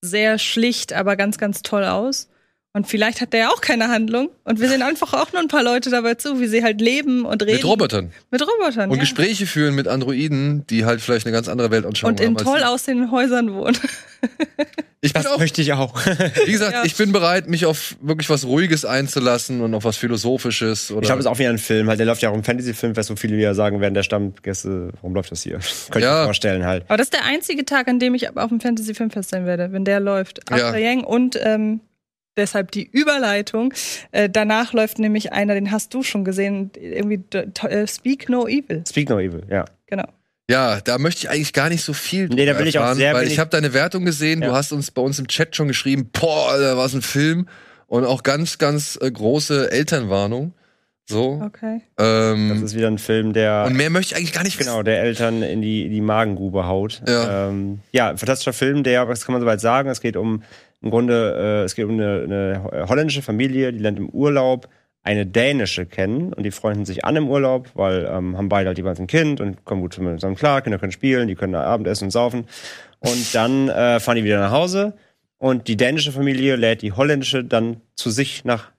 sehr 0.00 0.38
schlicht, 0.38 0.92
aber 0.92 1.16
ganz, 1.16 1.38
ganz 1.38 1.62
toll 1.62 1.84
aus. 1.84 2.28
Und 2.76 2.88
vielleicht 2.88 3.20
hat 3.20 3.32
der 3.32 3.40
ja 3.40 3.48
auch 3.50 3.60
keine 3.60 3.88
Handlung. 3.88 4.30
Und 4.42 4.60
wir 4.60 4.68
sehen 4.68 4.82
einfach 4.82 5.14
auch 5.14 5.32
nur 5.32 5.40
ein 5.40 5.46
paar 5.46 5.62
Leute 5.62 5.90
dabei 5.90 6.14
zu, 6.14 6.40
wie 6.40 6.48
sie 6.48 6.64
halt 6.64 6.80
leben 6.80 7.24
und 7.24 7.40
reden. 7.42 7.54
Mit 7.54 7.64
Robotern. 7.64 8.12
Mit 8.32 8.42
Robotern. 8.42 8.90
Und 8.90 8.96
ja. 8.96 9.00
Gespräche 9.02 9.46
führen 9.46 9.76
mit 9.76 9.86
Androiden, 9.86 10.66
die 10.66 10.84
halt 10.84 11.00
vielleicht 11.00 11.24
eine 11.24 11.32
ganz 11.32 11.46
andere 11.48 11.70
Weltanschauung 11.70 12.14
Und 12.14 12.20
in 12.20 12.36
toll 12.36 12.64
aussehenden 12.64 13.12
Häusern 13.12 13.54
wohnen. 13.54 13.78
Ich 15.04 15.12
Das 15.12 15.26
auch, 15.26 15.38
möchte 15.38 15.60
ich 15.60 15.72
auch. 15.74 15.94
wie 16.46 16.52
gesagt, 16.52 16.72
Ja. 16.72 16.82
ich 16.84 16.96
bin 16.96 17.12
bereit, 17.12 17.46
mich 17.48 17.66
auf 17.66 17.94
wirklich 18.00 18.30
was 18.30 18.46
Ruhiges 18.46 18.84
einzulassen 18.86 19.60
und 19.60 19.74
auf 19.74 19.84
was 19.84 19.96
Philosophisches. 19.98 20.90
Oder 20.90 21.02
Ich 21.02 21.06
glaube, 21.08 21.20
es 21.20 21.26
ist 21.26 21.30
auch 21.30 21.38
wieder 21.38 21.50
ein 21.50 21.58
Film. 21.58 21.88
Halt, 21.88 21.98
der 21.98 22.06
läuft 22.06 22.22
ja 22.22 22.30
auch 22.30 22.34
im 22.34 22.42
Fantasy-Film, 22.42 22.96
was 22.96 23.06
so 23.08 23.16
viele 23.16 23.36
wieder 23.36 23.54
sagen 23.54 23.80
werden, 23.80 23.92
der 23.94 24.02
Stammgäste, 24.02 24.90
warum 24.94 25.14
läuft 25.14 25.30
das 25.30 25.42
hier? 25.42 25.58
Könnte 25.90 26.06
Ja. 26.06 26.14
ich 26.14 26.18
mir 26.20 26.24
vorstellen 26.24 26.64
halt. 26.64 26.84
Aber 26.88 26.96
das 26.96 27.06
ist 27.08 27.12
der 27.12 27.24
einzige 27.24 27.64
Tag, 27.66 27.86
an 27.88 27.98
dem 27.98 28.14
ich 28.14 28.36
auf 28.36 28.48
dem 28.48 28.60
Fantasy 28.60 28.94
Filmfest 28.94 29.28
sein 29.30 29.44
werde, 29.46 29.72
wenn 29.72 29.84
der 29.84 30.00
läuft. 30.00 30.40
Ja. 30.50 30.56
After 30.68 30.78
Yang 30.78 31.04
und 31.04 31.38
ähm, 31.42 31.80
deshalb 32.36 32.70
die 32.72 32.84
Überleitung. 32.90 33.72
Äh, 34.10 34.28
danach 34.30 34.72
läuft 34.72 34.98
nämlich 34.98 35.32
einer, 35.32 35.54
den 35.54 35.70
hast 35.70 35.92
du 35.94 36.02
schon 36.02 36.24
gesehen, 36.24 36.70
irgendwie 36.80 37.18
t- 37.18 37.46
äh, 37.68 37.86
Speak 37.86 38.28
No 38.28 38.48
Evil. 38.48 38.82
Speak 38.88 39.08
No 39.10 39.18
Evil, 39.20 39.42
ja. 39.50 39.64
Genau. 39.86 40.06
Ja, 40.50 40.80
da 40.80 40.98
möchte 40.98 41.20
ich 41.26 41.30
eigentlich 41.30 41.52
gar 41.54 41.70
nicht 41.70 41.82
so 41.82 41.92
viel 41.94 42.28
Nee, 42.28 42.44
da 42.44 42.52
drüber 42.52 42.60
will 42.60 42.68
ich 42.68 42.78
auch 42.78 42.82
erfahren, 42.82 42.98
sehr 42.98 43.14
weil 43.14 43.26
ich 43.26 43.38
habe 43.38 43.48
deine 43.50 43.72
Wertung 43.72 44.04
gesehen, 44.04 44.40
du 44.42 44.48
Ja. 44.48 44.52
hast 44.54 44.72
uns 44.72 44.90
bei 44.90 45.00
uns 45.00 45.18
im 45.18 45.26
Chat 45.26 45.56
schon 45.56 45.68
geschrieben, 45.68 46.10
boah, 46.12 46.58
da 46.58 46.76
war 46.76 46.84
es 46.84 46.94
ein 46.94 47.00
Film 47.02 47.48
und 47.86 48.04
auch 48.04 48.22
ganz, 48.22 48.58
ganz 48.58 48.98
äh, 49.00 49.10
große 49.10 49.70
Elternwarnung. 49.70 50.52
So. 51.06 51.42
Okay. 51.44 51.82
Das 51.96 52.06
Ähm, 52.34 52.62
ist 52.64 52.74
wieder 52.74 52.88
ein 52.88 52.98
Film, 52.98 53.32
der 53.34 53.64
und 53.66 53.76
mehr 53.76 53.90
möchte 53.90 54.12
ich 54.14 54.18
eigentlich 54.18 54.32
gar 54.32 54.42
nicht 54.42 54.58
wissen. 54.58 54.70
genau, 54.70 54.82
der 54.82 55.02
Eltern 55.02 55.42
in 55.42 55.60
die, 55.62 55.84
in 55.86 55.90
die 55.92 56.00
Magengrube 56.00 56.66
haut. 56.66 57.02
Ja. 57.06 57.48
Ähm, 57.48 57.80
ja, 57.92 58.08
ein 58.10 58.18
fantastischer 58.18 58.54
Film, 58.54 58.82
der, 58.84 59.06
was 59.08 59.24
kann 59.24 59.32
man 59.34 59.40
soweit 59.42 59.60
sagen? 59.60 59.88
Es 59.90 60.00
geht 60.00 60.16
um 60.16 60.42
im 60.82 60.90
Grunde, 60.90 61.60
äh, 61.62 61.64
es 61.64 61.74
geht 61.74 61.84
um 61.86 61.92
eine, 61.92 62.22
eine 62.72 62.86
holländische 62.88 63.22
Familie, 63.22 63.72
die 63.72 63.78
lernt 63.78 63.98
im 63.98 64.08
Urlaub 64.10 64.68
eine 65.04 65.26
dänische 65.26 65.84
kennen 65.86 66.32
und 66.32 66.42
die 66.44 66.50
freunden 66.50 66.86
sich 66.86 67.04
an 67.04 67.14
im 67.16 67.28
Urlaub, 67.28 67.70
weil 67.74 68.06
ähm, 68.10 68.36
haben 68.36 68.48
beide 68.48 68.68
halt 68.68 68.78
jeweils 68.78 68.98
ein 68.98 69.06
Kind 69.06 69.40
und 69.40 69.64
kommen 69.64 69.82
gut 69.82 69.92
zusammen 69.92 70.34
klar, 70.34 70.62
Kinder 70.62 70.78
können 70.78 70.92
spielen, 70.92 71.28
die 71.28 71.34
können 71.34 71.54
Abendessen 71.54 72.06
und 72.06 72.10
saufen. 72.10 72.46
Und 73.00 73.34
dann 73.34 73.68
äh, 73.68 74.00
fahren 74.00 74.16
die 74.16 74.24
wieder 74.24 74.40
nach 74.40 74.50
Hause 74.50 74.94
und 75.38 75.68
die 75.68 75.76
dänische 75.76 76.10
Familie 76.10 76.56
lädt 76.56 76.80
die 76.80 76.92
holländische 76.92 77.44
dann 77.44 77.82
zu 77.94 78.08
sich 78.10 78.44
nach 78.46 78.72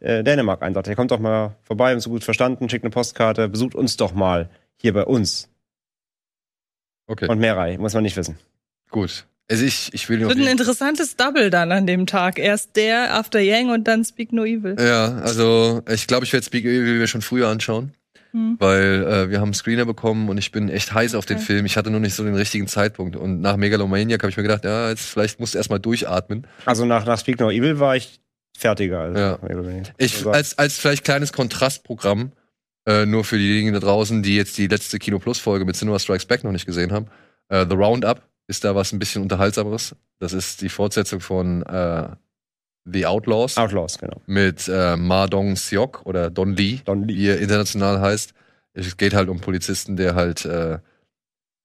äh, 0.00 0.22
Dänemark 0.22 0.62
ein. 0.62 0.74
Sagt, 0.74 0.86
ihr 0.86 0.96
kommt 0.96 1.10
doch 1.10 1.18
mal 1.18 1.56
vorbei, 1.62 1.92
haben 1.92 2.00
so 2.00 2.10
gut 2.10 2.24
verstanden, 2.24 2.68
schickt 2.68 2.84
eine 2.84 2.90
Postkarte, 2.90 3.48
besucht 3.48 3.74
uns 3.74 3.96
doch 3.96 4.12
mal 4.12 4.50
hier 4.76 4.92
bei 4.92 5.04
uns. 5.04 5.48
Okay, 7.06 7.26
Und 7.26 7.38
Meerei, 7.40 7.78
muss 7.78 7.94
man 7.94 8.02
nicht 8.02 8.16
wissen. 8.16 8.38
gut. 8.90 9.26
Also 9.50 9.64
ich, 9.64 9.90
ich 9.92 10.08
will 10.08 10.18
nur. 10.18 10.28
Wird 10.28 10.38
ein 10.38 10.46
interessantes 10.46 11.16
Double 11.16 11.50
dann 11.50 11.72
an 11.72 11.86
dem 11.86 12.06
Tag. 12.06 12.38
Erst 12.38 12.76
der 12.76 13.14
After 13.14 13.40
Yang 13.40 13.70
und 13.70 13.88
dann 13.88 14.04
Speak 14.04 14.32
No 14.32 14.44
Evil. 14.44 14.76
Ja, 14.78 15.16
also 15.16 15.82
ich 15.88 16.06
glaube, 16.06 16.24
ich 16.24 16.32
werde 16.32 16.46
Speak 16.46 16.64
Evil 16.64 17.06
schon 17.08 17.20
früher 17.20 17.48
anschauen. 17.48 17.92
Hm. 18.32 18.56
Weil 18.60 19.02
äh, 19.02 19.30
wir 19.30 19.38
haben 19.38 19.48
einen 19.48 19.54
Screener 19.54 19.86
bekommen 19.86 20.28
und 20.28 20.38
ich 20.38 20.52
bin 20.52 20.68
echt 20.68 20.94
heiß 20.94 21.16
auf 21.16 21.26
den 21.26 21.38
Okay. 21.38 21.46
Film. 21.46 21.66
Ich 21.66 21.76
hatte 21.76 21.90
nur 21.90 21.98
nicht 21.98 22.14
so 22.14 22.22
den 22.22 22.36
richtigen 22.36 22.68
Zeitpunkt. 22.68 23.16
Und 23.16 23.40
nach 23.40 23.56
Megalomaniac 23.56 24.22
habe 24.22 24.30
ich 24.30 24.36
mir 24.36 24.44
gedacht, 24.44 24.64
ja, 24.64 24.88
jetzt 24.88 25.06
vielleicht 25.06 25.40
musst 25.40 25.54
du 25.54 25.58
erstmal 25.58 25.80
durchatmen. 25.80 26.46
Also 26.64 26.84
nach, 26.84 27.04
nach 27.04 27.18
Speak 27.18 27.40
No 27.40 27.50
Evil 27.50 27.80
war 27.80 27.96
ich 27.96 28.20
fertiger. 28.56 29.00
Also 29.00 29.20
Ja. 29.20 29.38
Ich, 29.98 30.18
Also, 30.18 30.30
als, 30.30 30.58
als 30.58 30.78
vielleicht 30.78 31.02
kleines 31.02 31.32
Kontrastprogramm, 31.32 32.30
äh, 32.86 33.04
nur 33.04 33.24
für 33.24 33.36
diejenigen 33.36 33.72
da 33.72 33.80
draußen, 33.80 34.22
die 34.22 34.36
jetzt 34.36 34.56
die 34.58 34.68
letzte 34.68 35.00
Kino 35.00 35.18
Plus 35.18 35.40
Folge 35.40 35.64
mit 35.64 35.74
Cinema 35.74 35.98
Strikes 35.98 36.26
Back 36.26 36.44
noch 36.44 36.52
nicht 36.52 36.66
gesehen 36.66 36.92
haben. 36.92 37.06
Äh, 37.48 37.66
The 37.68 37.74
Roundup 37.74 38.22
ist 38.50 38.64
da 38.64 38.74
was 38.74 38.92
ein 38.92 38.98
bisschen 38.98 39.22
unterhaltsameres. 39.22 39.94
Das 40.18 40.32
ist 40.32 40.60
die 40.60 40.68
Fortsetzung 40.68 41.20
von 41.20 41.62
äh, 41.62 42.08
The 42.84 43.06
Outlaws 43.06 43.56
Outlaws, 43.56 43.98
genau. 43.98 44.20
mit 44.26 44.68
äh, 44.68 44.96
Ma 44.96 45.28
Dong 45.28 45.54
Seok 45.56 46.04
oder 46.04 46.30
Don 46.30 46.54
Lee, 46.56 46.80
Don 46.84 47.06
Lee. 47.06 47.14
wie 47.14 47.28
er 47.28 47.38
international 47.38 48.00
heißt. 48.00 48.34
Es 48.72 48.96
geht 48.96 49.14
halt 49.14 49.28
um 49.28 49.40
Polizisten, 49.40 49.96
der 49.96 50.14
halt 50.14 50.44
äh, 50.44 50.78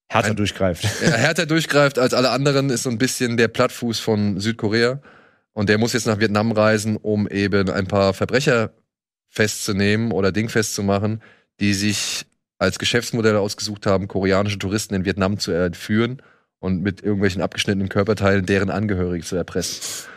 Härter 0.08 0.30
Ein- 0.30 0.36
durchgreift. 0.36 0.84
härter 1.02 1.48
durchgreift 1.48 1.98
als 1.98 2.14
alle 2.14 2.30
anderen, 2.30 2.70
ist 2.70 2.84
so 2.84 2.92
ein 2.92 3.00
bisschen 3.00 3.38
der 3.38 3.48
Plattfuß 3.48 4.00
von 4.00 4.40
Südkorea. 4.40 5.02
Und 5.54 5.70
der 5.70 5.80
muss 5.80 5.94
jetzt 5.94 6.06
nach 6.06 6.20
Vietnam 6.20 6.52
reisen, 6.52 6.98
um 6.98 7.28
eben 7.28 7.70
ein 7.72 7.88
paar 7.88 8.14
Verbrecher 8.14 8.72
festzunehmen 9.30 10.12
oder 10.12 10.32
dingfest 10.32 10.76
zu 10.76 10.84
machen, 10.84 11.24
die 11.60 11.74
sich 11.74 12.28
als 12.60 12.78
Geschäftsmodelle 12.78 13.40
ausgesucht 13.40 13.88
haben, 13.88 14.08
koreanische 14.08 14.60
Touristen 14.60 14.94
in 14.94 15.06
Vietnam 15.06 15.40
zu 15.40 15.52
entführen 15.52 16.22
und 16.60 16.82
mit 16.82 17.02
irgendwelchen 17.04 17.42
abgeschnittenen 17.42 17.90
Körperteilen 17.90 18.46
deren 18.46 18.70
Angehörige 18.70 19.24
zu 19.26 19.36
erpressen. 19.36 20.08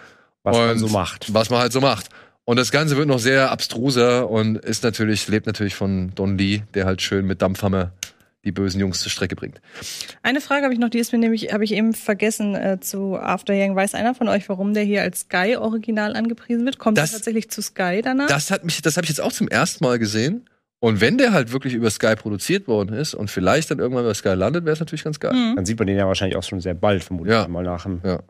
Was 0.43 0.57
man 0.57 0.71
Und 0.71 0.79
so 0.79 0.89
macht. 0.89 1.33
Was 1.35 1.51
man 1.51 1.61
halt 1.61 1.73
so 1.73 1.81
macht. 1.81 2.07
Und 2.45 2.57
das 2.57 2.71
Ganze 2.71 2.97
wird 2.97 3.09
noch 3.09 3.19
sehr 3.19 3.51
abstruser 3.51 4.31
und 4.31 4.57
ist 4.57 4.83
natürlich, 4.83 5.29
lebt 5.29 5.47
natürlich 5.47 5.75
von 5.75 6.13
Don 6.15 6.39
Lee, 6.39 6.63
der 6.75 6.87
halt 6.87 7.03
schön 7.03 7.27
mit 7.27 7.43
Dampfhammer 7.43 7.93
die 8.45 8.53
bösen 8.53 8.81
Jungs 8.81 9.01
zur 9.01 9.11
Strecke 9.11 9.35
bringt. 9.37 9.61
Eine 10.23 10.41
Frage 10.41 10.63
habe 10.63 10.73
ich 10.73 10.79
noch, 10.81 10.89
die 10.89 11.01
ist 11.01 11.13
mir 11.13 11.19
nämlich, 11.19 11.53
habe 11.53 11.65
ich 11.65 11.73
eben 11.73 11.93
vergessen 11.93 12.55
äh, 12.55 12.79
zu 12.81 13.17
After 13.17 13.53
Yang. 13.53 13.77
Weiß 13.77 13.95
einer 13.95 14.15
von 14.15 14.29
euch, 14.29 14.49
warum 14.49 14.73
der 14.73 14.85
hier 14.85 15.03
als 15.03 15.23
Sky 15.23 15.57
original 15.57 16.17
angepriesen 16.17 16.65
wird? 16.65 16.79
Kommt 16.79 16.97
Das- 16.97 17.11
er 17.11 17.17
tatsächlich 17.19 17.51
zu 17.51 17.61
Sky 17.61 18.01
danach? 18.03 18.29
Das 18.29 18.51
hat 18.51 18.65
mich, 18.65 18.81
das 18.81 18.97
habe 18.97 19.05
ich 19.05 19.11
jetzt 19.11 19.21
auch 19.21 19.33
zum 19.33 19.49
ersten 19.49 19.85
Mal 19.85 19.99
gesehen. 19.99 20.49
Und 20.81 21.01
wenn 21.01 21.19
der 21.19 21.33
halt 21.33 21.53
wirklich 21.53 21.75
über 21.75 21.91
Sky 21.91 22.15
produziert 22.15 22.69
worden 22.69 22.95
ist 22.95 23.13
und 23.15 23.31
vielleicht 23.31 23.71
dann 23.71 23.81
irgendwann 23.81 24.05
bei 24.05 24.15
Sky 24.15 24.31
landet, 24.35 24.65
wäre 24.65 24.75
es 24.75 24.81
natürlich 24.81 25.03
ganz 25.03 25.19
geil. 25.19 25.33
Hm. 25.33 25.57
Dann 25.57 25.67
sieht 25.67 25.77
man 25.79 25.89
den 25.89 25.97
ja 25.97 26.07
wahrscheinlich 26.07 26.37
auch 26.37 26.45
schon 26.45 26.61
sehr 26.61 26.75
bald, 26.75 27.03
vermutlich 27.03 27.35
Ja. 27.35 27.49
mal 27.49 27.65
nach 27.65 27.83
dem. 27.83 28.01
Ja. 28.05 28.21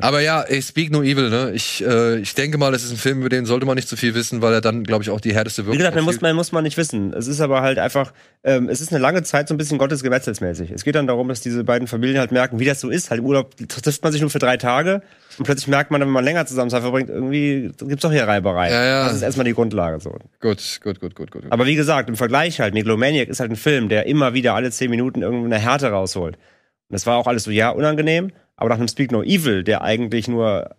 Aber 0.00 0.20
ja, 0.20 0.42
ey, 0.42 0.62
Speak 0.62 0.92
No 0.92 1.02
Evil, 1.02 1.28
ne? 1.28 1.50
Ich, 1.52 1.84
äh, 1.84 2.18
ich 2.18 2.34
denke 2.34 2.56
mal, 2.56 2.70
das 2.70 2.84
ist 2.84 2.92
ein 2.92 2.96
Film, 2.96 3.20
über 3.20 3.28
den 3.28 3.46
sollte 3.46 3.66
man 3.66 3.74
nicht 3.74 3.88
zu 3.88 3.96
viel 3.96 4.14
wissen, 4.14 4.40
weil 4.40 4.54
er 4.54 4.60
dann, 4.60 4.84
glaube 4.84 5.02
ich, 5.02 5.10
auch 5.10 5.20
die 5.20 5.34
härteste 5.34 5.62
Wie 5.62 5.66
Wirkung 5.66 5.78
gesagt, 5.78 5.96
man 5.96 6.04
muss, 6.04 6.20
man 6.20 6.36
muss 6.36 6.52
man 6.52 6.64
nicht 6.64 6.76
wissen. 6.76 7.12
Es 7.12 7.26
ist 7.26 7.40
aber 7.40 7.62
halt 7.62 7.78
einfach, 7.78 8.12
ähm, 8.44 8.68
es 8.68 8.80
ist 8.80 8.92
eine 8.92 9.00
lange 9.00 9.24
Zeit 9.24 9.48
so 9.48 9.54
ein 9.54 9.58
bisschen 9.58 9.78
Gottesgemetzelsmäßig. 9.78 10.70
Es 10.70 10.84
geht 10.84 10.94
dann 10.94 11.08
darum, 11.08 11.28
dass 11.28 11.40
diese 11.40 11.64
beiden 11.64 11.88
Familien 11.88 12.18
halt 12.20 12.30
merken, 12.30 12.60
wie 12.60 12.64
das 12.64 12.80
so 12.80 12.90
ist. 12.90 13.10
Halt 13.10 13.18
im 13.20 13.26
Urlaub 13.26 13.56
trifft 13.68 14.02
man 14.04 14.12
sich 14.12 14.20
nur 14.20 14.30
für 14.30 14.38
drei 14.38 14.56
Tage 14.56 15.02
und 15.36 15.44
plötzlich 15.44 15.66
merkt 15.66 15.90
man, 15.90 16.00
wenn 16.00 16.08
man 16.08 16.24
länger 16.24 16.46
zusammen 16.46 16.70
Zeit 16.70 16.82
verbringt, 16.82 17.10
irgendwie 17.10 17.72
gibt's 17.76 18.02
doch 18.02 18.12
hier 18.12 18.26
Reibereien. 18.26 18.72
Ja, 18.72 18.84
ja. 18.84 19.04
Das 19.04 19.16
ist 19.16 19.22
erstmal 19.22 19.44
die 19.44 19.54
Grundlage 19.54 20.00
so. 20.00 20.16
Gut, 20.40 20.80
gut, 20.82 21.00
gut, 21.00 21.14
gut, 21.16 21.30
gut. 21.32 21.42
Aber 21.50 21.66
wie 21.66 21.74
gesagt, 21.74 22.08
im 22.08 22.16
Vergleich 22.16 22.60
halt, 22.60 22.72
Megalomaniac 22.72 23.28
ist 23.28 23.40
halt 23.40 23.50
ein 23.50 23.56
Film, 23.56 23.88
der 23.88 24.06
immer 24.06 24.32
wieder 24.32 24.54
alle 24.54 24.70
zehn 24.70 24.90
Minuten 24.90 25.22
irgendwie 25.22 25.46
eine 25.46 25.58
Härte 25.58 25.88
rausholt. 25.90 26.36
Und 26.36 26.94
das 26.94 27.04
war 27.04 27.16
auch 27.16 27.26
alles 27.26 27.42
so, 27.42 27.50
ja, 27.50 27.70
unangenehm, 27.70 28.30
aber 28.56 28.68
nach 28.70 28.78
einem 28.78 28.88
Speak 28.88 29.12
No 29.12 29.22
Evil, 29.22 29.62
der 29.64 29.82
eigentlich 29.82 30.28
nur 30.28 30.74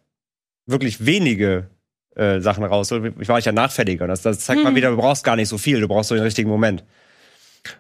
wirklich 0.65 1.05
wenige 1.05 1.67
äh, 2.15 2.39
Sachen 2.41 2.63
rausholt, 2.63 3.13
ich 3.19 3.30
war 3.30 3.38
ich 3.39 3.45
ja 3.45 3.51
nachfälliger. 3.51 4.05
Und 4.05 4.09
Das, 4.09 4.21
das 4.23 4.39
zeigt 4.39 4.63
mal 4.63 4.71
Mhm. 4.71 4.75
wieder, 4.75 4.89
du 4.89 4.97
brauchst 4.97 5.23
gar 5.23 5.36
nicht 5.36 5.49
so 5.49 5.57
viel, 5.57 5.80
du 5.82 5.88
brauchst 5.88 6.09
so 6.09 6.15
den 6.15 6.23
richtigen 6.23 6.49
Moment. 6.49 6.84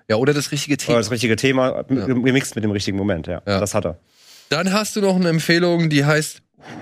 ja, 0.09 0.17
oder 0.17 0.33
das 0.33 0.51
richtige 0.51 0.75
Oder 0.75 0.85
Thema. 0.85 0.97
das 0.99 1.11
richtige 1.11 1.35
Thema 1.35 1.85
Ja. 1.89 2.05
gemixt 2.05 2.55
mit 2.55 2.63
dem 2.63 2.71
richtigen 2.71 2.97
Moment, 2.97 3.27
ja. 3.27 3.41
Ja. 3.47 3.59
Das 3.59 3.73
hat 3.73 3.85
er. 3.85 3.97
Dann 4.49 4.71
hast 4.71 4.95
du 4.95 5.01
noch 5.01 5.15
eine 5.15 5.29
Empfehlung, 5.29 5.89
die 5.89 6.05
heißt 6.05 6.41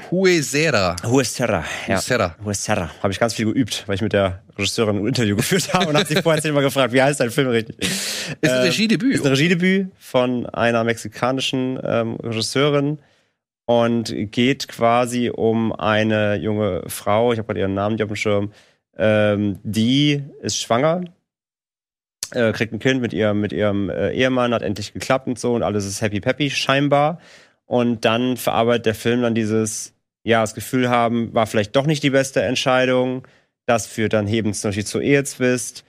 Huesera. 0.10 0.96
Huesera, 1.04 1.64
ja. 1.88 1.96
Huesera. 1.96 2.36
Huesera. 2.44 2.90
Habe 3.02 3.12
ich 3.12 3.20
ganz 3.20 3.34
viel 3.34 3.46
geübt, 3.46 3.84
weil 3.88 3.96
ich 3.96 4.02
mit 4.02 4.14
der 4.14 4.42
Regisseurin 4.58 4.98
ein 4.98 5.08
Interview 5.08 5.36
geführt 5.36 5.74
habe 5.74 5.88
und 5.88 5.98
hat 5.98 6.08
sich 6.08 6.22
vorher 6.22 6.44
immer 6.46 6.62
gefragt, 6.62 6.94
wie 6.94 7.02
heißt 7.02 7.20
dein 7.20 7.32
Film 7.32 7.50
richtig? 7.50 7.78
Ist 7.80 8.52
ein 8.52 8.62
Ähm, 8.62 8.62
Regiedebüt. 8.64 9.16
Ist 9.16 9.26
ein 9.26 9.32
Regiedebüt 9.32 9.88
von 10.00 10.46
einer 10.48 10.84
mexikanischen 10.84 11.80
ähm, 11.84 12.16
Regisseurin 12.16 13.00
und 13.66 14.14
geht 14.32 14.68
quasi 14.68 15.30
um 15.30 15.74
eine 15.74 16.36
junge 16.36 16.84
Frau, 16.88 17.34
ich 17.34 17.40
habe 17.40 17.48
gerade 17.48 17.60
ihren 17.62 17.74
Namen 17.74 17.96
nicht 17.96 18.04
auf 18.04 18.10
dem 18.10 18.16
Schirm, 18.16 18.52
ähm, 18.98 19.60
die 19.64 20.24
ist 20.42 20.58
schwanger, 20.62 21.02
äh, 22.32 22.54
kriegt 22.54 22.74
ein 22.74 22.80
Kind 22.80 23.02
mit 23.02 23.12
ihrem, 23.12 23.42
mit 23.42 23.52
ihrem 23.52 23.90
äh, 23.90 24.12
Ehemann, 24.12 24.54
hat 24.54 24.62
endlich 24.62 24.94
geklappt 24.94 25.28
und 25.28 25.38
so 25.38 25.54
und 25.54 25.64
alles 25.64 25.86
ist 25.86 26.02
happy 26.02 26.22
peppy 26.22 26.50
scheinbar. 26.50 27.20
Und 27.66 28.05
dann 28.05 28.38
verarbeitet 28.38 28.86
der 28.86 28.95
Film 28.95 29.22
dann 29.22 29.36
dieses, 29.36 29.93
ja, 30.24 30.41
das 30.41 30.53
Gefühl 30.53 30.89
haben, 30.89 31.34
war 31.34 31.47
vielleicht 31.47 31.76
doch 31.76 31.86
nicht 31.86 32.03
die 32.03 32.09
beste 32.09 32.41
Entscheidung. 32.41 33.28
Das 33.66 33.88
führt 33.88 34.13
dann 34.13 34.28
eben 34.28 34.53
zum 34.53 34.70
Beispiel 34.70 34.86
zu 34.86 34.99
Ehezwist. 34.99 35.84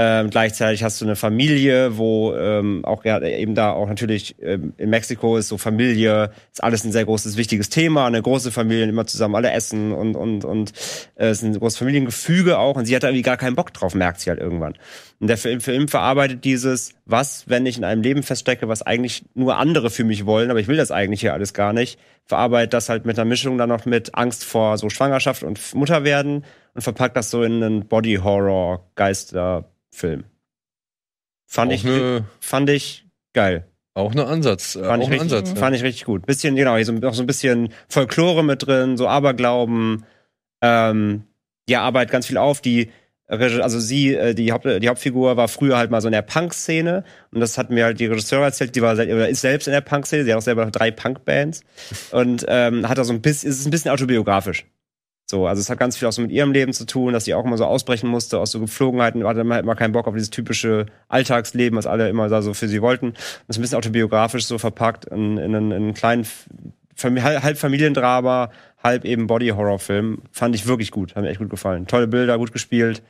Ähm, 0.00 0.30
gleichzeitig 0.30 0.84
hast 0.84 1.00
du 1.00 1.06
eine 1.06 1.16
Familie, 1.16 1.98
wo 1.98 2.32
ähm, 2.32 2.84
auch 2.84 3.04
ja, 3.04 3.20
eben 3.20 3.56
da 3.56 3.72
auch 3.72 3.88
natürlich 3.88 4.36
ähm, 4.40 4.72
in 4.76 4.90
Mexiko 4.90 5.36
ist 5.36 5.48
so 5.48 5.58
Familie, 5.58 6.30
ist 6.52 6.62
alles 6.62 6.84
ein 6.84 6.92
sehr 6.92 7.04
großes, 7.04 7.36
wichtiges 7.36 7.68
Thema. 7.68 8.06
Eine 8.06 8.22
große 8.22 8.52
Familie, 8.52 8.84
immer 8.84 9.06
zusammen 9.06 9.34
alle 9.34 9.50
essen 9.50 9.92
und 9.92 10.14
und 10.14 10.44
und 10.44 10.70
äh, 11.16 11.26
es 11.26 11.38
ist 11.38 11.44
ein 11.44 11.58
großes 11.58 11.78
Familiengefüge 11.78 12.58
auch. 12.60 12.76
Und 12.76 12.84
sie 12.84 12.94
hat 12.94 13.02
da 13.02 13.08
irgendwie 13.08 13.22
gar 13.22 13.36
keinen 13.36 13.56
Bock 13.56 13.74
drauf, 13.74 13.96
merkt 13.96 14.20
sie 14.20 14.30
halt 14.30 14.38
irgendwann. 14.38 14.74
Und 15.18 15.26
der 15.26 15.36
Film, 15.36 15.60
Film 15.60 15.88
verarbeitet 15.88 16.44
dieses, 16.44 16.94
was, 17.04 17.48
wenn 17.48 17.66
ich 17.66 17.76
in 17.76 17.82
einem 17.82 18.02
Leben 18.02 18.22
feststecke, 18.22 18.68
was 18.68 18.82
eigentlich 18.82 19.24
nur 19.34 19.56
andere 19.56 19.90
für 19.90 20.04
mich 20.04 20.26
wollen, 20.26 20.52
aber 20.52 20.60
ich 20.60 20.68
will 20.68 20.76
das 20.76 20.92
eigentlich 20.92 21.22
hier 21.22 21.32
alles 21.32 21.54
gar 21.54 21.72
nicht, 21.72 21.98
verarbeitet 22.24 22.72
das 22.72 22.88
halt 22.88 23.04
mit 23.04 23.18
einer 23.18 23.28
Mischung 23.28 23.58
dann 23.58 23.68
noch 23.68 23.84
mit 23.84 24.14
Angst 24.14 24.44
vor 24.44 24.78
so 24.78 24.90
Schwangerschaft 24.90 25.42
und 25.42 25.74
Mutterwerden 25.74 26.44
und 26.78 26.82
verpackt 26.82 27.16
das 27.16 27.30
so 27.30 27.42
in 27.42 27.60
einen 27.60 27.88
Body-Horror-Geister-Film. 27.88 30.22
Fand 31.44 31.72
auch, 31.72 31.74
ich, 31.74 31.84
eine, 31.84 32.24
fand 32.38 32.70
ich 32.70 33.04
geil. 33.32 33.66
auch 33.94 34.12
eine 34.12 34.26
Ansatz. 34.26 34.76
Äh, 34.76 34.84
Fand, 34.84 35.02
auch 35.02 35.08
ich 35.08 35.08
ein 35.08 35.20
richtig, 35.20 35.32
Ansatz. 35.32 35.50
ja. 35.50 35.56
fand 35.56 35.74
ich 35.74 35.82
richtig 35.82 36.04
gut. 36.04 36.24
Bisschen, 36.24 36.54
genau, 36.54 36.76
hier 36.76 36.84
so, 36.84 36.92
noch 36.92 37.14
so 37.14 37.24
ein 37.24 37.26
bisschen 37.26 37.70
Folklore 37.88 38.44
mit 38.44 38.64
drin, 38.64 38.96
so 38.96 39.08
Aberglauben. 39.08 40.04
Ähm, 40.62 41.24
ja, 41.68 41.82
arbeitet 41.82 42.12
ganz 42.12 42.28
viel 42.28 42.38
auf. 42.38 42.60
Die 42.60 42.92
also 43.26 43.80
sie, 43.80 44.14
äh, 44.14 44.34
die, 44.34 44.52
Haupt, 44.52 44.64
die 44.64 44.88
Hauptfigur 44.88 45.36
war 45.36 45.48
früher 45.48 45.78
halt 45.78 45.90
mal 45.90 46.00
so 46.00 46.06
in 46.06 46.12
der 46.12 46.22
Punk-Szene 46.22 47.02
und 47.32 47.40
das 47.40 47.58
hat 47.58 47.70
mir 47.70 47.86
halt 47.86 47.98
die 47.98 48.06
Regisseurin 48.06 48.44
erzählt, 48.44 48.76
die 48.76 48.82
war 48.82 48.96
ist 48.96 49.40
selbst 49.40 49.66
in 49.66 49.72
der 49.72 49.80
Punk-Szene, 49.80 50.22
sie 50.24 50.30
hat 50.30 50.38
auch 50.38 50.42
selber 50.42 50.64
noch 50.64 50.70
drei 50.70 50.92
Punk-Bands 50.92 51.62
und 52.12 52.46
ähm, 52.48 52.88
hat 52.88 52.98
da 52.98 53.04
so 53.04 53.12
ein 53.12 53.20
bisschen, 53.20 53.50
es 53.50 53.58
ist 53.58 53.66
ein 53.66 53.70
bisschen 53.70 53.90
autobiografisch. 53.90 54.64
So, 55.30 55.46
also 55.46 55.60
es 55.60 55.68
hat 55.68 55.78
ganz 55.78 55.96
viel 55.96 56.08
auch 56.08 56.12
so 56.12 56.22
mit 56.22 56.30
ihrem 56.30 56.52
Leben 56.52 56.72
zu 56.72 56.86
tun, 56.86 57.12
dass 57.12 57.26
sie 57.26 57.34
auch 57.34 57.44
immer 57.44 57.58
so 57.58 57.66
ausbrechen 57.66 58.08
musste 58.08 58.38
aus 58.38 58.50
so 58.50 58.60
Gepflogenheiten, 58.60 59.26
hatte 59.26 59.40
immer, 59.40 59.58
immer 59.58 59.76
keinen 59.76 59.92
Bock 59.92 60.06
auf 60.06 60.14
dieses 60.14 60.30
typische 60.30 60.86
Alltagsleben, 61.08 61.76
was 61.76 61.86
alle 61.86 62.08
immer 62.08 62.28
da 62.28 62.40
so 62.40 62.54
für 62.54 62.66
sie 62.66 62.80
wollten. 62.80 63.12
Das 63.12 63.22
ist 63.48 63.58
ein 63.58 63.62
bisschen 63.62 63.78
autobiografisch 63.78 64.46
so 64.46 64.56
verpackt 64.56 65.04
in, 65.04 65.36
in, 65.36 65.54
einen, 65.54 65.70
in 65.70 65.82
einen 65.82 65.94
kleinen 65.94 66.26
halb 67.02 67.58
Familiendrama, 67.58 68.50
halb 68.82 69.04
eben 69.04 69.26
Body-Horror-Film. 69.26 70.22
Fand 70.32 70.54
ich 70.54 70.66
wirklich 70.66 70.90
gut, 70.90 71.14
hat 71.14 71.22
mir 71.22 71.30
echt 71.30 71.40
gut 71.40 71.50
gefallen. 71.50 71.86
Tolle 71.86 72.08
Bilder, 72.08 72.38
gut 72.38 72.52
gespielt, 72.52 73.02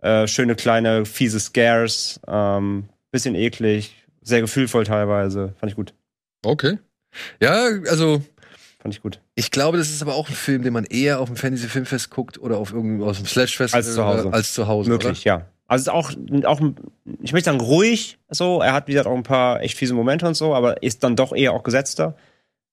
äh, 0.00 0.26
schöne 0.26 0.56
kleine, 0.56 1.06
fiese 1.06 1.38
Scares, 1.38 2.20
ähm, 2.26 2.88
bisschen 3.12 3.36
eklig, 3.36 4.04
sehr 4.20 4.40
gefühlvoll 4.40 4.84
teilweise. 4.84 5.54
Fand 5.60 5.70
ich 5.70 5.76
gut, 5.76 5.94
Okay. 6.44 6.78
Ja, 7.40 7.68
also 7.88 8.22
fand 8.82 8.92
ich 8.94 9.00
gut. 9.00 9.20
ich 9.36 9.50
glaube, 9.50 9.78
das 9.78 9.88
ist 9.90 10.02
aber 10.02 10.14
auch 10.14 10.28
ein 10.28 10.34
Film, 10.34 10.62
den 10.62 10.72
man 10.72 10.84
eher 10.84 11.20
auf 11.20 11.28
dem 11.28 11.36
Fantasy 11.36 11.68
Filmfest 11.68 12.10
guckt 12.10 12.38
oder 12.38 12.58
auf 12.58 12.72
irgendeinem 12.72 13.08
aus 13.08 13.16
dem 13.18 13.26
Slash 13.26 13.56
Festival 13.56 13.78
Als 13.82 13.94
zu 13.94 14.04
Hause. 14.04 14.28
äh, 14.28 14.32
als 14.32 14.52
zu 14.52 14.66
Hause. 14.66 14.90
Möglich, 14.90 15.24
ja. 15.24 15.46
Also 15.68 15.82
es 15.82 15.86
ist 15.86 15.92
auch, 16.44 16.44
auch, 16.44 16.60
ich 17.22 17.32
möchte 17.32 17.46
sagen, 17.46 17.60
ruhig 17.60 18.18
so. 18.28 18.60
Er 18.60 18.74
hat, 18.74 18.88
wie 18.88 18.92
gesagt, 18.92 19.06
auch 19.08 19.16
ein 19.16 19.22
paar 19.22 19.62
echt 19.62 19.78
fiese 19.78 19.94
Momente 19.94 20.26
und 20.26 20.34
so, 20.34 20.54
aber 20.54 20.82
ist 20.82 21.02
dann 21.02 21.16
doch 21.16 21.32
eher 21.34 21.52
auch 21.54 21.62
gesetzter. 21.62 22.14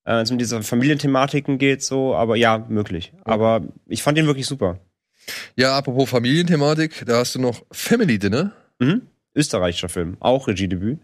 äh, 0.03 0.11
Wenn 0.15 0.23
es 0.23 0.31
um 0.31 0.37
diese 0.37 0.61
Familienthematiken 0.63 1.59
geht, 1.59 1.81
so, 1.83 2.13
aber 2.15 2.35
ja, 2.35 2.65
möglich. 2.67 3.13
Aber 3.23 3.61
ich 3.87 4.03
fand 4.03 4.17
ihn 4.17 4.25
wirklich 4.25 4.47
super. 4.47 4.71
Oder? 4.71 4.79
Ja, 5.55 5.77
apropos 5.77 6.09
Familienthematik, 6.09 7.03
da 7.05 7.17
hast 7.19 7.35
du 7.35 7.39
noch 7.39 7.63
Family 7.71 8.17
Dinner. 8.19 8.51
Mhm. 8.79 9.03
Österreichischer 9.35 9.89
Film, 9.89 10.17
auch 10.19 10.47
Regiedebüt. 10.47 10.99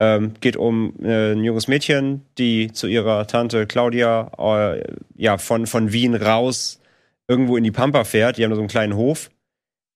Ähm, 0.00 0.34
geht 0.40 0.56
um 0.56 0.94
äh, 1.02 1.32
ein 1.32 1.42
junges 1.42 1.66
Mädchen, 1.66 2.22
die 2.38 2.70
zu 2.72 2.86
ihrer 2.86 3.26
Tante 3.26 3.66
Claudia 3.66 4.30
äh, 4.38 4.84
ja 5.16 5.38
von, 5.38 5.66
von 5.66 5.92
Wien 5.92 6.14
raus 6.14 6.80
irgendwo 7.26 7.56
in 7.56 7.64
die 7.64 7.72
Pampa 7.72 8.04
fährt. 8.04 8.38
Die 8.38 8.44
haben 8.44 8.50
da 8.50 8.54
so 8.56 8.62
einen 8.62 8.68
kleinen 8.68 8.94
Hof, 8.94 9.30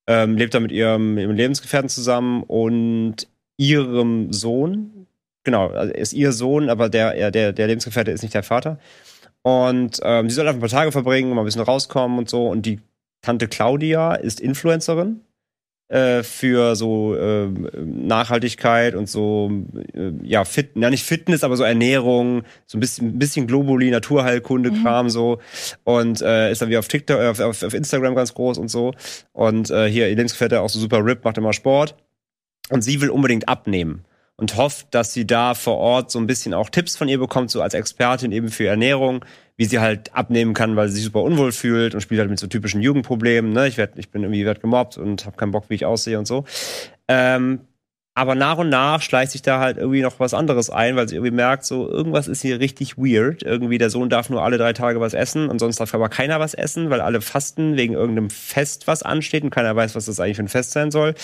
ähm, 0.09 0.37
lebt 0.37 0.55
da 0.55 0.61
mit 0.61 0.73
ihrem, 0.73 1.19
ihrem 1.19 1.37
Lebensgefährten 1.37 1.89
zusammen 1.89 2.43
und 2.43 3.29
ihrem 3.57 4.33
Sohn. 4.33 5.07
Genau, 5.45 5.69
also 5.69 5.93
ist 5.93 6.13
ihr 6.15 6.33
Sohn, 6.33 6.69
aber 6.69 6.89
der, 6.89 7.15
er- 7.15 7.31
der, 7.31 7.53
der 7.53 7.69
Lebensgefährte 7.69 8.11
ist 8.11 8.23
nicht 8.23 8.35
der 8.35 8.43
Vater. 8.43 8.79
Und 9.43 10.01
ähm, 10.03 10.29
sie 10.29 10.35
soll 10.35 10.47
einfach 10.47 10.59
ein 10.59 10.61
paar 10.61 10.69
Tage 10.69 10.93
verbringen, 10.93 11.33
mal 11.35 11.43
ein 11.43 11.45
bisschen 11.45 11.63
rauskommen 11.63 12.19
und 12.19 12.29
so. 12.29 12.49
Und 12.49 12.67
die 12.67 12.81
Tante 13.23 13.47
Claudia 13.47 14.15
ist 14.15 14.41
Influencerin 14.41 15.21
äh, 15.93 16.23
für 16.23 16.75
so 16.75 17.15
ähm, 17.17 17.69
Nachhaltigkeit 17.75 18.95
und 18.95 19.11
so 19.11 19.51
äh, 19.95 20.13
ja 20.23 20.45
fit, 20.45 20.71
ja 20.75 20.89
nicht 20.89 21.05
Fitness, 21.05 21.45
aber 21.45 21.57
so 21.57 21.65
Ernährung, 21.65 22.45
so 22.67 22.79
ein 22.79 22.81
bisschen, 22.81 23.09
ein 23.09 23.19
bisschen 23.19 23.47
Globuli, 23.47 23.91
Naturheilkunde-Kram 23.91 25.11
so. 25.11 25.39
Und 25.85 26.23
äh, 26.23 26.51
ist 26.51 26.63
dann 26.63 26.71
wie 26.71 26.79
auf 26.79 26.89
TikTok, 26.89 27.21
äh, 27.21 27.29
auf, 27.29 27.41
auf, 27.41 27.63
auf 27.63 27.75
Instagram 27.75 28.15
ganz 28.15 28.33
groß 28.33 28.57
und 28.57 28.69
so. 28.69 28.95
Und 29.33 29.71
äh, 29.71 29.87
hier 29.91 30.09
ihr 30.09 30.17
Lebensgefährte 30.17 30.63
auch 30.63 30.71
so 30.71 30.79
super 30.79 31.05
RIP, 31.05 31.25
macht 31.25 31.37
immer 31.37 31.53
Sport. 31.53 31.95
Und 32.71 32.83
sie 32.83 33.01
will 33.03 33.11
unbedingt 33.11 33.49
abnehmen 33.49 34.05
und 34.37 34.57
hofft, 34.57 34.89
dass 34.93 35.13
sie 35.13 35.27
da 35.27 35.55
vor 35.55 35.77
Ort 35.77 36.11
so 36.11 36.19
ein 36.19 36.27
bisschen 36.27 36.55
auch 36.55 36.71
Tipps 36.71 36.97
von 36.97 37.09
ihr 37.09 37.19
bekommt, 37.19 37.51
so 37.51 37.61
als 37.61 37.75
Expertin 37.75 38.33
eben 38.33 38.49
für 38.49 38.67
Ernährung, 38.67 39.25
wie 39.63 39.67
sie 39.67 39.79
halt 39.79 40.13
abnehmen 40.13 40.55
kann, 40.55 40.75
weil 40.75 40.89
sie 40.89 40.97
sich 40.97 41.05
super 41.05 41.23
unwohl 41.23 41.53
fühlt 41.53 41.95
und 41.95 42.01
spielt 42.01 42.19
halt 42.19 42.29
mit 42.29 42.41
so 42.41 42.49
typischen 42.49 42.83
Jugendproblemen. 42.83 43.53
Ne? 43.53 43.69
Ich, 43.69 43.79
werd, 43.79 43.97
ich 43.97 44.11
bin 44.11 44.25
irgendwie 44.25 44.45
werd 44.45 44.61
gemobbt 44.61 44.99
und 44.99 45.25
habe 45.25 45.37
keinen 45.37 45.53
Bock, 45.53 45.67
wie 45.69 45.75
ich 45.75 45.87
aussehe 45.87 46.19
und 46.19 46.27
so. 46.27 46.45
Ähm, 47.07 47.61
aber 48.17 48.35
nach 48.35 48.59
und 48.59 48.71
nach 48.71 49.01
schleicht 49.01 49.31
sich 49.31 49.41
da 49.41 49.61
halt 49.61 49.77
irgendwie 49.77 50.03
noch 50.03 50.19
was 50.19 50.35
anderes 50.35 50.69
ein, 50.69 50.97
weil 50.97 51.09
sie 51.09 51.15
irgendwie 51.15 51.31
merkt, 51.31 51.65
so 51.65 51.89
irgendwas 51.89 52.27
ist 52.27 52.43
hier 52.43 52.59
richtig 52.59 52.99
weird. 52.99 53.45
Irgendwie 53.45 53.79
der 53.79 53.89
Sohn 53.89 54.11
darf 54.11 54.31
nur 54.31 54.43
alle 54.43 54.59
drei 54.59 54.73
Tage 54.73 55.01
was 55.01 55.15
essen 55.15 55.49
und 55.49 55.61
sonst 55.61 55.79
darf 55.79 55.95
aber 55.95 56.09
keiner 56.09 56.41
was 56.41 56.55
essen, 56.55 56.91
weil 56.91 57.01
alle 57.01 57.21
fasten 57.21 57.77
wegen 57.77 57.95
irgendeinem 57.95 58.31
Fest, 58.31 58.89
was 58.89 59.05
ansteht 59.05 59.45
und 59.45 59.51
keiner 59.51 59.77
weiß, 59.77 59.95
was 59.95 60.07
das 60.07 60.19
eigentlich 60.19 60.39
für 60.39 60.43
ein 60.43 60.49
Fest 60.49 60.73
sein 60.73 60.91
soll. 60.91 61.15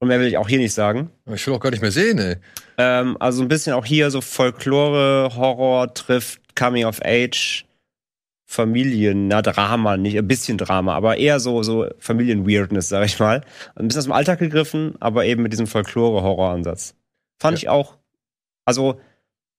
Und 0.00 0.08
mehr 0.08 0.18
will 0.18 0.26
ich 0.26 0.36
auch 0.36 0.48
hier 0.48 0.58
nicht 0.58 0.74
sagen. 0.74 1.10
Ich 1.32 1.46
will 1.46 1.54
auch 1.54 1.60
gar 1.60 1.70
nicht 1.70 1.82
mehr 1.82 1.92
sehen, 1.92 2.18
ey. 2.18 2.36
Ähm, 2.76 3.16
also 3.20 3.40
ein 3.40 3.48
bisschen 3.48 3.74
auch 3.74 3.86
hier 3.86 4.10
so 4.10 4.20
Folklore, 4.20 5.30
Horror 5.36 5.94
trifft 5.94 6.40
Coming 6.58 6.84
of 6.84 7.00
Age, 7.04 7.64
Familien, 8.50 9.28
na 9.28 9.42
Drama, 9.42 9.98
nicht 9.98 10.16
ein 10.16 10.26
bisschen 10.26 10.56
Drama, 10.56 10.94
aber 10.94 11.18
eher 11.18 11.38
so 11.38 11.62
so 11.62 11.86
Familienweirdness, 11.98 12.88
sag 12.88 13.04
ich 13.04 13.18
mal. 13.20 13.42
Ein 13.76 13.88
bisschen 13.88 13.98
aus 13.98 14.04
dem 14.06 14.12
Alltag 14.12 14.38
gegriffen, 14.38 14.94
aber 15.00 15.26
eben 15.26 15.42
mit 15.42 15.52
diesem 15.52 15.66
Folklore-Horror-Ansatz. 15.66 16.94
Fand 17.38 17.58
Ja. 17.58 17.62
ich 17.62 17.68
auch. 17.68 17.98
Also 18.64 18.98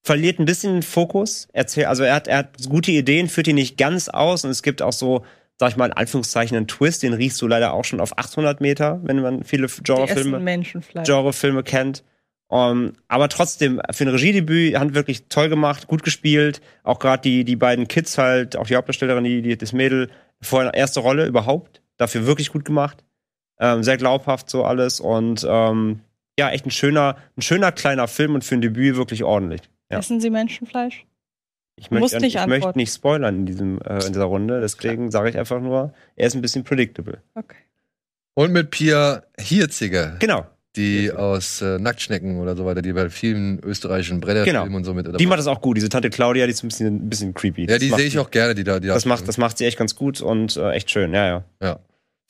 verliert 0.02 0.40
ein 0.40 0.46
bisschen 0.46 0.74
den 0.74 0.82
Fokus. 0.82 1.48
Erzähl, 1.54 1.86
also 1.86 2.04
er 2.04 2.16
hat, 2.16 2.28
er 2.28 2.40
hat 2.40 2.68
gute 2.68 2.90
Ideen, 2.92 3.30
führt 3.30 3.46
die 3.46 3.54
nicht 3.54 3.78
ganz 3.78 4.10
aus 4.10 4.44
und 4.44 4.50
es 4.50 4.64
gibt 4.64 4.82
auch 4.82 4.92
so, 4.94 5.24
sag 5.60 5.70
ich 5.70 5.78
mal 5.78 5.86
in 5.86 5.94
Anführungszeichen, 5.94 6.58
einen 6.58 6.68
Twist, 6.68 7.04
den 7.04 7.14
riechst 7.14 7.40
du 7.44 7.48
leider 7.48 7.74
auch 7.74 7.86
schon 7.86 8.00
auf 8.00 8.18
800 8.18 8.60
Meter, 8.60 9.02
wenn 9.04 9.22
man 9.22 9.44
viele 9.44 9.68
Genrefilme. 9.68 10.40
Genrefilme 11.06 11.62
kennt. 11.62 12.04
Um, 12.52 12.94
aber 13.08 13.30
trotzdem, 13.30 13.80
für 13.92 14.06
ein 14.06 14.08
Regiedebüt, 14.08 14.76
haben 14.76 14.96
wirklich 14.96 15.28
toll 15.30 15.50
gemacht, 15.50 15.86
gut 15.88 16.02
gespielt. 16.04 16.62
Auch 16.84 16.98
gerade 16.98 17.22
die, 17.22 17.46
die 17.46 17.56
beiden 17.56 17.88
Kids 17.88 18.18
halt, 18.18 18.58
auch 18.58 18.66
die 18.66 18.76
Hauptdarstellerin, 18.76 19.24
die, 19.24 19.44
die, 19.44 19.56
das 19.56 19.72
Mädel, 19.72 20.10
vorher 20.42 20.74
erste 20.74 21.00
Rolle 21.00 21.28
überhaupt. 21.28 21.84
Dafür 21.98 22.26
wirklich 22.26 22.52
gut 22.52 22.66
gemacht. 22.66 23.04
Ähm, 23.60 23.84
sehr 23.84 23.98
glaubhaft 23.98 24.50
so 24.50 24.64
alles. 24.64 25.00
Und 25.00 25.46
ähm, 25.48 26.00
ja, 26.40 26.50
echt 26.50 26.66
ein 26.66 26.72
schöner, 26.72 27.18
ein 27.38 27.44
schöner 27.44 27.72
kleiner 27.72 28.08
Film 28.08 28.34
und 28.34 28.44
für 28.44 28.56
ein 28.56 28.62
Debüt 28.62 28.96
wirklich 28.96 29.24
ordentlich. 29.24 29.62
Ja. 29.92 30.00
Essen 30.00 30.20
Sie 30.20 30.32
Menschenfleisch? 30.32 31.06
Ich 31.76 31.92
möchte, 31.92 32.20
nicht 32.20 32.36
ich 32.36 32.48
möchte 32.48 32.78
nicht 32.78 32.94
spoilern 32.94 33.36
in, 33.36 33.46
diesem, 33.46 33.80
äh, 33.82 34.06
in 34.06 34.14
dieser 34.14 34.26
Runde, 34.26 34.60
deswegen 34.60 35.12
sage 35.12 35.30
ich 35.30 35.38
einfach 35.38 35.62
nur, 35.62 35.94
er 36.16 36.28
ist 36.28 36.36
ein 36.36 36.42
bisschen 36.42 36.64
predictable. 36.64 37.22
Okay. 37.36 37.56
Und 38.34 38.52
mit 38.52 38.72
Pia 38.72 39.24
Hirziger, 39.38 40.18
Genau. 40.20 40.46
Die 40.76 41.12
aus 41.12 41.62
äh, 41.62 41.80
Nacktschnecken 41.80 42.40
oder 42.40 42.56
so 42.56 42.66
weiter, 42.66 42.82
die 42.82 42.94
bei 42.94 43.10
vielen 43.10 43.60
österreichischen 43.64 44.20
Brennerfilmen 44.20 44.64
Genau. 44.66 44.78
und 44.78 44.84
so 44.84 44.94
mit 44.94 45.20
Die 45.20 45.26
macht 45.26 45.40
das 45.40 45.48
auch 45.48 45.62
gut. 45.62 45.78
Diese 45.78 45.90
Tante 45.90 46.10
Claudia, 46.10 46.46
die 46.46 46.52
ist 46.52 46.64
ein 46.64 46.68
bisschen, 46.68 46.96
ein 47.06 47.10
bisschen 47.10 47.34
creepy. 47.34 47.66
Ja, 47.70 47.78
die 47.80 47.90
sehe 47.90 48.06
ich 48.06 48.20
auch 48.20 48.30
gerne, 48.32 48.54
die 48.56 48.64
da. 48.64 48.80
Die 48.80 48.88
Das 48.88 49.04
da 49.04 49.10
macht, 49.10 49.28
das 49.28 49.38
macht 49.38 49.58
sie 49.58 49.66
echt 49.66 49.78
ganz 49.78 49.96
gut 49.96 50.22
und 50.22 50.58
äh, 50.58 50.72
echt 50.72 50.92
schön, 50.92 51.14
ja, 51.14 51.26
ja. 51.28 51.44
Ja. 51.62 51.80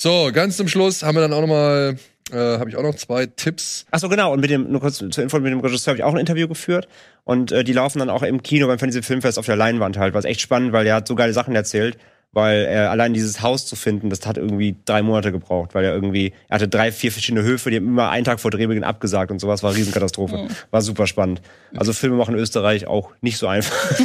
So, 0.01 0.29
ganz 0.33 0.55
zum 0.55 0.67
Schluss 0.69 1.03
haben 1.03 1.15
wir 1.15 1.21
dann 1.21 1.33
auch 1.33 1.41
noch 1.41 1.47
mal, 1.47 1.97
äh, 2.31 2.35
habe 2.37 2.69
ich 2.69 2.77
auch 2.77 2.83
noch 2.83 2.95
zwei 2.95 3.25
Tipps. 3.25 3.85
Achso, 3.91 4.07
genau, 4.07 4.31
und 4.31 4.39
mit 4.39 4.49
dem, 4.49 4.71
nur 4.71 4.79
kurz 4.79 4.97
zur 4.97 5.21
Info, 5.23 5.37
mit 5.39 5.51
dem 5.51 5.59
Regisseur 5.59 5.91
habe 5.91 5.97
ich 5.97 6.03
auch 6.05 6.13
ein 6.13 6.19
Interview 6.19 6.47
geführt 6.47 6.87
und 7.25 7.51
äh, 7.51 7.65
die 7.65 7.73
laufen 7.73 7.99
dann 7.99 8.09
auch 8.09 8.23
im 8.23 8.41
Kino 8.41 8.67
beim 8.67 8.79
Fantasy 8.79 9.03
Filmfest 9.03 9.37
auf 9.37 9.45
der 9.45 9.57
Leinwand 9.57 9.97
halt, 9.97 10.13
was 10.13 10.23
echt 10.23 10.39
spannend, 10.39 10.71
weil 10.71 10.87
er 10.87 10.95
hat 10.95 11.07
so 11.09 11.15
geile 11.15 11.33
Sachen 11.33 11.53
erzählt, 11.53 11.97
weil 12.31 12.65
äh, 12.65 12.75
allein 12.75 13.13
dieses 13.13 13.41
Haus 13.41 13.65
zu 13.65 13.75
finden, 13.75 14.09
das 14.09 14.25
hat 14.25 14.37
irgendwie 14.37 14.75
drei 14.85 15.01
Monate 15.01 15.31
gebraucht, 15.31 15.73
weil 15.73 15.83
er 15.83 15.93
irgendwie, 15.93 16.33
er 16.47 16.55
hatte 16.55 16.67
drei, 16.67 16.91
vier 16.91 17.11
verschiedene 17.11 17.43
Höfe, 17.43 17.71
die 17.71 17.77
haben 17.77 17.87
immer 17.87 18.09
einen 18.09 18.25
Tag 18.25 18.39
vor 18.39 18.51
Drehbeginn 18.51 18.83
abgesagt 18.83 19.31
und 19.31 19.39
sowas, 19.39 19.63
war 19.63 19.71
eine 19.71 19.79
Riesenkatastrophe. 19.79 20.47
War 20.69 20.81
super 20.81 21.07
spannend. 21.07 21.41
Also 21.75 21.93
Filme 21.93 22.17
machen 22.17 22.35
in 22.35 22.39
Österreich 22.39 22.87
auch 22.87 23.11
nicht 23.21 23.37
so 23.37 23.47
einfach. 23.47 23.75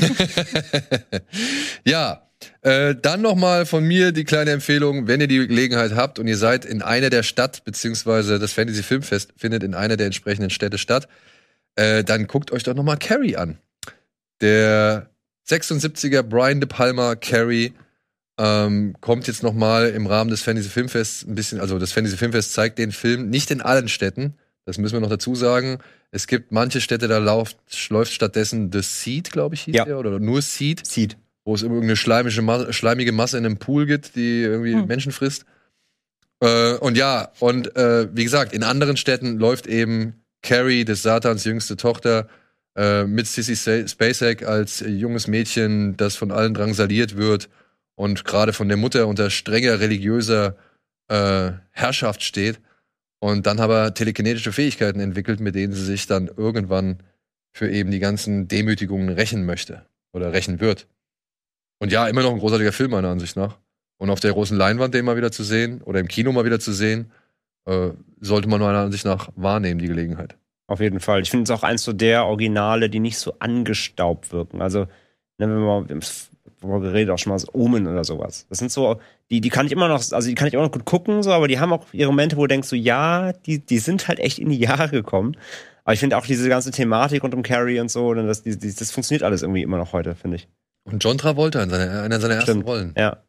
Ja, 1.87 2.23
äh, 2.63 2.95
dann 3.01 3.23
noch 3.23 3.35
mal 3.35 3.67
von 3.67 3.85
mir 3.85 4.13
die 4.13 4.25
kleine 4.25 4.51
Empfehlung, 4.53 5.07
wenn 5.07 5.21
ihr 5.21 5.27
die 5.27 5.47
Gelegenheit 5.47 5.95
habt 5.95 6.19
und 6.19 6.27
ihr 6.27 6.37
seid 6.37 6.65
in 6.65 6.83
einer 6.83 7.11
der 7.11 7.23
Stadt, 7.23 7.65
beziehungsweise 7.65 8.39
das 8.39 8.53
Fantasy 8.53 8.83
Filmfest 8.83 9.33
findet 9.37 9.63
in 9.63 9.75
einer 9.75 9.97
der 9.97 10.07
entsprechenden 10.07 10.51
Städte 10.51 10.79
statt, 10.79 11.09
äh, 11.77 12.05
dann 12.05 12.27
guckt 12.27 12.53
euch 12.53 12.63
doch 12.63 12.75
noch 12.75 12.85
mal 12.85 12.97
Carrie 12.97 13.37
an. 13.37 13.59
Der 14.41 15.11
76er 15.49 16.23
Brian 16.23 16.61
De 16.61 16.69
Palma 16.69 17.17
Carrie 17.17 17.73
ähm, 18.39 18.95
kommt 19.01 19.27
jetzt 19.27 19.43
noch 19.43 19.55
mal 19.55 19.91
im 19.91 20.07
Rahmen 20.07 20.31
des 20.31 20.43
Fantasy 20.43 20.69
Filmfests 20.69 21.25
ein 21.27 21.35
bisschen, 21.35 21.61
also 21.61 21.79
das 21.79 21.93
Fantasy 21.93 22.17
Filmfest 22.17 22.53
zeigt 22.53 22.79
den 22.79 22.93
Film 22.93 23.31
nicht 23.31 23.51
in 23.51 23.61
allen 23.61 23.89
Städten, 23.89 24.35
das 24.65 24.79
müssen 24.79 24.95
wir 24.95 25.01
noch 25.01 25.11
dazu 25.11 25.35
sagen. 25.35 25.79
Es 26.11 26.27
gibt 26.27 26.51
manche 26.53 26.81
Städte, 26.81 27.07
da 27.09 27.19
läuft, 27.19 27.59
läuft 27.91 28.13
stattdessen 28.13 28.71
The 28.73 28.81
Seed, 28.83 29.31
glaube 29.31 29.55
ich, 29.55 29.63
hieß 29.63 29.75
Ja. 29.77 29.85
der, 29.85 29.99
oder 29.99 30.19
nur 30.21 30.43
Seed 30.43 30.87
Sieht. 30.87 31.17
wo 31.45 31.55
es 31.55 31.63
irgendeine 31.63 31.97
schleimische 31.97 32.41
Ma 32.43 32.73
schleimige 32.73 33.13
Masse 33.13 33.37
in 33.39 33.45
einem 33.47 33.59
Pool 33.59 33.87
gibt, 33.87 34.17
die 34.17 34.43
irgendwie 34.43 34.75
Hm. 34.75 34.87
Menschen 34.87 35.13
frisst. 35.13 35.45
Äh, 36.41 36.75
und 36.75 36.97
ja, 36.97 37.31
und 37.41 37.77
äh, 37.77 38.09
wie 38.15 38.25
gesagt, 38.25 38.53
in 38.53 38.63
anderen 38.63 38.97
Städten 38.97 39.39
läuft 39.39 39.67
eben 39.67 40.15
Carrie, 40.43 40.85
des 40.85 41.03
Satans 41.03 41.45
jüngste 41.45 41.77
Tochter, 41.77 42.29
äh, 42.77 43.05
mit 43.05 43.27
Sissy 43.27 43.57
Spacek 43.89 44.47
als 44.47 44.83
junges 44.87 45.27
Mädchen, 45.29 45.97
das 45.97 46.17
von 46.17 46.31
allen 46.33 46.55
drangsaliert 46.55 47.17
wird 47.17 47.49
und 47.95 48.25
gerade 48.25 48.53
von 48.53 48.69
der 48.69 48.77
Mutter 48.77 49.07
unter 49.07 49.31
strenger 49.31 49.81
religiöser 49.81 50.57
äh, 51.09 51.53
Herrschaft 51.71 52.23
steht 52.23 52.61
und 53.21 53.47
dann 53.47 53.61
aber 53.61 53.95
telekinetische 53.95 54.53
Fähigkeiten 54.53 55.01
entwickelt, 55.01 55.41
mit 55.41 55.55
denen 55.55 55.73
sie 55.73 55.85
sich 55.85 56.07
dann 56.07 56.29
irgendwann 56.29 56.99
für 57.53 57.71
eben 57.71 57.91
die 57.91 58.01
ganzen 58.01 58.49
Demütigungen 58.49 59.09
rächen 59.09 59.47
möchte 59.47 59.87
oder 60.13 60.33
rächen 60.33 60.61
wird. 60.61 60.87
Und 61.79 61.93
ja, 61.93 62.09
immer 62.09 62.23
noch 62.23 62.33
ein 62.33 62.39
großartiger 62.39 62.73
Film 62.73 62.91
meiner 62.91 63.09
Ansicht 63.09 63.37
nach. 63.37 63.59
Und 63.99 64.11
auf 64.11 64.21
der 64.21 64.33
großen 64.33 64.57
Leinwand 64.57 64.93
den 64.95 65.05
mal 65.05 65.17
wieder 65.17 65.31
zu 65.31 65.45
sehen 65.45 65.81
oder 65.83 66.01
im 66.01 66.09
Kino 66.09 66.33
mal 66.33 66.45
wieder 66.45 66.61
zu 66.61 66.73
sehen, 66.73 67.13
äh, 67.67 67.91
sollte 68.21 68.49
man 68.49 68.61
meiner 68.61 68.81
Ansicht 68.81 69.05
nach 69.05 69.31
wahrnehmen, 69.37 69.79
die 69.79 69.87
Gelegenheit. 69.87 70.37
Auf 70.67 70.81
jeden 70.81 71.01
Fall. 71.01 71.21
Ich 71.23 71.31
finde 71.31 71.45
es 71.45 71.51
auch 71.51 71.63
eins 71.63 71.85
so 71.85 71.93
der 71.93 72.27
Originale, 72.27 72.89
die 72.89 73.01
nicht 73.01 73.19
so 73.19 73.37
angestaubt 73.39 74.33
wirken. 74.33 74.63
Also, 74.63 74.81
ne, 75.39 75.49
wenn 75.49 75.61
man, 75.61 76.01
wir 76.69 76.73
darüber 76.73 76.89
geredet, 76.89 77.11
auch 77.11 77.19
schon 77.19 77.31
mal 77.31 77.39
so 77.39 77.49
Omen 77.53 77.87
oder 77.87 78.05
sowas. 78.05 78.47
Das 78.49 78.59
sind 78.59 78.71
so, 78.71 79.01
die, 79.31 79.41
die 79.41 79.51
kann 79.51 79.67
ich 79.67 79.73
immer 79.73 79.89
noch, 79.89 79.97
also 80.13 80.29
die 80.29 80.35
kann 80.35 80.49
ich 80.49 80.55
immer 80.55 80.65
noch 80.65 80.73
gut 80.73 80.85
gucken, 80.85 81.23
so, 81.23 81.33
aber 81.33 81.49
die 81.49 81.59
haben 81.61 81.73
auch 81.73 81.87
ihre 81.93 82.11
Momente, 82.11 82.37
wo 82.37 82.43
du 82.43 82.49
denkst, 82.49 82.69
so, 82.69 82.77
ja, 82.77 83.33
die, 83.33 83.59
die 83.59 83.79
sind 83.79 84.09
halt 84.09 84.19
echt 84.19 84.39
in 84.39 84.49
die 84.51 84.59
Jahre 84.59 84.89
gekommen. 84.91 85.37
Aber 85.85 85.93
ich 85.95 86.01
finde 86.01 86.17
auch 86.17 86.27
diese 86.27 86.49
ganze 86.49 86.71
Thematik 86.71 87.23
rund 87.23 87.35
um 87.35 87.43
Carrie 87.43 87.81
und 87.81 87.91
so, 87.91 88.15
ne, 88.15 88.27
das, 88.27 88.43
die, 88.43 88.59
die, 88.59 88.75
das 88.75 88.91
funktioniert 88.91 89.23
alles 89.23 89.43
irgendwie 89.43 89.63
immer 89.63 89.79
noch 89.79 89.93
heute, 89.93 90.15
finde 90.15 90.37
ich. 90.37 90.49
Und 90.85 91.03
John 91.03 91.19
Travolta 91.19 91.63
in 91.63 91.71
seiner, 91.71 92.03
einer 92.03 92.21
seiner 92.21 92.35
ersten 92.35 92.51
Stimmt. 92.51 92.67
Rollen. 92.67 92.95
Ja. 92.97 93.23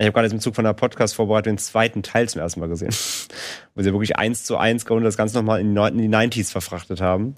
Ich 0.00 0.06
habe 0.06 0.12
gerade 0.12 0.26
jetzt 0.26 0.34
im 0.34 0.40
Zug 0.40 0.54
von 0.54 0.64
der 0.64 0.74
Podcast-Vorbereitung 0.74 1.54
den 1.54 1.58
zweiten 1.58 2.02
Teil 2.02 2.28
zum 2.28 2.40
ersten 2.40 2.60
Mal 2.60 2.68
gesehen. 2.68 2.94
Wo 3.74 3.82
sie 3.82 3.92
wirklich 3.92 4.16
eins 4.16 4.44
zu 4.44 4.56
eins 4.56 4.84
und 4.84 5.02
das 5.02 5.16
Ganze 5.16 5.36
nochmal 5.36 5.60
in, 5.60 5.68
die 5.68 5.74
Neu- 5.74 5.88
in 5.88 5.98
die 5.98 6.08
90s 6.08 6.52
verfrachtet 6.52 7.00
haben. 7.00 7.36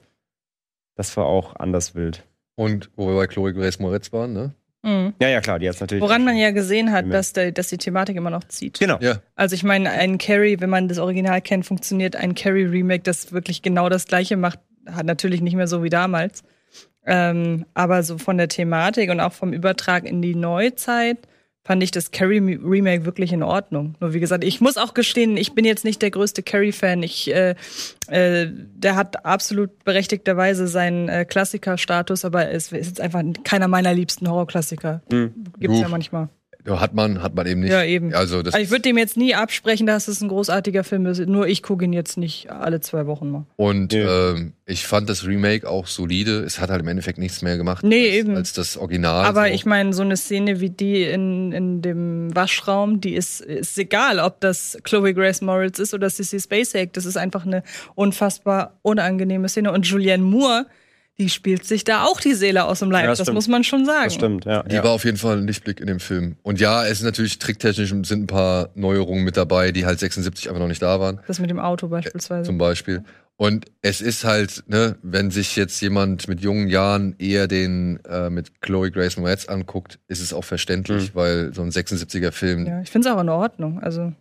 Das 0.96 1.16
war 1.16 1.24
auch 1.24 1.56
anders 1.56 1.94
wild. 1.94 2.24
Und 2.56 2.90
wo 2.94 3.08
wir 3.08 3.14
bei 3.16 3.26
Chloe 3.26 3.54
Grace 3.54 3.78
Moritz 3.78 4.12
waren, 4.12 4.34
ne? 4.34 4.54
Mhm. 4.82 5.14
Ja, 5.20 5.28
ja, 5.28 5.40
klar, 5.40 5.58
die 5.58 5.68
hat's 5.68 5.80
natürlich. 5.80 6.02
Woran 6.02 6.24
man 6.24 6.36
ja 6.36 6.52
gesehen 6.52 6.90
hat, 6.92 7.12
dass, 7.12 7.32
der, 7.32 7.52
dass 7.52 7.68
die 7.68 7.78
Thematik 7.78 8.16
immer 8.16 8.30
noch 8.30 8.44
zieht. 8.44 8.78
Genau. 8.78 8.98
Ja. 9.00 9.20
Also 9.36 9.54
ich 9.54 9.62
meine, 9.62 9.90
ein 9.90 10.18
Carrie, 10.18 10.56
wenn 10.60 10.70
man 10.70 10.88
das 10.88 10.98
Original 10.98 11.40
kennt, 11.42 11.66
funktioniert 11.66 12.16
ein 12.16 12.34
Carrie-Remake, 12.34 13.02
das 13.02 13.32
wirklich 13.32 13.62
genau 13.62 13.88
das 13.88 14.06
gleiche 14.06 14.36
macht, 14.36 14.58
hat 14.86 15.06
natürlich 15.06 15.42
nicht 15.42 15.54
mehr 15.54 15.66
so 15.66 15.82
wie 15.82 15.90
damals. 15.90 16.42
Ähm, 17.06 17.66
aber 17.74 18.02
so 18.02 18.18
von 18.18 18.38
der 18.38 18.48
Thematik 18.48 19.10
und 19.10 19.20
auch 19.20 19.32
vom 19.32 19.52
Übertrag 19.52 20.04
in 20.04 20.22
die 20.22 20.34
Neuzeit 20.34 21.18
fand 21.64 21.82
ich 21.82 21.90
das 21.90 22.10
Carrie-Remake 22.10 23.04
wirklich 23.04 23.32
in 23.32 23.42
Ordnung. 23.42 23.94
Nur 24.00 24.14
wie 24.14 24.20
gesagt, 24.20 24.44
ich 24.44 24.60
muss 24.60 24.76
auch 24.76 24.94
gestehen, 24.94 25.36
ich 25.36 25.54
bin 25.54 25.64
jetzt 25.64 25.84
nicht 25.84 26.00
der 26.02 26.10
größte 26.10 26.42
Carrie-Fan. 26.42 27.02
Ich, 27.02 27.32
äh, 27.32 27.54
äh, 28.08 28.48
der 28.50 28.96
hat 28.96 29.24
absolut 29.24 29.84
berechtigterweise 29.84 30.66
seinen 30.68 31.08
äh, 31.08 31.24
Klassiker-Status, 31.24 32.24
aber 32.24 32.50
es 32.50 32.72
ist 32.72 32.88
jetzt 32.88 33.00
einfach 33.00 33.22
keiner 33.44 33.68
meiner 33.68 33.92
liebsten 33.92 34.28
Horrorklassiker. 34.28 35.02
Mhm. 35.12 35.34
Gibt's 35.58 35.76
Du, 35.76 35.82
ja 35.82 35.88
manchmal. 35.88 36.28
Ja, 36.66 36.78
Hat 36.80 36.94
man, 36.94 37.22
hat 37.22 37.34
man 37.34 37.46
eben 37.46 37.60
nicht. 37.60 37.70
Ja, 37.70 37.82
eben. 37.82 38.12
Also 38.14 38.42
das 38.42 38.52
Also 38.54 38.62
ich 38.64 38.70
würde 38.70 38.82
dem 38.82 38.98
jetzt 38.98 39.16
nie 39.16 39.34
absprechen, 39.34 39.86
dass 39.86 40.08
es 40.08 40.20
ein 40.20 40.28
großartiger 40.28 40.84
Film 40.84 41.06
ist. 41.06 41.18
Nur 41.26 41.46
ich 41.48 41.62
gucke 41.62 41.84
ihn 41.84 41.92
jetzt 41.92 42.18
nicht 42.18 42.50
alle 42.50 42.80
zwei 42.80 43.06
Wochen 43.06 43.30
mal. 43.30 43.46
Und 43.56 43.92
Ja. 43.94 44.32
ähm, 44.32 44.52
ich 44.66 44.86
fand 44.86 45.08
das 45.08 45.26
Remake 45.26 45.68
auch 45.68 45.86
solide. 45.86 46.40
Es 46.40 46.60
hat 46.60 46.70
halt 46.70 46.82
im 46.82 46.88
Endeffekt 46.88 47.18
nichts 47.18 47.42
mehr 47.42 47.56
gemacht 47.56 47.82
Nee, 47.84 48.06
als, 48.08 48.14
eben. 48.18 48.36
als 48.36 48.52
das 48.52 48.76
Original. 48.76 49.24
Aber 49.24 49.48
so. 49.48 49.54
ich 49.54 49.64
meine, 49.66 49.92
so 49.92 50.02
eine 50.02 50.16
Szene 50.16 50.60
wie 50.60 50.70
die 50.70 51.02
in, 51.04 51.52
in 51.52 51.82
dem 51.82 52.34
Waschraum, 52.36 53.00
die 53.00 53.14
ist, 53.14 53.40
ist 53.40 53.78
egal, 53.78 54.18
ob 54.20 54.40
das 54.40 54.78
Chloe 54.84 55.14
Grace 55.14 55.40
Moritz 55.40 55.78
ist 55.78 55.94
oder 55.94 56.10
Sissy 56.10 56.38
Spacek. 56.40 56.92
Das 56.92 57.06
ist 57.06 57.16
einfach 57.16 57.46
eine 57.46 57.62
unfassbar 57.94 58.78
unangenehme 58.82 59.48
Szene. 59.48 59.72
Und 59.72 59.86
Julianne 59.86 60.22
Moore, 60.22 60.66
die 61.20 61.28
spielt 61.28 61.66
sich 61.66 61.84
da 61.84 62.04
auch 62.04 62.18
die 62.18 62.32
Seele 62.32 62.64
aus 62.64 62.78
dem 62.78 62.90
Leib. 62.90 63.04
Ja, 63.04 63.10
das 63.10 63.18
das 63.18 63.30
muss 63.30 63.46
man 63.46 63.62
schon 63.62 63.84
sagen. 63.84 64.04
Das 64.04 64.14
stimmt, 64.14 64.46
ja. 64.46 64.62
Die 64.62 64.76
ja. 64.76 64.82
war 64.82 64.92
auf 64.92 65.04
jeden 65.04 65.18
Fall 65.18 65.36
ein 65.36 65.46
Lichtblick 65.46 65.78
in 65.78 65.86
dem 65.86 66.00
Film. 66.00 66.36
Und 66.42 66.58
ja, 66.58 66.84
es 66.84 66.92
ist 66.92 67.02
natürlich 67.02 67.38
tricktechnisch 67.38 67.90
sind 67.90 68.22
ein 68.22 68.26
paar 68.26 68.70
Neuerungen 68.74 69.22
mit 69.22 69.36
dabei, 69.36 69.70
die 69.70 69.84
halt 69.84 70.00
76 70.00 70.48
einfach 70.48 70.60
noch 70.60 70.68
nicht 70.68 70.80
da 70.80 70.98
waren, 70.98 71.20
Das 71.26 71.38
mit 71.38 71.50
dem 71.50 71.58
Auto 71.58 71.88
beispielsweise. 71.88 72.44
zum 72.44 72.56
Beispiel. 72.56 73.04
Und 73.36 73.66
es 73.82 74.00
ist 74.00 74.24
halt, 74.24 74.64
ne, 74.66 74.96
wenn 75.02 75.30
sich 75.30 75.56
jetzt 75.56 75.78
jemand 75.82 76.26
mit 76.26 76.40
jungen 76.40 76.68
Jahren 76.68 77.14
eher 77.18 77.46
den 77.46 78.00
äh, 78.08 78.30
mit 78.30 78.62
Chloe 78.62 78.90
Grace 78.90 79.18
Moretz 79.18 79.46
anguckt, 79.46 79.98
ist 80.08 80.20
es 80.20 80.32
auch 80.32 80.44
verständlich, 80.44 81.14
weil 81.14 81.52
so 81.52 81.60
ein 81.60 81.70
76er 81.70 82.32
Film, 82.32 82.66
ja. 82.66 82.76
ja, 82.76 82.80
ich 82.80 82.90
finde 82.90 83.08
es 83.08 83.14
auch 83.14 83.20
in 83.20 83.28
Ordnung. 83.28 83.78
Also 83.82 84.12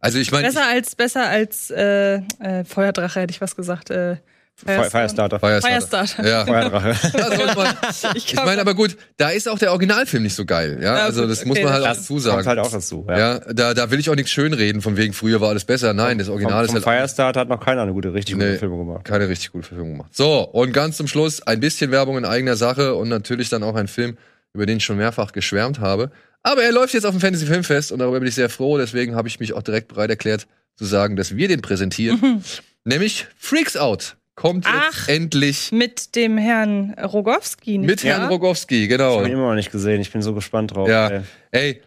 Also 0.00 0.18
ich 0.18 0.32
meine, 0.32 0.46
besser 0.46 0.66
als 0.66 0.94
besser 0.94 1.28
als 1.28 1.70
äh, 1.70 2.16
äh, 2.38 2.64
Feuerdrache 2.64 3.20
hätte 3.20 3.30
ich 3.30 3.42
was 3.42 3.56
gesagt. 3.56 3.90
Äh, 3.90 4.16
Firestarter. 4.56 5.40
Firestarter. 5.40 6.06
Firestarter. 6.06 6.28
Ja. 6.28 6.46
Feuerdrache. 6.46 6.94
Ich, 8.14 8.32
Ich 8.32 8.34
meine, 8.36 8.60
aber 8.60 8.74
gut, 8.74 8.96
da 9.16 9.30
ist 9.30 9.48
auch 9.48 9.58
der 9.58 9.70
Originalfilm 9.72 10.22
nicht 10.22 10.34
so 10.34 10.44
geil, 10.44 10.78
ja. 10.82 10.94
Also 10.94 11.26
das 11.26 11.44
muss 11.44 11.56
okay, 11.56 11.64
man 11.64 11.72
halt 11.74 11.84
das 11.84 11.90
auch 11.90 11.96
Das 11.96 12.06
zusagen. 12.06 12.36
kommt 12.36 12.46
halt 12.46 12.58
auch 12.60 12.70
dazu. 12.70 13.04
Ja. 13.08 13.18
ja, 13.18 13.38
da, 13.52 13.74
da 13.74 13.90
will 13.90 13.98
ich 13.98 14.08
auch 14.10 14.14
nichts 14.14 14.30
schönreden, 14.30 14.80
von 14.80 14.96
wegen 14.96 15.12
früher 15.12 15.40
war 15.40 15.48
alles 15.50 15.64
besser. 15.64 15.92
Nein, 15.92 16.18
das 16.18 16.28
Original 16.28 16.66
vom, 16.66 16.76
ist 16.76 16.82
vom 16.84 16.90
halt 16.92 17.00
Firestarter 17.00 17.40
hat 17.40 17.48
noch 17.48 17.60
keiner 17.60 17.82
eine 17.82 17.92
gute, 17.92 18.14
richtig 18.14 18.34
gute 18.36 18.46
Nee. 18.52 18.58
Filme 18.58 18.76
gemacht. 18.78 19.04
keine 19.04 19.28
richtig 19.28 19.50
gute 19.52 19.66
Verfilmung 19.66 19.94
gemacht. 19.94 20.14
So, 20.14 20.40
und 20.42 20.72
ganz 20.72 20.96
zum 20.96 21.08
Schluss 21.08 21.42
ein 21.42 21.60
bisschen 21.60 21.90
Werbung 21.90 22.16
in 22.18 22.24
eigener 22.24 22.56
Sache 22.56 22.94
und 22.94 23.08
natürlich 23.08 23.48
dann 23.48 23.62
auch 23.64 23.74
ein 23.74 23.88
Film, 23.88 24.16
über 24.52 24.66
den 24.66 24.76
ich 24.78 24.84
schon 24.84 24.96
mehrfach 24.96 25.32
geschwärmt 25.32 25.80
habe. 25.80 26.10
Aber 26.42 26.62
er 26.62 26.72
läuft 26.72 26.94
jetzt 26.94 27.06
auf 27.06 27.12
dem 27.14 27.20
Fantasy 27.20 27.46
Filmfest 27.46 27.90
und 27.90 27.98
darüber 27.98 28.20
bin 28.20 28.28
ich 28.28 28.34
sehr 28.34 28.48
froh. 28.50 28.78
Deswegen 28.78 29.16
habe 29.16 29.26
ich 29.28 29.40
mich 29.40 29.52
auch 29.54 29.62
direkt 29.62 29.88
bereit 29.88 30.10
erklärt 30.10 30.46
zu 30.76 30.84
sagen, 30.84 31.16
dass 31.16 31.36
wir 31.36 31.48
den 31.48 31.60
präsentieren. 31.62 32.44
Nämlich 32.84 33.26
Freaks 33.38 33.76
Out. 33.76 34.16
Kommt 34.36 34.64
jetzt 34.64 34.74
Ach. 34.76 35.08
endlich 35.08 35.70
mit 35.70 36.16
dem 36.16 36.36
Herrn 36.36 36.94
Rogowski. 36.94 37.78
nicht 37.78 37.88
mit 37.88 38.04
Herrn 38.04 38.22
wahr? 38.22 38.30
Rogowski, 38.30 38.82
Ich 38.84 38.88
genau. 38.88 39.16
habe 39.18 39.28
ihn 39.28 39.34
immer 39.34 39.48
noch 39.48 39.54
nicht 39.54 39.70
gesehen. 39.70 40.00
Ich 40.00 40.10
bin 40.10 40.22
so 40.22 40.34
gespannt 40.34 40.74
drauf. 40.74 40.88
Ja. 40.88 41.08
ey. 41.08 41.22
Ey, 41.52 41.82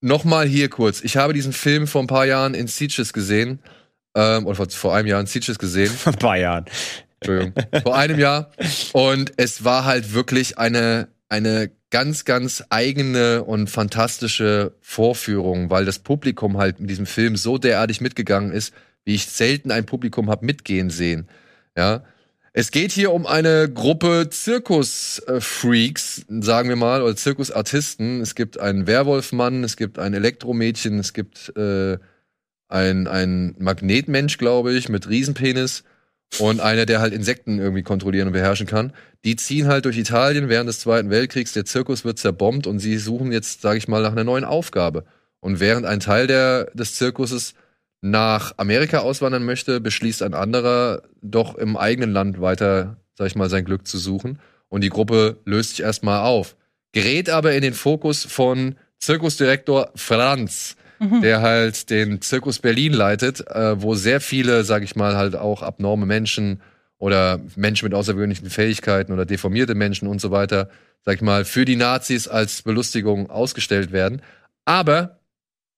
nochmal 0.00 0.46
hier 0.46 0.68
kurz. 0.70 1.02
Ich 1.02 1.16
habe 1.18 1.34
diesen 1.34 1.52
Film 1.52 1.86
vor 1.86 2.02
ein 2.02 2.06
paar 2.06 2.24
Jahren 2.26 2.54
in 2.54 2.68
Sieges 2.68 3.12
gesehen. 3.12 3.60
Ähm, 4.14 4.46
oder 4.46 4.56
vor, 4.56 4.70
vor 4.70 4.94
einem 4.94 5.08
Jahr 5.08 5.20
in 5.20 5.26
Sieges 5.26 5.58
gesehen. 5.58 5.90
Vor 5.90 6.12
ein 6.14 6.18
paar 6.18 6.38
Jahren. 6.38 6.64
Entschuldigung. 7.20 7.52
vor 7.82 7.96
einem 7.96 8.18
Jahr. 8.18 8.50
Und 8.92 9.32
es 9.36 9.62
war 9.62 9.84
halt 9.84 10.14
wirklich 10.14 10.56
eine, 10.56 11.08
eine 11.28 11.70
ganz, 11.90 12.24
ganz 12.24 12.64
eigene 12.70 13.44
und 13.44 13.68
fantastische 13.68 14.72
Vorführung, 14.80 15.68
weil 15.70 15.84
das 15.84 15.98
Publikum 15.98 16.56
halt 16.56 16.80
mit 16.80 16.88
diesem 16.88 17.04
Film 17.06 17.36
so 17.36 17.58
derartig 17.58 18.00
mitgegangen 18.00 18.52
ist, 18.52 18.72
wie 19.04 19.14
ich 19.14 19.26
selten 19.26 19.70
ein 19.70 19.84
Publikum 19.86 20.30
habe 20.30 20.46
mitgehen 20.46 20.88
sehen. 20.88 21.28
Ja. 21.76 22.04
Es 22.52 22.72
geht 22.72 22.90
hier 22.90 23.12
um 23.12 23.26
eine 23.26 23.70
Gruppe 23.72 24.28
Zirkus-Freaks, 24.28 26.26
sagen 26.40 26.68
wir 26.68 26.76
mal, 26.76 27.00
oder 27.00 27.14
Zirkusartisten. 27.14 28.20
Es 28.20 28.34
gibt 28.34 28.58
einen 28.58 28.88
Werwolfmann, 28.88 29.62
es 29.62 29.76
gibt 29.76 30.00
ein 30.00 30.14
Elektromädchen, 30.14 30.98
es 30.98 31.12
gibt 31.12 31.56
äh, 31.56 31.98
ein, 32.68 33.06
ein 33.06 33.54
Magnetmensch, 33.58 34.36
glaube 34.38 34.72
ich, 34.72 34.88
mit 34.88 35.08
Riesenpenis 35.08 35.84
und 36.38 36.60
einer, 36.60 36.86
der 36.86 37.00
halt 37.00 37.12
Insekten 37.12 37.58
irgendwie 37.58 37.82
kontrollieren 37.82 38.28
und 38.28 38.32
beherrschen 38.32 38.66
kann. 38.66 38.92
Die 39.24 39.36
ziehen 39.36 39.68
halt 39.68 39.84
durch 39.84 39.98
Italien 39.98 40.48
während 40.48 40.68
des 40.68 40.80
Zweiten 40.80 41.10
Weltkriegs. 41.10 41.52
Der 41.52 41.64
Zirkus 41.64 42.04
wird 42.04 42.18
zerbombt 42.18 42.66
und 42.66 42.78
sie 42.80 42.98
suchen 42.98 43.32
jetzt, 43.32 43.62
sage 43.62 43.78
ich 43.78 43.88
mal, 43.88 44.02
nach 44.02 44.12
einer 44.12 44.24
neuen 44.24 44.44
Aufgabe. 44.44 45.04
Und 45.40 45.60
während 45.60 45.86
ein 45.86 46.00
Teil 46.00 46.26
der, 46.26 46.66
des 46.74 46.94
Zirkuses 46.94 47.54
nach 48.02 48.54
Amerika 48.56 48.98
auswandern 48.98 49.44
möchte, 49.44 49.80
beschließt 49.80 50.22
ein 50.22 50.34
anderer, 50.34 51.02
doch 51.22 51.56
im 51.56 51.76
eigenen 51.76 52.12
Land 52.12 52.40
weiter, 52.40 52.96
sag 53.14 53.26
ich 53.26 53.36
mal, 53.36 53.50
sein 53.50 53.64
Glück 53.64 53.86
zu 53.86 53.98
suchen. 53.98 54.38
Und 54.68 54.82
die 54.82 54.88
Gruppe 54.88 55.38
löst 55.44 55.70
sich 55.70 55.82
erstmal 55.82 56.20
auf. 56.20 56.56
Gerät 56.92 57.28
aber 57.28 57.52
in 57.54 57.62
den 57.62 57.74
Fokus 57.74 58.24
von 58.24 58.76
Zirkusdirektor 58.98 59.90
Franz, 59.94 60.76
der 61.22 61.40
halt 61.40 61.88
den 61.88 62.20
Zirkus 62.20 62.58
Berlin 62.58 62.92
leitet, 62.92 63.46
äh, 63.48 63.80
wo 63.80 63.94
sehr 63.94 64.20
viele, 64.20 64.64
sag 64.64 64.82
ich 64.82 64.96
mal, 64.96 65.16
halt 65.16 65.34
auch 65.34 65.62
abnorme 65.62 66.04
Menschen 66.04 66.60
oder 66.98 67.40
Menschen 67.56 67.86
mit 67.86 67.94
außergewöhnlichen 67.94 68.50
Fähigkeiten 68.50 69.12
oder 69.12 69.24
deformierte 69.24 69.74
Menschen 69.74 70.06
und 70.06 70.20
so 70.20 70.30
weiter, 70.30 70.68
sag 71.02 71.16
ich 71.16 71.22
mal, 71.22 71.46
für 71.46 71.64
die 71.64 71.76
Nazis 71.76 72.28
als 72.28 72.62
Belustigung 72.62 73.30
ausgestellt 73.30 73.92
werden. 73.92 74.20
Aber 74.66 75.19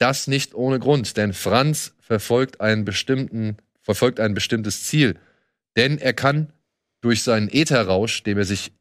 das 0.02 0.26
nicht 0.26 0.54
ohne 0.54 0.80
Grund, 0.80 1.16
denn 1.16 1.32
Franz 1.32 1.94
verfolgt 2.00 2.60
einen 2.60 2.84
bestimmten, 2.84 3.56
verfolgt 3.80 4.18
ein 4.18 4.34
bestimmtes 4.34 4.84
Ziel. 4.84 5.14
Denn 5.76 5.96
er 5.98 6.12
kann 6.12 6.52
durch 7.00 7.22
seinen 7.22 7.48
Ätherrausch, 7.48 8.24
dem 8.24 8.36
er 8.36 8.44
sich 8.44 8.72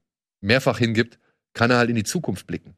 mehrfach 0.41 0.79
hingibt, 0.79 1.19
kann 1.53 1.69
er 1.69 1.77
halt 1.77 1.91
in 1.91 1.95
die 1.95 2.03
Zukunft 2.03 2.47
blicken. 2.47 2.75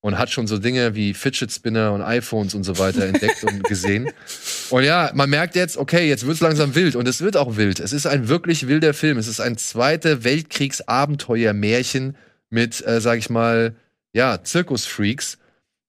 Und 0.00 0.16
hat 0.18 0.30
schon 0.30 0.46
so 0.46 0.58
Dinge 0.58 0.94
wie 0.94 1.12
Fidget 1.12 1.52
Spinner 1.52 1.92
und 1.92 2.02
iPhones 2.02 2.54
und 2.54 2.62
so 2.64 2.78
weiter 2.78 3.04
entdeckt 3.04 3.42
und 3.44 3.64
gesehen. 3.68 4.10
Und 4.70 4.84
ja, 4.84 5.10
man 5.14 5.28
merkt 5.30 5.56
jetzt, 5.56 5.76
okay, 5.76 6.08
jetzt 6.08 6.26
wird's 6.26 6.40
langsam 6.40 6.76
wild. 6.76 6.96
Und 6.96 7.06
es 7.08 7.20
wird 7.20 7.36
auch 7.36 7.56
wild. 7.56 7.80
Es 7.80 7.92
ist 7.92 8.06
ein 8.06 8.28
wirklich 8.28 8.68
wilder 8.68 8.94
Film. 8.94 9.18
Es 9.18 9.26
ist 9.28 9.40
ein 9.40 9.58
zweiter 9.58 10.24
Weltkriegsabenteuer-Märchen 10.24 12.16
mit, 12.50 12.84
äh, 12.86 13.00
sag 13.00 13.18
ich 13.18 13.30
mal, 13.30 13.74
ja, 14.12 14.42
Zirkusfreaks 14.42 15.38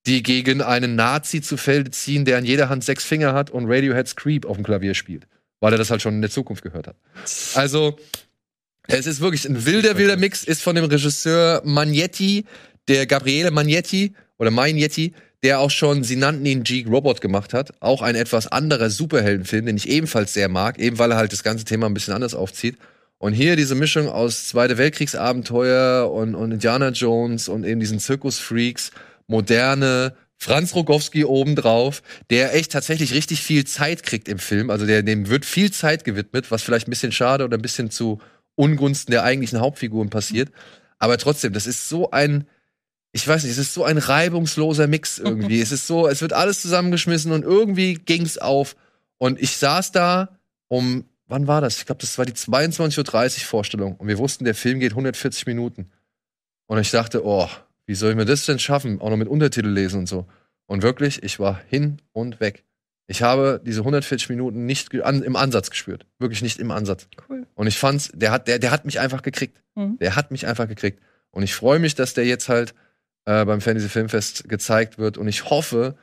die 0.06 0.24
gegen 0.24 0.62
einen 0.62 0.96
Nazi 0.96 1.42
zu 1.42 1.58
Felde 1.58 1.92
ziehen, 1.92 2.26
der 2.26 2.38
an 2.38 2.46
jeder 2.46 2.70
Hand 2.70 2.84
sechs 2.84 3.04
Finger 3.04 3.34
hat 3.34 3.50
und 3.50 3.66
Radiohead's 3.66 4.16
Creep 4.16 4.46
auf 4.46 4.58
dem 4.58 4.66
Klavier 4.66 4.94
spielt, 4.94 5.28
weil 5.60 5.74
er 5.74 5.78
das 5.78 5.92
halt 5.92 6.02
schon 6.02 6.16
in 6.16 6.22
der 6.22 6.32
Zukunft 6.32 6.64
gehört 6.64 6.88
hat. 6.88 6.96
Also, 7.56 7.98
es 8.88 9.08
ist 9.08 9.22
wirklich 9.22 9.46
ein 9.46 9.66
wilder, 9.66 9.98
wilder 9.98 10.18
Mix, 10.18 10.44
ist 10.44 10.62
von 10.62 10.76
dem 10.76 10.86
Regisseur 10.86 11.62
Magnetti, 11.64 12.46
der 12.90 13.06
Gabriele 13.06 13.52
Magnetti 13.52 14.14
oder 14.38 14.52
Magnetti, 14.52 15.14
der 15.42 15.60
auch 15.60 15.72
schon 15.72 16.04
Sie 16.04 16.16
nannten 16.16 16.46
ihn 16.46 16.64
Geek 16.64 16.88
Robot 16.88 17.22
gemacht 17.22 17.54
hat. 17.54 17.74
Auch 17.82 18.02
ein 18.02 18.16
etwas 18.16 18.48
anderer 18.48 18.90
Superheldenfilm, 18.90 19.66
den 19.66 19.78
ich 19.78 19.90
ebenfalls 19.90 20.34
sehr 20.34 20.50
mag, 20.50 20.80
eben 20.80 21.00
weil 21.00 21.12
er 21.12 21.18
halt 21.18 21.32
das 21.32 21.44
ganze 21.44 21.66
Thema 21.66 21.86
ein 21.86 21.94
bisschen 21.94 22.14
anders 22.14 22.34
aufzieht. 22.34 22.78
Und 23.18 23.32
hier 23.32 23.56
diese 23.56 23.76
Mischung 23.76 24.10
aus 24.10 24.50
Zweite 24.50 24.78
Weltkriegsabenteuer 24.78 26.12
und, 26.12 26.36
und 26.36 26.52
Indiana 26.52 26.90
Jones 26.90 27.48
und 27.48 27.64
eben 27.64 27.80
diesen 27.80 28.00
Zirkusfreaks 28.00 28.92
moderne 29.28 30.16
Franz 30.38 30.76
Rogowski 30.76 31.24
obendrauf, 31.24 32.04
der 32.30 32.54
echt 32.54 32.72
tatsächlich 32.74 33.14
richtig 33.14 33.42
viel 33.42 33.66
Zeit 33.66 34.04
kriegt 34.04 34.28
im 34.28 34.40
Film. 34.40 34.70
Also 34.70 34.86
der, 34.86 35.02
dem 35.02 35.30
wird 35.30 35.46
viel 35.46 35.72
Zeit 35.72 36.04
gewidmet, 36.04 36.52
was 36.52 36.64
vielleicht 36.64 36.88
ein 36.88 36.92
bisschen 36.92 37.14
schade 37.14 37.46
oder 37.46 37.58
ein 37.58 37.62
bisschen 37.62 37.90
zu 37.90 38.20
Ungunsten 38.56 39.12
der 39.12 39.24
eigentlichen 39.24 39.62
Hauptfiguren 39.62 40.10
passiert. 40.10 40.52
Aber 41.00 41.18
trotzdem, 41.18 41.54
das 41.54 41.66
ist 41.66 41.88
so 41.88 42.12
ein, 42.12 42.46
ich 43.14 43.28
weiß 43.28 43.44
nicht, 43.44 43.54
es 43.54 43.58
ist 43.58 43.74
so 43.74 43.84
ein 43.84 43.98
reibungsloser 43.98 44.88
Mix 44.88 45.18
irgendwie. 45.24 45.62
es 45.62 45.72
ist 45.72 45.88
so, 45.88 46.08
es 46.08 46.22
wird 46.22 46.34
alles 46.34 46.62
zusammengeschmissen 46.62 47.32
und 47.32 47.44
irgendwie 47.44 47.94
ging's 47.94 48.38
auf. 48.38 48.76
Und 49.18 49.42
ich 49.42 49.56
saß 49.56 49.94
da 49.94 50.38
um, 50.68 51.06
wann 51.28 51.48
war 51.48 51.62
das? 51.62 51.78
Ich 51.78 51.86
glaube, 51.86 52.02
das 52.02 52.18
war 52.18 52.26
die 52.26 52.34
22.30 52.34 53.38
Uhr 53.38 53.46
Vorstellung. 53.46 53.96
Und 53.96 54.08
wir 54.08 54.18
wussten, 54.18 54.44
der 54.44 54.56
Film 54.56 54.80
geht 54.80 54.92
140 54.92 55.46
Minuten. 55.46 55.90
Und 56.66 56.80
ich 56.80 56.92
dachte, 56.92 57.26
oh, 57.26 57.48
wie 57.86 57.96
soll 57.96 58.12
ich 58.12 58.16
mir 58.16 58.26
das 58.26 58.46
denn 58.46 58.60
schaffen? 58.60 59.02
Auch 59.02 59.10
noch 59.10 59.18
mit 59.18 59.28
Untertitel 59.28 59.70
lesen 59.70 60.00
und 60.00 60.08
so. 60.08 60.26
Und 60.66 60.84
wirklich, 60.84 61.24
ich 61.24 61.40
war 61.40 61.60
hin 61.68 62.02
und 62.14 62.40
weg. 62.40 62.64
Ich 63.08 63.22
habe 63.22 63.62
diese 63.64 63.82
140 63.82 64.30
Minuten 64.30 64.66
nicht 64.66 64.94
an, 65.04 65.22
im 65.24 65.36
Ansatz 65.36 65.70
gespürt. 65.70 66.06
Wirklich 66.20 66.42
nicht 66.42 66.60
im 66.60 66.72
Ansatz. 66.72 67.08
Cool. 67.28 67.46
Und 67.54 67.68
ich 67.68 67.78
fand's, 67.78 68.12
der 68.14 68.32
hat, 68.32 68.48
der, 68.48 68.60
der 68.60 68.72
hat 68.72 68.86
mich 68.86 69.00
einfach 69.00 69.22
gekriegt. 69.22 69.62
Mhm. 69.76 69.98
Der 70.00 70.16
hat 70.16 70.32
mich 70.32 70.48
einfach 70.48 70.68
gekriegt. 70.68 71.02
Und 71.32 71.44
ich 71.44 71.54
freue 71.54 71.80
mich, 71.80 71.96
dass 71.96 72.14
der 72.14 72.26
jetzt 72.26 72.48
halt 72.48 72.74
äh, 73.26 73.44
beim 73.46 73.60
Fantasy 73.60 73.90
Filmfest 73.90 74.48
gezeigt 74.48 74.98
wird. 74.98 75.18
Und 75.18 75.28
ich 75.28 75.50
hoffe, 75.50 75.96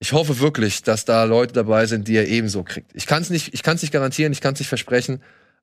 ich 0.00 0.12
hoffe 0.12 0.38
wirklich, 0.38 0.82
dass 0.82 1.04
da 1.04 1.24
Leute 1.24 1.54
dabei 1.54 1.86
sind, 1.86 2.08
die 2.08 2.16
er 2.16 2.28
ebenso 2.28 2.62
kriegt. 2.62 2.90
Ich 2.94 3.06
kann 3.06 3.22
es 3.22 3.30
nicht, 3.30 3.54
ich 3.54 3.62
kann's 3.62 3.82
nicht 3.82 3.92
garantieren, 3.92 4.32
ich 4.32 4.40
kann 4.40 4.54
es 4.54 4.60
nicht 4.60 4.68
versprechen, 4.68 5.22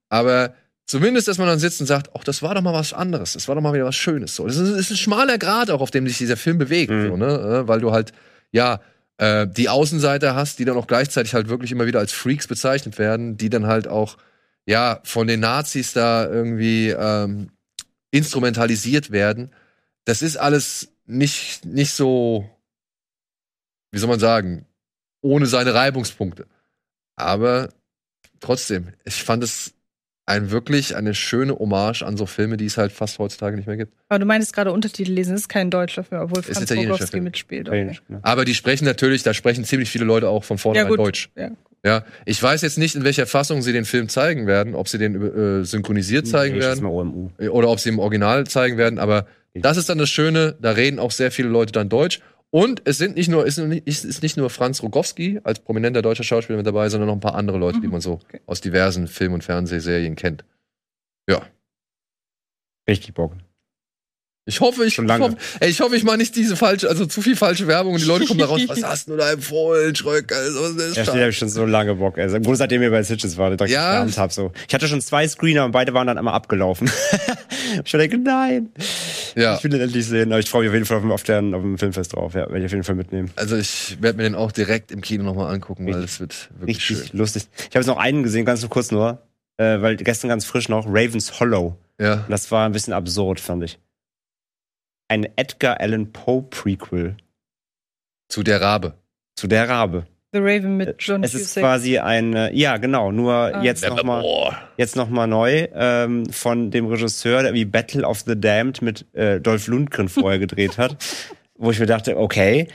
aber 0.09 0.55
zumindest, 0.85 1.27
dass 1.27 1.37
man 1.37 1.47
dann 1.47 1.59
sitzt 1.59 1.81
und 1.81 1.87
sagt, 1.87 2.09
ach, 2.15 2.23
das 2.23 2.41
war 2.41 2.55
doch 2.55 2.61
mal 2.61 2.73
was 2.73 2.93
anderes, 2.93 3.33
das 3.33 3.47
war 3.47 3.55
doch 3.55 3.61
mal 3.61 3.73
wieder 3.73 3.85
was 3.85 3.95
Schönes. 3.95 4.35
So, 4.35 4.45
das 4.47 4.57
ist, 4.57 4.69
ist 4.77 4.91
ein 4.91 4.97
schmaler 4.97 5.37
Grad 5.37 5.69
auch, 5.71 5.81
auf 5.81 5.91
dem 5.91 6.07
sich 6.07 6.17
dieser 6.17 6.37
Film 6.37 6.57
bewegt, 6.57 6.91
Mhm. 6.91 7.07
so, 7.09 7.17
ne? 7.17 7.25
äh, 7.63 7.67
weil 7.67 7.79
du 7.81 7.91
halt 7.91 8.13
ja 8.51 8.81
äh, 9.17 9.47
die 9.47 9.69
Außenseiter 9.69 10.35
hast, 10.35 10.59
die 10.59 10.65
dann 10.65 10.77
auch 10.77 10.87
gleichzeitig 10.87 11.33
halt 11.33 11.47
wirklich 11.49 11.71
immer 11.71 11.85
wieder 11.85 11.99
als 11.99 12.11
Freaks 12.11 12.47
bezeichnet 12.47 12.97
werden, 12.97 13.37
die 13.37 13.49
dann 13.49 13.65
halt 13.67 13.87
auch 13.87 14.17
ja 14.65 14.99
von 15.03 15.27
den 15.27 15.39
Nazis 15.39 15.93
da 15.93 16.27
irgendwie 16.27 16.89
ähm, 16.89 17.49
instrumentalisiert 18.11 19.11
werden. 19.11 19.51
Das 20.05 20.21
ist 20.21 20.37
alles 20.37 20.89
nicht 21.05 21.65
nicht 21.65 21.91
so 21.93 22.49
wie 23.91 23.99
soll 23.99 24.09
man 24.09 24.19
sagen, 24.19 24.65
ohne 25.21 25.45
seine 25.45 25.73
Reibungspunkte. 25.73 26.47
Aber 27.15 27.69
trotzdem, 28.41 28.89
ich 29.05 29.23
fand 29.23 29.41
es 29.43 29.73
ein 30.27 30.49
wirklich 30.51 30.95
eine 30.95 31.13
schöne 31.13 31.53
Hommage 31.57 32.01
an 32.03 32.17
so 32.17 32.25
Filme, 32.25 32.57
die 32.57 32.65
es 32.65 32.77
halt 32.77 32.91
fast 32.91 33.19
heutzutage 33.19 33.55
nicht 33.55 33.67
mehr 33.67 33.77
gibt. 33.77 33.93
Aber 34.09 34.19
du 34.19 34.25
meintest 34.25 34.53
gerade 34.53 34.71
Untertitel 34.71 35.11
lesen, 35.11 35.33
das 35.33 35.41
ist 35.41 35.49
kein 35.49 35.69
deutscher 35.69 36.03
Film, 36.03 36.21
obwohl 36.21 36.39
Ist 36.39 36.53
Franz 36.57 36.71
Rogowski 36.71 37.07
Film. 37.07 37.23
mitspielt. 37.25 37.67
Okay. 37.67 37.77
Italienisch, 37.77 38.01
genau. 38.07 38.19
Aber 38.23 38.43
die 38.45 38.55
sprechen 38.55 38.85
natürlich, 38.85 39.23
da 39.23 39.33
sprechen 39.33 39.63
ziemlich 39.65 39.89
viele 39.89 40.05
Leute 40.05 40.27
auch 40.29 40.43
von 40.43 40.57
vornherein 40.57 40.89
gut. 40.89 40.99
Deutsch. 40.99 41.29
Ja. 41.35 41.51
Ja, 41.85 42.03
ich 42.25 42.41
weiß 42.41 42.63
jetzt 42.63 42.79
nicht, 42.79 42.95
in 42.95 43.03
welcher 43.03 43.27
Fassung 43.27 43.61
sie 43.61 43.71
den 43.71 43.85
Film 43.85 44.09
zeigen 44.09 44.47
werden, 44.47 44.73
ob 44.73 44.87
sie 44.87 44.97
den 44.97 45.61
äh, 45.61 45.63
synchronisiert 45.63 46.25
zeigen 46.25 46.55
Nee, 46.55 46.61
werden 46.61 46.83
mal 46.83 46.89
OMU. 46.89 47.29
oder 47.51 47.69
ob 47.69 47.79
sie 47.79 47.89
im 47.89 47.99
Original 47.99 48.47
zeigen 48.47 48.77
werden. 48.79 48.97
Aber 48.97 49.27
das 49.53 49.77
ist 49.77 49.87
dann 49.87 49.99
das 49.99 50.09
Schöne, 50.09 50.55
da 50.59 50.71
reden 50.71 50.97
auch 50.97 51.11
sehr 51.11 51.29
viele 51.29 51.47
Leute 51.49 51.71
dann 51.73 51.87
Deutsch. 51.87 52.21
Und 52.55 52.81
es 52.85 52.97
sind 52.99 53.17
nicht 53.17 53.27
nur, 53.27 53.45
ist, 53.45 53.57
nicht- 53.57 53.85
ist 53.85 54.05
ist 54.05 54.23
nicht 54.23 54.37
nur 54.37 54.49
Franz 54.49 54.81
Rogowski 54.81 55.41
als 55.43 55.59
prominenter 55.59 56.01
deutscher 56.01 56.23
Schauspieler 56.23 56.55
mit 56.55 56.65
dabei, 56.65 56.87
sondern 56.87 57.07
noch 57.07 57.15
ein 57.15 57.19
paar 57.19 57.35
andere 57.35 57.57
Leute, 57.57 57.81
die 57.81 57.87
Mhm. 57.87 57.91
man 57.91 57.99
so 58.01 58.13
Okay. 58.13 58.39
aus 58.45 58.61
diversen 58.61 59.07
Film- 59.07 59.33
und 59.33 59.43
Fernsehserien 59.43 60.15
kennt. 60.15 60.45
Ja. 61.29 61.45
Richtig 62.87 63.13
Bock. 63.13 63.33
Ich 64.47 64.59
hoffe, 64.61 64.85
ich, 64.85 64.99
ich, 64.99 65.09
hoffe, 65.09 65.35
ey, 65.59 65.69
ich 65.71 65.81
hoffe, 65.81 65.95
ich 65.95 66.03
mache 66.03 66.17
nicht 66.19 66.35
diese 66.35 66.55
falsche, 66.55 66.87
also 66.87 67.07
zu 67.07 67.23
viel 67.23 67.35
falsche 67.35 67.65
Werbung 67.65 67.93
und 67.95 67.99
die 68.01 68.05
Leute 68.05 68.25
kommen 68.27 68.39
da 68.39 68.45
raus, 68.45 68.61
was 68.67 68.83
hast 68.83 69.09
du 69.09 69.17
da 69.17 69.31
empfohlen, 69.31 69.95
Schröck? 69.95 70.31
Also, 70.31 70.71
das 70.73 70.89
ist 70.89 70.97
Ja, 70.97 71.03
steht 71.03 71.15
habe 71.15 71.29
ich 71.29 71.37
schon 71.39 71.49
so 71.49 71.65
lange 71.65 71.95
Bock. 71.95 72.19
Also, 72.19 72.35
Im 72.37 72.43
Grunde 72.43 72.57
seitdem 72.57 72.79
wir 72.81 72.91
bei 72.91 73.01
Sitches 73.01 73.37
waren, 73.37 73.57
direkt 73.57 73.73
Ja. 73.73 74.05
ja. 74.05 74.17
hab 74.17 74.31
so. 74.31 74.51
Ich 74.67 74.73
hatte 74.75 74.87
schon 74.87 75.01
zwei 75.01 75.27
Screener 75.27 75.65
und 75.65 75.71
beide 75.71 75.95
waren 75.95 76.05
dann 76.05 76.19
einmal 76.19 76.35
abgelaufen. 76.35 76.87
ich 77.83 77.91
war 77.91 77.99
denke, 77.99 78.19
nein. 78.19 78.69
ja. 79.35 79.55
Ich 79.57 79.63
will 79.63 79.71
den 79.71 79.81
endlich 79.81 80.05
sehen. 80.05 80.31
Aber 80.31 80.39
ich 80.39 80.47
freue 80.47 80.61
mich 80.61 80.69
auf 80.69 80.73
jeden 80.75 80.85
Fall 80.85 80.97
auf, 80.97 81.01
dem- 81.03 81.11
auf, 81.11 81.23
den, 81.23 81.53
auf 81.55 81.61
dem 81.63 81.77
Filmfest 81.79 82.13
drauf. 82.13 82.35
Ja, 82.35 82.41
werde 82.41 82.59
ich 82.59 82.65
auf 82.65 82.71
jeden 82.71 82.83
Fall 82.83 82.95
mitnehmen. 82.95 83.31
Also 83.35 83.57
ich 83.57 83.97
werde 83.99 84.17
mir 84.17 84.23
den 84.23 84.35
auch 84.35 84.51
direkt 84.51 84.91
im 84.91 85.01
Kino 85.01 85.23
nochmal 85.23 85.51
angucken, 85.51 85.87
weil 85.91 86.03
es 86.03 86.19
wird 86.19 86.49
wirklich 86.59 86.77
Richtig 86.89 87.07
schön. 87.09 87.17
lustig. 87.17 87.47
Ich 87.57 87.65
habe 87.75 87.79
jetzt 87.79 87.87
noch 87.87 87.97
einen 87.97 88.21
gesehen, 88.21 88.45
ganz 88.45 88.69
kurz 88.69 88.91
nur, 88.91 89.23
äh, 89.57 89.81
weil 89.81 89.95
gestern 89.95 90.27
ganz 90.29 90.45
frisch 90.45 90.69
noch, 90.69 90.85
Ravens 90.87 91.39
Hollow. 91.39 91.75
Ja. 91.99 92.13
Und 92.15 92.29
das 92.29 92.51
war 92.51 92.67
ein 92.67 92.73
bisschen 92.73 92.93
absurd, 92.93 93.39
fand 93.39 93.63
ich. 93.63 93.79
Ein 95.07 95.27
Edgar 95.35 95.79
Allan 95.79 96.11
Poe 96.11 96.43
Prequel 96.43 97.15
Zu 98.29 98.43
der 98.43 98.61
Rabe. 98.61 98.93
zu 99.37 99.47
der 99.47 99.67
Rabe. 99.69 100.05
The 100.33 100.39
Raven 100.41 100.75
mit 100.75 100.95
John 100.99 101.23
es 101.23 101.33
ist 101.33 101.53
Cusack. 101.53 101.63
quasi 101.63 101.97
ein, 101.99 102.33
äh, 102.35 102.51
ja 102.53 102.75
genau, 102.77 103.11
nur 103.13 103.33
Ah. 103.33 103.63
jetzt 103.63 103.87
nochmal 103.87 104.23
jetzt 104.75 104.95
noch 104.97 105.07
mal 105.09 105.27
neu 105.27 105.67
ähm, 105.73 106.25
von 106.29 106.71
dem 106.71 106.87
Regisseur, 106.87 107.43
der 107.43 107.53
wie 107.53 107.63
Battle 107.65 108.05
of 108.05 108.21
the 108.21 108.37
Damned 108.39 108.81
mit 108.81 109.05
äh, 109.13 109.39
Dolph 109.39 109.67
Lundgren 109.67 110.09
vorher 110.09 110.39
gedreht 110.39 110.77
hat. 110.77 110.97
Wo 111.57 111.71
ich 111.71 111.79
mir 111.79 111.85
dachte, 111.85 112.17
okay. 112.17 112.67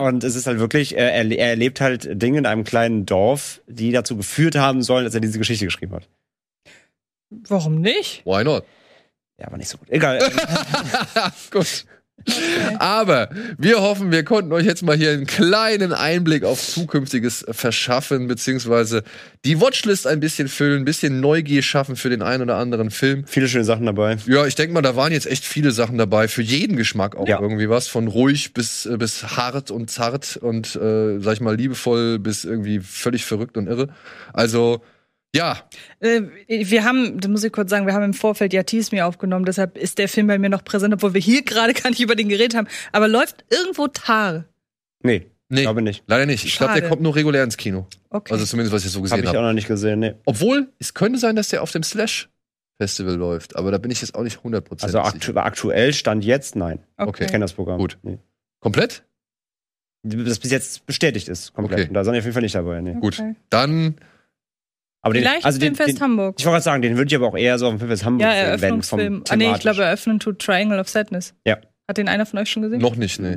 Und 0.00 0.24
es 0.24 0.34
ist 0.34 0.46
halt 0.46 0.58
wirklich, 0.58 0.96
äh, 0.96 1.00
er, 1.10 1.30
er 1.30 1.48
erlebt 1.50 1.82
halt 1.82 2.08
Dinge 2.22 2.38
in 2.38 2.46
einem 2.46 2.64
kleinen 2.64 3.04
Dorf, 3.04 3.60
die 3.66 3.92
dazu 3.92 4.16
geführt 4.16 4.56
haben 4.56 4.80
sollen, 4.80 5.04
dass 5.04 5.14
er 5.14 5.20
diese 5.20 5.36
Geschichte 5.38 5.66
geschrieben 5.66 5.92
hat. 5.94 6.08
Warum 7.48 7.82
nicht? 7.82 8.24
Why 8.24 8.44
not? 8.44 8.64
Ja, 9.38 9.50
war 9.50 9.58
nicht 9.58 9.68
so 9.68 9.78
gut. 9.78 9.88
Egal. 9.90 10.18
Gut. 11.50 11.84
Aber 12.78 13.28
wir 13.58 13.80
hoffen, 13.82 14.10
wir 14.12 14.24
konnten 14.24 14.52
euch 14.52 14.64
jetzt 14.64 14.82
mal 14.82 14.96
hier 14.96 15.10
einen 15.10 15.26
kleinen 15.26 15.92
Einblick 15.92 16.44
auf 16.44 16.62
Zukünftiges 16.64 17.44
verschaffen, 17.50 18.28
beziehungsweise 18.28 19.02
die 19.44 19.60
Watchlist 19.60 20.06
ein 20.06 20.20
bisschen 20.20 20.48
füllen, 20.48 20.82
ein 20.82 20.84
bisschen 20.84 21.20
Neugier 21.20 21.60
schaffen 21.62 21.96
für 21.96 22.08
den 22.08 22.22
einen 22.22 22.44
oder 22.44 22.56
anderen 22.56 22.90
Film. 22.90 23.24
Viele 23.26 23.48
schöne 23.48 23.64
Sachen 23.64 23.84
dabei. 23.84 24.16
Ja, 24.26 24.46
ich 24.46 24.54
denke 24.54 24.72
mal, 24.72 24.80
da 24.80 24.94
waren 24.96 25.12
jetzt 25.12 25.26
echt 25.26 25.44
viele 25.44 25.72
Sachen 25.72 25.98
dabei, 25.98 26.28
für 26.28 26.40
jeden 26.42 26.76
Geschmack 26.76 27.16
auch 27.16 27.28
Ja. 27.28 27.40
irgendwie 27.40 27.68
was, 27.68 27.88
von 27.88 28.06
ruhig 28.08 28.54
bis, 28.54 28.86
äh, 28.86 28.96
bis 28.96 29.22
hart 29.36 29.70
und 29.72 29.90
zart 29.90 30.36
und, 30.36 30.76
äh, 30.76 31.18
sag 31.18 31.34
ich 31.34 31.40
mal, 31.40 31.56
liebevoll 31.56 32.20
bis 32.20 32.44
irgendwie 32.44 32.78
völlig 32.80 33.24
verrückt 33.24 33.56
und 33.58 33.66
irre. 33.66 33.88
Also, 34.32 34.82
ja, 35.34 35.68
Äh, 36.00 36.22
wir 36.48 36.84
haben, 36.84 37.20
das 37.20 37.30
muss 37.30 37.44
ich 37.44 37.52
kurz 37.52 37.70
sagen, 37.70 37.86
wir 37.86 37.92
haben 37.94 38.04
im 38.04 38.14
Vorfeld 38.14 38.52
ja 38.52 38.62
Tease 38.62 38.94
Me 38.94 39.04
aufgenommen, 39.04 39.44
deshalb 39.44 39.76
ist 39.76 39.98
der 39.98 40.08
Film 40.08 40.26
bei 40.26 40.38
mir 40.38 40.48
noch 40.48 40.64
präsent, 40.64 40.94
obwohl 40.94 41.14
wir 41.14 41.20
hier 41.20 41.42
gerade 41.44 41.72
gar 41.74 41.90
nicht 41.90 42.00
über 42.00 42.14
den 42.16 42.28
geredet 42.28 42.54
haben. 42.56 42.68
Aber 42.92 43.08
läuft 43.08 43.44
irgendwo 43.50 43.88
Tar. 43.88 44.44
Nee, 45.02 45.26
nee, 45.48 45.62
glaube 45.62 45.82
nicht. 45.82 46.04
leider 46.06 46.26
nicht. 46.26 46.44
Ich 46.44 46.56
glaube, 46.56 46.80
der 46.80 46.88
kommt 46.88 47.02
nur 47.02 47.14
regulär 47.14 47.44
ins 47.44 47.56
Kino. 47.56 47.86
Okay. 48.10 48.32
Also 48.32 48.44
zumindest, 48.46 48.72
was 48.74 48.84
ich 48.84 48.90
so 48.92 48.98
Habe 49.00 49.02
gesehen 49.08 49.20
ich 49.20 49.26
habe. 49.28 49.38
auch 49.40 49.42
noch 49.42 49.52
nicht 49.52 49.68
gesehen. 49.68 49.98
Nee. 50.00 50.14
Obwohl, 50.24 50.72
es 50.78 50.94
könnte 50.94 51.18
sein, 51.18 51.36
dass 51.36 51.48
der 51.48 51.62
auf 51.62 51.72
dem 51.72 51.82
Slash 51.82 52.28
Festival 52.80 53.14
läuft, 53.14 53.54
aber 53.56 53.70
da 53.70 53.78
bin 53.78 53.90
ich 53.90 54.00
jetzt 54.00 54.14
auch 54.16 54.22
nicht 54.22 54.38
100% 54.40 54.82
Also 54.82 54.86
sicher. 54.98 55.04
aktu 55.04 55.36
aktuell 55.36 55.92
stand 55.92 56.24
jetzt 56.24 56.56
nein. 56.56 56.80
okay. 56.96 57.24
Ich 57.24 57.30
kenne 57.30 57.44
das 57.44 57.52
Programm. 57.52 57.78
Gut. 57.78 57.98
Nee. 58.02 58.18
Komplett? 58.60 59.04
Das 60.02 60.38
bis 60.38 60.50
jetzt 60.50 60.84
bestätigt 60.86 61.28
ist, 61.28 61.52
komplett. 61.54 61.84
Okay. 61.86 61.90
Da 61.92 62.02
sind 62.04 62.14
die 62.14 62.18
auf 62.18 62.24
jeden 62.24 62.34
Fall 62.34 62.42
nicht 62.42 62.54
dabei. 62.54 62.80
Nee. 62.80 62.94
Gut. 62.94 63.18
Okay. 63.20 63.34
Dann, 63.48 63.96
Aber 65.04 65.12
den, 65.12 65.22
Vielleicht 65.22 65.44
also 65.44 65.58
den, 65.58 65.74
Filmfest 65.74 65.98
den, 65.98 66.02
Hamburg. 66.02 66.36
Ich 66.38 66.46
wollte 66.46 66.54
gerade 66.54 66.64
sagen, 66.64 66.82
den 66.82 66.96
würde 66.96 67.08
ich 67.08 67.14
aber 67.14 67.26
auch 67.26 67.36
eher 67.36 67.58
so 67.58 67.66
auf 67.66 67.74
dem 67.74 67.78
Filmfest 67.78 68.06
Hamburg 68.06 68.26
Ja, 68.26 68.32
Eröffnungsfilm. 68.32 69.22
Ah, 69.28 69.36
nee, 69.36 69.52
ich 69.52 69.60
glaube, 69.60 69.84
eröffnen 69.84 70.18
tut 70.18 70.38
Triangle 70.38 70.80
of 70.80 70.88
Sadness. 70.88 71.34
Ja. 71.46 71.58
Hat 71.86 71.98
den 71.98 72.08
einer 72.08 72.24
von 72.24 72.38
euch 72.38 72.48
schon 72.48 72.62
gesehen? 72.62 72.80
noch 72.80 72.96
nicht, 72.96 73.20
nee. 73.20 73.36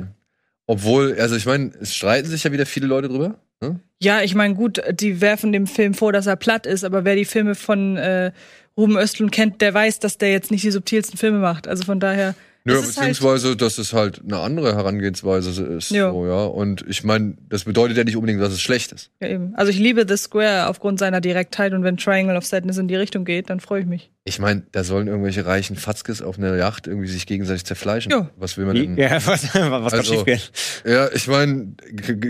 Obwohl, 0.66 1.18
also 1.20 1.36
ich 1.36 1.44
meine, 1.44 1.72
es 1.78 1.94
streiten 1.94 2.26
sich 2.26 2.44
ja 2.44 2.52
wieder 2.52 2.64
viele 2.64 2.86
Leute 2.86 3.08
drüber. 3.08 3.38
Ne? 3.60 3.80
Ja, 4.00 4.22
ich 4.22 4.34
meine, 4.34 4.54
gut, 4.54 4.80
die 4.92 5.20
werfen 5.20 5.52
dem 5.52 5.66
Film 5.66 5.92
vor, 5.92 6.10
dass 6.10 6.26
er 6.26 6.36
platt 6.36 6.64
ist, 6.64 6.84
aber 6.84 7.04
wer 7.04 7.16
die 7.16 7.26
Filme 7.26 7.54
von 7.54 7.98
äh, 7.98 8.32
Ruben 8.78 8.96
Östlund 8.96 9.30
kennt, 9.30 9.60
der 9.60 9.74
weiß, 9.74 9.98
dass 9.98 10.16
der 10.16 10.32
jetzt 10.32 10.50
nicht 10.50 10.64
die 10.64 10.70
subtilsten 10.70 11.18
Filme 11.18 11.38
macht. 11.38 11.68
Also 11.68 11.84
von 11.84 12.00
daher. 12.00 12.34
Ja, 12.64 12.74
es 12.74 12.88
ist 12.90 12.98
halt, 12.98 13.08
beziehungsweise, 13.08 13.56
dass 13.56 13.78
es 13.78 13.92
halt 13.94 14.20
eine 14.22 14.38
andere 14.40 14.74
Herangehensweise 14.74 15.62
ist. 15.64 15.90
Ja. 15.90 16.10
So, 16.10 16.26
ja. 16.26 16.44
Und 16.44 16.84
ich 16.86 17.02
meine, 17.02 17.36
das 17.48 17.64
bedeutet 17.64 17.96
ja 17.96 18.04
nicht 18.04 18.16
unbedingt, 18.16 18.42
dass 18.42 18.52
es 18.52 18.60
schlecht 18.60 18.92
ist. 18.92 19.10
ja, 19.20 19.28
eben. 19.28 19.54
Also 19.54 19.70
ich 19.70 19.78
liebe 19.78 20.04
The 20.06 20.16
Square 20.18 20.66
aufgrund 20.68 20.98
seiner 20.98 21.20
Direktheit 21.22 21.72
und 21.72 21.82
wenn 21.84 21.96
Triangle 21.96 22.36
of 22.36 22.44
Sadness 22.44 22.76
in 22.76 22.86
die 22.88 22.96
Richtung 22.96 23.24
geht, 23.24 23.48
dann 23.48 23.60
freue 23.60 23.80
ich 23.80 23.86
mich. 23.86 24.10
Ich 24.24 24.38
meine, 24.38 24.64
da 24.72 24.84
sollen 24.84 25.06
irgendwelche 25.06 25.46
reichen 25.46 25.76
Fatzkes 25.76 26.20
auf 26.20 26.36
einer 26.38 26.54
Yacht 26.56 26.86
irgendwie 26.86 27.08
sich 27.08 27.24
gegenseitig 27.26 27.64
zerfleischen. 27.64 28.12
Ja. 28.12 28.28
Was 28.36 28.58
will 28.58 28.66
man 28.66 28.76
denn? 28.76 28.98
Ja, 28.98 29.12
was, 29.26 29.44
was 29.44 29.52
kann 29.52 29.70
Also- 30.00 30.14
schiefgehen? 30.14 30.40
Ja, 30.84 31.08
ich 31.14 31.26
meine, 31.28 31.72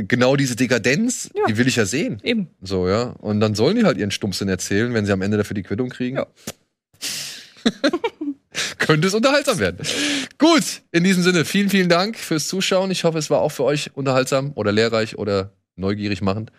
genau 0.07 0.37
diese 0.37 0.55
Dekadenz, 0.55 1.31
Ja. 1.35 1.47
die 1.49 1.57
will 1.57 1.67
ich 1.67 1.75
ja 1.77 1.85
sehen. 1.87 2.21
Eben. 2.23 2.47
So, 2.61 2.87
ja. 2.89 3.15
Und 3.19 3.41
dann 3.41 3.57
sollen 3.57 3.75
die 3.77 3.85
halt 3.85 3.99
ihren 3.99 4.13
Stumpfsinn 4.13 4.49
erzählen, 4.49 4.95
wenn 4.95 5.05
sie 5.05 5.13
am 5.13 5.23
Ende 5.23 5.37
dafür 5.37 5.55
die 5.55 5.65
Quittung 5.65 5.89
kriegen. 5.89 6.19
Ja. 6.19 6.27
Könnte 8.79 9.09
es 9.09 9.15
unterhaltsam 9.15 9.59
werden. 9.59 9.79
Gut, 10.39 10.83
in 10.93 11.05
diesem 11.05 11.23
Sinne, 11.23 11.45
vielen, 11.45 11.71
vielen 11.71 11.89
Dank 11.89 12.17
fürs 12.19 12.49
Zuschauen. 12.49 12.91
Ich 12.91 13.05
hoffe, 13.05 13.19
es 13.19 13.31
war 13.31 13.41
auch 13.41 13.53
für 13.53 13.65
euch 13.65 13.91
unterhaltsam 13.95 14.53
oder 14.55 14.73
lehrreich 14.73 15.19
oder 15.19 15.53
neugierig 15.77 16.23
machend. 16.23 16.51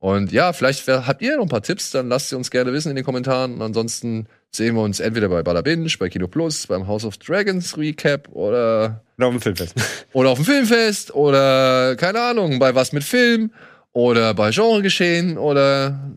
Und 0.00 0.30
ja, 0.30 0.52
vielleicht 0.52 0.86
habt 0.86 1.22
ihr 1.22 1.36
noch 1.36 1.42
ein 1.42 1.48
paar 1.48 1.62
Tipps, 1.62 1.90
dann 1.90 2.08
lasst 2.08 2.28
sie 2.28 2.36
uns 2.36 2.50
gerne 2.50 2.72
wissen 2.72 2.90
in 2.90 2.96
den 2.96 3.04
Kommentaren. 3.04 3.54
Und 3.54 3.62
ansonsten 3.62 4.28
sehen 4.50 4.76
wir 4.76 4.82
uns 4.82 5.00
entweder 5.00 5.28
bei 5.28 5.42
Bada 5.42 5.60
Binge, 5.60 5.90
bei 5.98 6.08
Kino 6.08 6.28
Plus, 6.28 6.66
beim 6.68 6.86
House 6.86 7.04
of 7.04 7.16
Dragons 7.16 7.76
Recap 7.76 8.28
oder 8.30 9.02
Oder 9.16 9.26
auf 9.26 9.34
dem 9.34 9.40
Filmfest. 9.40 9.74
oder 10.12 10.30
auf 10.30 10.38
dem 10.38 10.44
Filmfest 10.44 11.14
oder 11.14 11.96
keine 11.96 12.20
Ahnung, 12.20 12.60
bei 12.60 12.74
was 12.74 12.92
mit 12.92 13.02
Film 13.02 13.52
oder 13.92 14.34
bei 14.34 14.50
Genregeschehen 14.50 15.36
oder 15.36 16.16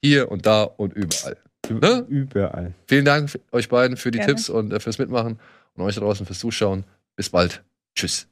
hier 0.00 0.30
und 0.30 0.46
da 0.46 0.62
und 0.62 0.92
überall. 0.92 1.36
Ne? 1.70 2.04
Überall. 2.08 2.74
Vielen 2.86 3.04
Dank 3.04 3.38
euch 3.52 3.68
beiden 3.68 3.96
für 3.96 4.10
die 4.10 4.18
Gerne. 4.18 4.34
Tipps 4.34 4.48
und 4.48 4.72
äh, 4.72 4.80
fürs 4.80 4.98
Mitmachen 4.98 5.38
und 5.74 5.84
euch 5.84 5.94
da 5.94 6.00
draußen 6.00 6.26
fürs 6.26 6.38
Zuschauen. 6.38 6.84
Bis 7.16 7.30
bald. 7.30 7.62
Tschüss. 7.94 8.26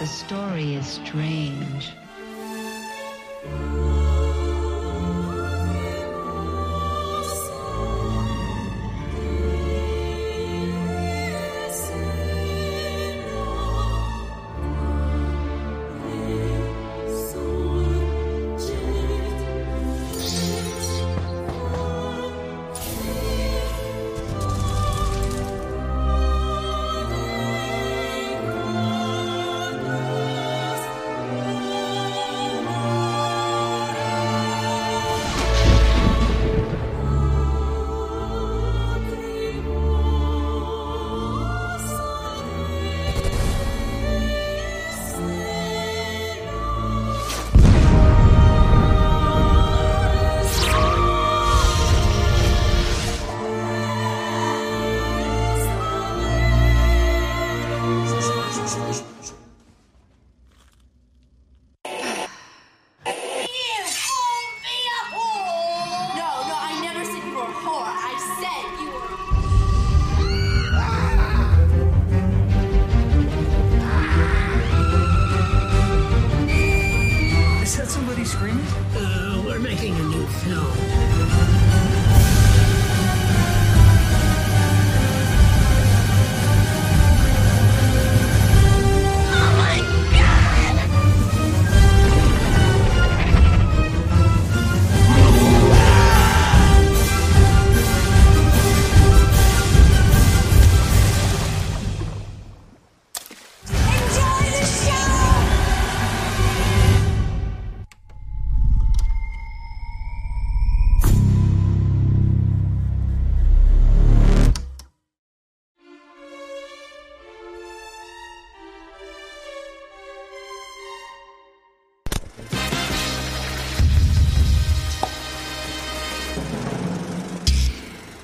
The 0.00 0.08
story 0.08 0.74
is 0.74 0.98
strange. 0.98 1.92